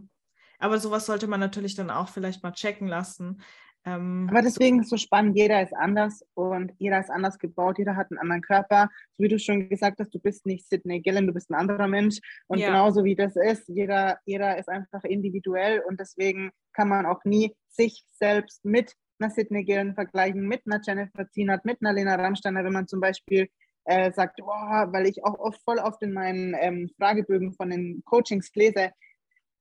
aber 0.60 0.78
sowas 0.78 1.06
sollte 1.06 1.26
man 1.26 1.40
natürlich 1.40 1.74
dann 1.74 1.90
auch 1.90 2.08
vielleicht 2.08 2.42
mal 2.42 2.52
checken 2.52 2.86
lassen. 2.86 3.42
Ähm, 3.86 4.28
Aber 4.30 4.42
deswegen 4.42 4.80
ist 4.80 4.86
es 4.86 4.90
so 4.90 4.96
spannend, 4.98 5.36
jeder 5.36 5.62
ist 5.62 5.74
anders 5.74 6.22
und 6.34 6.72
jeder 6.78 7.00
ist 7.00 7.10
anders 7.10 7.38
gebaut, 7.38 7.78
jeder 7.78 7.96
hat 7.96 8.10
einen 8.10 8.18
anderen 8.18 8.42
Körper. 8.42 8.90
So 9.16 9.24
wie 9.24 9.28
du 9.28 9.38
schon 9.38 9.70
gesagt 9.70 9.98
hast, 10.00 10.14
du 10.14 10.18
bist 10.18 10.44
nicht 10.44 10.68
Sidney 10.68 11.00
Gillen, 11.00 11.26
du 11.26 11.32
bist 11.32 11.50
ein 11.50 11.54
anderer 11.54 11.88
Mensch. 11.88 12.18
Und 12.46 12.58
ja. 12.58 12.68
genauso 12.68 13.04
wie 13.04 13.14
das 13.14 13.36
ist, 13.36 13.68
jeder, 13.68 14.18
jeder 14.26 14.58
ist 14.58 14.68
einfach 14.68 15.02
individuell 15.04 15.80
und 15.88 15.98
deswegen 15.98 16.50
kann 16.74 16.88
man 16.88 17.06
auch 17.06 17.24
nie 17.24 17.54
sich 17.68 18.04
selbst 18.12 18.64
mit 18.64 18.94
einer 19.18 19.30
Sidney 19.30 19.64
Gillen 19.64 19.94
vergleichen, 19.94 20.46
mit 20.46 20.62
einer 20.66 20.80
Jennifer 20.84 21.28
Zienert, 21.30 21.64
mit 21.64 21.78
einer 21.80 21.94
Lena 21.94 22.16
Rammsteiner, 22.16 22.64
wenn 22.64 22.72
man 22.72 22.88
zum 22.88 23.00
Beispiel 23.00 23.48
äh, 23.84 24.12
sagt, 24.12 24.40
oh, 24.42 24.46
weil 24.46 25.06
ich 25.06 25.24
auch 25.24 25.38
oft 25.38 25.62
voll 25.64 25.78
oft 25.78 26.02
in 26.02 26.12
meinen 26.12 26.54
ähm, 26.58 26.90
Fragebögen 26.98 27.54
von 27.54 27.70
den 27.70 28.02
Coachings 28.04 28.50
lese, 28.54 28.92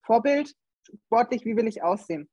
Vorbild, 0.02 0.54
sportlich, 1.06 1.46
wie 1.46 1.56
will 1.56 1.68
ich 1.68 1.84
aussehen? 1.84 2.30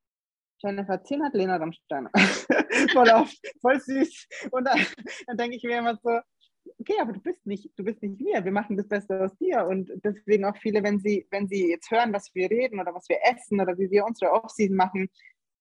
Jennifer 0.58 1.02
10 1.02 1.22
hat 1.22 1.34
Lena 1.34 1.56
Rammsteiner. 1.56 2.10
voll 2.92 3.08
oft, 3.10 3.38
voll 3.60 3.80
süß. 3.80 4.26
Und 4.50 4.64
dann, 4.64 4.78
dann 5.26 5.36
denke 5.36 5.56
ich 5.56 5.62
mir 5.62 5.78
immer 5.78 5.98
so, 6.02 6.18
okay, 6.80 6.94
aber 7.00 7.12
du 7.12 7.20
bist 7.20 7.46
nicht, 7.46 7.70
du 7.76 7.84
bist 7.84 8.02
nicht 8.02 8.18
wir. 8.18 8.44
Wir 8.44 8.52
machen 8.52 8.76
das 8.76 8.88
Beste 8.88 9.22
aus 9.22 9.36
dir. 9.36 9.66
Und 9.66 9.90
deswegen 10.04 10.44
auch 10.44 10.56
viele, 10.56 10.82
wenn 10.82 10.98
sie, 10.98 11.26
wenn 11.30 11.46
sie 11.46 11.70
jetzt 11.70 11.90
hören, 11.90 12.12
was 12.12 12.34
wir 12.34 12.50
reden 12.50 12.80
oder 12.80 12.94
was 12.94 13.08
wir 13.08 13.18
essen 13.22 13.60
oder 13.60 13.76
wie 13.78 13.90
wir 13.90 14.04
unsere 14.04 14.32
Offseason 14.32 14.76
machen, 14.76 15.08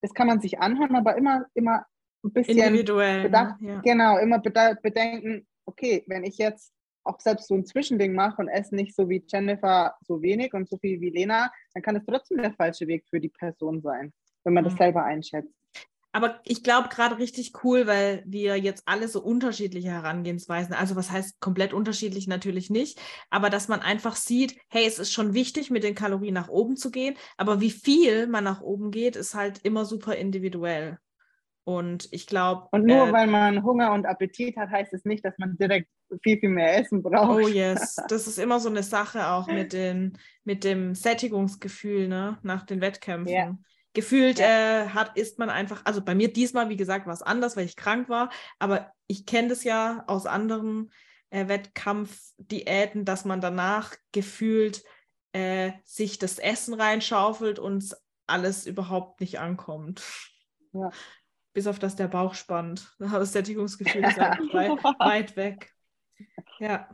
das 0.01 0.13
kann 0.13 0.27
man 0.27 0.39
sich 0.39 0.59
anhören, 0.59 0.95
aber 0.95 1.17
immer, 1.17 1.45
immer 1.55 1.85
ein 2.23 2.33
bisschen 2.33 2.57
individuell. 2.57 3.23
Bedacht, 3.23 3.61
ne? 3.61 3.73
ja. 3.73 3.81
Genau, 3.81 4.17
immer 4.17 4.39
bedenken, 4.39 5.47
okay, 5.65 6.03
wenn 6.07 6.23
ich 6.23 6.37
jetzt 6.37 6.74
auch 7.05 7.19
selbst 7.19 7.47
so 7.47 7.55
ein 7.55 7.65
Zwischending 7.65 8.13
mache 8.13 8.41
und 8.41 8.47
esse 8.47 8.75
nicht 8.75 8.95
so 8.95 9.09
wie 9.09 9.23
Jennifer 9.27 9.95
so 10.01 10.21
wenig 10.21 10.53
und 10.53 10.69
so 10.69 10.77
viel 10.77 10.99
wie 11.01 11.09
Lena, 11.09 11.51
dann 11.73 11.83
kann 11.83 11.95
es 11.95 12.05
trotzdem 12.05 12.39
der 12.39 12.53
falsche 12.53 12.87
Weg 12.87 13.05
für 13.09 13.19
die 13.19 13.29
Person 13.29 13.81
sein, 13.81 14.13
wenn 14.43 14.53
man 14.53 14.63
mhm. 14.63 14.69
das 14.69 14.77
selber 14.77 15.03
einschätzt. 15.03 15.53
Aber 16.15 16.39
ich 16.45 16.63
glaube 16.63 16.87
gerade 16.87 17.17
richtig 17.17 17.51
cool, 17.65 17.87
weil 17.87 18.23
wir 18.25 18.55
jetzt 18.55 18.83
alle 18.85 19.09
so 19.09 19.21
unterschiedliche 19.21 19.89
Herangehensweisen, 19.89 20.73
also 20.73 20.95
was 20.95 21.11
heißt 21.11 21.41
komplett 21.41 21.73
unterschiedlich 21.73 22.25
natürlich 22.25 22.69
nicht, 22.69 23.01
aber 23.29 23.49
dass 23.49 23.67
man 23.67 23.81
einfach 23.81 24.15
sieht, 24.15 24.57
hey, 24.69 24.85
es 24.85 24.97
ist 24.97 25.11
schon 25.11 25.33
wichtig, 25.33 25.71
mit 25.71 25.83
den 25.83 25.93
Kalorien 25.93 26.33
nach 26.33 26.47
oben 26.47 26.77
zu 26.77 26.89
gehen, 26.89 27.17
aber 27.35 27.59
wie 27.59 27.69
viel 27.69 28.27
man 28.27 28.45
nach 28.45 28.61
oben 28.61 28.91
geht, 28.91 29.17
ist 29.17 29.35
halt 29.35 29.59
immer 29.65 29.83
super 29.83 30.15
individuell. 30.15 30.99
Und 31.65 32.07
ich 32.11 32.27
glaube. 32.27 32.67
Und 32.71 32.85
nur 32.85 33.07
äh, 33.07 33.11
weil 33.11 33.27
man 33.27 33.63
Hunger 33.63 33.91
und 33.91 34.05
Appetit 34.05 34.55
hat, 34.55 34.69
heißt 34.69 34.93
es 34.93 35.03
nicht, 35.03 35.25
dass 35.25 35.37
man 35.39 35.57
direkt 35.57 35.89
viel, 36.21 36.39
viel 36.39 36.49
mehr 36.49 36.77
Essen 36.77 37.01
braucht. 37.01 37.43
Oh 37.43 37.47
yes, 37.47 37.95
das 38.07 38.27
ist 38.27 38.37
immer 38.37 38.59
so 38.59 38.69
eine 38.69 38.83
Sache 38.83 39.27
auch 39.27 39.47
mit, 39.47 39.73
den, 39.73 40.17
mit 40.43 40.63
dem 40.63 40.93
Sättigungsgefühl 40.93 42.07
ne? 42.07 42.37
nach 42.43 42.63
den 42.67 42.81
Wettkämpfen. 42.81 43.33
Yeah. 43.33 43.57
Gefühlt 43.93 44.37
ja. 44.37 44.83
äh, 44.83 44.89
hat, 44.89 45.17
ist 45.17 45.39
man 45.39 45.49
einfach, 45.49 45.81
also 45.85 46.03
bei 46.03 46.13
mir 46.13 46.31
diesmal, 46.31 46.69
wie 46.69 46.77
gesagt, 46.77 47.07
war 47.07 47.13
es 47.13 47.23
anders, 47.23 47.57
weil 47.57 47.65
ich 47.65 47.75
krank 47.75 48.09
war, 48.09 48.29
aber 48.59 48.91
ich 49.07 49.25
kenne 49.25 49.47
das 49.47 49.63
ja 49.63 50.03
aus 50.05 50.27
anderen 50.27 50.91
äh, 51.31 51.47
Wettkampfdiäten, 51.47 53.05
dass 53.05 53.25
man 53.25 53.41
danach 53.41 53.95
gefühlt 54.11 54.83
äh, 55.31 55.71
sich 55.83 56.19
das 56.19 56.37
Essen 56.37 56.75
reinschaufelt 56.75 57.57
und 57.57 57.97
alles 58.27 58.67
überhaupt 58.67 59.19
nicht 59.19 59.39
ankommt. 59.39 60.03
Ja 60.73 60.91
bis 61.55 61.65
auf 61.65 61.79
das 61.79 61.95
der 61.95 62.07
Bauch 62.07 62.35
spannt. 62.35 62.95
Das 62.99 63.31
Sättigungsgefühl 63.31 64.03
ist 64.03 64.19
einfach 64.19 64.53
weit, 64.53 64.99
weit, 64.99 65.35
weg. 65.35 65.71
Ja. 66.59 66.87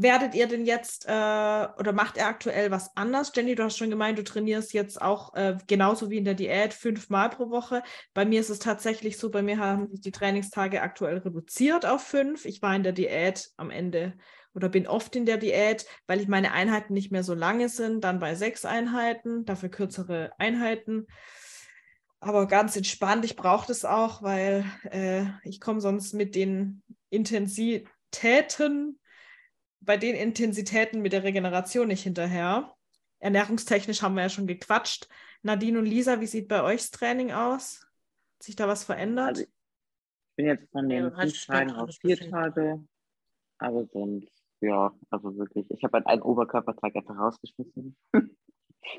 Werdet 0.00 0.36
ihr 0.36 0.46
denn 0.46 0.64
jetzt 0.64 1.06
äh, 1.06 1.10
oder 1.10 1.92
macht 1.92 2.16
er 2.16 2.28
aktuell 2.28 2.70
was 2.70 2.96
anders? 2.96 3.32
Jenny, 3.34 3.56
du 3.56 3.64
hast 3.64 3.76
schon 3.76 3.90
gemeint, 3.90 4.16
du 4.16 4.22
trainierst 4.22 4.72
jetzt 4.72 5.02
auch 5.02 5.34
äh, 5.34 5.58
genauso 5.66 6.08
wie 6.08 6.18
in 6.18 6.24
der 6.24 6.34
Diät 6.34 6.72
fünfmal 6.72 7.30
pro 7.30 7.50
Woche. 7.50 7.82
Bei 8.14 8.24
mir 8.24 8.38
ist 8.38 8.48
es 8.48 8.60
tatsächlich 8.60 9.18
so, 9.18 9.28
bei 9.28 9.42
mir 9.42 9.58
haben 9.58 9.88
sich 9.88 10.00
die 10.00 10.12
Trainingstage 10.12 10.82
aktuell 10.82 11.18
reduziert 11.18 11.84
auf 11.84 12.00
fünf. 12.02 12.44
Ich 12.44 12.62
war 12.62 12.76
in 12.76 12.84
der 12.84 12.92
Diät 12.92 13.50
am 13.56 13.70
Ende 13.70 14.14
oder 14.54 14.68
bin 14.68 14.86
oft 14.86 15.16
in 15.16 15.26
der 15.26 15.36
Diät, 15.36 15.84
weil 16.06 16.20
ich 16.20 16.28
meine 16.28 16.52
Einheiten 16.52 16.94
nicht 16.94 17.10
mehr 17.10 17.24
so 17.24 17.34
lange 17.34 17.68
sind, 17.68 18.04
dann 18.04 18.20
bei 18.20 18.36
sechs 18.36 18.64
Einheiten, 18.64 19.44
dafür 19.46 19.68
kürzere 19.68 20.30
Einheiten 20.38 21.08
aber 22.20 22.46
ganz 22.46 22.76
entspannt. 22.76 23.24
Ich 23.24 23.36
brauche 23.36 23.66
das 23.66 23.84
auch, 23.84 24.22
weil 24.22 24.64
äh, 24.90 25.26
ich 25.44 25.60
komme 25.60 25.80
sonst 25.80 26.12
mit 26.14 26.34
den 26.34 26.82
Intensitäten, 27.10 28.98
bei 29.80 29.96
den 29.96 30.14
Intensitäten 30.14 31.00
mit 31.00 31.12
der 31.12 31.22
Regeneration 31.22 31.88
nicht 31.88 32.02
hinterher. 32.02 32.74
Ernährungstechnisch 33.20 34.02
haben 34.02 34.14
wir 34.14 34.22
ja 34.22 34.28
schon 34.28 34.46
gequatscht. 34.46 35.08
Nadine 35.42 35.78
und 35.78 35.86
Lisa, 35.86 36.20
wie 36.20 36.26
sieht 36.26 36.48
bei 36.48 36.62
euch 36.62 36.80
das 36.80 36.90
Training 36.90 37.32
aus? 37.32 37.80
Hat 38.34 38.42
sich 38.42 38.56
da 38.56 38.68
was 38.68 38.84
verändert? 38.84 39.28
Also 39.28 39.42
ich 39.42 39.48
bin 40.36 40.46
jetzt 40.46 40.70
von 40.70 40.88
den 40.88 41.04
ja, 41.04 41.10
fünf 41.10 41.46
Tagen 41.46 41.72
auf 41.72 41.90
vier 42.00 42.18
Tage, 42.30 42.84
aber 43.58 43.86
sonst, 43.86 44.30
ja, 44.60 44.92
also 45.10 45.36
wirklich, 45.36 45.70
ich 45.70 45.82
habe 45.84 45.98
halt 45.98 46.06
einen 46.06 46.22
Oberkörpertag 46.22 46.94
einfach 46.94 47.16
rausgeschmissen. 47.16 47.96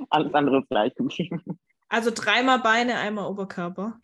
Alles 0.09 0.33
andere 0.33 0.59
ist 0.59 0.69
gleich 0.69 0.93
geblieben. 0.95 1.59
Also 1.89 2.11
dreimal 2.13 2.59
Beine, 2.59 2.97
einmal 2.97 3.25
Oberkörper. 3.25 3.99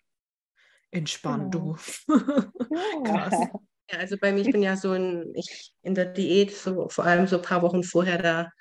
Entspann 0.92 1.52
genau. 1.52 1.78
du. 2.08 2.14
Krass. 3.04 3.48
Ja, 3.92 4.00
also 4.00 4.18
bei 4.18 4.32
mir, 4.32 4.42
ich 4.42 4.52
bin 4.52 4.64
ja 4.64 4.76
so 4.76 4.92
ein, 4.92 5.32
ich 5.36 5.74
in 5.84 5.94
der 5.94 6.06
Diät, 6.06 6.56
so 6.56 6.90
vor 6.90 7.06
allem 7.06 7.28
so 7.28 7.38
ein 7.38 7.42
paar 7.44 7.62
Wochen 7.62 7.84
vorher, 7.84 8.18
da, 8.18 8.52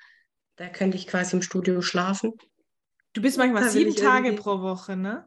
da 0.55 0.69
könnte 0.69 0.97
ich 0.97 1.07
quasi 1.07 1.35
im 1.35 1.41
Studio 1.41 1.81
schlafen. 1.81 2.33
Du 3.13 3.21
bist 3.21 3.37
manchmal 3.37 3.69
sieben 3.69 3.95
Tage 3.95 4.33
pro 4.33 4.61
Woche, 4.61 4.95
ne? 4.95 5.25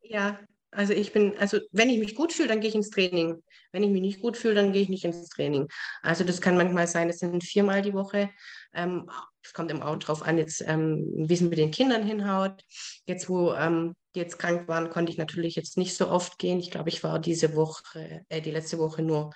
Ja, 0.00 0.40
also 0.72 0.92
ich 0.92 1.12
bin, 1.12 1.36
also 1.38 1.58
wenn 1.72 1.90
ich 1.90 1.98
mich 1.98 2.14
gut 2.14 2.32
fühle, 2.32 2.48
dann 2.48 2.60
gehe 2.60 2.68
ich 2.68 2.74
ins 2.74 2.90
Training. 2.90 3.42
Wenn 3.72 3.82
ich 3.82 3.90
mich 3.90 4.02
nicht 4.02 4.20
gut 4.20 4.36
fühle, 4.36 4.54
dann 4.54 4.72
gehe 4.72 4.82
ich 4.82 4.88
nicht 4.88 5.04
ins 5.04 5.28
Training. 5.28 5.68
Also 6.02 6.24
das 6.24 6.40
kann 6.40 6.56
manchmal 6.56 6.86
sein, 6.86 7.08
es 7.08 7.18
sind 7.18 7.42
viermal 7.42 7.82
die 7.82 7.94
Woche. 7.94 8.30
Ähm, 8.72 9.10
es 9.42 9.52
kommt 9.52 9.70
im 9.70 9.82
auch 9.82 9.96
drauf 9.96 10.22
an, 10.22 10.38
jetzt, 10.38 10.62
ähm, 10.66 11.06
wie 11.16 11.34
es 11.34 11.40
mit 11.40 11.58
den 11.58 11.70
Kindern 11.70 12.04
hinhaut. 12.04 12.62
Jetzt, 13.06 13.28
wo 13.28 13.52
ähm, 13.54 13.94
die 14.14 14.20
jetzt 14.20 14.38
krank 14.38 14.68
waren, 14.68 14.90
konnte 14.90 15.12
ich 15.12 15.18
natürlich 15.18 15.56
jetzt 15.56 15.76
nicht 15.76 15.96
so 15.96 16.08
oft 16.08 16.38
gehen. 16.38 16.60
Ich 16.60 16.70
glaube, 16.70 16.88
ich 16.88 17.02
war 17.02 17.18
diese 17.18 17.54
Woche, 17.56 18.24
äh, 18.28 18.40
die 18.40 18.50
letzte 18.50 18.78
Woche 18.78 19.02
nur 19.02 19.32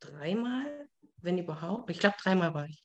dreimal 0.00 0.88
wenn 1.22 1.38
überhaupt. 1.38 1.90
Ich 1.90 1.98
glaube, 1.98 2.16
dreimal 2.22 2.54
war 2.54 2.66
ich. 2.66 2.84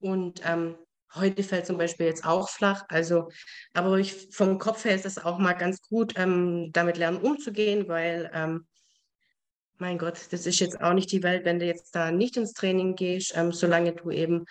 Und 0.00 0.40
ähm, 0.44 0.76
heute 1.14 1.42
fällt 1.42 1.66
zum 1.66 1.78
Beispiel 1.78 2.06
jetzt 2.06 2.24
auch 2.24 2.48
flach. 2.48 2.84
Also, 2.88 3.28
aber 3.74 3.98
ich, 3.98 4.28
vom 4.30 4.58
Kopf 4.58 4.84
her 4.84 4.94
ist 4.94 5.06
es 5.06 5.18
auch 5.18 5.38
mal 5.38 5.54
ganz 5.54 5.80
gut, 5.82 6.14
ähm, 6.16 6.70
damit 6.72 6.96
lernen 6.96 7.18
umzugehen, 7.18 7.88
weil, 7.88 8.30
ähm, 8.34 8.66
mein 9.78 9.98
Gott, 9.98 10.28
das 10.30 10.46
ist 10.46 10.60
jetzt 10.60 10.80
auch 10.80 10.92
nicht 10.92 11.10
die 11.10 11.22
Welt, 11.22 11.44
wenn 11.44 11.58
du 11.58 11.66
jetzt 11.66 11.94
da 11.94 12.12
nicht 12.12 12.36
ins 12.36 12.52
Training 12.52 12.94
gehst, 12.94 13.32
ähm, 13.36 13.52
solange 13.52 13.92
du 13.92 14.10
eben 14.10 14.44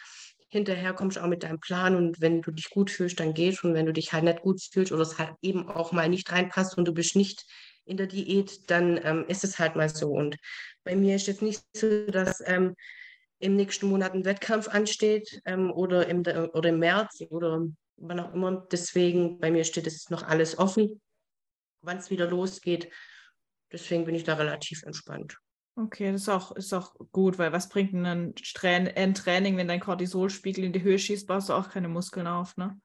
hinterher 0.49 0.93
kommst 0.93 1.17
auch 1.17 1.27
mit 1.27 1.43
deinem 1.43 1.61
Plan 1.61 1.95
und 1.95 2.19
wenn 2.19 2.41
du 2.41 2.51
dich 2.51 2.69
gut 2.69 2.91
fühlst, 2.91 3.19
dann 3.21 3.33
gehst 3.33 3.63
und 3.63 3.73
wenn 3.73 3.85
du 3.85 3.93
dich 3.93 4.11
halt 4.11 4.25
nicht 4.25 4.41
gut 4.41 4.61
fühlst 4.61 4.91
oder 4.91 5.03
es 5.03 5.17
halt 5.17 5.33
eben 5.41 5.69
auch 5.69 5.93
mal 5.93 6.09
nicht 6.09 6.29
reinpasst 6.29 6.77
und 6.77 6.85
du 6.85 6.93
bist 6.93 7.15
nicht 7.15 7.45
in 7.85 7.95
der 7.95 8.07
Diät, 8.07 8.69
dann 8.69 8.99
ähm, 9.03 9.25
ist 9.29 9.45
es 9.45 9.59
halt 9.59 9.77
mal 9.77 9.87
so. 9.87 10.09
Und 10.11 10.35
bei 10.83 10.95
mir 10.95 11.15
ist 11.15 11.27
jetzt 11.27 11.41
nicht 11.41 11.63
so, 11.73 12.05
dass 12.07 12.43
ähm, 12.45 12.75
im 13.41 13.55
nächsten 13.55 13.87
Monat 13.87 14.13
ein 14.13 14.25
Wettkampf 14.25 14.67
ansteht 14.67 15.41
ähm, 15.45 15.71
oder, 15.71 16.07
im, 16.07 16.21
oder 16.21 16.69
im 16.69 16.79
März 16.79 17.23
oder 17.29 17.67
wann 17.97 18.19
auch 18.19 18.33
immer. 18.33 18.67
Deswegen, 18.71 19.39
bei 19.39 19.51
mir 19.51 19.63
steht 19.63 19.87
es 19.87 20.09
noch 20.09 20.23
alles 20.23 20.57
offen, 20.57 21.01
wann 21.81 21.97
es 21.97 22.09
wieder 22.09 22.27
losgeht. 22.27 22.89
Deswegen 23.71 24.05
bin 24.05 24.15
ich 24.15 24.23
da 24.23 24.35
relativ 24.35 24.83
entspannt. 24.83 25.37
Okay, 25.75 26.11
das 26.11 26.23
ist 26.23 26.29
auch, 26.29 26.51
ist 26.55 26.73
auch 26.73 26.93
gut, 27.11 27.37
weil 27.37 27.53
was 27.53 27.69
bringt 27.69 27.93
denn 27.93 28.05
ein, 28.05 28.33
ein 28.95 29.13
Training, 29.13 29.57
wenn 29.57 29.67
dein 29.67 29.79
Cortisolspiegel 29.79 30.65
in 30.65 30.73
die 30.73 30.83
Höhe 30.83 30.99
schießt, 30.99 31.27
baust 31.27 31.49
du 31.49 31.53
auch 31.53 31.69
keine 31.69 31.87
Muskeln 31.87 32.27
auf, 32.27 32.57
ne? 32.57 32.79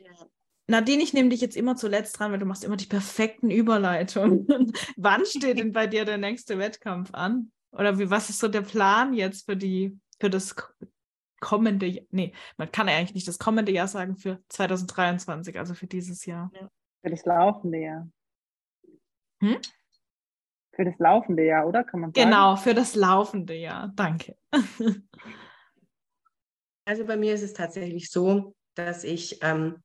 Ja. 0.00 0.26
Nadine, 0.68 1.02
ich 1.02 1.12
nehme 1.12 1.28
dich 1.28 1.40
jetzt 1.40 1.56
immer 1.56 1.76
zuletzt 1.76 2.18
dran, 2.18 2.30
weil 2.30 2.38
du 2.38 2.46
machst 2.46 2.64
immer 2.64 2.76
die 2.76 2.86
perfekten 2.86 3.50
Überleitungen. 3.50 4.46
Wann 4.96 5.26
steht 5.26 5.58
denn 5.58 5.72
bei 5.72 5.88
dir 5.88 6.04
der 6.04 6.18
nächste 6.18 6.58
Wettkampf 6.58 7.12
an? 7.12 7.50
Oder 7.72 7.98
wie, 7.98 8.10
was 8.10 8.30
ist 8.30 8.38
so 8.38 8.48
der 8.48 8.60
Plan 8.60 9.14
jetzt 9.14 9.46
für 9.46 9.56
die, 9.56 9.98
für 10.20 10.30
das 10.30 10.54
kommende, 11.40 12.06
nee, 12.10 12.32
man 12.56 12.70
kann 12.70 12.88
ja 12.88 12.96
eigentlich 12.96 13.14
nicht 13.14 13.28
das 13.28 13.38
kommende 13.38 13.72
Jahr 13.72 13.88
sagen, 13.88 14.16
für 14.16 14.40
2023, 14.48 15.58
also 15.58 15.74
für 15.74 15.86
dieses 15.86 16.24
Jahr. 16.24 16.50
Für 17.02 17.10
das 17.10 17.24
laufende 17.24 17.78
Jahr. 17.78 18.08
Hm? 19.40 19.58
Für 20.74 20.84
das 20.84 20.98
laufende 20.98 21.44
Jahr, 21.44 21.66
oder? 21.66 21.84
Kann 21.84 22.00
man 22.00 22.12
sagen? 22.12 22.30
Genau, 22.30 22.56
für 22.56 22.74
das 22.74 22.94
laufende 22.94 23.54
Jahr. 23.54 23.92
Danke. 23.94 24.36
also 26.84 27.04
bei 27.04 27.16
mir 27.16 27.34
ist 27.34 27.42
es 27.42 27.52
tatsächlich 27.52 28.10
so, 28.10 28.54
dass 28.74 29.04
ich, 29.04 29.42
ähm, 29.42 29.82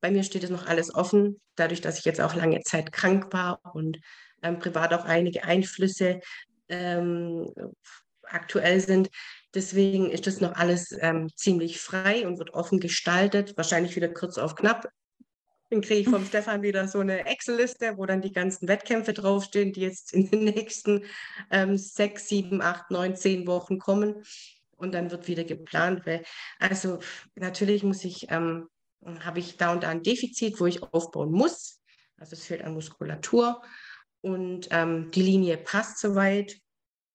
bei 0.00 0.10
mir 0.10 0.22
steht 0.22 0.44
es 0.44 0.50
noch 0.50 0.66
alles 0.66 0.94
offen, 0.94 1.40
dadurch, 1.56 1.80
dass 1.80 1.98
ich 1.98 2.04
jetzt 2.04 2.20
auch 2.20 2.34
lange 2.34 2.60
Zeit 2.60 2.92
krank 2.92 3.32
war 3.32 3.60
und 3.74 4.00
ähm, 4.42 4.58
privat 4.58 4.94
auch 4.94 5.04
einige 5.04 5.44
Einflüsse 5.44 6.20
ähm, 6.68 7.52
aktuell 8.26 8.80
sind. 8.80 9.10
Deswegen 9.54 10.10
ist 10.10 10.26
das 10.26 10.40
noch 10.40 10.54
alles 10.54 10.96
ähm, 11.00 11.28
ziemlich 11.36 11.80
frei 11.80 12.26
und 12.26 12.38
wird 12.38 12.54
offen 12.54 12.80
gestaltet, 12.80 13.56
wahrscheinlich 13.56 13.96
wieder 13.96 14.08
kurz 14.08 14.38
auf 14.38 14.56
knapp. 14.56 14.88
Dann 15.70 15.80
kriege 15.80 16.00
ich 16.00 16.08
vom 16.08 16.24
Stefan 16.26 16.62
wieder 16.62 16.88
so 16.88 17.00
eine 17.00 17.26
Excel-Liste, 17.26 17.96
wo 17.96 18.06
dann 18.06 18.20
die 18.20 18.32
ganzen 18.32 18.68
Wettkämpfe 18.68 19.12
draufstehen, 19.12 19.72
die 19.72 19.82
jetzt 19.82 20.12
in 20.12 20.30
den 20.30 20.44
nächsten 20.44 21.04
ähm, 21.50 21.76
sechs, 21.76 22.28
sieben, 22.28 22.62
acht, 22.62 22.90
neun, 22.90 23.16
zehn 23.16 23.46
Wochen 23.46 23.78
kommen. 23.78 24.24
Und 24.76 24.92
dann 24.92 25.10
wird 25.10 25.28
wieder 25.28 25.44
geplant. 25.44 26.04
Weil, 26.04 26.24
also 26.58 26.98
natürlich 27.36 27.84
muss 27.84 28.04
ich, 28.04 28.30
ähm, 28.30 28.68
habe 29.20 29.38
ich 29.38 29.56
da 29.56 29.72
und 29.72 29.84
da 29.84 29.88
ein 29.88 30.02
Defizit, 30.02 30.58
wo 30.58 30.66
ich 30.66 30.82
aufbauen 30.82 31.30
muss. 31.30 31.80
Also 32.16 32.34
es 32.34 32.44
fehlt 32.44 32.62
an 32.62 32.74
Muskulatur 32.74 33.62
und 34.24 34.68
ähm, 34.70 35.10
die 35.10 35.20
Linie 35.20 35.58
passt 35.58 35.98
soweit. 35.98 36.56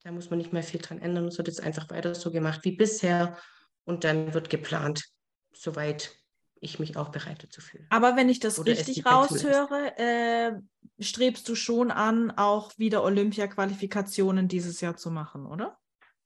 Da 0.03 0.11
muss 0.11 0.30
man 0.30 0.38
nicht 0.38 0.53
mehr 0.53 0.61
viel 0.61 0.80
dran 0.80 1.02
ändern. 1.02 1.26
Es 1.26 1.40
wird 1.40 1.48
jetzt 1.48 1.61
einfach 1.61 1.90
weiter 1.90 2.14
so 2.14 2.31
gemacht 2.31 2.60
wie 2.64 2.73
bisher 2.73 3.36
und 3.84 4.03
dann 4.03 4.36
wird 4.36 4.52
geplant, 4.52 5.03
soweit 5.52 6.15
ich 6.61 6.77
mich 6.77 6.98
auch 6.98 7.10
bereit 7.10 7.44
dazu 7.44 7.61
fühle. 7.61 7.88
Aber 7.90 8.15
wenn 8.15 8.30
ich 8.30 8.40
das 8.40 8.60
Oder 8.60 8.73
richtig 8.73 9.06
raushöre, 9.07 9.98
äh, 9.98 10.52
strebst 10.99 11.49
du 11.49 11.56
schon 11.56 11.90
an, 11.90 12.30
auch 12.30 12.77
wieder 12.77 13.03
Olympia-Qualifikationen 13.03 14.48
dieses 14.48 14.80
Jahr 14.80 14.95
zu 14.95 15.10
machen, 15.10 15.48
oder? 15.48 15.80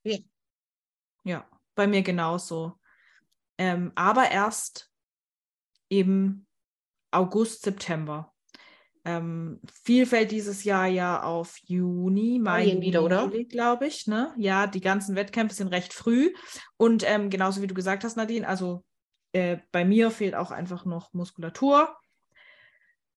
Ja. 0.04 0.18
Ja, 1.24 1.48
bei 1.76 1.88
mir 1.88 2.02
genauso. 2.02 2.78
Ähm, 3.58 3.94
aber 3.96 4.32
erst 4.32 4.92
im 5.88 6.46
August, 7.12 7.62
September. 7.62 8.33
Ähm, 9.06 9.60
viel 9.84 10.06
fällt 10.06 10.32
dieses 10.32 10.64
Jahr 10.64 10.88
ja 10.88 11.24
auf 11.24 11.58
Juni, 11.66 12.40
Mai, 12.40 12.78
wieder, 12.80 13.04
oder? 13.04 13.30
glaube 13.50 13.88
ich. 13.88 14.08
Ne? 14.08 14.34
Ja, 14.38 14.66
die 14.68 14.82
ganzen 14.82 15.16
Wettkämpfe 15.16 15.56
sind 15.56 15.68
recht 15.68 15.94
früh. 15.94 16.34
Und 16.78 17.04
ähm, 17.06 17.30
genauso 17.30 17.62
wie 17.62 17.68
du 17.68 17.74
gesagt 17.74 18.04
hast, 18.04 18.16
Nadine, 18.16 18.48
also 18.48 18.84
äh, 19.34 19.58
bei 19.72 19.84
mir 19.84 20.10
fehlt 20.10 20.36
auch 20.36 20.52
einfach 20.52 20.86
noch 20.86 21.12
Muskulatur. 21.14 21.96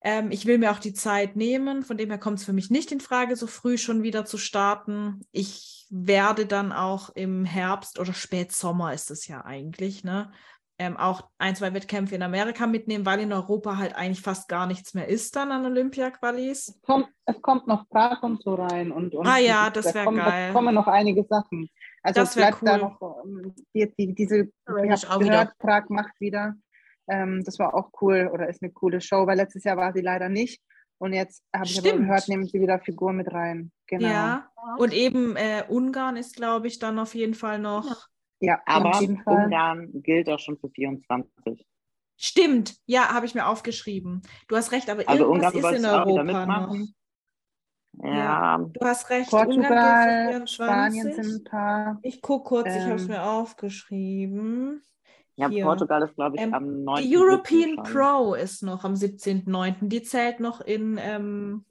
Ähm, 0.02 0.30
ich 0.30 0.46
will 0.46 0.58
mir 0.58 0.72
auch 0.72 0.78
die 0.78 0.94
Zeit 0.94 1.36
nehmen, 1.36 1.82
von 1.82 1.96
dem 1.96 2.10
her 2.10 2.18
kommt 2.18 2.38
es 2.38 2.44
für 2.44 2.52
mich 2.52 2.70
nicht 2.70 2.90
in 2.90 3.00
Frage, 3.00 3.36
so 3.36 3.46
früh 3.46 3.78
schon 3.78 4.02
wieder 4.02 4.24
zu 4.24 4.38
starten. 4.38 5.20
Ich 5.30 5.86
werde 5.90 6.46
dann 6.46 6.72
auch 6.72 7.10
im 7.10 7.44
Herbst 7.44 7.98
oder 7.98 8.12
Spätsommer 8.12 8.92
ist 8.92 9.10
es 9.10 9.26
ja 9.28 9.44
eigentlich, 9.44 10.04
ne? 10.04 10.32
Ähm, 10.78 10.96
auch 10.96 11.28
ein, 11.38 11.56
zwei 11.56 11.72
Wettkämpfe 11.72 12.14
in 12.14 12.22
Amerika 12.22 12.66
mitnehmen, 12.66 13.06
weil 13.06 13.20
in 13.20 13.32
Europa 13.32 13.78
halt 13.78 13.94
eigentlich 13.96 14.20
fast 14.20 14.48
gar 14.48 14.66
nichts 14.66 14.94
mehr 14.94 15.08
ist 15.08 15.34
dann 15.34 15.50
an 15.50 15.64
Olympia-Qualis. 15.64 16.68
Es 16.68 16.82
kommt, 16.82 17.08
es 17.24 17.40
kommt 17.40 17.66
noch 17.66 17.88
Prag 17.88 18.22
und 18.22 18.42
so 18.42 18.54
rein. 18.54 18.92
Und, 18.92 19.14
und 19.14 19.26
ah 19.26 19.38
ja, 19.38 19.70
das 19.70 19.94
wäre 19.94 20.12
geil. 20.14 20.48
Da 20.48 20.52
kommen 20.52 20.74
noch 20.74 20.86
einige 20.86 21.24
Sachen. 21.24 21.70
Also 22.02 22.20
das 22.20 22.36
wäre 22.36 22.52
cool. 22.52 22.68
da 22.68 22.78
noch 22.78 23.00
ähm, 23.24 23.54
die, 23.74 23.92
die, 23.98 24.14
diese, 24.14 24.40
ich 24.42 25.08
habe 25.08 25.24
gehört, 25.24 25.58
Prag 25.58 25.88
macht 25.88 26.20
wieder. 26.20 26.54
Ähm, 27.08 27.42
das 27.44 27.58
war 27.58 27.74
auch 27.74 27.90
cool 28.00 28.30
oder 28.32 28.48
ist 28.48 28.62
eine 28.62 28.72
coole 28.72 29.00
Show, 29.00 29.26
weil 29.26 29.36
letztes 29.36 29.64
Jahr 29.64 29.76
war 29.76 29.92
sie 29.92 30.02
leider 30.02 30.28
nicht. 30.28 30.60
Und 30.98 31.12
jetzt 31.12 31.42
habe 31.54 31.66
ich 31.66 31.78
aber 31.78 31.98
gehört, 31.98 32.28
nehmen 32.28 32.46
sie 32.46 32.60
wieder 32.60 32.78
Figuren 32.78 33.16
mit 33.16 33.32
rein. 33.32 33.70
Genau. 33.86 34.08
Ja, 34.08 34.50
und 34.78 34.92
eben 34.92 35.36
äh, 35.36 35.64
Ungarn 35.68 36.16
ist, 36.16 36.36
glaube 36.36 36.68
ich, 36.68 36.78
dann 36.78 36.98
auf 36.98 37.14
jeden 37.14 37.34
Fall 37.34 37.58
noch. 37.58 37.86
Ja, 37.86 37.96
aber 38.64 39.00
Ungarn 39.24 40.02
gilt 40.02 40.28
auch 40.28 40.38
schon 40.38 40.58
für 40.58 40.68
24. 40.68 41.66
Stimmt, 42.18 42.76
ja, 42.86 43.12
habe 43.12 43.26
ich 43.26 43.34
mir 43.34 43.46
aufgeschrieben. 43.46 44.22
Du 44.48 44.56
hast 44.56 44.72
recht, 44.72 44.88
aber 44.88 45.02
also 45.06 45.24
irgendwas 45.24 45.54
Ungarn 45.54 45.74
ist 45.74 45.80
in 45.80 45.86
Europa 45.86 46.46
noch. 46.46 46.74
Ja. 48.02 48.14
ja. 48.14 48.58
du 48.58 48.86
hast 48.86 49.10
recht. 49.10 49.30
Portugal, 49.30 50.46
Spanien 50.46 51.12
sind 51.12 51.40
ein 51.40 51.44
paar. 51.44 51.98
Ich 52.02 52.22
gucke 52.22 52.48
kurz, 52.48 52.68
ähm, 52.68 52.76
ich 52.76 52.84
habe 52.84 52.94
es 52.94 53.08
mir 53.08 53.22
aufgeschrieben. 53.22 54.82
Ja, 55.36 55.48
Hier. 55.48 55.64
Portugal 55.64 56.02
ist, 56.02 56.14
glaube 56.14 56.36
ich, 56.36 56.42
ähm, 56.42 56.54
am 56.54 56.84
9. 56.84 57.02
Die 57.02 57.16
European 57.16 57.76
Pro 57.82 58.34
ist 58.34 58.62
noch 58.62 58.84
am 58.84 58.94
17.09. 58.94 59.88
Die 59.88 60.02
zählt 60.02 60.40
noch 60.40 60.62
in, 60.62 60.98
ähm, 60.98 61.66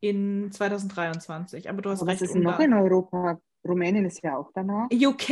in 0.00 0.50
2023. 0.52 1.70
Aber 1.70 1.80
du 1.80 1.90
hast 1.90 2.02
aber 2.02 2.10
recht. 2.10 2.20
Was 2.20 2.28
ist 2.28 2.36
Ungarn. 2.36 2.54
noch 2.54 2.60
in 2.60 2.74
Europa? 2.74 3.40
Rumänien 3.66 4.04
ist 4.04 4.22
ja 4.22 4.36
auch 4.36 4.50
danach. 4.54 4.88
UK 4.92 5.30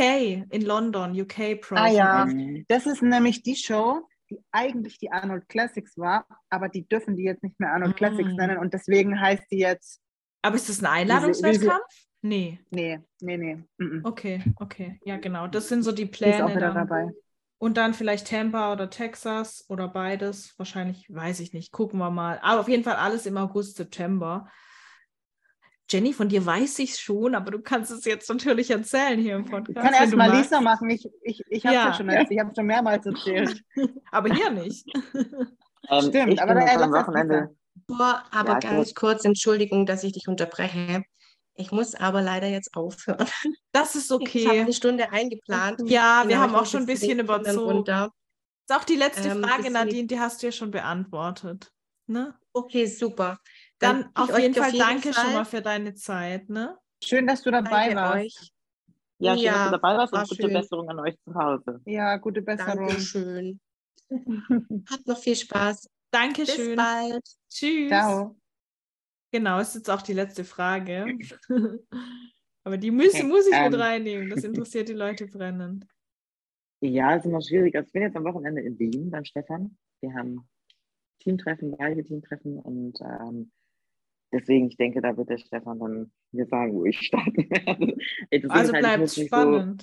in 0.50 0.62
London, 0.62 1.18
UK 1.18 1.60
Pro. 1.60 1.76
Ah 1.76 1.88
ja, 1.88 2.28
das 2.68 2.86
ist 2.86 3.02
nämlich 3.02 3.42
die 3.42 3.56
Show, 3.56 4.00
die 4.30 4.40
eigentlich 4.50 4.98
die 4.98 5.10
Arnold 5.10 5.48
Classics 5.48 5.96
war, 5.96 6.26
aber 6.50 6.68
die 6.68 6.86
dürfen 6.86 7.16
die 7.16 7.24
jetzt 7.24 7.42
nicht 7.42 7.58
mehr 7.60 7.72
Arnold 7.72 7.94
mm. 7.94 7.96
Classics 7.96 8.32
nennen 8.34 8.58
und 8.58 8.74
deswegen 8.74 9.20
heißt 9.20 9.44
die 9.50 9.58
jetzt. 9.58 10.00
Aber 10.42 10.56
ist 10.56 10.68
das 10.68 10.80
ein 10.80 10.86
Einladungswettkampf? 10.86 11.84
Nee. 12.22 12.58
Nee, 12.70 13.00
nee, 13.20 13.36
nee. 13.36 13.56
Mm 13.78 14.00
Okay, 14.04 14.42
okay. 14.56 14.98
Ja, 15.04 15.16
genau. 15.16 15.46
Das 15.46 15.68
sind 15.68 15.82
so 15.82 15.92
die 15.92 16.06
Pläne. 16.06 16.32
Die 16.32 16.38
ist 16.38 16.44
auch 16.44 16.50
wieder 16.50 16.72
dann. 16.72 16.88
dabei. 16.88 17.10
Und 17.58 17.76
dann 17.76 17.94
vielleicht 17.94 18.28
Tampa 18.28 18.72
oder 18.72 18.90
Texas 18.90 19.64
oder 19.68 19.88
beides. 19.88 20.54
Wahrscheinlich, 20.58 21.06
weiß 21.08 21.40
ich 21.40 21.52
nicht. 21.52 21.72
Gucken 21.72 21.98
wir 21.98 22.10
mal. 22.10 22.38
Aber 22.42 22.60
auf 22.60 22.68
jeden 22.68 22.84
Fall 22.84 22.96
alles 22.96 23.26
im 23.26 23.36
August, 23.36 23.76
September. 23.76 24.48
Jenny, 25.88 26.12
von 26.12 26.28
dir 26.28 26.44
weiß 26.44 26.80
ich 26.80 26.92
es 26.92 27.00
schon, 27.00 27.34
aber 27.34 27.52
du 27.52 27.60
kannst 27.60 27.92
es 27.92 28.04
jetzt 28.04 28.28
natürlich 28.28 28.70
erzählen 28.70 29.20
hier 29.20 29.36
im 29.36 29.44
Podcast. 29.44 29.76
Ich 29.76 29.82
kann 29.82 29.94
erst 29.94 30.16
mal 30.16 30.36
Lisa 30.36 30.60
machen. 30.60 30.90
Ich, 30.90 31.08
ich, 31.22 31.42
ich 31.48 31.64
habe 31.64 31.74
ja. 31.74 31.86
ja 31.86 31.94
schon 31.94 32.08
erzählt. 32.08 32.30
Ich 32.32 32.38
habe 32.40 32.52
schon 32.54 32.66
mehrmals 32.66 33.06
erzählt. 33.06 33.62
aber 34.10 34.34
hier 34.34 34.50
nicht. 34.50 34.86
Ähm, 35.88 36.08
Stimmt, 36.08 36.40
aber 36.40 36.54
dann 36.54 36.82
am 36.82 36.92
Wochenende. 36.92 37.54
Boah, 37.86 38.24
aber 38.32 38.54
ja, 38.54 38.58
ganz 38.58 38.92
kurz, 38.92 39.24
Entschuldigung, 39.24 39.86
dass 39.86 40.02
ich 40.02 40.12
dich 40.12 40.26
unterbreche. 40.26 41.04
Ich 41.54 41.70
muss 41.70 41.94
aber 41.94 42.22
leider 42.22 42.48
jetzt 42.48 42.76
aufhören. 42.76 43.26
Das 43.72 43.94
ist 43.94 44.10
okay. 44.10 44.38
Ich 44.38 44.48
habe 44.48 44.60
eine 44.60 44.72
Stunde 44.72 45.12
eingeplant. 45.12 45.82
Ja, 45.84 46.22
wir 46.22 46.30
genau, 46.30 46.40
haben 46.40 46.54
auch 46.54 46.64
schon 46.64 46.80
ein 46.80 46.86
bisschen 46.86 47.20
überzogen. 47.20 47.84
Das 47.84 48.08
ist 48.68 48.76
auch 48.76 48.84
die 48.84 48.96
letzte 48.96 49.28
ähm, 49.28 49.44
Frage, 49.44 49.70
Nadine, 49.70 50.06
die 50.06 50.18
hast 50.18 50.42
du 50.42 50.46
ja 50.46 50.52
schon 50.52 50.70
beantwortet. 50.70 51.70
Ne? 52.06 52.34
Okay, 52.54 52.86
super. 52.86 53.38
Dann, 53.78 54.10
auf 54.14 54.38
jeden 54.38 54.54
Fall 54.54 54.68
auf 54.68 54.72
jeden 54.72 54.86
danke 54.86 55.12
Fall. 55.12 55.24
schon 55.24 55.34
mal 55.34 55.44
für 55.44 55.62
deine 55.62 55.94
Zeit. 55.94 56.48
Ne? 56.48 56.78
Schön, 57.02 57.26
dass 57.26 57.42
du 57.42 57.50
dabei 57.50 57.94
danke 57.94 57.96
warst. 57.96 58.16
Euch. 58.16 58.52
Ja, 59.18 59.34
schön, 59.34 59.44
ja, 59.44 59.52
dass 59.52 59.64
du 59.66 59.70
dabei 59.72 59.96
warst 59.96 60.12
und 60.12 60.28
gute 60.28 60.42
schön. 60.42 60.52
Besserung 60.52 60.88
an 60.90 60.98
euch 61.00 61.16
zu 61.24 61.34
Hause. 61.34 61.80
Ja, 61.84 62.16
gute 62.16 62.42
Besserung. 62.42 62.86
Dankeschön. 62.86 63.60
Habt 64.90 65.06
noch 65.06 65.18
viel 65.18 65.36
Spaß. 65.36 65.88
Dankeschön. 66.10 66.68
Bis 66.68 66.76
bald. 66.76 67.24
Tschüss. 67.50 67.88
Ciao. 67.88 68.36
Genau, 69.32 69.58
ist 69.58 69.74
jetzt 69.74 69.90
auch 69.90 70.02
die 70.02 70.12
letzte 70.12 70.44
Frage. 70.44 71.18
Aber 72.64 72.78
die 72.78 72.90
müssen, 72.90 73.28
muss 73.28 73.46
ich 73.46 73.54
ähm, 73.54 73.70
mit 73.70 73.80
reinnehmen. 73.80 74.30
Das 74.30 74.44
interessiert 74.44 74.88
die 74.88 74.94
Leute 74.94 75.26
brennend. 75.26 75.86
Ja, 76.80 77.14
es 77.14 77.24
ist 77.24 77.26
immer 77.26 77.40
schwierig. 77.40 77.74
Also 77.74 77.86
ich 77.86 77.92
bin 77.92 78.02
jetzt 78.02 78.16
am 78.16 78.24
Wochenende 78.24 78.60
in 78.60 78.78
Wien 78.78 79.10
beim 79.10 79.24
Stefan. 79.24 79.76
Wir 80.00 80.14
haben 80.14 80.48
Teamtreffen, 81.20 81.76
beide 81.76 82.04
Teamtreffen 82.04 82.58
und 82.58 83.00
ähm, 83.00 83.50
deswegen, 84.32 84.68
ich 84.68 84.76
denke, 84.76 85.00
da 85.00 85.16
wird 85.16 85.30
der 85.30 85.38
Stefan 85.38 85.78
dann 85.78 86.12
mir 86.32 86.46
sagen, 86.46 86.74
wo 86.74 86.84
ich 86.84 86.98
starten 86.98 87.36
werde. 87.50 87.96
also 88.50 88.72
halt, 88.72 88.82
bleibt 88.82 89.10
spannend. 89.10 89.82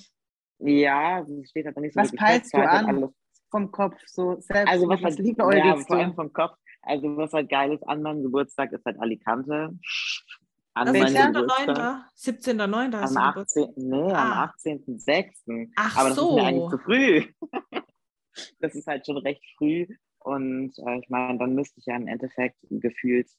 So, 0.59 0.67
ja, 0.67 1.21
es 1.21 1.49
steht 1.49 1.65
halt 1.65 1.77
nicht 1.77 1.93
so 1.93 2.01
Was 2.01 2.11
peilst 2.11 2.53
du 2.53 2.57
an 2.57 2.85
alles. 2.85 3.09
vom 3.49 3.71
Kopf? 3.71 3.99
So 4.05 4.39
selbst 4.39 4.71
also 4.71 4.87
was, 4.87 5.01
was 5.01 5.17
halt, 5.17 5.37
ja, 5.37 5.75
vor 5.77 5.95
allem 5.97 6.15
vom 6.15 6.31
Kopf. 6.31 6.57
Also 6.81 7.15
was 7.17 7.31
halt 7.33 7.49
geil 7.49 7.73
ist 7.73 7.83
an 7.87 8.01
meinem 8.01 8.23
Geburtstag 8.23 8.71
ist 8.73 8.85
halt 8.85 8.99
Alicante. 8.99 9.77
An 10.75 10.87
17.09. 10.87 12.01
17.09. 12.17 12.95
Am 12.95 13.17
18. 13.17 13.73
Nee, 13.75 14.11
ah. 14.11 14.43
am 14.43 14.49
18.06. 14.49 15.69
Ach 15.75 15.97
Aber 15.97 16.09
das 16.09 16.17
so. 16.17 16.29
ist 16.29 16.35
mir 16.35 16.43
eigentlich 16.43 16.69
zu 16.69 16.77
früh. 16.79 17.25
das 18.59 18.75
ist 18.75 18.87
halt 18.87 19.05
schon 19.05 19.17
recht 19.17 19.43
früh. 19.57 19.85
Und 20.19 20.73
äh, 20.79 20.99
ich 20.99 21.09
meine, 21.09 21.37
dann 21.37 21.53
müsste 21.53 21.79
ich 21.79 21.85
ja 21.85 21.95
im 21.95 22.07
Endeffekt 22.07 22.57
gefühlt, 22.69 23.29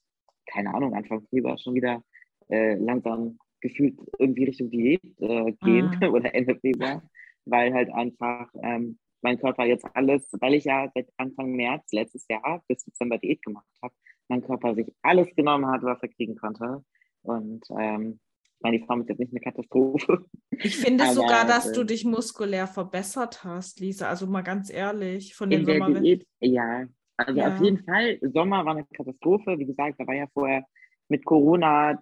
keine 0.47 0.75
Ahnung, 0.75 0.95
Anfang 0.95 1.27
Februar 1.29 1.59
schon 1.59 1.75
wieder 1.75 2.03
äh, 2.49 2.75
langsam 2.75 3.39
gefühlt 3.61 3.99
irgendwie 4.19 4.45
Richtung 4.45 4.71
Diät 4.71 5.03
äh, 5.21 5.53
gehen 5.65 5.97
mhm. 6.01 6.09
oder 6.15 6.35
Ende 6.35 6.57
Februar, 6.57 7.03
weil 7.45 7.73
halt 7.73 7.93
einfach 7.93 8.53
ähm, 8.63 8.99
mein 9.23 9.39
Körper 9.39 9.65
jetzt 9.65 9.87
alles, 9.95 10.29
weil 10.41 10.55
ich 10.55 10.65
ja 10.65 10.91
seit 10.95 11.09
Anfang 11.17 11.53
März 11.53 11.93
letztes 11.93 12.27
Jahr 12.29 12.63
bis 12.69 12.85
Dezember 12.85 13.19
Diät 13.19 13.43
gemacht 13.43 13.67
habe, 13.83 13.95
mein 14.29 14.43
Körper 14.43 14.75
sich 14.75 14.93
alles 15.03 15.35
genommen 15.35 15.67
hat, 15.67 15.83
was 15.83 16.03
er 16.03 16.09
kriegen 16.09 16.37
konnte. 16.37 16.85
Und 17.23 17.65
ähm, 17.79 18.21
meine, 18.61 18.79
die 18.79 18.85
Form 18.85 19.03
ist 19.03 19.09
jetzt 19.09 19.19
nicht 19.19 19.33
eine 19.33 19.41
Katastrophe. 19.41 20.25
Ich 20.51 20.77
finde 20.77 21.05
Aber, 21.05 21.15
sogar, 21.15 21.47
dass 21.47 21.69
äh, 21.69 21.73
du 21.73 21.85
dich 21.85 22.05
muskulär 22.05 22.67
verbessert 22.67 23.45
hast, 23.45 23.81
Lisa. 23.81 24.09
Also 24.09 24.27
mal 24.27 24.43
ganz 24.43 24.71
ehrlich, 24.71 25.35
von 25.35 25.51
in 25.51 25.65
Diät, 25.65 26.27
Ja, 26.41 26.85
also 27.17 27.41
ja. 27.41 27.55
auf 27.55 27.61
jeden 27.63 27.85
Fall. 27.85 28.19
Sommer 28.23 28.65
war 28.65 28.73
eine 28.75 28.87
Katastrophe. 28.87 29.59
Wie 29.59 29.67
gesagt, 29.67 30.01
da 30.01 30.07
war 30.07 30.15
ja 30.15 30.27
vorher 30.33 30.65
mit 31.09 31.25
Corona, 31.25 31.99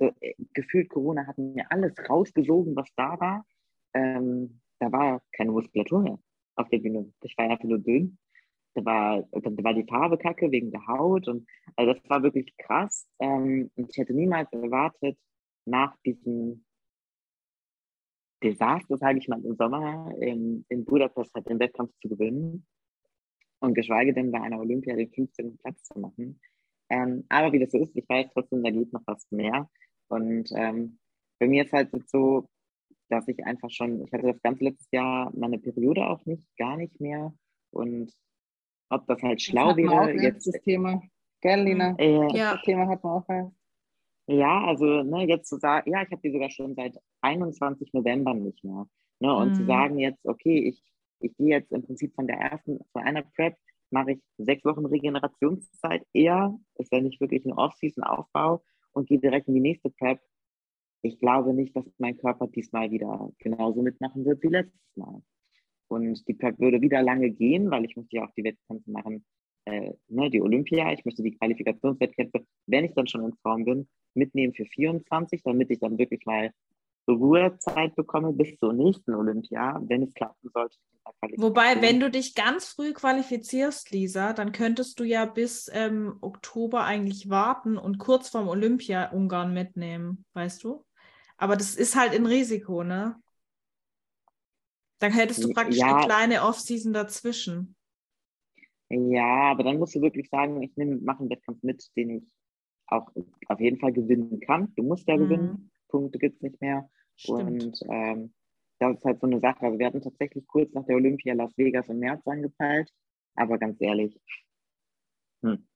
gefühlt 0.53 0.89
Corona 0.89 1.27
hat 1.27 1.37
mir 1.39 1.67
alles 1.71 1.93
rausgesogen, 2.09 2.77
was 2.77 2.89
da 2.97 3.19
war. 3.19 3.45
Ähm, 3.95 4.61
da 4.79 4.91
war 4.91 5.23
keine 5.33 5.53
Muskulatur 5.53 6.03
mehr 6.03 6.19
auf 6.57 6.69
der 6.69 6.79
Bühne. 6.79 7.13
Ich 7.23 7.37
war 7.37 7.51
einfach 7.51 7.65
nur 7.65 7.79
dünn. 7.79 8.19
Da 8.75 8.85
war, 8.85 9.23
da 9.33 9.65
war 9.65 9.75
die 9.75 9.85
Farbe 9.85 10.17
kacke 10.17 10.51
wegen 10.51 10.71
der 10.71 10.87
Haut 10.87 11.29
und 11.29 11.47
also 11.77 11.93
das 11.93 12.03
war 12.09 12.23
wirklich 12.23 12.57
krass. 12.57 13.07
Ähm, 13.19 13.71
und 13.77 13.91
ich 13.91 13.99
hätte 13.99 14.15
niemals 14.15 14.51
erwartet, 14.53 15.19
nach 15.67 15.95
diesem 16.07 16.65
Desaster, 18.43 18.97
sage 18.97 19.19
ich 19.19 19.29
mal, 19.29 19.45
im 19.45 19.57
Sommer 19.57 20.13
in, 20.19 20.65
in 20.69 20.85
Budapest 20.85 21.35
halt 21.35 21.49
den 21.49 21.61
Wettkampf 21.61 21.93
zu 22.01 22.09
gewinnen 22.09 22.67
und 23.63 23.75
geschweige 23.75 24.13
denn 24.13 24.33
bei 24.33 24.41
einer 24.41 24.59
Olympia 24.59 24.95
den 24.97 25.11
15. 25.11 25.59
Platz 25.59 25.83
zu 25.85 25.99
machen. 25.99 26.41
Ähm, 26.91 27.25
aber 27.29 27.53
wie 27.53 27.61
das 27.61 27.71
so 27.71 27.79
ist, 27.79 27.97
ich 27.97 28.09
weiß 28.09 28.27
trotzdem, 28.33 28.63
da 28.63 28.71
geht 28.71 28.93
noch 28.93 29.03
was 29.07 29.27
mehr. 29.31 29.69
Und 30.09 30.51
ähm, 30.55 30.99
bei 31.39 31.47
mir 31.47 31.65
ist 31.65 31.73
halt 31.73 31.91
so, 32.09 32.49
dass 33.09 33.29
ich 33.29 33.45
einfach 33.45 33.71
schon, 33.71 34.05
ich 34.05 34.13
hatte 34.13 34.27
das 34.27 34.43
ganze 34.43 34.65
letztes 34.65 34.89
Jahr 34.91 35.33
meine 35.35 35.59
Periode 35.59 36.07
auch 36.07 36.25
nicht, 36.27 36.47
gar 36.57 36.77
nicht 36.77 37.01
mehr. 37.01 37.33
Und 37.71 38.13
ob 38.91 39.07
das 39.07 39.23
halt 39.23 39.41
schlau 39.41 39.69
das 39.69 39.77
wäre. 39.77 40.23
jetzt 40.23 40.47
das 40.47 40.61
Thema. 40.63 41.03
Gell, 41.41 41.63
Lina? 41.63 41.95
Äh, 41.99 42.37
ja. 42.37 42.55
Das 42.55 42.63
Thema 42.63 42.89
hat 42.89 43.03
man 43.03 43.13
auch. 43.13 43.29
Ja, 43.29 43.51
ja 44.29 44.65
also 44.67 45.03
ne, 45.03 45.27
jetzt 45.27 45.49
zu 45.49 45.57
sagen, 45.57 45.91
ja, 45.91 46.03
ich 46.03 46.11
habe 46.11 46.23
die 46.23 46.33
sogar 46.33 46.51
schon 46.51 46.75
seit 46.75 46.97
21 47.23 47.93
November 47.93 48.35
nicht 48.35 48.63
mehr. 48.65 48.87
Ne, 49.21 49.35
und 49.35 49.51
mhm. 49.51 49.55
zu 49.55 49.67
sagen 49.67 49.99
jetzt, 49.99 50.27
okay, 50.27 50.59
ich, 50.69 50.83
ich 51.23 51.37
gehe 51.37 51.49
jetzt 51.49 51.73
im 51.73 51.83
Prinzip 51.83 52.15
von 52.15 52.27
der 52.27 52.39
ersten, 52.39 52.79
von 52.93 53.03
einer 53.03 53.23
Prep, 53.23 53.57
mache 53.91 54.13
ich 54.13 54.21
sechs 54.39 54.65
Wochen 54.65 54.87
Regenerationszeit 54.87 56.05
eher, 56.13 56.59
ist 56.77 56.93
ja 56.93 57.01
nicht 57.01 57.21
wirklich 57.21 57.45
ein 57.45 57.53
Off-Season-Aufbau 57.53 58.63
und 58.93 59.09
gehe 59.09 59.19
direkt 59.19 59.49
in 59.49 59.55
die 59.55 59.61
nächste 59.61 59.91
Prep. 59.91 60.21
Ich 61.03 61.19
glaube 61.19 61.53
nicht, 61.53 61.77
dass 61.77 61.85
mein 61.99 62.17
Körper 62.17 62.47
diesmal 62.47 62.91
wieder 62.91 63.31
genauso 63.39 63.83
mitmachen 63.83 64.25
wird 64.25 64.43
wie 64.43 64.49
letztes 64.49 64.97
Mal. 64.97 65.23
Und 65.89 66.27
die 66.27 66.35
Prep 66.35 66.59
würde 66.59 66.81
wieder 66.81 67.03
lange 67.03 67.31
gehen, 67.31 67.71
weil 67.71 67.85
ich 67.85 67.97
möchte 67.97 68.17
ja 68.17 68.25
auch 68.25 68.33
die 68.35 68.45
Wettkämpfe 68.45 68.91
machen, 68.91 69.25
äh, 69.65 69.93
ne, 70.09 70.31
die 70.31 70.41
Olympia, 70.41 70.93
ich 70.93 71.05
möchte 71.05 71.23
die 71.23 71.37
Qualifikationswettkämpfe, 71.37 72.47
wenn 72.67 72.85
ich 72.85 72.95
dann 72.95 73.07
schon 73.07 73.25
in 73.25 73.35
Form 73.43 73.65
bin, 73.65 73.89
mitnehmen 74.15 74.55
für 74.55 74.65
24, 74.65 75.43
damit 75.43 75.71
ich 75.71 75.81
dann 75.81 75.99
wirklich 75.99 76.25
mal 76.25 76.53
Ruhezeit 77.09 77.95
bekomme 77.97 78.33
bis 78.33 78.57
zur 78.59 78.73
nächsten 78.73 79.15
Olympia, 79.15 79.81
wenn 79.87 80.03
es 80.03 80.15
klappen 80.15 80.51
sollte. 80.53 80.77
Wobei, 81.37 81.83
wenn 81.83 81.99
du 81.99 82.11
dich 82.11 82.35
ganz 82.35 82.69
früh 82.69 82.93
qualifizierst, 82.93 83.91
Lisa, 83.91 84.33
dann 84.33 84.53
könntest 84.53 85.01
du 85.01 85.05
ja 85.05 85.25
bis 85.25 85.69
ähm, 85.73 86.17
Oktober 86.21 86.85
eigentlich 86.85 87.29
warten 87.29 87.77
und 87.77 87.99
kurz 87.99 88.29
vorm 88.29 88.49
Olympia 88.49 89.11
Ungarn 89.11 89.53
mitnehmen, 89.53 90.25
weißt 90.35 90.63
du? 90.63 90.85
Aber 91.37 91.57
das 91.57 91.75
ist 91.75 91.97
halt 91.97 92.15
ein 92.15 92.27
Risiko, 92.27 92.85
ne? 92.85 93.17
Dann 95.01 95.13
hättest 95.13 95.43
du 95.43 95.49
praktisch 95.49 95.79
ja. 95.79 95.97
eine 95.97 96.07
kleine 96.07 96.43
Off-Season 96.43 96.93
dazwischen. 96.93 97.75
Ja, 98.89 99.51
aber 99.51 99.65
dann 99.65 99.79
musst 99.79 99.97
du 99.97 100.01
wirklich 100.01 100.29
sagen, 100.29 100.63
ich 100.63 100.71
mache 100.77 101.21
einen 101.21 101.31
Wettkampf 101.31 101.61
mit, 101.63 101.91
den 101.97 102.11
ich 102.11 102.23
auch 102.87 103.11
auf 103.49 103.59
jeden 103.59 103.81
Fall 103.81 103.93
gewinnen 103.93 104.39
kann. 104.39 104.73
Du 104.77 104.85
musst 104.85 105.09
ja 105.09 105.17
mhm. 105.17 105.21
gewinnen, 105.21 105.72
Punkte 105.93 106.19
gibt 106.19 106.37
es 106.37 106.43
nicht 106.43 106.61
mehr. 106.61 106.89
Stimmt. 107.17 107.41
Und 107.41 107.81
ähm, 107.89 108.35
das 108.79 108.97
ist 108.97 109.05
halt 109.05 109.21
so 109.21 109.27
eine 109.27 109.39
Sache. 109.39 109.61
Also 109.61 109.79
wir 109.79 109.87
hatten 109.87 110.03
tatsächlich 110.03 110.47
kurz 110.47 110.73
nach 110.73 110.85
der 110.87 110.97
Olympia 110.97 111.35
Las 111.35 111.57
Vegas 111.57 111.89
im 111.89 112.01
März 112.01 112.27
angepeilt, 112.27 112.91
aber 113.37 113.59
ganz 113.59 113.81
ehrlich, 113.81 114.19
hm. 115.43 115.67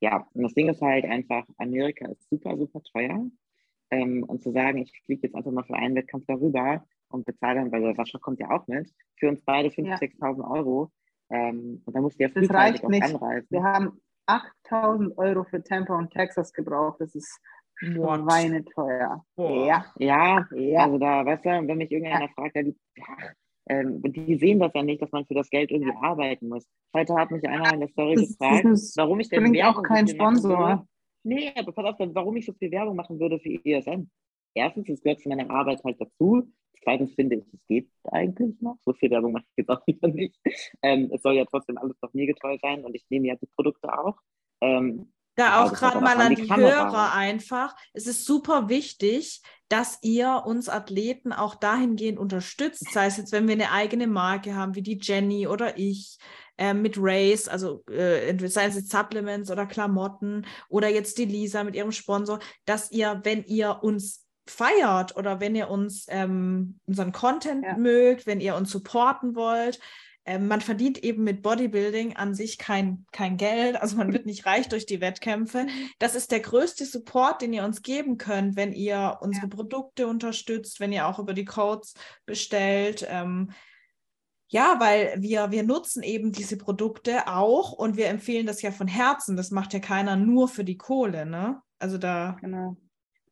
ja, 0.00 0.26
und 0.32 0.42
das 0.42 0.54
Ding 0.54 0.68
ist 0.68 0.82
halt 0.82 1.04
einfach, 1.04 1.46
Amerika 1.58 2.08
ist 2.08 2.28
super, 2.28 2.56
super 2.56 2.82
teuer. 2.92 3.30
Ähm, 3.90 4.24
und 4.24 4.42
zu 4.42 4.50
sagen, 4.52 4.78
ich 4.78 4.92
fliege 5.04 5.26
jetzt 5.26 5.36
einfach 5.36 5.52
mal 5.52 5.64
für 5.64 5.76
einen 5.76 5.94
Wettkampf 5.94 6.24
darüber, 6.26 6.84
und 7.12 7.26
bezahle 7.26 7.60
dann, 7.60 7.72
weil 7.72 7.82
der 7.82 7.94
Sascha 7.94 8.18
kommt 8.18 8.40
ja 8.40 8.50
auch 8.50 8.66
mit, 8.66 8.90
für 9.16 9.28
uns 9.28 9.42
beide 9.42 9.68
5.000, 9.68 9.88
ja. 9.88 9.96
6.000 9.96 10.50
Euro. 10.50 10.90
Ähm, 11.30 11.82
und 11.84 11.94
da 11.94 12.00
musst 12.00 12.18
du 12.18 12.24
ja 12.24 12.30
nicht. 12.88 13.02
anreisen. 13.02 13.46
Wir 13.50 13.62
haben 13.62 14.00
8.000 14.26 15.16
Euro 15.16 15.44
für 15.44 15.62
Tampa 15.62 15.96
und 15.96 16.10
Texas 16.10 16.52
gebraucht. 16.52 17.00
Das 17.00 17.14
ist 17.14 17.40
What? 17.82 18.26
Weine 18.26 18.64
teuer. 18.64 19.24
Ja. 19.36 19.84
ja, 19.98 20.46
ja, 20.54 20.84
also 20.84 20.98
da, 20.98 21.26
weißt 21.26 21.44
du, 21.44 21.48
wenn 21.66 21.78
mich 21.78 21.90
irgendeiner 21.90 22.28
fragt, 22.28 22.54
ja, 22.54 22.62
die, 22.62 22.76
ähm, 23.68 24.00
die 24.02 24.36
sehen 24.38 24.60
das 24.60 24.72
ja 24.74 24.82
nicht, 24.82 25.02
dass 25.02 25.10
man 25.10 25.26
für 25.26 25.34
das 25.34 25.50
Geld 25.50 25.70
irgendwie 25.70 25.94
arbeiten 26.00 26.48
muss. 26.48 26.64
Heute 26.94 27.14
hat 27.14 27.30
mich 27.30 27.44
einer 27.48 27.72
in 27.74 27.80
der 27.80 27.88
Story 27.88 28.14
das, 28.14 28.28
gefragt, 28.28 28.64
das 28.64 28.94
warum 28.96 29.20
ich 29.20 29.28
denn 29.28 29.52
Werbung 29.52 29.76
auch 29.76 29.82
kein 29.82 30.06
Sponsor. 30.06 30.86
Nee, 31.24 31.52
aber 31.56 31.72
pass 31.72 31.84
auf, 31.84 31.96
warum 32.14 32.36
ich 32.36 32.46
so 32.46 32.52
viel 32.52 32.70
Werbung 32.70 32.96
machen 32.96 33.18
würde 33.18 33.38
für 33.38 33.60
ESN. 33.64 34.10
Erstens, 34.54 34.88
es 34.88 35.02
gehört 35.02 35.20
zu 35.20 35.28
meiner 35.28 35.50
Arbeit 35.50 35.82
halt 35.84 36.00
dazu. 36.00 36.48
Zweitens 36.82 37.14
finde 37.14 37.36
ich, 37.36 37.44
es 37.52 37.66
geht 37.68 37.88
eigentlich 38.04 38.60
noch. 38.60 38.76
So 38.84 38.92
viel 38.92 39.10
Werbung 39.10 39.32
mache 39.32 39.44
ich 39.50 39.58
jetzt 39.58 39.70
auch 39.70 39.80
wieder 39.86 40.08
nicht. 40.08 40.36
Ähm, 40.82 41.10
es 41.12 41.22
soll 41.22 41.34
ja 41.34 41.44
trotzdem 41.44 41.78
alles 41.78 41.96
noch 42.02 42.12
mir 42.12 42.26
getreu 42.26 42.56
sein 42.60 42.84
und 42.84 42.94
ich 42.94 43.04
nehme 43.08 43.28
ja 43.28 43.36
die 43.36 43.48
Produkte 43.54 43.92
auch. 43.96 44.18
Ähm, 44.60 45.12
da 45.34 45.62
auch 45.62 45.72
gerade 45.72 46.00
mal 46.00 46.20
an 46.20 46.34
die, 46.34 46.42
die 46.42 46.54
Hörer 46.54 47.12
einfach. 47.12 47.74
Es 47.92 48.06
ist 48.06 48.26
super 48.26 48.68
wichtig, 48.68 49.42
dass 49.68 49.98
ihr 50.02 50.42
uns 50.44 50.68
Athleten 50.68 51.32
auch 51.32 51.54
dahingehend 51.54 52.18
unterstützt. 52.18 52.92
Sei 52.92 53.06
es 53.06 53.16
jetzt, 53.16 53.32
wenn 53.32 53.48
wir 53.48 53.54
eine 53.54 53.70
eigene 53.70 54.06
Marke 54.06 54.54
haben, 54.54 54.74
wie 54.74 54.82
die 54.82 54.98
Jenny 55.00 55.46
oder 55.46 55.78
ich, 55.78 56.18
äh, 56.58 56.74
mit 56.74 56.96
Race, 56.98 57.48
also 57.48 57.82
äh, 57.86 58.36
sei 58.48 58.66
es 58.66 58.74
jetzt 58.74 58.90
Supplements 58.90 59.50
oder 59.50 59.64
Klamotten 59.64 60.44
oder 60.68 60.88
jetzt 60.88 61.16
die 61.16 61.24
Lisa 61.24 61.64
mit 61.64 61.74
ihrem 61.74 61.92
Sponsor, 61.92 62.38
dass 62.66 62.90
ihr, 62.92 63.20
wenn 63.24 63.44
ihr 63.44 63.78
uns 63.82 64.26
feiert 64.46 65.16
oder 65.16 65.40
wenn 65.40 65.54
ihr 65.54 65.70
uns 65.70 66.06
ähm, 66.08 66.78
unseren 66.86 67.12
Content 67.12 67.64
ja. 67.64 67.76
mögt, 67.76 68.26
wenn 68.26 68.40
ihr 68.40 68.54
uns 68.54 68.70
supporten 68.70 69.34
wollt. 69.34 69.80
Ähm, 70.24 70.46
man 70.46 70.60
verdient 70.60 71.02
eben 71.02 71.24
mit 71.24 71.42
Bodybuilding 71.42 72.14
an 72.16 72.34
sich 72.34 72.56
kein, 72.56 73.06
kein 73.10 73.36
Geld, 73.36 73.80
also 73.80 73.96
man 73.96 74.12
wird 74.12 74.24
nicht 74.24 74.46
reich 74.46 74.68
durch 74.68 74.86
die 74.86 75.00
Wettkämpfe. 75.00 75.66
Das 75.98 76.14
ist 76.14 76.30
der 76.30 76.40
größte 76.40 76.84
Support, 76.84 77.42
den 77.42 77.52
ihr 77.52 77.64
uns 77.64 77.82
geben 77.82 78.18
könnt, 78.18 78.54
wenn 78.54 78.72
ihr 78.72 79.18
unsere 79.20 79.46
ja. 79.46 79.54
Produkte 79.54 80.06
unterstützt, 80.06 80.78
wenn 80.78 80.92
ihr 80.92 81.08
auch 81.08 81.18
über 81.18 81.34
die 81.34 81.44
Codes 81.44 81.94
bestellt. 82.24 83.04
Ähm, 83.08 83.50
ja, 84.46 84.76
weil 84.78 85.14
wir, 85.18 85.50
wir 85.50 85.64
nutzen 85.64 86.02
eben 86.02 86.30
diese 86.30 86.56
Produkte 86.56 87.26
auch 87.26 87.72
und 87.72 87.96
wir 87.96 88.08
empfehlen 88.08 88.46
das 88.46 88.62
ja 88.62 88.70
von 88.70 88.86
Herzen. 88.86 89.36
Das 89.36 89.50
macht 89.50 89.72
ja 89.72 89.80
keiner 89.80 90.14
nur 90.14 90.46
für 90.46 90.62
die 90.62 90.76
Kohle, 90.76 91.26
ne? 91.26 91.60
Also 91.78 91.98
da. 91.98 92.36
Genau. 92.40 92.76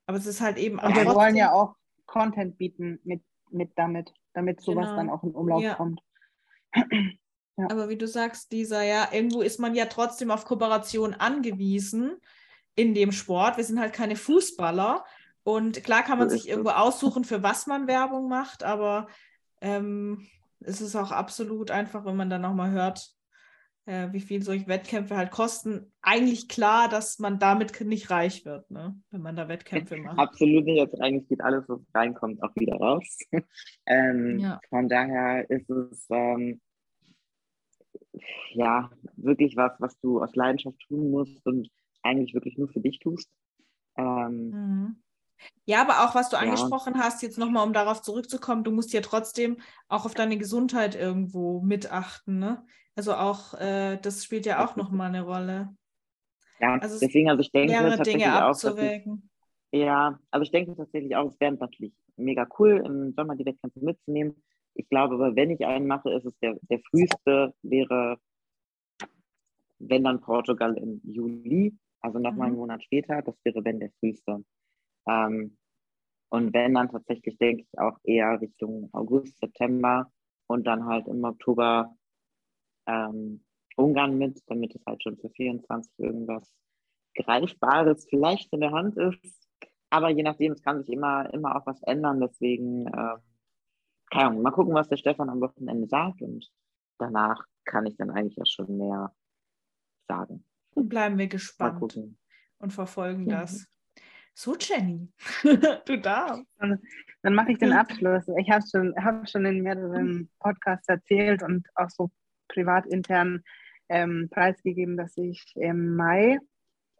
Aber 0.06 0.16
es 0.16 0.26
ist 0.26 0.40
halt 0.40 0.56
eben. 0.56 0.80
Und 0.80 0.96
wir 0.96 1.06
wollen 1.06 1.36
ja 1.36 1.52
auch 1.52 1.76
Content 2.06 2.58
bieten 2.58 2.98
mit, 3.04 3.22
mit 3.50 3.72
damit, 3.76 4.12
damit 4.32 4.60
sowas 4.60 4.86
genau. 4.86 4.96
dann 4.96 5.10
auch 5.10 5.22
in 5.22 5.32
Umlauf 5.32 5.62
ja. 5.62 5.74
kommt. 5.74 6.00
ja. 7.56 7.70
Aber 7.70 7.88
wie 7.88 7.98
du 7.98 8.06
sagst, 8.06 8.52
dieser, 8.52 8.82
ja, 8.82 9.08
irgendwo 9.12 9.42
ist 9.42 9.58
man 9.58 9.74
ja 9.74 9.86
trotzdem 9.86 10.30
auf 10.30 10.44
Kooperation 10.44 11.14
angewiesen 11.14 12.16
in 12.74 12.94
dem 12.94 13.12
Sport. 13.12 13.56
Wir 13.56 13.64
sind 13.64 13.80
halt 13.80 13.92
keine 13.92 14.16
Fußballer. 14.16 15.04
Und 15.42 15.82
klar 15.84 16.02
kann 16.02 16.18
man 16.18 16.28
sich 16.30 16.48
irgendwo 16.48 16.70
aussuchen, 16.70 17.24
für 17.24 17.42
was 17.42 17.66
man 17.66 17.86
Werbung 17.86 18.28
macht, 18.28 18.62
aber 18.62 19.08
ähm, 19.60 20.26
es 20.60 20.80
ist 20.80 20.94
auch 20.96 21.10
absolut 21.10 21.70
einfach, 21.70 22.04
wenn 22.04 22.16
man 22.16 22.28
dann 22.28 22.42
nochmal 22.42 22.70
hört, 22.70 23.10
äh, 23.86 24.12
wie 24.12 24.20
viel 24.20 24.42
solche 24.42 24.66
Wettkämpfe 24.68 25.16
halt 25.16 25.30
kosten. 25.30 25.92
Eigentlich 26.02 26.48
klar, 26.48 26.88
dass 26.88 27.18
man 27.18 27.38
damit 27.38 27.80
nicht 27.80 28.10
reich 28.10 28.44
wird, 28.44 28.70
ne? 28.70 29.00
wenn 29.10 29.22
man 29.22 29.36
da 29.36 29.48
Wettkämpfe 29.48 29.96
macht. 30.02 30.18
Absolut 30.18 30.64
nicht. 30.64 30.80
Also 30.80 30.98
eigentlich 30.98 31.28
geht 31.28 31.40
alles, 31.40 31.68
was 31.68 31.80
reinkommt, 31.94 32.42
auch 32.42 32.54
wieder 32.56 32.76
raus. 32.76 33.18
ähm, 33.86 34.38
ja. 34.38 34.60
Von 34.68 34.88
daher 34.88 35.48
ist 35.50 35.68
es 35.70 36.06
ähm, 36.10 36.60
ja 38.52 38.90
wirklich 39.16 39.56
was, 39.56 39.72
was 39.78 39.98
du 40.00 40.22
aus 40.22 40.34
Leidenschaft 40.34 40.78
tun 40.88 41.10
musst 41.10 41.44
und 41.46 41.68
eigentlich 42.02 42.34
wirklich 42.34 42.56
nur 42.58 42.68
für 42.68 42.80
dich 42.80 42.98
tust. 42.98 43.30
Ähm, 43.96 44.50
mhm. 44.50 45.02
Ja, 45.64 45.82
aber 45.82 46.04
auch 46.04 46.14
was 46.14 46.30
du 46.30 46.36
ja. 46.36 46.42
angesprochen 46.42 46.98
hast, 46.98 47.22
jetzt 47.22 47.38
nochmal, 47.38 47.66
um 47.66 47.72
darauf 47.72 48.02
zurückzukommen, 48.02 48.64
du 48.64 48.72
musst 48.72 48.92
ja 48.92 49.00
trotzdem 49.00 49.58
auch 49.88 50.04
auf 50.04 50.14
deine 50.14 50.36
Gesundheit 50.36 50.94
irgendwo 50.94 51.60
mitachten. 51.60 52.38
Ne? 52.38 52.64
Also 52.96 53.14
auch, 53.14 53.54
äh, 53.54 53.98
das 53.98 54.24
spielt 54.24 54.46
ja 54.46 54.64
auch 54.64 54.76
nochmal 54.76 55.08
eine 55.08 55.22
Rolle. 55.22 55.74
Ja, 56.60 56.74
also 56.74 56.98
deswegen, 56.98 57.30
also 57.30 57.40
ich 57.40 57.52
denke 57.52 57.72
mehrere 57.72 58.02
Dinge 58.02 58.32
abzuwägen. 58.32 59.30
Ich, 59.70 59.80
ja, 59.80 60.18
also 60.30 60.42
ich 60.42 60.50
denke 60.50 60.76
tatsächlich 60.76 61.16
auch, 61.16 61.28
es 61.28 61.40
wäre 61.40 61.52
natürlich 61.52 61.94
mega 62.16 62.46
cool, 62.58 62.82
im 62.84 63.12
Sommer 63.12 63.36
die 63.36 63.46
Wettkämpfe 63.46 63.80
mitzunehmen. 63.80 64.42
Ich 64.74 64.88
glaube 64.88 65.14
aber, 65.14 65.34
wenn 65.36 65.50
ich 65.50 65.64
einen 65.64 65.86
mache, 65.86 66.12
ist 66.12 66.26
es 66.26 66.38
der, 66.40 66.58
der 66.68 66.80
früheste 66.90 67.54
wäre, 67.62 68.18
wenn 69.78 70.04
dann 70.04 70.20
Portugal 70.20 70.76
im 70.76 71.00
Juli, 71.04 71.76
also 72.00 72.18
nochmal 72.18 72.48
mhm. 72.48 72.52
einen 72.52 72.56
Monat 72.56 72.84
später, 72.84 73.22
das 73.22 73.36
wäre 73.44 73.64
wenn 73.64 73.80
der 73.80 73.90
früheste. 73.98 74.44
Ähm, 75.06 75.56
und 76.30 76.54
wenn 76.54 76.74
dann 76.74 76.88
tatsächlich, 76.88 77.36
denke 77.38 77.62
ich, 77.62 77.78
auch 77.78 77.98
eher 78.04 78.40
Richtung 78.40 78.88
August, 78.92 79.38
September 79.38 80.10
und 80.46 80.66
dann 80.66 80.84
halt 80.86 81.08
im 81.08 81.24
Oktober 81.24 81.96
ähm, 82.86 83.44
Ungarn 83.76 84.18
mit, 84.18 84.40
damit 84.46 84.74
es 84.74 84.84
halt 84.86 85.02
schon 85.02 85.16
für 85.16 85.30
24 85.30 85.92
irgendwas 85.98 86.52
Greifbares 87.16 88.06
vielleicht 88.08 88.52
in 88.52 88.60
der 88.60 88.72
Hand 88.72 88.96
ist. 88.96 89.48
Aber 89.90 90.10
je 90.10 90.22
nachdem, 90.22 90.52
es 90.52 90.62
kann 90.62 90.78
sich 90.78 90.88
immer, 90.90 91.32
immer 91.34 91.56
auch 91.56 91.66
was 91.66 91.82
ändern. 91.82 92.20
Deswegen, 92.20 92.86
äh, 92.86 93.16
keine 94.10 94.28
Ahnung, 94.28 94.42
mal 94.42 94.52
gucken, 94.52 94.74
was 94.74 94.88
der 94.88 94.96
Stefan 94.96 95.30
am 95.30 95.40
Wochenende 95.40 95.88
sagt. 95.88 96.22
Und 96.22 96.48
danach 96.98 97.44
kann 97.64 97.86
ich 97.86 97.96
dann 97.96 98.10
eigentlich 98.10 98.40
auch 98.40 98.46
schon 98.46 98.76
mehr 98.76 99.12
sagen. 100.06 100.44
Bleiben 100.74 101.18
wir 101.18 101.26
gespannt 101.26 101.98
und 102.58 102.72
verfolgen 102.72 103.28
das. 103.28 103.66
So, 104.42 104.56
Jenny, 104.58 105.06
du 105.84 105.98
darfst. 105.98 106.46
Dann, 106.58 107.34
mache 107.34 107.52
ich 107.52 107.58
den 107.58 107.74
Abschluss. 107.74 108.24
Ich 108.38 108.50
habe 108.50 108.64
schon, 108.66 108.94
hab 108.96 109.28
schon 109.28 109.44
in 109.44 109.62
mehreren 109.62 110.30
Podcasts 110.38 110.88
erzählt 110.88 111.42
und 111.42 111.68
auch 111.74 111.90
so 111.90 112.10
privat 112.48 112.86
intern 112.86 113.42
ähm, 113.90 114.30
preisgegeben, 114.30 114.96
dass 114.96 115.14
ich 115.18 115.44
im 115.56 115.94
Mai 115.94 116.38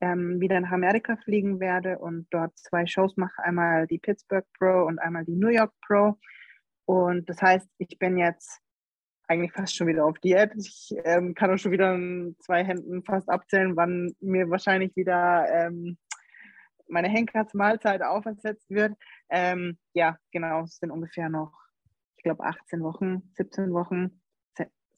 ähm, 0.02 0.38
wieder 0.38 0.60
nach 0.60 0.72
Amerika 0.72 1.16
fliegen 1.16 1.60
werde 1.60 1.98
und 1.98 2.26
dort 2.30 2.58
zwei 2.58 2.84
Shows 2.84 3.16
mache. 3.16 3.42
Einmal 3.42 3.86
die 3.86 3.98
Pittsburgh 3.98 4.44
Pro 4.58 4.84
und 4.84 4.98
einmal 4.98 5.24
die 5.24 5.36
New 5.36 5.48
York 5.48 5.72
Pro. 5.86 6.18
Und 6.84 7.26
das 7.30 7.40
heißt, 7.40 7.70
ich 7.78 7.98
bin 7.98 8.18
jetzt 8.18 8.60
eigentlich 9.28 9.52
fast 9.52 9.74
schon 9.74 9.86
wieder 9.86 10.04
auf 10.04 10.18
Diät. 10.18 10.52
Ich 10.56 10.94
ähm, 11.04 11.34
kann 11.34 11.50
auch 11.50 11.58
schon 11.58 11.72
wieder 11.72 11.94
in 11.94 12.36
zwei 12.40 12.64
Händen 12.64 13.02
fast 13.02 13.30
abzählen, 13.30 13.76
wann 13.76 14.12
mir 14.20 14.50
wahrscheinlich 14.50 14.94
wieder 14.94 15.46
ähm, 15.50 15.96
meine 16.90 17.08
Henkersmahlzeit 17.08 18.02
aufersetzt 18.02 18.70
wird. 18.70 18.96
Ähm, 19.28 19.78
ja, 19.94 20.18
genau, 20.32 20.64
es 20.64 20.78
sind 20.78 20.90
ungefähr 20.90 21.28
noch, 21.28 21.52
ich 22.16 22.24
glaube, 22.24 22.44
18 22.44 22.82
Wochen, 22.82 23.30
17 23.34 23.72
Wochen, 23.72 24.20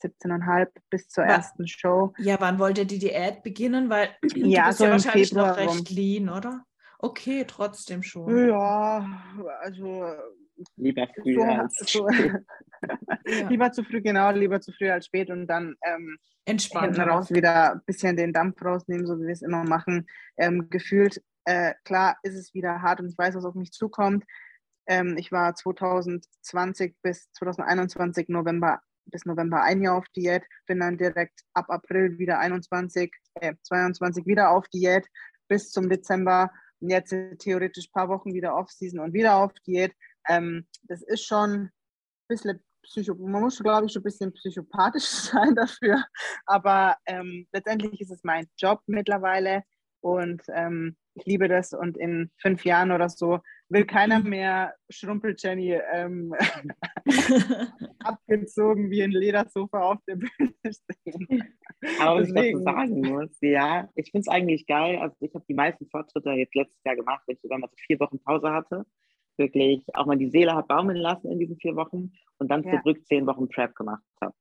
17,5 0.02 0.68
bis 0.90 1.08
zur 1.08 1.24
war, 1.24 1.30
ersten 1.30 1.66
Show. 1.66 2.12
Ja, 2.18 2.36
wann 2.40 2.58
wollt 2.58 2.78
ihr 2.78 2.84
die 2.84 2.98
Diät 2.98 3.42
beginnen? 3.42 3.88
Weil 3.90 4.10
ja, 4.34 4.62
du 4.62 4.68
bist 4.68 4.78
so 4.78 4.84
ja 4.84 4.90
wahrscheinlich 4.90 5.28
Februar 5.28 5.50
noch 5.50 5.56
recht 5.56 5.90
rum. 5.90 5.96
lean, 5.96 6.28
oder? 6.28 6.64
Okay, 6.98 7.44
trotzdem 7.46 8.02
schon. 8.02 8.48
Ja, 8.48 9.22
also 9.60 10.06
lieber 10.76 11.08
früh 11.20 11.34
so, 11.34 11.42
als 11.42 11.74
so, 11.86 12.08
ja. 13.26 13.48
lieber 13.48 13.72
zu 13.72 13.82
früh, 13.82 14.00
genau, 14.00 14.30
lieber 14.30 14.60
zu 14.60 14.72
früh 14.72 14.88
als 14.88 15.06
spät 15.06 15.30
und 15.30 15.48
dann 15.48 15.74
ähm, 15.82 16.16
entspannt 16.44 16.98
raus 16.98 17.30
wieder 17.30 17.72
ein 17.72 17.80
bisschen 17.86 18.16
den 18.16 18.32
Dampf 18.32 18.62
rausnehmen, 18.64 19.06
so 19.06 19.18
wie 19.18 19.26
wir 19.26 19.32
es 19.32 19.42
immer 19.42 19.64
machen. 19.64 20.06
Ähm, 20.36 20.68
gefühlt 20.70 21.20
äh, 21.44 21.74
klar 21.84 22.16
ist 22.22 22.34
es 22.34 22.54
wieder 22.54 22.82
hart 22.82 23.00
und 23.00 23.08
ich 23.08 23.18
weiß, 23.18 23.34
was 23.34 23.44
auf 23.44 23.54
mich 23.54 23.72
zukommt. 23.72 24.24
Ähm, 24.86 25.16
ich 25.16 25.32
war 25.32 25.54
2020 25.54 26.96
bis 27.02 27.30
2021 27.32 28.28
November 28.28 28.80
bis 29.06 29.24
November 29.24 29.62
ein 29.62 29.82
Jahr 29.82 29.96
auf 29.96 30.08
Diät, 30.16 30.44
bin 30.66 30.80
dann 30.80 30.98
direkt 30.98 31.40
ab 31.54 31.66
April 31.68 32.18
wieder 32.18 32.38
21, 32.38 33.12
äh, 33.34 33.54
22 33.62 34.26
wieder 34.26 34.50
auf 34.50 34.68
Diät 34.68 35.06
bis 35.48 35.70
zum 35.70 35.88
Dezember 35.88 36.50
und 36.80 36.90
jetzt 36.90 37.14
theoretisch 37.38 37.88
ein 37.88 37.92
paar 37.92 38.08
Wochen 38.08 38.34
wieder 38.34 38.56
Off-Season 38.56 39.00
und 39.00 39.12
wieder 39.12 39.36
auf 39.36 39.52
Diät. 39.66 39.92
Ähm, 40.28 40.66
das 40.84 41.02
ist 41.02 41.24
schon 41.24 41.64
ein 41.64 41.72
bisschen 42.28 42.62
Psycho 42.82 43.14
man 43.14 43.42
muss, 43.42 43.58
glaube 43.58 43.86
ich, 43.86 43.92
schon 43.92 44.00
ein 44.00 44.04
bisschen 44.04 44.32
psychopathisch 44.32 45.04
sein 45.32 45.54
dafür, 45.54 46.04
aber 46.46 46.96
ähm, 47.06 47.46
letztendlich 47.52 48.00
ist 48.00 48.10
es 48.10 48.24
mein 48.24 48.48
Job 48.58 48.80
mittlerweile 48.86 49.62
und 50.02 50.42
ähm, 50.54 50.96
ich 51.14 51.24
liebe 51.26 51.48
das 51.48 51.72
und 51.72 51.96
in 51.96 52.30
fünf 52.40 52.64
Jahren 52.64 52.90
oder 52.90 53.08
so 53.08 53.40
will 53.68 53.84
keiner 53.84 54.20
mhm. 54.20 54.30
mehr 54.30 54.74
Schrumpel-Jenny 54.90 55.78
ähm, 55.92 56.34
abgezogen 58.00 58.90
wie 58.90 59.02
ein 59.02 59.10
Ledersofa 59.10 59.80
auf 59.80 59.98
der 60.06 60.16
Bühne 60.16 60.54
stehen. 60.64 61.42
Aber 62.00 62.20
was 62.20 62.28
Deswegen. 62.28 62.58
ich 62.58 62.64
dazu 62.64 62.78
sagen 62.78 63.00
muss, 63.00 63.38
ja, 63.40 63.88
ich 63.94 64.10
finde 64.10 64.20
es 64.20 64.28
eigentlich 64.28 64.66
geil. 64.66 64.98
Also 64.98 65.16
ich 65.20 65.34
habe 65.34 65.44
die 65.48 65.54
meisten 65.54 65.88
Fortschritte 65.88 66.30
jetzt 66.32 66.54
letztes 66.54 66.82
Jahr 66.84 66.96
gemacht, 66.96 67.22
wenn 67.26 67.36
ich 67.36 67.42
sogar 67.42 67.58
mal 67.58 67.68
so 67.68 67.76
vier 67.86 68.00
Wochen 68.00 68.18
Pause 68.22 68.50
hatte. 68.50 68.84
Wirklich 69.38 69.84
auch 69.94 70.06
mal 70.06 70.18
die 70.18 70.30
Seele 70.30 70.54
hat 70.54 70.68
baumeln 70.68 70.98
lassen 70.98 71.30
in 71.30 71.38
diesen 71.38 71.56
vier 71.56 71.74
Wochen 71.76 72.12
und 72.38 72.50
dann 72.50 72.62
ja. 72.62 72.80
zurück 72.82 73.04
zehn 73.06 73.26
Wochen 73.26 73.48
Prep 73.48 73.74
gemacht 73.74 74.02
habe. 74.20 74.34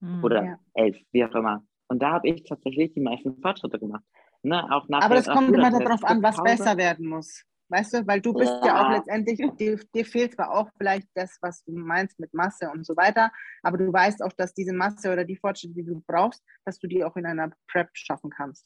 Mhm, 0.00 0.24
Oder 0.24 0.44
ja. 0.44 0.58
elf, 0.74 0.98
wie 1.12 1.24
auch 1.24 1.34
immer. 1.34 1.64
Und 1.88 2.02
da 2.02 2.12
habe 2.12 2.28
ich 2.28 2.44
tatsächlich 2.44 2.92
die 2.92 3.00
meisten 3.00 3.40
Fortschritte 3.40 3.78
gemacht. 3.78 4.04
Ne, 4.42 4.62
auch 4.72 4.88
nach 4.88 5.02
Aber 5.02 5.16
das 5.16 5.26
kommt 5.26 5.54
immer 5.54 5.70
darauf 5.70 6.04
an, 6.04 6.22
was 6.22 6.42
besser 6.42 6.76
werden 6.76 7.08
muss. 7.08 7.44
Weißt 7.68 7.94
du, 7.94 8.06
weil 8.06 8.20
du 8.20 8.32
bist 8.32 8.52
ja, 8.62 8.66
ja 8.66 8.86
auch 8.86 8.90
letztendlich, 8.92 9.40
dir, 9.56 9.76
dir, 9.92 10.04
fehlt 10.04 10.34
zwar 10.34 10.52
auch 10.52 10.70
vielleicht 10.78 11.08
das, 11.14 11.36
was 11.40 11.64
du 11.64 11.72
meinst 11.72 12.20
mit 12.20 12.32
Masse 12.32 12.70
und 12.70 12.86
so 12.86 12.96
weiter, 12.96 13.32
aber 13.62 13.76
du 13.76 13.92
weißt 13.92 14.22
auch, 14.22 14.32
dass 14.34 14.54
diese 14.54 14.72
Masse 14.72 15.12
oder 15.12 15.24
die 15.24 15.36
Fortschritte, 15.36 15.74
die 15.74 15.84
du 15.84 16.00
brauchst, 16.06 16.44
dass 16.64 16.78
du 16.78 16.86
die 16.86 17.02
auch 17.02 17.16
in 17.16 17.26
einer 17.26 17.50
Prep 17.66 17.90
schaffen 17.94 18.30
kannst. 18.30 18.64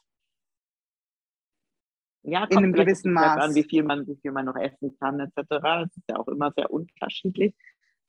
Ja, 2.23 2.45
in 2.45 2.59
einem 2.59 2.73
gewissen 2.75 3.15
Maß. 3.15 3.39
An, 3.39 3.55
wie 3.55 3.65
viel, 3.65 3.83
man, 3.83 4.07
wie 4.07 4.17
viel 4.17 4.33
man 4.33 4.45
noch 4.45 4.57
essen 4.57 4.95
kann, 4.99 5.19
etc. 5.19 5.47
Das 5.49 5.97
ist 5.97 6.05
ja 6.11 6.17
auch 6.17 6.29
immer 6.29 6.53
sehr 6.53 6.71
unterschiedlich. 6.71 7.55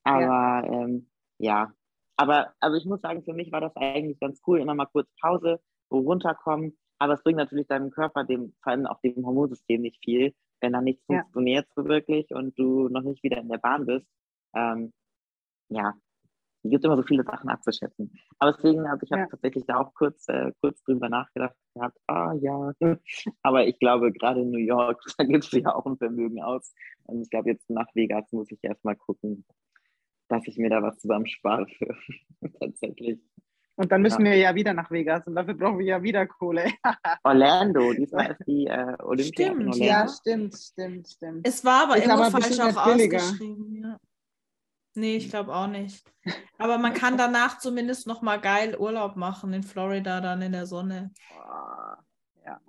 Aber 0.04 0.20
ja, 0.20 0.64
ähm, 0.64 1.10
ja. 1.38 1.72
aber 2.16 2.52
also 2.60 2.76
ich 2.76 2.84
muss 2.84 3.00
sagen, 3.00 3.24
für 3.24 3.32
mich 3.32 3.50
war 3.50 3.62
das 3.62 3.74
eigentlich 3.76 4.20
ganz 4.20 4.42
cool, 4.46 4.60
immer 4.60 4.74
mal 4.74 4.86
kurz 4.86 5.08
Pause, 5.18 5.60
runterkommen 5.90 6.76
aber 7.02 7.14
es 7.14 7.22
bringt 7.24 7.38
natürlich 7.38 7.66
deinem 7.66 7.90
Körper, 7.90 8.22
dem, 8.22 8.54
vor 8.62 8.72
allem 8.72 8.86
auch 8.86 9.00
dem 9.00 9.26
Hormonsystem 9.26 9.80
nicht 9.80 9.98
viel, 10.04 10.32
wenn 10.60 10.72
da 10.72 10.80
nichts 10.80 11.02
ja. 11.08 11.22
funktioniert 11.22 11.66
so 11.74 11.84
wirklich 11.84 12.32
und 12.32 12.56
du 12.56 12.88
noch 12.88 13.02
nicht 13.02 13.24
wieder 13.24 13.38
in 13.38 13.48
der 13.48 13.58
Bahn 13.58 13.86
bist. 13.86 14.06
Ähm, 14.54 14.92
ja, 15.68 15.94
es 16.62 16.70
gibt 16.70 16.84
immer 16.84 16.96
so 16.96 17.02
viele 17.02 17.24
Sachen 17.24 17.50
abzuschätzen. 17.50 18.12
Aber 18.38 18.52
deswegen, 18.52 18.86
also 18.86 19.02
ich 19.02 19.10
habe 19.10 19.22
ja. 19.22 19.28
tatsächlich 19.28 19.66
da 19.66 19.78
auch 19.78 19.92
kurz, 19.94 20.28
äh, 20.28 20.52
kurz 20.60 20.80
drüber 20.84 21.08
nachgedacht 21.08 21.56
gehabt, 21.74 21.98
ah 22.06 22.34
ja, 22.34 22.72
aber 23.42 23.66
ich 23.66 23.80
glaube, 23.80 24.12
gerade 24.12 24.42
in 24.42 24.52
New 24.52 24.58
York, 24.58 25.02
da 25.18 25.24
gibt 25.24 25.42
es 25.44 25.50
ja 25.50 25.74
auch 25.74 25.86
ein 25.86 25.98
Vermögen 25.98 26.40
aus. 26.40 26.72
Und 27.06 27.22
ich 27.22 27.30
glaube, 27.30 27.50
jetzt 27.50 27.68
nach 27.68 27.88
Vegas 27.96 28.30
muss 28.30 28.52
ich 28.52 28.62
erstmal 28.62 28.94
gucken, 28.94 29.44
dass 30.28 30.46
ich 30.46 30.56
mir 30.56 30.70
da 30.70 30.84
was 30.84 31.00
zusammen 31.00 31.26
spare 31.26 31.66
für 31.66 31.96
tatsächlich. 32.60 33.18
Und 33.76 33.90
dann 33.90 34.02
müssen 34.02 34.26
ja. 34.26 34.32
wir 34.32 34.38
ja 34.38 34.54
wieder 34.54 34.74
nach 34.74 34.90
Vegas 34.90 35.26
und 35.26 35.34
dafür 35.34 35.54
brauchen 35.54 35.78
wir 35.78 35.86
ja 35.86 36.02
wieder 36.02 36.26
Kohle. 36.26 36.70
Orlando, 37.24 37.92
diesmal 37.92 38.32
ist 38.32 38.46
die 38.46 38.66
äh, 38.66 38.96
Olympia. 39.02 39.52
Stimmt, 39.52 39.76
ja, 39.76 40.08
stimmt, 40.08 40.56
stimmt, 40.56 41.08
stimmt. 41.08 41.48
Es 41.48 41.64
war 41.64 41.84
aber 41.84 41.96
ist 41.96 42.04
immer 42.04 42.14
aber 42.14 42.30
falsch 42.30 42.60
auch 42.60 42.86
ausgeschrieben. 42.86 43.82
Ja. 43.82 43.98
Nee, 44.94 45.16
ich 45.16 45.30
glaube 45.30 45.54
auch 45.54 45.68
nicht. 45.68 46.04
Aber 46.58 46.76
man 46.76 46.92
kann 46.92 47.16
danach 47.16 47.58
zumindest 47.58 48.06
noch 48.06 48.20
mal 48.20 48.38
geil 48.38 48.76
Urlaub 48.78 49.16
machen 49.16 49.54
in 49.54 49.62
Florida, 49.62 50.20
dann 50.20 50.42
in 50.42 50.52
der 50.52 50.66
Sonne. 50.66 51.10
Ja. 52.44 52.60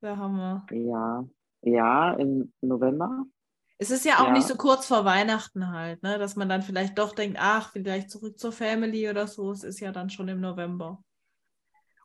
Da 0.00 0.16
haben 0.16 0.36
wir. 0.36 0.66
Ja, 0.72 1.24
ja, 1.62 2.12
im 2.14 2.52
November. 2.62 3.26
Es 3.78 3.90
ist 3.90 4.04
ja 4.04 4.20
auch 4.20 4.28
ja. 4.28 4.32
nicht 4.32 4.46
so 4.46 4.56
kurz 4.56 4.86
vor 4.86 5.04
Weihnachten 5.04 5.70
halt, 5.70 6.02
ne? 6.02 6.18
dass 6.18 6.34
man 6.34 6.48
dann 6.48 6.62
vielleicht 6.62 6.98
doch 6.98 7.14
denkt, 7.14 7.36
ach, 7.40 7.72
vielleicht 7.72 8.10
zurück 8.10 8.38
zur 8.38 8.52
Family 8.52 9.08
oder 9.08 9.26
so. 9.26 9.50
Es 9.50 9.64
ist 9.64 9.80
ja 9.80 9.92
dann 9.92 10.08
schon 10.08 10.28
im 10.28 10.40
November. 10.40 11.02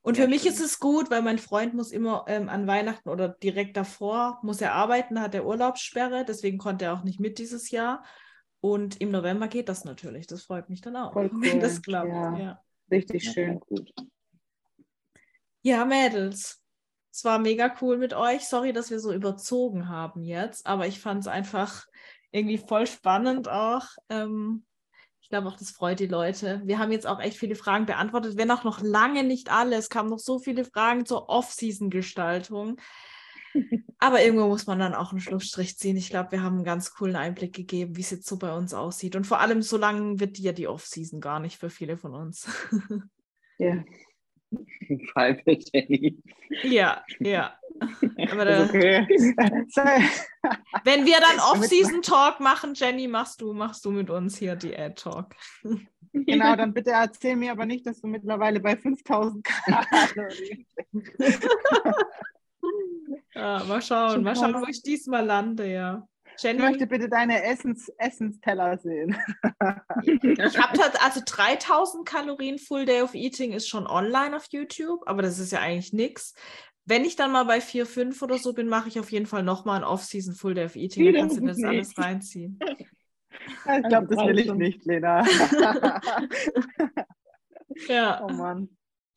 Und 0.01 0.17
ja, 0.17 0.23
für 0.23 0.29
mich 0.29 0.41
stimmt. 0.41 0.55
ist 0.55 0.61
es 0.61 0.79
gut, 0.79 1.11
weil 1.11 1.21
mein 1.21 1.37
Freund 1.37 1.73
muss 1.73 1.91
immer 1.91 2.25
ähm, 2.27 2.49
an 2.49 2.67
Weihnachten 2.67 3.07
oder 3.07 3.29
direkt 3.29 3.77
davor, 3.77 4.39
muss 4.41 4.59
er 4.59 4.73
arbeiten, 4.73 5.21
hat 5.21 5.35
er 5.35 5.45
Urlaubssperre, 5.45 6.25
deswegen 6.25 6.57
konnte 6.57 6.85
er 6.85 6.93
auch 6.93 7.03
nicht 7.03 7.19
mit 7.19 7.37
dieses 7.37 7.69
Jahr. 7.71 8.03
Und 8.59 8.99
im 8.99 9.11
November 9.11 9.47
geht 9.47 9.69
das 9.69 9.85
natürlich. 9.85 10.27
Das 10.27 10.43
freut 10.43 10.69
mich 10.69 10.81
dann 10.81 10.95
auch, 10.95 11.15
cool. 11.15 11.29
wenn 11.33 11.59
das 11.59 11.81
klappt. 11.81 12.09
Ja. 12.09 12.61
Richtig 12.89 13.23
schön. 13.31 13.59
Gut. 13.59 13.91
Ja, 15.61 15.85
Mädels. 15.85 16.60
Es 17.11 17.25
war 17.25 17.39
mega 17.39 17.73
cool 17.81 17.97
mit 17.97 18.13
euch. 18.13 18.47
Sorry, 18.47 18.73
dass 18.73 18.89
wir 18.89 18.99
so 18.99 19.13
überzogen 19.13 19.89
haben 19.89 20.23
jetzt, 20.23 20.65
aber 20.65 20.87
ich 20.87 20.99
fand 20.99 21.21
es 21.21 21.27
einfach 21.27 21.85
irgendwie 22.31 22.57
voll 22.57 22.87
spannend 22.87 23.49
auch. 23.49 23.85
Ähm, 24.09 24.63
ich 25.21 25.29
glaube 25.29 25.47
auch, 25.47 25.57
das 25.57 25.71
freut 25.71 25.99
die 25.99 26.07
Leute. 26.07 26.61
Wir 26.65 26.79
haben 26.79 26.91
jetzt 26.91 27.07
auch 27.07 27.19
echt 27.19 27.37
viele 27.37 27.55
Fragen 27.55 27.85
beantwortet, 27.85 28.37
wenn 28.37 28.51
auch 28.51 28.63
noch 28.63 28.81
lange 28.81 29.23
nicht 29.23 29.51
alle. 29.51 29.75
Es 29.75 29.89
kamen 29.89 30.09
noch 30.09 30.19
so 30.19 30.39
viele 30.39 30.65
Fragen 30.65 31.05
zur 31.05 31.29
Off-Season-Gestaltung. 31.29 32.79
Aber 33.99 34.23
irgendwo 34.23 34.47
muss 34.47 34.65
man 34.65 34.79
dann 34.79 34.95
auch 34.95 35.11
einen 35.11 35.19
Schlussstrich 35.19 35.77
ziehen. 35.77 35.97
Ich 35.97 36.09
glaube, 36.09 36.31
wir 36.31 36.41
haben 36.41 36.55
einen 36.55 36.63
ganz 36.63 36.93
coolen 36.93 37.15
Einblick 37.15 37.53
gegeben, 37.53 37.97
wie 37.97 38.01
es 38.01 38.11
jetzt 38.11 38.27
so 38.27 38.37
bei 38.37 38.53
uns 38.55 38.73
aussieht. 38.73 39.15
Und 39.15 39.27
vor 39.27 39.39
allem, 39.39 39.61
so 39.61 39.77
lange 39.77 40.19
wird 40.19 40.37
ja 40.39 40.53
die 40.53 40.67
Off-Season 40.67 41.19
gar 41.19 41.39
nicht 41.39 41.57
für 41.57 41.69
viele 41.69 41.97
von 41.97 42.13
uns. 42.13 42.47
Ja. 43.57 43.83
Allem 45.15 45.39
für 45.43 45.57
Jenny. 45.57 46.21
Ja, 46.63 47.03
ja. 47.19 47.53
Aber 48.31 48.45
da, 48.45 48.65
okay. 48.65 49.07
wenn 50.83 51.05
wir 51.05 51.17
dann 51.19 51.39
Off-Season-Talk 51.51 52.39
machen, 52.39 52.73
Jenny, 52.75 53.07
machst 53.07 53.41
du, 53.41 53.53
machst 53.53 53.85
du 53.85 53.91
mit 53.91 54.09
uns 54.09 54.37
hier 54.37 54.55
die 54.55 54.75
Ad-Talk. 54.77 55.35
Genau, 56.13 56.57
dann 56.57 56.73
bitte 56.73 56.89
erzähl 56.91 57.37
mir 57.37 57.53
aber 57.53 57.65
nicht, 57.65 57.87
dass 57.87 58.01
du 58.01 58.07
mittlerweile 58.07 58.59
bei 58.59 58.75
5000 58.75 59.45
Kalorien 59.45 60.65
bist. 60.91 61.47
Ja, 63.33 63.63
mal 63.63 63.81
schauen, 63.81 64.21
mal 64.21 64.35
schauen, 64.35 64.55
wo 64.55 64.67
ich 64.67 64.83
diesmal 64.83 65.25
lande, 65.25 65.71
ja. 65.71 66.05
Jenny, 66.37 66.59
ich 66.59 66.65
möchte 66.65 66.87
bitte 66.87 67.09
deine 67.09 67.43
Essens 67.43 67.89
Essensteller 67.97 68.77
sehen. 68.77 69.15
ich 70.03 70.57
habe 70.57 70.79
also 71.01 71.21
3000 71.25 72.05
Kalorien 72.07 72.57
Full 72.59 72.85
Day 72.85 73.01
of 73.01 73.13
Eating 73.13 73.53
ist 73.53 73.67
schon 73.67 73.87
online 73.87 74.35
auf 74.35 74.47
YouTube, 74.51 75.01
aber 75.05 75.21
das 75.21 75.39
ist 75.39 75.51
ja 75.51 75.59
eigentlich 75.59 75.93
nichts. 75.93 76.33
Wenn 76.85 77.05
ich 77.05 77.15
dann 77.15 77.31
mal 77.31 77.45
bei 77.45 77.61
4, 77.61 77.85
5 77.85 78.21
oder 78.21 78.37
so 78.37 78.53
bin, 78.53 78.67
mache 78.67 78.89
ich 78.89 78.99
auf 78.99 79.11
jeden 79.11 79.27
Fall 79.27 79.43
nochmal 79.43 79.77
ein 79.77 79.83
Off-Season 79.83 80.33
Full 80.33 80.55
Day 80.55 80.65
of 80.65 80.75
Eating. 80.75 81.13
Da 81.13 81.19
kannst 81.19 81.37
du 81.37 81.45
das 81.45 81.63
alles 81.63 81.97
reinziehen. 81.97 82.59
Ich 83.77 83.87
glaube, 83.87 84.07
das 84.07 84.25
will 84.25 84.39
ich 84.39 84.51
nicht, 84.53 84.85
Lena. 84.85 85.23
ja. 87.87 88.23
Oh 88.23 88.33
Mann 88.33 88.69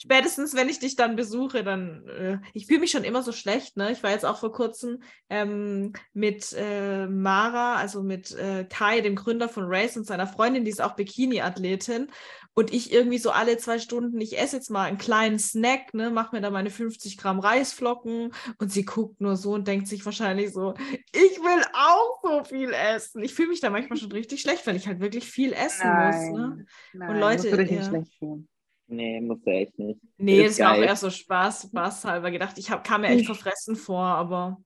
spätestens, 0.05 0.55
wenn 0.55 0.69
ich 0.69 0.79
dich 0.79 0.97
dann 0.97 1.17
besuche, 1.17 1.65
dann, 1.65 2.07
äh, 2.09 2.39
ich 2.53 2.67
fühle 2.67 2.81
mich 2.81 2.91
schon 2.91 3.05
immer 3.05 3.23
so 3.23 3.33
schlecht, 3.33 3.77
ne? 3.77 3.91
Ich 3.91 4.03
war 4.03 4.11
jetzt 4.11 4.25
auch 4.25 4.39
vor 4.39 4.53
kurzem 4.53 5.03
ähm, 5.31 5.93
mit 6.13 6.55
äh, 6.57 7.07
Mara, 7.07 7.77
also 7.77 8.03
mit 8.03 8.33
äh, 8.33 8.65
Kai, 8.65 9.01
dem 9.01 9.17
Gründer 9.17 9.49
von 9.49 9.65
Race 9.67 9.97
und 9.97 10.07
seiner 10.07 10.27
Freundin, 10.27 10.65
die 10.65 10.71
ist 10.71 10.83
auch 10.83 10.97
Bikini-Athletin. 10.97 12.11
Und 12.57 12.73
ich 12.73 12.93
irgendwie 12.93 13.19
so 13.19 13.33
alle 13.33 13.57
zwei 13.57 13.81
Stunden, 13.81 14.21
ich 14.21 14.39
esse 14.39 14.57
jetzt 14.57 14.71
mal 14.71 14.85
einen 14.85 14.99
kleinen 14.99 15.41
Snack, 15.41 15.93
ne, 15.93 16.11
mach 16.11 16.31
mir 16.31 16.41
da 16.41 16.51
meine 16.51 16.71
50 16.71 17.17
Gramm 17.17 17.41
Reisflocken 17.41 18.33
und 18.59 18.71
sie 18.71 18.85
guckt 18.85 19.21
nur 19.21 19.37
so 19.37 19.55
und 19.55 19.67
denkt 19.67 19.89
sich 19.89 20.05
wahrscheinlich 20.05 20.53
so, 20.53 20.75
ich 21.13 21.41
will 21.41 21.65
auch 21.73 22.21
so 22.23 22.45
viel 22.45 22.73
essen. 22.73 23.25
Ich 23.25 23.35
fühle 23.35 23.49
mich 23.49 23.61
da 23.61 23.71
manchmal 23.71 23.99
schon 23.99 24.13
richtig 24.13 24.41
schlecht, 24.41 24.65
weil 24.69 24.77
ich 24.77 24.87
halt 24.87 25.01
wirklich 25.01 25.25
viel 25.25 25.53
essen 25.53 25.89
nein, 25.89 26.31
muss. 26.31 26.39
Ne? 26.39 26.67
Nein, 26.93 27.11
und 27.11 27.19
Leute, 27.19 27.43
musst 27.43 27.53
du 27.53 27.57
dich 27.57 27.71
nicht 27.73 27.87
schlecht 27.87 28.15
fühlen. 28.19 28.49
Nee, 28.87 29.21
musst 29.21 29.47
du 29.47 29.51
echt 29.51 29.79
nicht. 29.79 30.01
Nee, 30.19 30.45
das 30.45 30.59
war 30.59 30.75
auch 30.75 30.79
eher 30.79 30.97
so 30.97 31.11
Spaß, 31.11 31.69
Spaß 31.69 32.05
halber 32.05 32.31
gedacht. 32.31 32.59
Ich 32.59 32.71
hab, 32.71 32.85
kam 32.85 33.01
mir 33.01 33.09
echt 33.09 33.27
verfressen 33.27 33.77
vor, 33.77 34.05
aber 34.05 34.59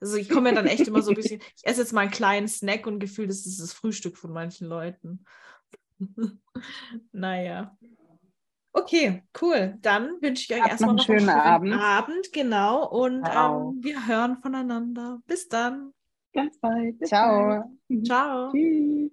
also 0.00 0.16
ich 0.16 0.28
komme 0.28 0.50
mir 0.50 0.56
dann 0.56 0.66
echt 0.66 0.88
immer 0.88 1.00
so 1.00 1.12
ein 1.12 1.16
bisschen, 1.16 1.40
ich 1.56 1.64
esse 1.64 1.82
jetzt 1.82 1.92
mal 1.92 2.00
einen 2.00 2.10
kleinen 2.10 2.48
Snack 2.48 2.88
und 2.88 2.98
Gefühl, 2.98 3.28
das 3.28 3.46
ist 3.46 3.60
das 3.60 3.72
Frühstück 3.72 4.16
von 4.16 4.32
manchen 4.32 4.66
Leuten. 4.66 5.24
naja. 7.12 7.76
Okay, 8.72 9.22
cool. 9.40 9.78
Dann 9.80 10.20
wünsche 10.20 10.44
ich 10.44 10.54
euch 10.54 10.62
Habt 10.62 10.72
erstmal 10.72 10.94
noch 10.94 11.08
einen 11.08 11.20
schönen, 11.20 11.30
schönen 11.30 11.40
Abend. 11.40 11.74
Abend. 11.74 12.32
Genau. 12.32 12.88
Und 12.88 13.24
ähm, 13.24 13.78
wir 13.80 14.06
hören 14.06 14.38
voneinander. 14.42 15.20
Bis 15.26 15.48
dann. 15.48 15.92
Ganz 16.32 16.58
bald. 16.58 17.06
Ciao. 17.06 17.70
Ciao. 18.04 18.50
Tschüss. 18.50 19.12